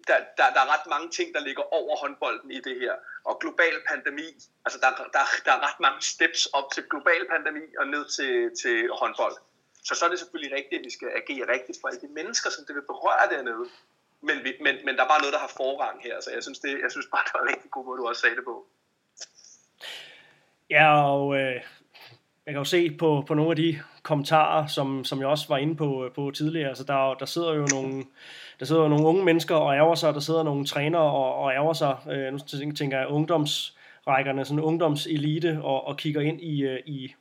der, 0.09 0.19
der, 0.39 0.47
der 0.55 0.61
er 0.65 0.71
ret 0.75 0.87
mange 0.95 1.09
ting, 1.17 1.35
der 1.35 1.41
ligger 1.49 1.65
over 1.79 1.97
håndbolden 2.03 2.51
i 2.51 2.61
det 2.67 2.77
her. 2.83 2.95
Og 3.25 3.39
global 3.43 3.75
pandemi, 3.91 4.29
altså 4.65 4.79
der, 4.83 4.91
der, 5.17 5.25
der 5.47 5.53
er 5.57 5.61
ret 5.69 5.81
mange 5.87 6.01
steps 6.13 6.47
op 6.47 6.69
til 6.75 6.83
global 6.91 7.23
pandemi 7.33 7.67
og 7.81 7.87
ned 7.95 8.05
til, 8.17 8.33
til 8.63 8.77
håndbold. 9.01 9.37
Så 9.87 9.95
så 9.95 10.05
er 10.05 10.11
det 10.11 10.19
selvfølgelig 10.19 10.53
rigtigt, 10.59 10.79
at 10.81 10.85
vi 10.85 10.93
skal 10.97 11.09
agere 11.21 11.53
rigtigt 11.55 11.79
for 11.81 11.89
alle 11.89 12.01
de 12.01 12.13
mennesker, 12.19 12.51
som 12.51 12.65
det 12.67 12.75
vil 12.75 12.91
berøre 12.93 13.27
dernede. 13.35 13.65
Men, 14.29 14.37
men, 14.65 14.75
men 14.85 14.93
der 14.97 15.03
er 15.05 15.09
bare 15.13 15.23
noget, 15.23 15.37
der 15.37 15.45
har 15.47 15.53
forrang 15.57 16.03
her, 16.03 16.21
så 16.21 16.31
jeg 16.37 16.43
synes, 16.43 16.59
det, 16.59 16.71
jeg 16.85 16.91
synes 16.91 17.07
bare, 17.15 17.25
det 17.27 17.33
var 17.35 17.43
en 17.43 17.53
rigtig 17.55 17.71
god 17.71 17.85
måde, 17.85 17.99
du 17.99 18.07
også 18.09 18.23
sagde 18.23 18.37
det 18.37 18.45
på. 18.45 18.67
Ja, 20.71 20.87
og 21.13 21.37
øh, 21.41 21.55
jeg 22.47 22.55
kan 22.55 22.61
jo 22.61 22.65
se 22.65 22.97
på, 22.99 23.25
på 23.27 23.35
nogle 23.35 23.51
af 23.51 23.57
de 23.57 23.81
kommentarer, 24.03 24.67
som, 24.67 25.05
som 25.05 25.21
jeg 25.21 25.29
også 25.29 25.49
var 25.49 25.57
inde 25.57 25.77
på, 25.77 26.05
øh, 26.05 26.13
på 26.13 26.31
tidligere, 26.31 26.69
altså 26.69 26.85
der, 26.85 27.15
der 27.15 27.27
sidder 27.27 27.53
jo 27.55 27.67
nogle, 27.71 28.05
der 28.63 28.67
sidder 28.67 28.89
nogle 28.89 29.07
unge 29.07 29.25
mennesker 29.25 29.55
og 29.55 29.75
ærger 29.75 29.95
sig, 29.95 30.15
der 30.15 30.21
sidder 30.21 30.43
nogle 30.43 30.67
trænere 30.67 31.03
og, 31.03 31.35
og 31.35 31.53
ærger 31.53 31.73
sig, 31.73 31.97
øh, 32.11 32.33
nu 32.33 32.39
tænker 32.75 32.99
jeg 32.99 33.09
ungdomsrækkerne, 33.09 34.45
sådan 34.45 34.61
ungdomselite, 34.61 35.59
og, 35.63 35.87
og 35.87 35.97
kigger 35.97 36.21
ind 36.21 36.41
i, 36.41 36.63
øh, 36.63 36.79
i, 36.87 37.15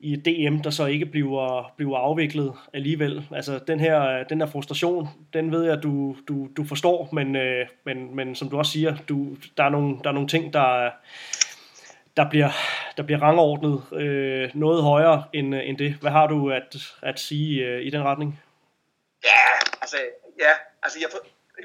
i 0.00 0.16
DM, 0.16 0.56
der 0.58 0.70
så 0.70 0.86
ikke 0.86 1.06
bliver, 1.06 1.72
bliver 1.76 1.98
afviklet 1.98 2.52
alligevel. 2.72 3.28
Altså 3.32 3.60
den 3.66 3.80
her, 3.80 4.24
den 4.24 4.40
her 4.40 4.46
frustration, 4.46 5.08
den 5.32 5.52
ved 5.52 5.62
jeg, 5.64 5.82
du, 5.82 6.16
du, 6.28 6.48
du 6.56 6.64
forstår, 6.64 7.08
men, 7.12 7.36
øh, 7.36 7.66
men, 7.84 8.16
men 8.16 8.34
som 8.34 8.48
du 8.48 8.58
også 8.58 8.72
siger, 8.72 8.96
du, 9.08 9.36
der, 9.56 9.64
er 9.64 9.70
nogle, 9.70 9.96
der 10.04 10.08
er 10.08 10.14
nogle 10.14 10.28
ting, 10.28 10.52
der, 10.52 10.90
der 12.16 12.30
bliver, 12.30 12.50
der 12.96 13.02
bliver 13.02 13.22
rangordnet 13.22 13.82
øh, 13.92 14.50
noget 14.54 14.82
højere 14.82 15.24
end, 15.32 15.54
øh, 15.54 15.68
end 15.68 15.78
det. 15.78 15.94
Hvad 16.00 16.10
har 16.10 16.26
du 16.26 16.50
at, 16.50 16.76
at 17.02 17.20
sige 17.20 17.64
øh, 17.64 17.82
i 17.86 17.90
den 17.90 18.02
retning? 18.02 18.40
Ja, 19.24 19.70
altså, 19.82 19.96
ja, 20.38 20.52
altså 20.82 20.98
jeg, 20.98 21.10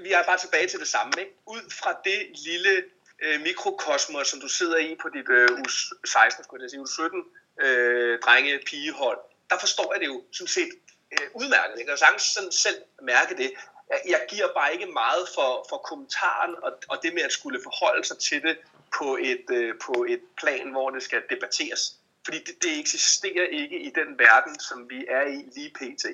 vi 0.02 0.12
er 0.12 0.24
bare 0.24 0.38
tilbage 0.38 0.68
til 0.68 0.80
det 0.80 0.88
samme. 0.88 1.14
Ikke? 1.20 1.34
Ud 1.46 1.62
fra 1.72 2.02
det 2.04 2.40
lille 2.48 2.84
øh, 3.22 3.42
mikrokosmos, 3.42 4.28
som 4.28 4.42
du 4.42 4.48
sidder 4.48 4.78
i 4.78 4.96
på 5.02 5.10
dit 5.10 5.30
øh, 5.30 5.50
u 5.52 5.64
16, 6.06 6.44
skulle 6.44 6.64
jeg 6.64 6.70
sige, 6.70 6.82
u 6.82 6.86
17 6.86 7.24
øh, 7.62 8.20
drenge 8.20 8.60
pigehold, 8.66 9.20
der 9.50 9.58
forstår 9.60 9.94
jeg 9.94 10.02
det 10.02 10.08
jo 10.08 10.24
sådan 10.32 10.48
set 10.48 10.72
øh, 11.12 11.28
udmærket. 11.34 11.78
Jeg 11.78 11.86
kan 11.86 11.98
sagtens 11.98 12.24
sådan 12.24 12.52
selv 12.52 12.82
mærke 13.02 13.38
det. 13.38 13.52
Jeg, 13.90 14.02
jeg 14.08 14.22
giver 14.30 14.48
bare 14.54 14.74
ikke 14.74 14.86
meget 14.86 15.30
for, 15.36 15.66
for 15.70 15.78
kommentaren 15.78 16.56
og, 16.64 16.72
og 16.88 17.00
det 17.04 17.14
med 17.14 17.22
at 17.22 17.32
skulle 17.32 17.60
forholde 17.64 18.04
sig 18.08 18.18
til 18.18 18.42
det 18.42 18.58
på 18.98 19.18
et, 19.22 19.46
øh, 19.52 19.74
på 19.86 20.06
et 20.10 20.22
plan, 20.38 20.72
hvor 20.72 20.90
det 20.90 21.04
skal 21.04 21.22
debatteres. 21.30 21.96
Fordi 22.26 22.38
det, 22.44 22.64
det 22.64 22.80
eksisterer 22.80 23.48
ikke 23.48 23.80
i 23.80 23.90
den 23.90 24.20
verden, 24.20 24.60
som 24.60 24.90
vi 24.90 25.06
er 25.10 25.22
i 25.22 25.38
lige 25.56 25.74
pt. 25.80 26.06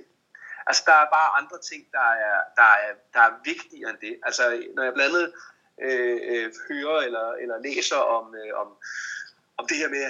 Altså, 0.68 0.84
der 0.86 0.93
er 0.93 1.07
bare 1.18 1.38
andre 1.39 1.57
ting, 1.70 1.82
der 1.91 2.09
er, 2.28 2.38
der 2.55 2.70
er, 2.86 2.91
der 3.13 3.20
er 3.20 3.34
vigtigere 3.45 3.89
end 3.89 3.99
det. 4.01 4.20
Altså, 4.24 4.43
når 4.76 4.84
jeg 4.84 4.93
blandt 4.93 5.16
andet 5.16 5.34
øh, 5.82 6.20
øh, 6.32 6.53
hører 6.70 6.97
eller, 7.07 7.32
eller 7.41 7.57
læser 7.68 7.97
om, 8.18 8.36
øh, 8.36 8.51
om, 8.61 8.68
om 9.57 9.68
det 9.68 9.78
her 9.78 9.89
med, 9.89 10.03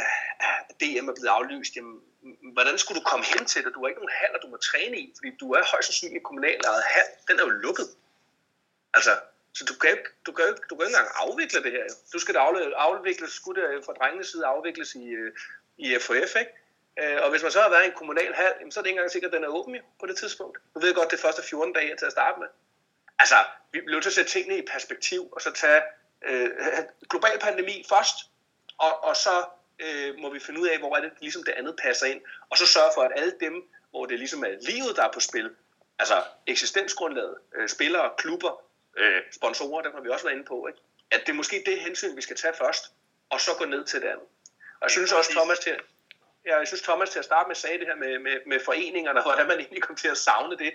at 0.70 0.76
DM 0.82 1.08
er 1.10 1.16
blevet 1.18 1.36
aflyst, 1.38 1.76
jamen, 1.76 2.02
hvordan 2.54 2.78
skulle 2.78 3.00
du 3.00 3.06
komme 3.06 3.26
hen 3.26 3.46
til 3.46 3.64
det? 3.64 3.74
Du 3.74 3.80
har 3.80 3.88
ikke 3.88 4.02
nogen 4.02 4.20
hal, 4.20 4.40
du 4.42 4.48
må 4.48 4.58
træne 4.58 4.98
i, 4.98 5.14
fordi 5.18 5.30
du 5.40 5.52
er 5.52 5.64
højst 5.72 5.88
sandsynligt 5.88 6.24
kommunalt 6.24 6.66
hal. 6.94 7.08
Den 7.28 7.40
er 7.40 7.44
jo 7.44 7.50
lukket. 7.50 7.88
Altså, 8.94 9.14
så 9.58 9.66
du 9.66 9.74
kan 9.82 9.90
ikke, 9.92 10.10
du 10.26 10.32
kan 10.32 10.46
ikke, 10.50 10.62
du 10.70 10.76
kan 10.76 10.86
ikke 10.86 10.98
engang 10.98 11.12
afvikle 11.16 11.64
det 11.64 11.72
her. 11.72 11.86
Du 12.14 12.20
skal 12.20 12.36
afvikle, 12.36 12.76
afvikles, 12.76 13.32
skulle 13.32 13.62
det 13.62 13.86
fra 13.86 13.94
drengenes 13.94 14.28
side 14.28 14.46
afvikles 14.46 14.96
i, 14.96 15.06
øh, 15.08 15.32
i 15.78 15.86
FHF, 16.00 16.36
ikke? 16.44 16.52
Øh, 17.00 17.18
og 17.24 17.30
hvis 17.30 17.44
man 17.44 17.52
så 17.52 17.62
har 17.62 17.70
været 17.70 17.84
i 17.84 17.88
en 17.88 17.94
kommunal 17.94 18.34
hal, 18.34 18.54
så 18.72 18.80
er 18.80 18.82
det 18.82 18.90
ikke 18.90 18.98
engang 18.98 19.12
sikkert, 19.12 19.34
at 19.34 19.36
den 19.36 19.44
er 19.44 19.48
åben 19.48 19.78
på 20.00 20.06
det 20.06 20.18
tidspunkt. 20.18 20.58
Du 20.76 20.80
ved 20.80 20.94
godt, 20.94 21.12
det 21.12 21.18
er 21.18 21.22
første 21.22 21.44
14 21.44 21.74
dage 21.74 21.96
til 21.96 22.06
at 22.06 22.12
starte 22.12 22.40
med. 22.40 22.48
Altså, 23.20 23.36
vi 23.72 23.80
bliver 23.82 23.92
nødt 23.92 24.04
til 24.04 24.10
at 24.10 24.14
sætte 24.14 24.32
tingene 24.32 24.58
i 24.58 24.62
perspektiv, 24.62 25.30
og 25.32 25.42
så 25.42 25.52
tage 25.52 25.82
øh, 26.26 26.50
global 27.12 27.40
pandemi 27.40 27.86
først, 27.90 28.16
og, 28.78 29.04
og 29.04 29.16
så 29.16 29.46
øh, 29.80 30.16
må 30.18 30.34
vi 30.34 30.40
finde 30.40 30.60
ud 30.62 30.68
af, 30.68 30.80
hvor 30.80 30.96
er 30.96 31.02
det 31.02 31.12
ligesom 31.22 31.44
det 31.44 31.52
andet 31.52 31.76
passer 31.84 32.06
ind, 32.06 32.22
og 32.50 32.58
så 32.58 32.66
sørge 32.66 32.92
for, 32.96 33.02
at 33.02 33.12
alle 33.16 33.34
dem, 33.40 33.64
hvor 33.90 34.06
det 34.06 34.20
ligesom 34.20 34.44
er 34.44 34.56
livet, 34.72 34.96
der 34.96 35.04
er 35.04 35.12
på 35.12 35.20
spil, 35.20 35.50
altså 36.00 36.24
eksistensgrundlaget, 36.48 37.36
øh, 37.56 37.70
spillere, 37.70 38.12
klubber, 38.18 38.62
øh, 38.98 39.22
sponsorer, 39.32 39.82
dem 39.82 39.94
har 39.94 40.02
vi 40.02 40.10
også 40.10 40.26
været 40.26 40.36
inde 40.36 40.48
på, 40.48 40.68
ikke? 40.68 40.80
at 41.12 41.20
det 41.26 41.30
er 41.30 41.34
måske 41.34 41.64
det 41.66 41.80
hensyn, 41.80 42.16
vi 42.16 42.22
skal 42.22 42.36
tage 42.36 42.54
først, 42.54 42.92
og 43.30 43.42
så 43.42 43.52
gå 43.58 43.66
ned 43.66 43.86
til 43.86 44.02
det 44.02 44.08
andet. 44.08 44.28
Og 44.80 44.82
jeg 44.82 44.92
synes 44.92 45.12
også, 45.12 45.32
Thomas 45.32 45.60
til, 45.60 45.80
jeg 46.46 46.68
synes 46.68 46.82
Thomas 46.82 47.10
til 47.10 47.20
at 47.20 47.26
starte 47.26 47.48
med 47.48 47.56
sagde 47.56 47.80
det 47.80 47.88
her 47.88 48.00
med, 48.04 48.14
med, 48.20 48.36
med 48.52 48.60
foreningerne, 48.68 49.20
og 49.20 49.26
hvordan 49.28 49.48
man 49.48 49.58
egentlig 49.60 49.84
kommer 49.84 50.02
til 50.06 50.12
at 50.16 50.18
savne 50.18 50.56
det. 50.64 50.72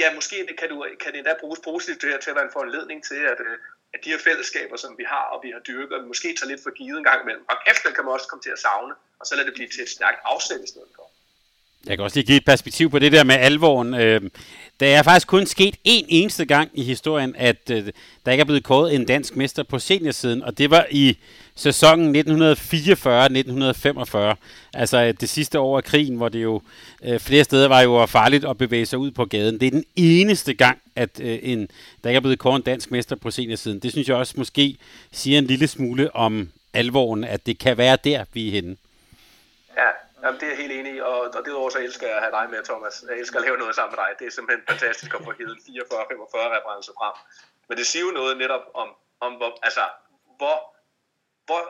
Ja, 0.00 0.14
måske 0.14 0.36
det 0.48 0.56
kan, 0.60 0.68
du, 0.68 0.76
kan 1.02 1.12
det 1.12 1.18
endda 1.18 1.34
bruges 1.40 1.60
positivt 1.70 2.02
det 2.02 2.10
her 2.10 2.20
til 2.20 2.30
at 2.30 2.36
være 2.36 2.44
en 2.50 2.56
foranledning 2.56 2.98
til, 3.10 3.20
at, 3.32 3.40
øh, 3.46 3.56
at 3.94 4.00
de 4.04 4.10
her 4.10 4.20
fællesskaber, 4.28 4.76
som 4.76 4.92
vi 5.00 5.04
har, 5.14 5.24
og 5.32 5.38
vi 5.44 5.50
har 5.54 5.60
dyrket, 5.70 6.02
vi 6.02 6.06
måske 6.12 6.28
tager 6.38 6.50
lidt 6.52 6.62
for 6.62 6.72
givet 6.80 6.98
en 6.98 7.06
gang 7.10 7.20
imellem. 7.22 7.44
Og 7.50 7.56
efter 7.72 7.88
kan 7.96 8.04
man 8.04 8.12
også 8.16 8.28
komme 8.30 8.42
til 8.42 8.54
at 8.56 8.60
savne, 8.66 8.94
og 9.20 9.24
så 9.26 9.32
lader 9.34 9.46
det 9.48 9.54
blive 9.54 9.68
til 9.68 9.82
et 9.82 9.92
stærkt 9.96 10.20
afsæt 10.32 10.60
i 10.66 10.70
stedet 10.72 10.92
for. 10.96 11.04
Jeg 11.86 11.96
kan 11.96 12.04
også 12.04 12.16
lige 12.18 12.26
give 12.26 12.36
et 12.36 12.44
perspektiv 12.52 12.90
på 12.90 12.98
det 12.98 13.12
der 13.12 13.24
med 13.24 13.34
alvoren. 13.34 13.94
Øh, 13.94 14.20
det 14.80 14.88
er 14.88 15.02
faktisk 15.02 15.26
kun 15.26 15.46
sket 15.46 15.74
én 15.74 16.04
eneste 16.08 16.44
gang 16.44 16.70
i 16.74 16.82
historien, 16.82 17.34
at 17.38 17.70
øh, 17.70 17.86
der 18.26 18.32
ikke 18.32 18.40
er 18.40 18.44
blevet 18.44 18.64
kåret 18.64 18.94
en 18.94 19.04
dansk 19.04 19.36
mester 19.36 19.62
på 19.62 19.78
seniorsiden, 19.78 20.42
og 20.42 20.58
det 20.58 20.70
var 20.70 20.86
i 20.90 21.18
sæsonen 21.54 22.16
1944-1945, 22.16 22.18
altså 24.74 24.98
øh, 24.98 25.14
det 25.20 25.28
sidste 25.28 25.60
år 25.60 25.76
af 25.76 25.84
krigen, 25.84 26.16
hvor 26.16 26.28
det 26.28 26.42
jo 26.42 26.62
øh, 27.04 27.20
flere 27.20 27.44
steder 27.44 27.68
var 27.68 27.80
jo 27.80 28.06
farligt 28.06 28.44
at 28.44 28.58
bevæge 28.58 28.86
sig 28.86 28.98
ud 28.98 29.10
på 29.10 29.24
gaden. 29.24 29.60
Det 29.60 29.66
er 29.66 29.70
den 29.70 29.84
eneste 29.96 30.54
gang, 30.54 30.78
at 30.96 31.20
øh, 31.20 31.38
en, 31.42 31.68
der 32.04 32.10
ikke 32.10 32.16
er 32.16 32.20
blevet 32.20 32.38
kåret 32.38 32.56
en 32.56 32.62
dansk 32.62 32.90
mester 32.90 33.16
på 33.16 33.30
seniorsiden. 33.30 33.78
Det 33.78 33.92
synes 33.92 34.08
jeg 34.08 34.16
også 34.16 34.34
måske 34.36 34.76
siger 35.12 35.38
en 35.38 35.46
lille 35.46 35.66
smule 35.66 36.16
om 36.16 36.48
alvoren, 36.72 37.24
at 37.24 37.46
det 37.46 37.58
kan 37.58 37.78
være 37.78 37.98
der, 38.04 38.24
vi 38.32 38.48
er 38.48 38.52
henne. 38.52 38.76
Ja, 40.24 40.28
Jamen, 40.28 40.40
det 40.40 40.46
er 40.46 40.50
jeg 40.50 40.60
helt 40.62 40.72
enig 40.72 40.94
i, 40.94 41.00
og, 41.00 41.20
og 41.20 41.44
derudover 41.44 41.70
så 41.70 41.78
elsker 41.78 42.06
jeg 42.06 42.16
at 42.16 42.22
have 42.22 42.36
dig 42.38 42.50
med, 42.50 42.64
Thomas. 42.64 43.04
Jeg 43.08 43.18
elsker 43.18 43.38
at 43.38 43.44
lave 43.44 43.56
noget 43.56 43.74
sammen 43.74 43.96
med 43.96 44.04
dig. 44.04 44.10
Det 44.18 44.26
er 44.26 44.30
simpelthen 44.30 44.66
fantastisk 44.68 45.14
at 45.14 45.24
få 45.24 45.32
givet 45.32 45.56
44-45 45.56 45.68
referencer 46.56 46.92
frem. 46.98 47.14
Men 47.68 47.78
det 47.78 47.86
siger 47.86 48.04
jo 48.04 48.10
noget 48.10 48.36
netop 48.36 48.64
om, 48.74 48.88
om 49.20 49.32
hvor, 49.34 49.58
altså, 49.62 49.84
hvor, 50.36 50.76
hvor 51.46 51.62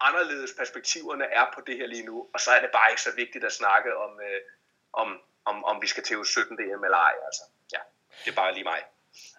anderledes 0.00 0.52
perspektiverne 0.58 1.24
er 1.24 1.46
på 1.54 1.60
det 1.66 1.76
her 1.76 1.86
lige 1.86 2.06
nu, 2.06 2.28
og 2.34 2.40
så 2.40 2.50
er 2.50 2.60
det 2.60 2.70
bare 2.72 2.90
ikke 2.90 3.02
så 3.02 3.12
vigtigt 3.16 3.44
at 3.44 3.52
snakke 3.52 3.96
om, 3.96 4.20
øh, 4.20 4.40
om, 4.92 5.20
om, 5.44 5.64
om 5.64 5.82
vi 5.82 5.86
skal 5.86 6.02
til 6.02 6.24
17 6.24 6.56
DM 6.56 6.84
eller 6.84 6.98
ej. 6.98 7.14
Altså, 7.26 7.42
ja, 7.72 7.80
det 8.24 8.30
er 8.30 8.36
bare 8.36 8.54
lige 8.54 8.64
mig. 8.64 8.80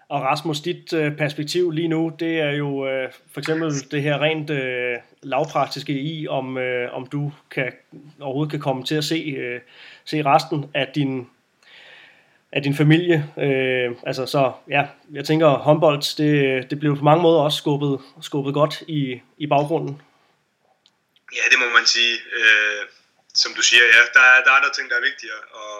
Og 0.09 0.21
Rasmus, 0.21 0.59
dit 0.59 0.93
øh, 0.93 1.17
perspektiv 1.17 1.71
lige 1.71 1.87
nu, 1.87 2.11
det 2.19 2.39
er 2.39 2.51
jo 2.51 2.87
øh, 2.87 3.11
for 3.33 3.39
eksempel 3.39 3.71
det 3.91 4.01
her 4.01 4.21
rent 4.21 4.49
øh, 4.49 4.97
lavpraktiske 5.23 5.93
i, 5.93 6.27
om, 6.27 6.57
øh, 6.57 6.93
om 6.93 7.07
du 7.07 7.31
kan, 7.51 7.71
overhovedet 8.19 8.51
kan 8.51 8.59
komme 8.59 8.83
til 8.83 8.95
at 8.95 9.03
se, 9.03 9.35
øh, 9.37 9.61
se 10.05 10.21
resten 10.25 10.65
af 10.73 10.87
din, 10.95 11.27
af 12.51 12.63
din 12.63 12.75
familie. 12.75 13.29
Øh, 13.37 13.91
altså 14.05 14.25
så, 14.25 14.51
ja, 14.69 14.87
jeg 15.11 15.25
tænker, 15.25 15.47
håndbold, 15.47 16.17
det, 16.17 16.69
det 16.69 16.79
blev 16.79 16.97
på 16.97 17.03
mange 17.03 17.21
måder 17.21 17.39
også 17.39 17.57
skubbet, 17.57 17.99
skubbet 18.21 18.53
godt 18.53 18.83
i, 18.87 19.21
i 19.37 19.47
baggrunden. 19.47 20.01
Ja, 21.35 21.41
det 21.51 21.59
må 21.59 21.65
man 21.77 21.85
sige. 21.85 22.13
Øh, 22.13 22.87
som 23.43 23.51
du 23.57 23.61
siger, 23.69 23.83
ja, 23.95 24.01
der 24.17 24.23
er, 24.31 24.37
der 24.43 24.49
er 24.51 24.57
andre 24.59 24.73
ting, 24.75 24.85
der 24.89 24.97
er 24.97 25.09
vigtigere, 25.09 25.41
og 25.61 25.75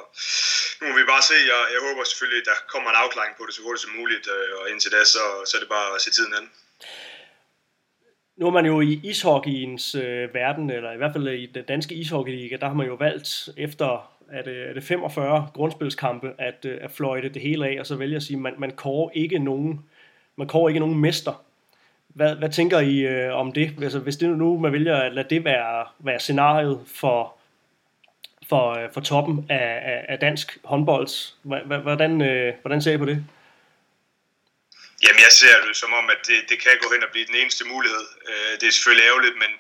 nu 0.78 0.84
må 0.88 0.94
vi 1.02 1.06
bare 1.14 1.24
se, 1.32 1.38
og 1.58 1.64
jeg 1.74 1.82
håber 1.88 2.04
selvfølgelig, 2.04 2.42
at 2.44 2.50
der 2.52 2.58
kommer 2.74 2.88
en 2.90 3.02
afklaring 3.04 3.34
på 3.38 3.44
det 3.46 3.54
så 3.56 3.62
hurtigt 3.66 3.84
som 3.86 3.94
muligt, 4.00 4.26
øh, 4.36 4.50
og 4.60 4.64
indtil 4.72 4.92
da, 4.96 5.02
så, 5.16 5.24
så 5.48 5.54
er 5.58 5.62
det 5.64 5.72
bare 5.78 5.90
at 5.96 6.02
se 6.02 6.12
tiden 6.12 6.34
an. 6.40 6.48
Nu 8.40 8.44
er 8.48 8.56
man 8.58 8.66
jo 8.72 8.76
i 8.82 8.94
ishockeyens 9.12 9.96
øh, 9.96 10.34
verden, 10.34 10.70
eller 10.78 10.92
i 10.94 10.98
hvert 10.98 11.14
fald 11.16 11.28
i 11.28 11.46
den 11.46 11.66
danske 11.74 11.96
ishockeyliga, 11.96 12.56
der 12.62 12.68
har 12.68 12.78
man 12.82 12.88
jo 12.88 12.96
valgt 13.08 13.50
efter 13.58 14.16
er 14.32 14.42
det, 14.42 14.70
er 14.70 14.74
det 14.74 14.84
45 14.84 15.48
grundspilskampe 15.54 16.32
at, 16.38 16.66
øh, 16.66 16.78
at 16.82 16.92
fløjte 16.92 17.30
det 17.30 17.42
hele 17.42 17.68
af, 17.68 17.80
og 17.80 17.86
så 17.86 17.96
vælger 17.96 18.18
at 18.18 18.24
sige, 18.24 18.38
at 18.38 18.42
man, 18.42 18.54
man 18.58 18.72
kårer 18.72 19.10
ikke 19.14 19.40
nogen, 19.40 19.86
man 20.36 20.48
kårer 20.48 20.70
ikke 20.70 20.80
nogen 20.80 21.00
mester. 21.00 21.44
Hvad, 22.08 22.36
hvad 22.36 22.50
tænker 22.50 22.80
I 22.80 23.00
øh, 23.00 23.36
om 23.36 23.52
det? 23.52 23.74
Altså, 23.82 24.00
hvis 24.00 24.18
det 24.18 24.30
nu 24.30 24.60
man 24.60 24.72
vælger 24.72 24.96
at 24.98 25.14
lade 25.14 25.30
det 25.30 25.46
være, 25.46 25.86
være 26.00 26.20
scenariet 26.20 26.80
for, 26.88 27.34
for, 28.50 28.66
øh, 28.78 28.94
for 28.94 29.02
toppen 29.02 29.46
af, 29.50 29.70
af, 29.92 30.06
af 30.10 30.20
dansk 30.20 30.58
håndbold, 30.64 31.10
hvordan, 31.88 32.22
øh, 32.22 32.54
hvordan 32.62 32.82
ser 32.82 32.94
I 32.94 32.98
på 32.98 33.06
det? 33.06 33.18
Jamen, 35.04 35.22
jeg 35.28 35.34
ser 35.42 35.56
det 35.68 35.76
som 35.84 35.94
om, 36.00 36.06
at 36.10 36.22
det, 36.28 36.40
det 36.50 36.58
kan 36.64 36.72
gå 36.84 36.88
hen 36.94 37.04
og 37.04 37.12
blive 37.12 37.26
den 37.32 37.36
eneste 37.42 37.64
mulighed. 37.74 38.06
Øh, 38.30 38.54
det 38.60 38.66
er 38.68 38.76
selvfølgelig 38.78 39.08
ærgerligt, 39.10 39.36
men, 39.44 39.52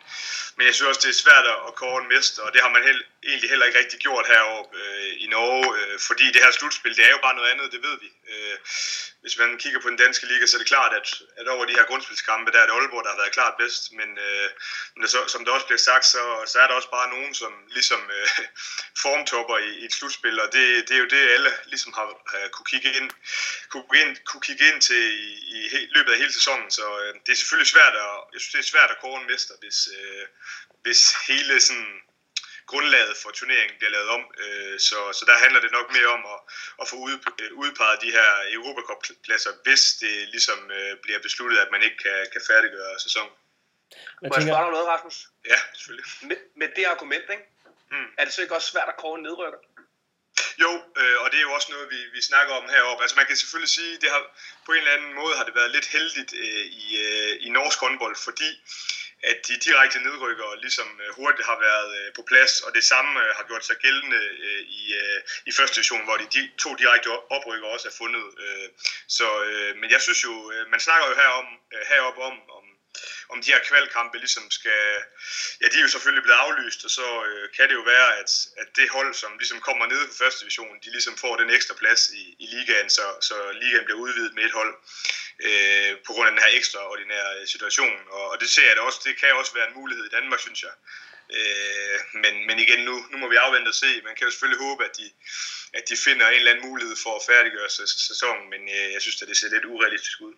men 0.55 0.63
jeg 0.67 0.73
synes 0.73 0.89
også, 0.89 1.03
det 1.05 1.11
er 1.13 1.23
svært 1.25 1.45
at 1.67 1.75
kåre 1.81 2.01
en 2.03 2.11
mester, 2.13 2.41
og 2.45 2.51
det 2.53 2.61
har 2.65 2.71
man 2.75 2.83
held, 2.89 3.01
egentlig 3.29 3.49
heller 3.49 3.65
ikke 3.65 3.79
rigtig 3.79 3.99
gjort 3.99 4.27
heroppe 4.27 4.77
øh, 4.83 5.13
i 5.23 5.27
Norge, 5.27 5.69
øh, 5.79 5.99
fordi 5.99 6.25
det 6.33 6.41
her 6.43 6.51
slutspil, 6.51 6.97
det 6.97 7.05
er 7.05 7.13
jo 7.15 7.19
bare 7.25 7.35
noget 7.35 7.51
andet, 7.51 7.71
det 7.71 7.81
ved 7.87 7.97
vi. 8.03 8.09
Øh, 8.31 8.57
hvis 9.21 9.37
man 9.37 9.57
kigger 9.57 9.79
på 9.81 9.89
den 9.89 9.97
danske 9.97 10.25
liga, 10.25 10.45
så 10.45 10.57
er 10.57 10.61
det 10.61 10.73
klart, 10.73 10.93
at, 10.99 11.07
at 11.37 11.47
over 11.47 11.65
de 11.65 11.75
her 11.77 11.85
grundspilskampe, 11.89 12.51
der 12.51 12.59
er 12.59 12.65
det 12.65 12.73
Aalborg, 12.73 13.03
der 13.03 13.09
har 13.09 13.21
været 13.23 13.37
klart 13.37 13.55
bedst, 13.57 13.83
men, 13.99 14.09
øh, 14.27 14.49
men 14.97 15.07
så, 15.07 15.19
som 15.27 15.45
det 15.45 15.53
også 15.53 15.65
bliver 15.65 15.83
sagt, 15.89 16.05
så, 16.05 16.23
så 16.45 16.59
er 16.59 16.67
der 16.67 16.75
også 16.79 16.91
bare 16.97 17.09
nogen, 17.15 17.33
som 17.33 17.53
ligesom 17.77 18.01
øh, 18.17 18.27
formtopper 19.03 19.57
i, 19.57 19.69
i 19.81 19.85
et 19.85 19.93
slutspil, 19.93 20.41
og 20.43 20.47
det, 20.53 20.65
det 20.87 20.95
er 20.95 21.01
jo 21.05 21.13
det, 21.15 21.29
alle 21.35 21.51
ligesom 21.65 21.93
har, 21.93 22.07
har 22.31 22.47
kunne 22.47 22.69
kigge 22.73 22.89
ind, 22.99 23.09
kunne, 23.69 23.85
ind, 24.01 24.17
kunne 24.25 24.45
kigge 24.47 24.67
ind 24.69 24.81
til 24.81 25.03
i, 25.25 25.29
i 25.55 25.69
he, 25.71 25.79
løbet 25.95 26.11
af 26.11 26.17
hele 26.17 26.33
sæsonen, 26.33 26.71
så 26.71 26.85
øh, 27.01 27.13
det 27.25 27.31
er 27.31 27.35
selvfølgelig 27.41 27.71
svært 27.75 27.95
at, 28.05 28.11
jeg 28.33 28.39
synes, 28.41 28.53
det 28.53 28.59
er 28.59 28.73
svært 28.73 28.91
at 28.91 28.99
kåre 29.01 29.21
en 29.21 29.27
mester, 29.31 29.55
hvis, 29.61 29.79
øh, 29.97 30.25
hvis 30.83 31.01
hele 31.27 31.61
sådan 31.61 32.01
grundlaget 32.71 33.17
for 33.21 33.29
turneringen 33.31 33.77
bliver 33.77 33.91
lavet 33.91 34.09
om. 34.09 34.23
Øh, 34.43 34.79
så, 34.79 34.99
så 35.17 35.23
der 35.29 35.37
handler 35.43 35.61
det 35.61 35.71
nok 35.71 35.87
mere 35.97 36.09
om 36.17 36.23
at, 36.33 36.39
at 36.81 36.85
få 36.91 36.95
ud, 36.95 37.13
øh, 37.41 37.51
udpeget 37.53 38.01
de 38.01 38.11
her 38.11 38.29
Europacup-pladser, 38.57 39.51
hvis 39.63 39.83
det 40.01 40.15
ligesom 40.35 40.71
øh, 40.71 40.97
bliver 41.03 41.19
besluttet, 41.19 41.57
at 41.57 41.71
man 41.71 41.81
ikke 41.83 41.97
kan, 41.97 42.17
kan 42.33 42.41
færdiggøre 42.49 42.99
sæsonen. 42.99 43.33
Må 44.21 44.33
jeg 44.35 44.43
spørge 44.43 44.63
dig 44.63 44.71
noget, 44.77 44.87
Rasmus? 44.87 45.17
Ja, 45.51 45.59
selvfølgelig. 45.73 46.07
Med, 46.21 46.37
med 46.55 46.67
det 46.75 46.85
argument, 46.85 47.25
ikke? 47.31 47.45
Mm. 47.91 48.07
er 48.17 48.23
det 48.25 48.33
så 48.33 48.41
ikke 48.41 48.55
også 48.55 48.71
svært 48.71 48.89
at 48.89 48.97
kåre 48.97 49.17
en 49.17 49.23
nedrykker? 49.23 49.59
Jo, 50.63 50.71
øh, 51.01 51.17
og 51.21 51.31
det 51.31 51.37
er 51.37 51.41
jo 51.41 51.53
også 51.53 51.71
noget, 51.71 51.87
vi, 51.89 51.99
vi 52.13 52.21
snakker 52.21 52.53
om 52.53 52.69
heroppe. 52.69 53.03
Altså 53.03 53.15
man 53.15 53.25
kan 53.25 53.37
selvfølgelig 53.37 53.69
sige, 53.69 53.97
det 54.01 54.09
har 54.09 54.21
på 54.65 54.71
en 54.71 54.77
eller 54.77 54.91
anden 54.91 55.13
måde 55.13 55.35
har 55.37 55.43
det 55.43 55.55
været 55.55 55.71
lidt 55.71 55.87
heldigt 55.87 56.33
øh, 56.33 56.65
i, 56.83 56.85
øh, 57.05 57.45
i 57.45 57.49
norsk 57.49 57.79
håndbold, 57.79 58.15
fordi 58.27 58.49
at 59.23 59.37
de 59.47 59.57
direkte 59.57 59.99
nedrykkere 59.99 60.59
ligesom 60.61 60.99
øh, 61.03 61.15
hurtigt 61.15 61.47
har 61.51 61.59
været 61.59 61.89
øh, 61.99 62.13
på 62.15 62.21
plads, 62.29 62.61
og 62.61 62.75
det 62.75 62.83
samme 62.83 63.11
øh, 63.23 63.29
har 63.37 63.43
gjort 63.47 63.65
sig 63.65 63.77
gældende 63.77 64.21
i, 64.81 64.81
i 65.45 65.51
første 65.57 65.75
division, 65.75 66.03
hvor 66.03 66.17
de, 66.17 66.25
de 66.35 66.51
to 66.57 66.75
direkte 66.75 67.07
oprykker 67.35 67.67
også 67.67 67.87
er 67.87 67.95
fundet. 67.97 68.25
Så, 69.07 69.27
men 69.79 69.91
jeg 69.91 70.01
synes 70.01 70.23
jo, 70.23 70.33
man 70.71 70.79
snakker 70.79 71.07
jo 71.09 71.15
herom, 71.15 71.49
heroppe 71.91 72.21
om, 72.21 72.35
om 72.57 72.64
om 73.29 73.41
de 73.41 73.51
her 73.51 73.61
kvalkampe 73.69 74.17
ligesom 74.17 74.51
skal, 74.51 74.81
ja 75.61 75.67
de 75.71 75.77
er 75.77 75.85
jo 75.85 75.87
selvfølgelig 75.95 76.23
blevet 76.23 76.43
aflyst, 76.45 76.85
og 76.85 76.91
så 76.99 77.07
øh, 77.29 77.45
kan 77.55 77.69
det 77.69 77.75
jo 77.79 77.85
være, 77.95 78.09
at, 78.21 78.31
at 78.61 78.67
det 78.75 78.89
hold, 78.89 79.13
som 79.13 79.31
ligesom 79.41 79.59
kommer 79.59 79.85
ned 79.85 80.01
på 80.07 80.13
første 80.13 80.39
division, 80.41 80.79
de 80.83 80.91
ligesom 80.91 81.17
får 81.17 81.35
den 81.41 81.49
ekstra 81.49 81.75
plads 81.81 82.01
i, 82.21 82.23
i 82.43 82.45
ligaen, 82.53 82.89
så, 82.89 83.05
så 83.21 83.35
ligaen 83.61 83.85
bliver 83.85 83.99
udvidet 84.05 84.33
med 84.35 84.43
et 84.43 84.57
hold 84.59 84.73
øh, 85.47 85.91
på 86.05 86.11
grund 86.13 86.27
af 86.27 86.33
den 86.33 86.43
her 86.43 86.51
ekstraordinære 86.59 87.31
øh, 87.39 87.47
situation, 87.47 87.97
og, 88.09 88.23
og 88.31 88.39
det 88.41 88.49
ser 88.49 88.67
jeg 88.67 88.75
da 88.75 88.81
også, 88.81 88.99
det 89.05 89.19
kan 89.19 89.39
også 89.41 89.53
være 89.53 89.67
en 89.67 89.77
mulighed 89.79 90.05
i 90.05 90.15
Danmark, 90.17 90.39
synes 90.39 90.63
jeg. 90.63 90.75
Øh, 91.37 91.97
men, 92.23 92.33
men 92.47 92.59
igen, 92.59 92.85
nu, 92.85 92.95
nu 93.11 93.17
må 93.17 93.29
vi 93.29 93.35
afvente 93.35 93.69
og 93.69 93.73
se. 93.83 94.01
Man 94.03 94.15
kan 94.15 94.25
jo 94.27 94.31
selvfølgelig 94.31 94.61
håbe, 94.67 94.85
at 94.85 94.97
de, 94.97 95.07
at 95.73 95.83
de 95.89 95.95
finder 95.97 96.27
en 96.27 96.35
eller 96.35 96.51
anden 96.51 96.69
mulighed 96.69 96.95
for 97.03 97.15
at 97.15 97.21
færdiggøre 97.29 97.69
sæsonen, 98.09 98.49
men 98.49 98.61
øh, 98.61 98.93
jeg 98.93 99.01
synes, 99.01 99.21
at 99.21 99.27
det 99.27 99.37
ser 99.37 99.49
lidt 99.49 99.65
urealistisk 99.65 100.21
ud. 100.21 100.33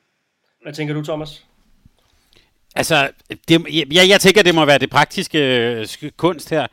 Hvad 0.62 0.74
tænker 0.74 0.94
du, 0.94 1.04
Thomas? 1.04 1.30
Altså, 2.78 3.10
det, 3.48 3.66
jeg, 3.92 4.10
jeg 4.10 4.22
tænker, 4.22 4.44
det 4.44 4.56
må 4.56 4.66
være 4.66 4.78
det 4.78 4.90
praktiske 4.90 5.40
øh, 5.40 5.88
kunst 6.18 6.50
her. 6.50 6.68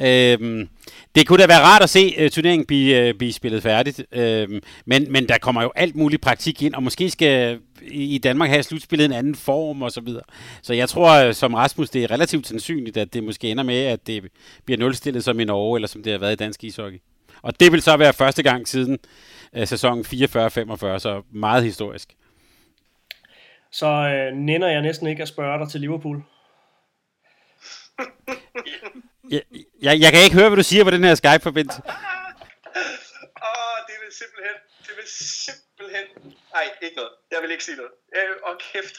Øhm, 0.00 0.68
det 1.14 1.26
kunne 1.26 1.42
da 1.42 1.46
være 1.46 1.60
rart 1.60 1.82
at 1.82 1.90
se 1.90 2.14
øh, 2.18 2.30
turneringen 2.30 2.66
blive, 2.66 3.08
øh, 3.08 3.14
blive 3.14 3.32
spillet 3.32 3.62
færdigt, 3.62 4.02
øhm, 4.12 4.60
men, 4.84 5.12
men 5.12 5.28
der 5.28 5.38
kommer 5.38 5.62
jo 5.62 5.72
alt 5.74 5.96
muligt 5.96 6.22
praktik 6.22 6.62
ind, 6.62 6.74
og 6.74 6.82
måske 6.82 7.10
skal 7.10 7.54
øh, 7.54 7.60
i 7.90 8.18
Danmark 8.18 8.48
have 8.48 8.62
slutspillet 8.62 9.04
en 9.04 9.12
anden 9.12 9.34
form 9.34 9.82
og 9.82 9.92
så 9.92 10.00
videre. 10.00 10.22
Så 10.62 10.74
jeg 10.74 10.88
tror, 10.88 11.10
øh, 11.10 11.34
som 11.34 11.54
Rasmus, 11.54 11.90
det 11.90 12.04
er 12.04 12.10
relativt 12.10 12.46
sandsynligt, 12.46 12.96
at 12.96 13.14
det 13.14 13.24
måske 13.24 13.50
ender 13.50 13.64
med, 13.64 13.84
at 13.84 14.06
det 14.06 14.24
bliver 14.64 14.78
nulstillet 14.78 15.24
som 15.24 15.40
i 15.40 15.44
Norge, 15.44 15.76
eller 15.76 15.88
som 15.88 16.02
det 16.02 16.12
har 16.12 16.18
været 16.18 16.32
i 16.32 16.36
dansk 16.36 16.64
ishockey. 16.64 16.98
Og 17.42 17.60
det 17.60 17.72
vil 17.72 17.82
så 17.82 17.96
være 17.96 18.12
første 18.12 18.42
gang 18.42 18.68
siden 18.68 18.98
øh, 19.56 19.66
sæsonen 19.66 20.04
44-45, 20.04 20.08
så 20.98 21.22
meget 21.32 21.64
historisk 21.64 22.08
så 23.72 23.86
øh, 23.86 24.36
nænder 24.36 24.68
jeg 24.68 24.82
næsten 24.82 25.06
ikke 25.06 25.22
at 25.22 25.28
spørge 25.28 25.58
dig 25.58 25.70
til 25.70 25.80
Liverpool. 25.80 26.22
jeg, 29.30 29.42
jeg, 29.82 30.00
jeg 30.00 30.12
kan 30.12 30.22
ikke 30.24 30.36
høre, 30.36 30.48
hvad 30.48 30.56
du 30.56 30.62
siger 30.62 30.84
på 30.84 30.90
den 30.90 31.04
her 31.04 31.14
Skype-forbindelse. 31.14 31.80
Åh, 33.46 33.50
oh, 33.50 33.76
det 33.88 33.96
vil 34.02 34.12
simpelthen, 34.20 34.56
det 34.86 34.92
vil 34.98 35.08
simpelthen, 35.46 36.06
nej, 36.54 36.64
ikke 36.82 36.96
noget. 36.96 37.12
Jeg 37.30 37.38
vil 37.42 37.50
ikke 37.50 37.64
sige 37.64 37.76
noget. 37.76 37.92
Åh, 38.16 38.50
oh, 38.50 38.56
kæft. 38.72 38.96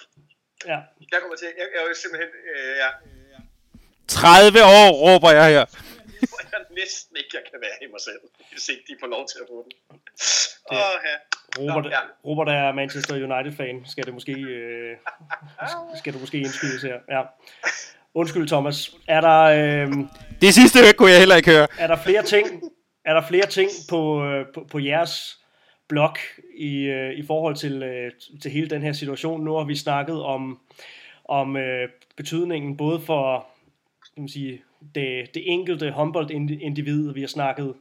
Ja. 0.65 0.79
Jeg 1.11 1.19
kommer 1.21 1.37
til, 1.37 1.47
jeg, 1.61 1.67
jeg 1.77 1.83
vil 1.87 1.95
simpelthen, 2.03 2.31
øh, 2.55 2.75
ja. 2.83 2.89
30 4.07 4.63
år, 4.63 4.87
råber 5.05 5.31
jeg 5.31 5.47
her. 5.55 5.65
jeg 6.53 6.61
næsten 6.81 7.17
ikke, 7.17 7.31
jeg 7.33 7.43
kan 7.51 7.59
være 7.65 7.77
i 7.85 7.87
mig 7.93 8.01
selv, 8.01 8.21
hvis 8.51 8.69
ikke 8.69 8.83
de 8.89 8.95
får 8.99 9.07
lov 9.07 9.23
til 9.31 9.37
at 9.43 9.47
få 9.51 9.57
den. 9.65 9.73
Åh, 10.71 10.77
oh, 10.77 10.95
ja. 11.09 11.15
Robert, 11.59 11.91
ja. 11.91 12.01
Robert 12.25 12.49
er 12.49 12.71
Manchester 12.71 13.15
United-fan, 13.15 13.85
skal 13.85 14.05
det 14.05 14.13
måske, 14.13 14.31
øh, 14.31 14.97
skal 15.99 16.13
du 16.13 16.19
måske 16.19 16.37
indskydes 16.37 16.81
her. 16.83 16.97
Ja. 17.09 17.21
Undskyld, 18.13 18.47
Thomas. 18.47 18.95
Er 19.07 19.21
der... 19.21 19.41
Øh, 19.41 19.93
det 20.41 20.53
sidste 20.53 20.79
kunne 20.97 21.11
jeg 21.11 21.19
heller 21.19 21.35
ikke 21.35 21.51
høre. 21.51 21.67
Er 21.79 21.87
der 21.87 21.97
flere 22.03 22.23
ting, 22.23 22.47
er 23.05 23.13
der 23.13 23.27
flere 23.27 23.45
ting 23.45 23.69
på, 23.89 24.25
øh, 24.25 24.45
på, 24.53 24.67
på 24.71 24.79
jeres 24.79 25.39
blog 25.87 26.15
i, 26.55 26.83
øh, 26.83 27.13
i 27.13 27.25
forhold 27.25 27.55
til, 27.55 27.83
øh, 27.83 28.11
til 28.41 28.51
hele 28.51 28.69
den 28.69 28.81
her 28.81 28.93
situation? 28.93 29.43
Nu 29.43 29.53
har 29.53 29.63
vi 29.63 29.75
snakket 29.75 30.23
om, 30.23 30.59
om 31.25 31.57
øh, 31.57 31.89
betydningen 32.17 32.77
både 32.77 33.01
for 33.01 33.47
kan 34.15 34.23
man 34.23 34.29
sige, 34.29 34.63
det, 34.95 35.33
det 35.33 35.51
enkelte 35.51 35.91
håndboldindivid. 35.91 37.13
Vi 37.13 37.21
har 37.21 37.27
snakket, 37.27 37.73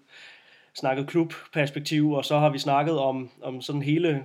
snakket 0.75 1.07
klubperspektiv, 1.07 2.13
og 2.13 2.25
så 2.25 2.39
har 2.39 2.51
vi 2.51 2.59
snakket 2.59 2.99
om, 2.99 3.31
om 3.43 3.63
sådan 3.63 3.83
hele 3.83 4.25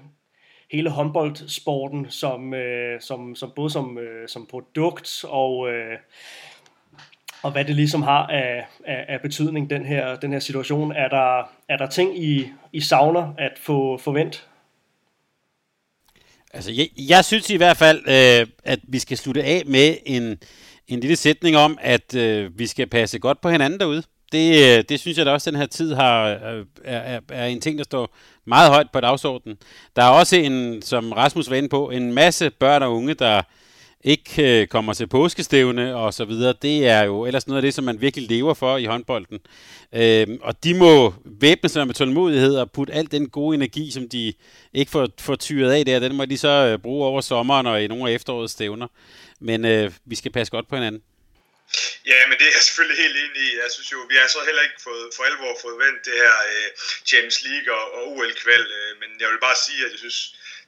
hele 0.71 0.89
håndboldsporten 0.89 2.07
som, 2.09 2.53
øh, 2.53 3.01
som, 3.01 3.35
som 3.35 3.51
både 3.55 3.69
som, 3.69 3.97
øh, 3.97 4.27
som 4.27 4.45
produkt 4.45 5.25
og, 5.27 5.69
øh, 5.69 5.97
og 7.41 7.51
hvad 7.51 7.65
det 7.65 7.75
ligesom 7.75 8.01
har 8.01 8.27
af, 8.27 8.65
af, 8.85 9.05
af 9.07 9.21
betydning, 9.21 9.69
den 9.69 9.85
her, 9.85 10.15
den 10.15 10.31
her 10.31 10.39
situation. 10.39 10.91
Er 10.91 11.07
der, 11.07 11.51
er 11.69 11.77
der 11.77 11.87
ting, 11.87 12.23
I, 12.23 12.49
I 12.71 12.81
savner 12.81 13.33
at 13.37 13.51
få 13.59 13.97
forvent? 13.97 14.47
Altså, 16.53 16.71
jeg, 16.71 16.87
jeg 17.09 17.25
synes 17.25 17.49
i 17.49 17.57
hvert 17.57 17.77
fald, 17.77 17.99
øh, 18.07 18.47
at 18.63 18.79
vi 18.83 18.99
skal 18.99 19.17
slutte 19.17 19.43
af 19.43 19.63
med 19.65 19.97
en, 20.05 20.37
en 20.87 20.99
lille 20.99 21.15
sætning 21.15 21.57
om, 21.57 21.77
at 21.81 22.15
øh, 22.15 22.59
vi 22.59 22.67
skal 22.67 22.87
passe 22.87 23.19
godt 23.19 23.41
på 23.41 23.49
hinanden 23.49 23.79
derude. 23.79 24.03
Det, 24.31 24.77
øh, 24.77 24.83
det 24.89 24.99
synes 24.99 25.17
jeg 25.17 25.25
da 25.25 25.31
også, 25.31 25.51
den 25.51 25.59
her 25.59 25.65
tid 25.65 25.93
har, 25.93 26.27
øh, 26.27 26.65
er, 26.83 26.97
er, 26.97 27.19
er 27.29 27.45
en 27.45 27.61
ting, 27.61 27.77
der 27.77 27.83
står 27.83 28.15
meget 28.45 28.71
højt 28.71 28.87
på 28.93 28.99
dagsordenen. 28.99 29.57
Der 29.95 30.03
er 30.03 30.09
også 30.09 30.35
en, 30.35 30.81
som 30.81 31.11
Rasmus 31.11 31.49
var 31.49 31.55
inde 31.55 31.69
på, 31.69 31.89
en 31.89 32.13
masse 32.13 32.49
børn 32.49 32.83
og 32.83 32.95
unge, 32.95 33.13
der 33.13 33.41
ikke 34.05 34.61
øh, 34.61 34.67
kommer 34.67 34.93
til 34.93 35.07
påskestævne 35.07 35.95
og 35.95 36.13
så 36.13 36.25
videre. 36.25 36.53
Det 36.61 36.87
er 36.87 37.03
jo 37.03 37.25
ellers 37.25 37.47
noget 37.47 37.57
af 37.57 37.61
det, 37.61 37.73
som 37.73 37.83
man 37.83 38.01
virkelig 38.01 38.29
lever 38.29 38.53
for 38.53 38.77
i 38.77 38.85
håndbolden. 38.85 39.39
Øh, 39.95 40.27
og 40.41 40.63
de 40.63 40.73
må 40.73 41.13
væbne 41.25 41.69
sig 41.69 41.87
med 41.87 41.95
tålmodighed 41.95 42.55
og 42.55 42.71
putte 42.71 42.93
al 42.93 43.11
den 43.11 43.29
gode 43.29 43.55
energi, 43.55 43.91
som 43.91 44.09
de 44.09 44.33
ikke 44.73 44.91
får, 44.91 45.07
får 45.19 45.35
tyret 45.35 45.71
af 45.71 45.85
der, 45.85 45.99
den 45.99 46.15
må 46.15 46.25
de 46.25 46.37
så 46.37 46.53
øh, 46.69 46.79
bruge 46.79 47.05
over 47.05 47.21
sommeren 47.21 47.65
og 47.65 47.83
i 47.83 47.87
nogle 47.87 48.09
af 48.09 48.15
efterårets 48.15 48.53
stævner. 48.53 48.87
Men 49.39 49.65
øh, 49.65 49.91
vi 50.05 50.15
skal 50.15 50.31
passe 50.31 50.51
godt 50.51 50.67
på 50.69 50.75
hinanden. 50.75 51.01
Ja, 52.11 52.19
men 52.27 52.35
det 52.39 52.45
er 52.47 52.55
jeg 52.57 52.65
selvfølgelig 52.67 52.99
helt 53.03 53.17
enig 53.23 53.41
i. 53.49 53.51
Jeg 53.63 53.69
synes 53.75 53.89
jo, 53.95 53.99
vi 54.11 54.15
har 54.21 54.27
så 54.35 54.41
heller 54.49 54.63
ikke 54.67 54.81
fået, 54.87 55.05
for 55.15 55.23
alvor 55.29 55.51
fået 55.65 55.77
vendt 55.83 55.99
det 56.07 56.15
her 56.23 56.35
øh, 56.51 56.67
James 57.11 57.37
League 57.47 57.69
og, 57.77 57.85
og 57.95 58.01
OL-kval, 58.11 58.65
øh, 58.79 58.91
men 59.01 59.09
jeg 59.21 59.29
vil 59.31 59.45
bare 59.47 59.57
sige, 59.65 59.81
at 59.85 59.91
jeg 59.93 60.01
synes, 60.05 60.19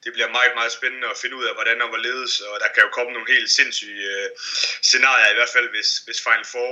det 0.08 0.14
bliver 0.18 0.38
meget, 0.38 0.54
meget 0.60 0.72
spændende 0.80 1.08
at 1.14 1.22
finde 1.22 1.36
ud 1.40 1.46
af, 1.50 1.54
hvordan 1.58 1.82
og 1.86 1.90
hvorledes, 1.92 2.34
og 2.50 2.56
der 2.64 2.70
kan 2.74 2.84
jo 2.86 2.90
komme 2.98 3.12
nogle 3.14 3.34
helt 3.36 3.50
sindssyge 3.58 4.06
øh, 4.16 4.30
scenarier, 4.90 5.30
i 5.32 5.38
hvert 5.40 5.54
fald 5.56 5.68
hvis, 5.76 5.90
hvis 6.06 6.20
Final 6.28 6.48
Four 6.54 6.72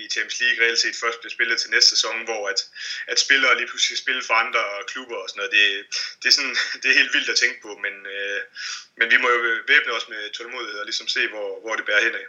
i 0.00 0.02
Champions 0.14 0.40
League 0.42 0.58
reelt 0.62 0.80
set 0.84 0.96
først 1.02 1.18
bliver 1.20 1.36
spillet 1.36 1.56
til 1.58 1.70
næste 1.70 1.90
sæson, 1.94 2.24
hvor 2.28 2.42
at, 2.52 2.60
at 3.12 3.18
spillere 3.24 3.58
lige 3.58 3.70
pludselig 3.70 3.98
spiller 3.98 4.22
for 4.28 4.36
andre 4.44 4.62
klubber 4.90 5.18
og 5.22 5.28
sådan 5.28 5.38
noget. 5.40 5.52
Det, 5.56 5.64
det, 6.20 6.26
er, 6.30 6.34
sådan, 6.38 6.56
det 6.80 6.86
er 6.88 7.00
helt 7.00 7.14
vildt 7.16 7.32
at 7.34 7.40
tænke 7.42 7.58
på, 7.66 7.70
men, 7.84 7.94
øh, 8.14 8.40
men 8.98 9.06
vi 9.12 9.16
må 9.22 9.28
jo 9.34 9.40
væbne 9.72 9.92
os 9.98 10.08
med 10.12 10.30
tålmodighed 10.30 10.78
og 10.82 10.86
ligesom 10.90 11.08
se, 11.16 11.22
hvor, 11.32 11.48
hvor 11.62 11.74
det 11.76 11.84
bærer 11.88 12.04
hen 12.06 12.14
af. 12.20 12.26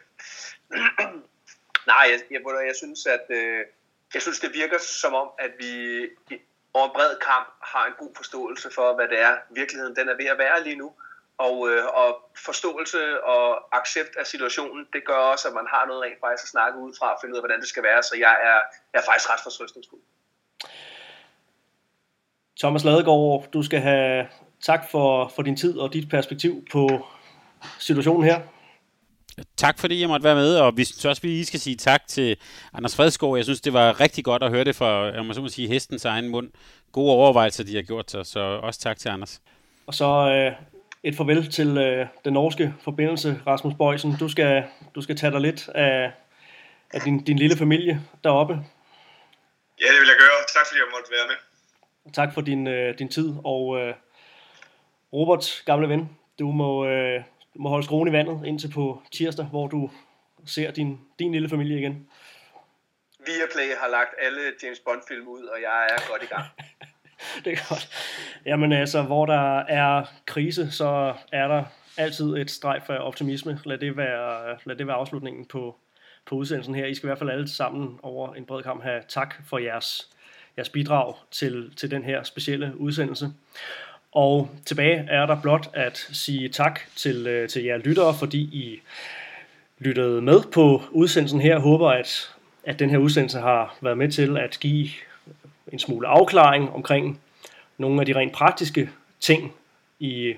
Nej, 1.91 2.03
jeg, 2.11 2.19
jeg, 2.33 2.41
jeg 2.69 2.75
synes, 2.81 3.01
at 3.15 3.25
øh, 3.39 3.61
jeg 4.13 4.21
synes, 4.21 4.39
det 4.39 4.51
virker 4.61 4.79
som 5.01 5.13
om, 5.13 5.29
at 5.45 5.51
vi 5.61 5.73
over 6.73 6.89
bred 6.93 7.13
kamp 7.29 7.47
har 7.71 7.85
en 7.85 7.95
god 7.97 8.11
forståelse 8.15 8.69
for, 8.75 8.95
hvad 8.95 9.07
det 9.07 9.19
er, 9.21 9.33
virkeligheden 9.59 9.95
den 9.95 10.09
er 10.09 10.17
ved 10.21 10.25
at 10.25 10.37
være 10.37 10.63
lige 10.63 10.75
nu. 10.75 10.91
Og, 11.37 11.69
øh, 11.69 11.85
og 12.01 12.09
forståelse 12.45 13.23
og 13.23 13.77
accept 13.79 14.13
af 14.19 14.25
situationen, 14.27 14.87
det 14.93 15.01
gør 15.05 15.21
også, 15.33 15.47
at 15.47 15.53
man 15.53 15.67
har 15.73 15.85
noget 15.85 16.01
rent 16.03 16.19
faktisk 16.23 16.43
at 16.45 16.49
snakke 16.55 16.79
ud 16.79 16.93
fra 16.99 17.13
og 17.13 17.17
finde 17.21 17.33
ud 17.33 17.37
af, 17.37 17.41
hvordan 17.41 17.59
det 17.59 17.69
skal 17.69 17.83
være. 17.83 18.03
Så 18.03 18.15
jeg 18.25 18.33
er, 18.49 18.59
jeg 18.93 18.99
er 19.01 19.05
faktisk 19.09 19.29
ret 19.29 19.43
fortrøstningsfuld. 19.43 20.01
Thomas 22.59 22.83
Ladegaard, 22.83 23.47
du 23.53 23.63
skal 23.63 23.79
have 23.79 24.27
tak 24.61 24.81
for, 24.91 25.27
for 25.35 25.41
din 25.41 25.57
tid 25.57 25.77
og 25.77 25.93
dit 25.93 26.09
perspektiv 26.09 26.65
på 26.71 27.05
situationen 27.79 28.23
her. 28.23 28.39
Tak 29.57 29.79
fordi 29.79 30.01
jeg 30.01 30.09
måtte 30.09 30.23
være 30.23 30.35
med, 30.35 30.55
og 30.57 30.77
vi 30.77 30.83
synes 30.83 31.05
også, 31.05 31.21
vi 31.21 31.27
lige 31.27 31.45
skal 31.45 31.59
sige 31.59 31.75
tak 31.75 32.07
til 32.07 32.37
Anders 32.73 32.95
Fredskov. 32.95 33.35
Jeg 33.35 33.43
synes, 33.43 33.61
det 33.61 33.73
var 33.73 33.99
rigtig 33.99 34.23
godt 34.23 34.43
at 34.43 34.49
høre 34.49 34.63
det 34.63 34.75
fra, 34.75 35.03
jeg 35.03 35.25
må 35.25 35.33
så 35.33 35.41
må 35.41 35.47
sige, 35.47 35.67
hestens 35.67 36.05
egen 36.05 36.29
mund. 36.29 36.51
Gode 36.91 37.11
overvejelser, 37.11 37.63
de 37.63 37.75
har 37.75 37.81
gjort 37.81 38.11
sig, 38.11 38.25
så 38.25 38.39
også 38.39 38.79
tak 38.79 38.97
til 38.97 39.09
Anders. 39.09 39.41
Og 39.87 39.93
så 39.93 40.05
øh, 40.05 40.67
et 41.03 41.15
farvel 41.15 41.51
til 41.51 41.77
øh, 41.77 42.07
den 42.25 42.33
norske 42.33 42.73
forbindelse, 42.81 43.41
Rasmus 43.47 43.73
Bøjsen. 43.77 44.15
Du 44.19 44.29
skal, 44.29 44.63
du 44.95 45.01
skal 45.01 45.15
tage 45.15 45.31
dig 45.31 45.41
lidt 45.41 45.69
af, 45.69 46.11
af 46.93 47.01
din, 47.01 47.23
din 47.23 47.39
lille 47.39 47.57
familie 47.57 48.01
deroppe. 48.23 48.53
Ja, 49.81 49.87
det 49.87 49.99
vil 49.99 50.07
jeg 50.07 50.17
gøre. 50.19 50.37
Tak 50.53 50.67
fordi 50.67 50.79
jeg 50.79 50.87
måtte 50.91 51.11
være 51.11 51.27
med. 51.27 51.35
Tak 52.13 52.33
for 52.33 52.41
din, 52.41 52.67
øh, 52.67 52.99
din 52.99 53.09
tid, 53.09 53.33
og 53.43 53.79
øh, 53.79 53.93
Robert, 55.13 55.63
gamle 55.65 55.89
ven, 55.89 56.09
du 56.39 56.51
må... 56.51 56.85
Øh, 56.85 57.23
du 57.53 57.61
må 57.61 57.69
holde 57.69 57.85
skruen 57.85 58.07
i 58.07 58.11
vandet 58.11 58.45
indtil 58.45 58.71
på 58.71 59.01
tirsdag, 59.11 59.45
hvor 59.45 59.67
du 59.67 59.89
ser 60.45 60.71
din, 60.71 60.99
din 61.19 61.31
lille 61.31 61.49
familie 61.49 61.79
igen. 61.79 62.07
Viaplay 63.25 63.75
har 63.79 63.87
lagt 63.87 64.09
alle 64.21 64.41
James 64.63 64.79
Bond-film 64.79 65.27
ud, 65.27 65.43
og 65.43 65.61
jeg 65.61 65.87
er 65.89 66.09
godt 66.09 66.23
i 66.23 66.25
gang. 66.25 66.45
det 67.45 67.53
er 67.53 67.69
godt. 67.69 67.89
Jamen 68.45 68.71
altså, 68.71 69.01
hvor 69.01 69.25
der 69.25 69.59
er 69.59 70.05
krise, 70.25 70.71
så 70.71 71.13
er 71.31 71.47
der 71.47 71.63
altid 71.97 72.37
et 72.37 72.51
streg 72.51 72.81
for 72.85 72.93
optimisme. 72.93 73.59
Lad 73.65 73.77
det 73.77 73.97
være, 73.97 74.57
lad 74.65 74.75
det 74.75 74.87
være 74.87 74.95
afslutningen 74.95 75.45
på, 75.45 75.75
på 76.25 76.35
udsendelsen 76.35 76.75
her. 76.75 76.85
I 76.85 76.95
skal 76.95 77.07
i 77.07 77.09
hvert 77.09 77.19
fald 77.19 77.29
alle 77.29 77.47
sammen 77.47 77.99
over 78.03 78.33
en 78.33 78.45
bred 78.45 78.63
kamp 78.63 78.83
have 78.83 79.03
tak 79.07 79.35
for 79.49 79.57
jeres, 79.57 80.09
jeres 80.57 80.69
bidrag 80.69 81.15
til, 81.31 81.75
til 81.75 81.91
den 81.91 82.03
her 82.03 82.23
specielle 82.23 82.77
udsendelse. 82.77 83.29
Og 84.13 84.49
tilbage 84.65 85.05
er 85.09 85.25
der 85.25 85.41
blot 85.41 85.69
at 85.73 85.97
sige 85.97 86.49
tak 86.49 86.79
til, 86.95 87.27
øh, 87.27 87.49
til 87.49 87.63
jer 87.63 87.77
lyttere, 87.77 88.13
fordi 88.19 88.39
I 88.39 88.81
lyttede 89.79 90.21
med 90.21 90.41
på 90.51 90.81
udsendelsen 90.91 91.41
her. 91.41 91.51
Jeg 91.51 91.59
håber, 91.59 91.89
at, 91.89 92.35
at 92.63 92.79
den 92.79 92.89
her 92.89 92.97
udsendelse 92.97 93.39
har 93.39 93.77
været 93.81 93.97
med 93.97 94.11
til 94.11 94.37
at 94.37 94.57
give 94.59 94.89
en 95.71 95.79
smule 95.79 96.07
afklaring 96.07 96.69
omkring 96.69 97.21
nogle 97.77 97.99
af 97.99 98.05
de 98.05 98.15
rent 98.15 98.33
praktiske 98.33 98.89
ting 99.19 99.53
i 99.99 100.33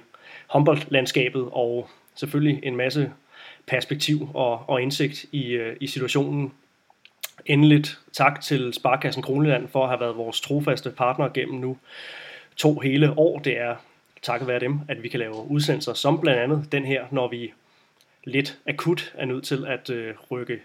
håndboldlandskabet, 0.48 1.50
og 1.52 1.90
selvfølgelig 2.16 2.60
en 2.64 2.76
masse 2.76 3.12
perspektiv 3.68 4.30
og, 4.34 4.70
og 4.70 4.82
indsigt 4.82 5.26
i, 5.32 5.48
øh, 5.48 5.78
i 5.82 5.88
situationen. 5.88 6.54
Endeligt 7.46 8.00
tak 8.14 8.42
til 8.42 8.74
Sparkassen 8.74 9.24
Kroneland 9.24 9.68
for 9.68 9.84
at 9.84 9.90
have 9.90 10.00
været 10.00 10.18
vores 10.18 10.42
trofaste 10.42 10.92
partner 10.92 11.30
gennem 11.30 11.60
nu 11.60 11.78
to 12.56 12.80
hele 12.80 13.18
år. 13.18 13.40
Det 13.40 13.58
er 13.58 13.76
takket 14.22 14.48
være 14.48 14.60
dem, 14.60 14.80
at 14.88 15.04
vi 15.04 15.10
kan 15.10 15.20
lave 15.20 15.36
udsendelser 15.36 15.94
som 15.94 16.22
blandt 16.22 16.40
andet 16.40 16.72
den 16.72 16.86
her, 16.86 17.06
når 17.12 17.28
vi 17.28 17.54
lidt 18.24 18.60
akut 18.68 19.14
er 19.18 19.26
nødt 19.26 19.44
til 19.44 19.66
at 19.66 19.90
øh, 19.90 20.16
rykke 20.32 20.62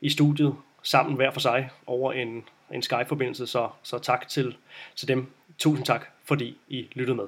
i 0.00 0.10
studiet 0.10 0.54
sammen 0.82 1.16
hver 1.16 1.30
for 1.30 1.40
sig 1.40 1.70
over 1.86 2.12
en, 2.12 2.44
en 2.72 2.82
Skype-forbindelse. 2.82 3.46
Så, 3.46 3.68
så 3.82 3.98
tak 3.98 4.28
til, 4.28 4.56
til 4.96 5.08
dem. 5.08 5.26
Tusind 5.58 5.86
tak, 5.86 6.06
fordi 6.24 6.58
I 6.68 6.88
lyttede 6.92 7.16
med. 7.16 7.24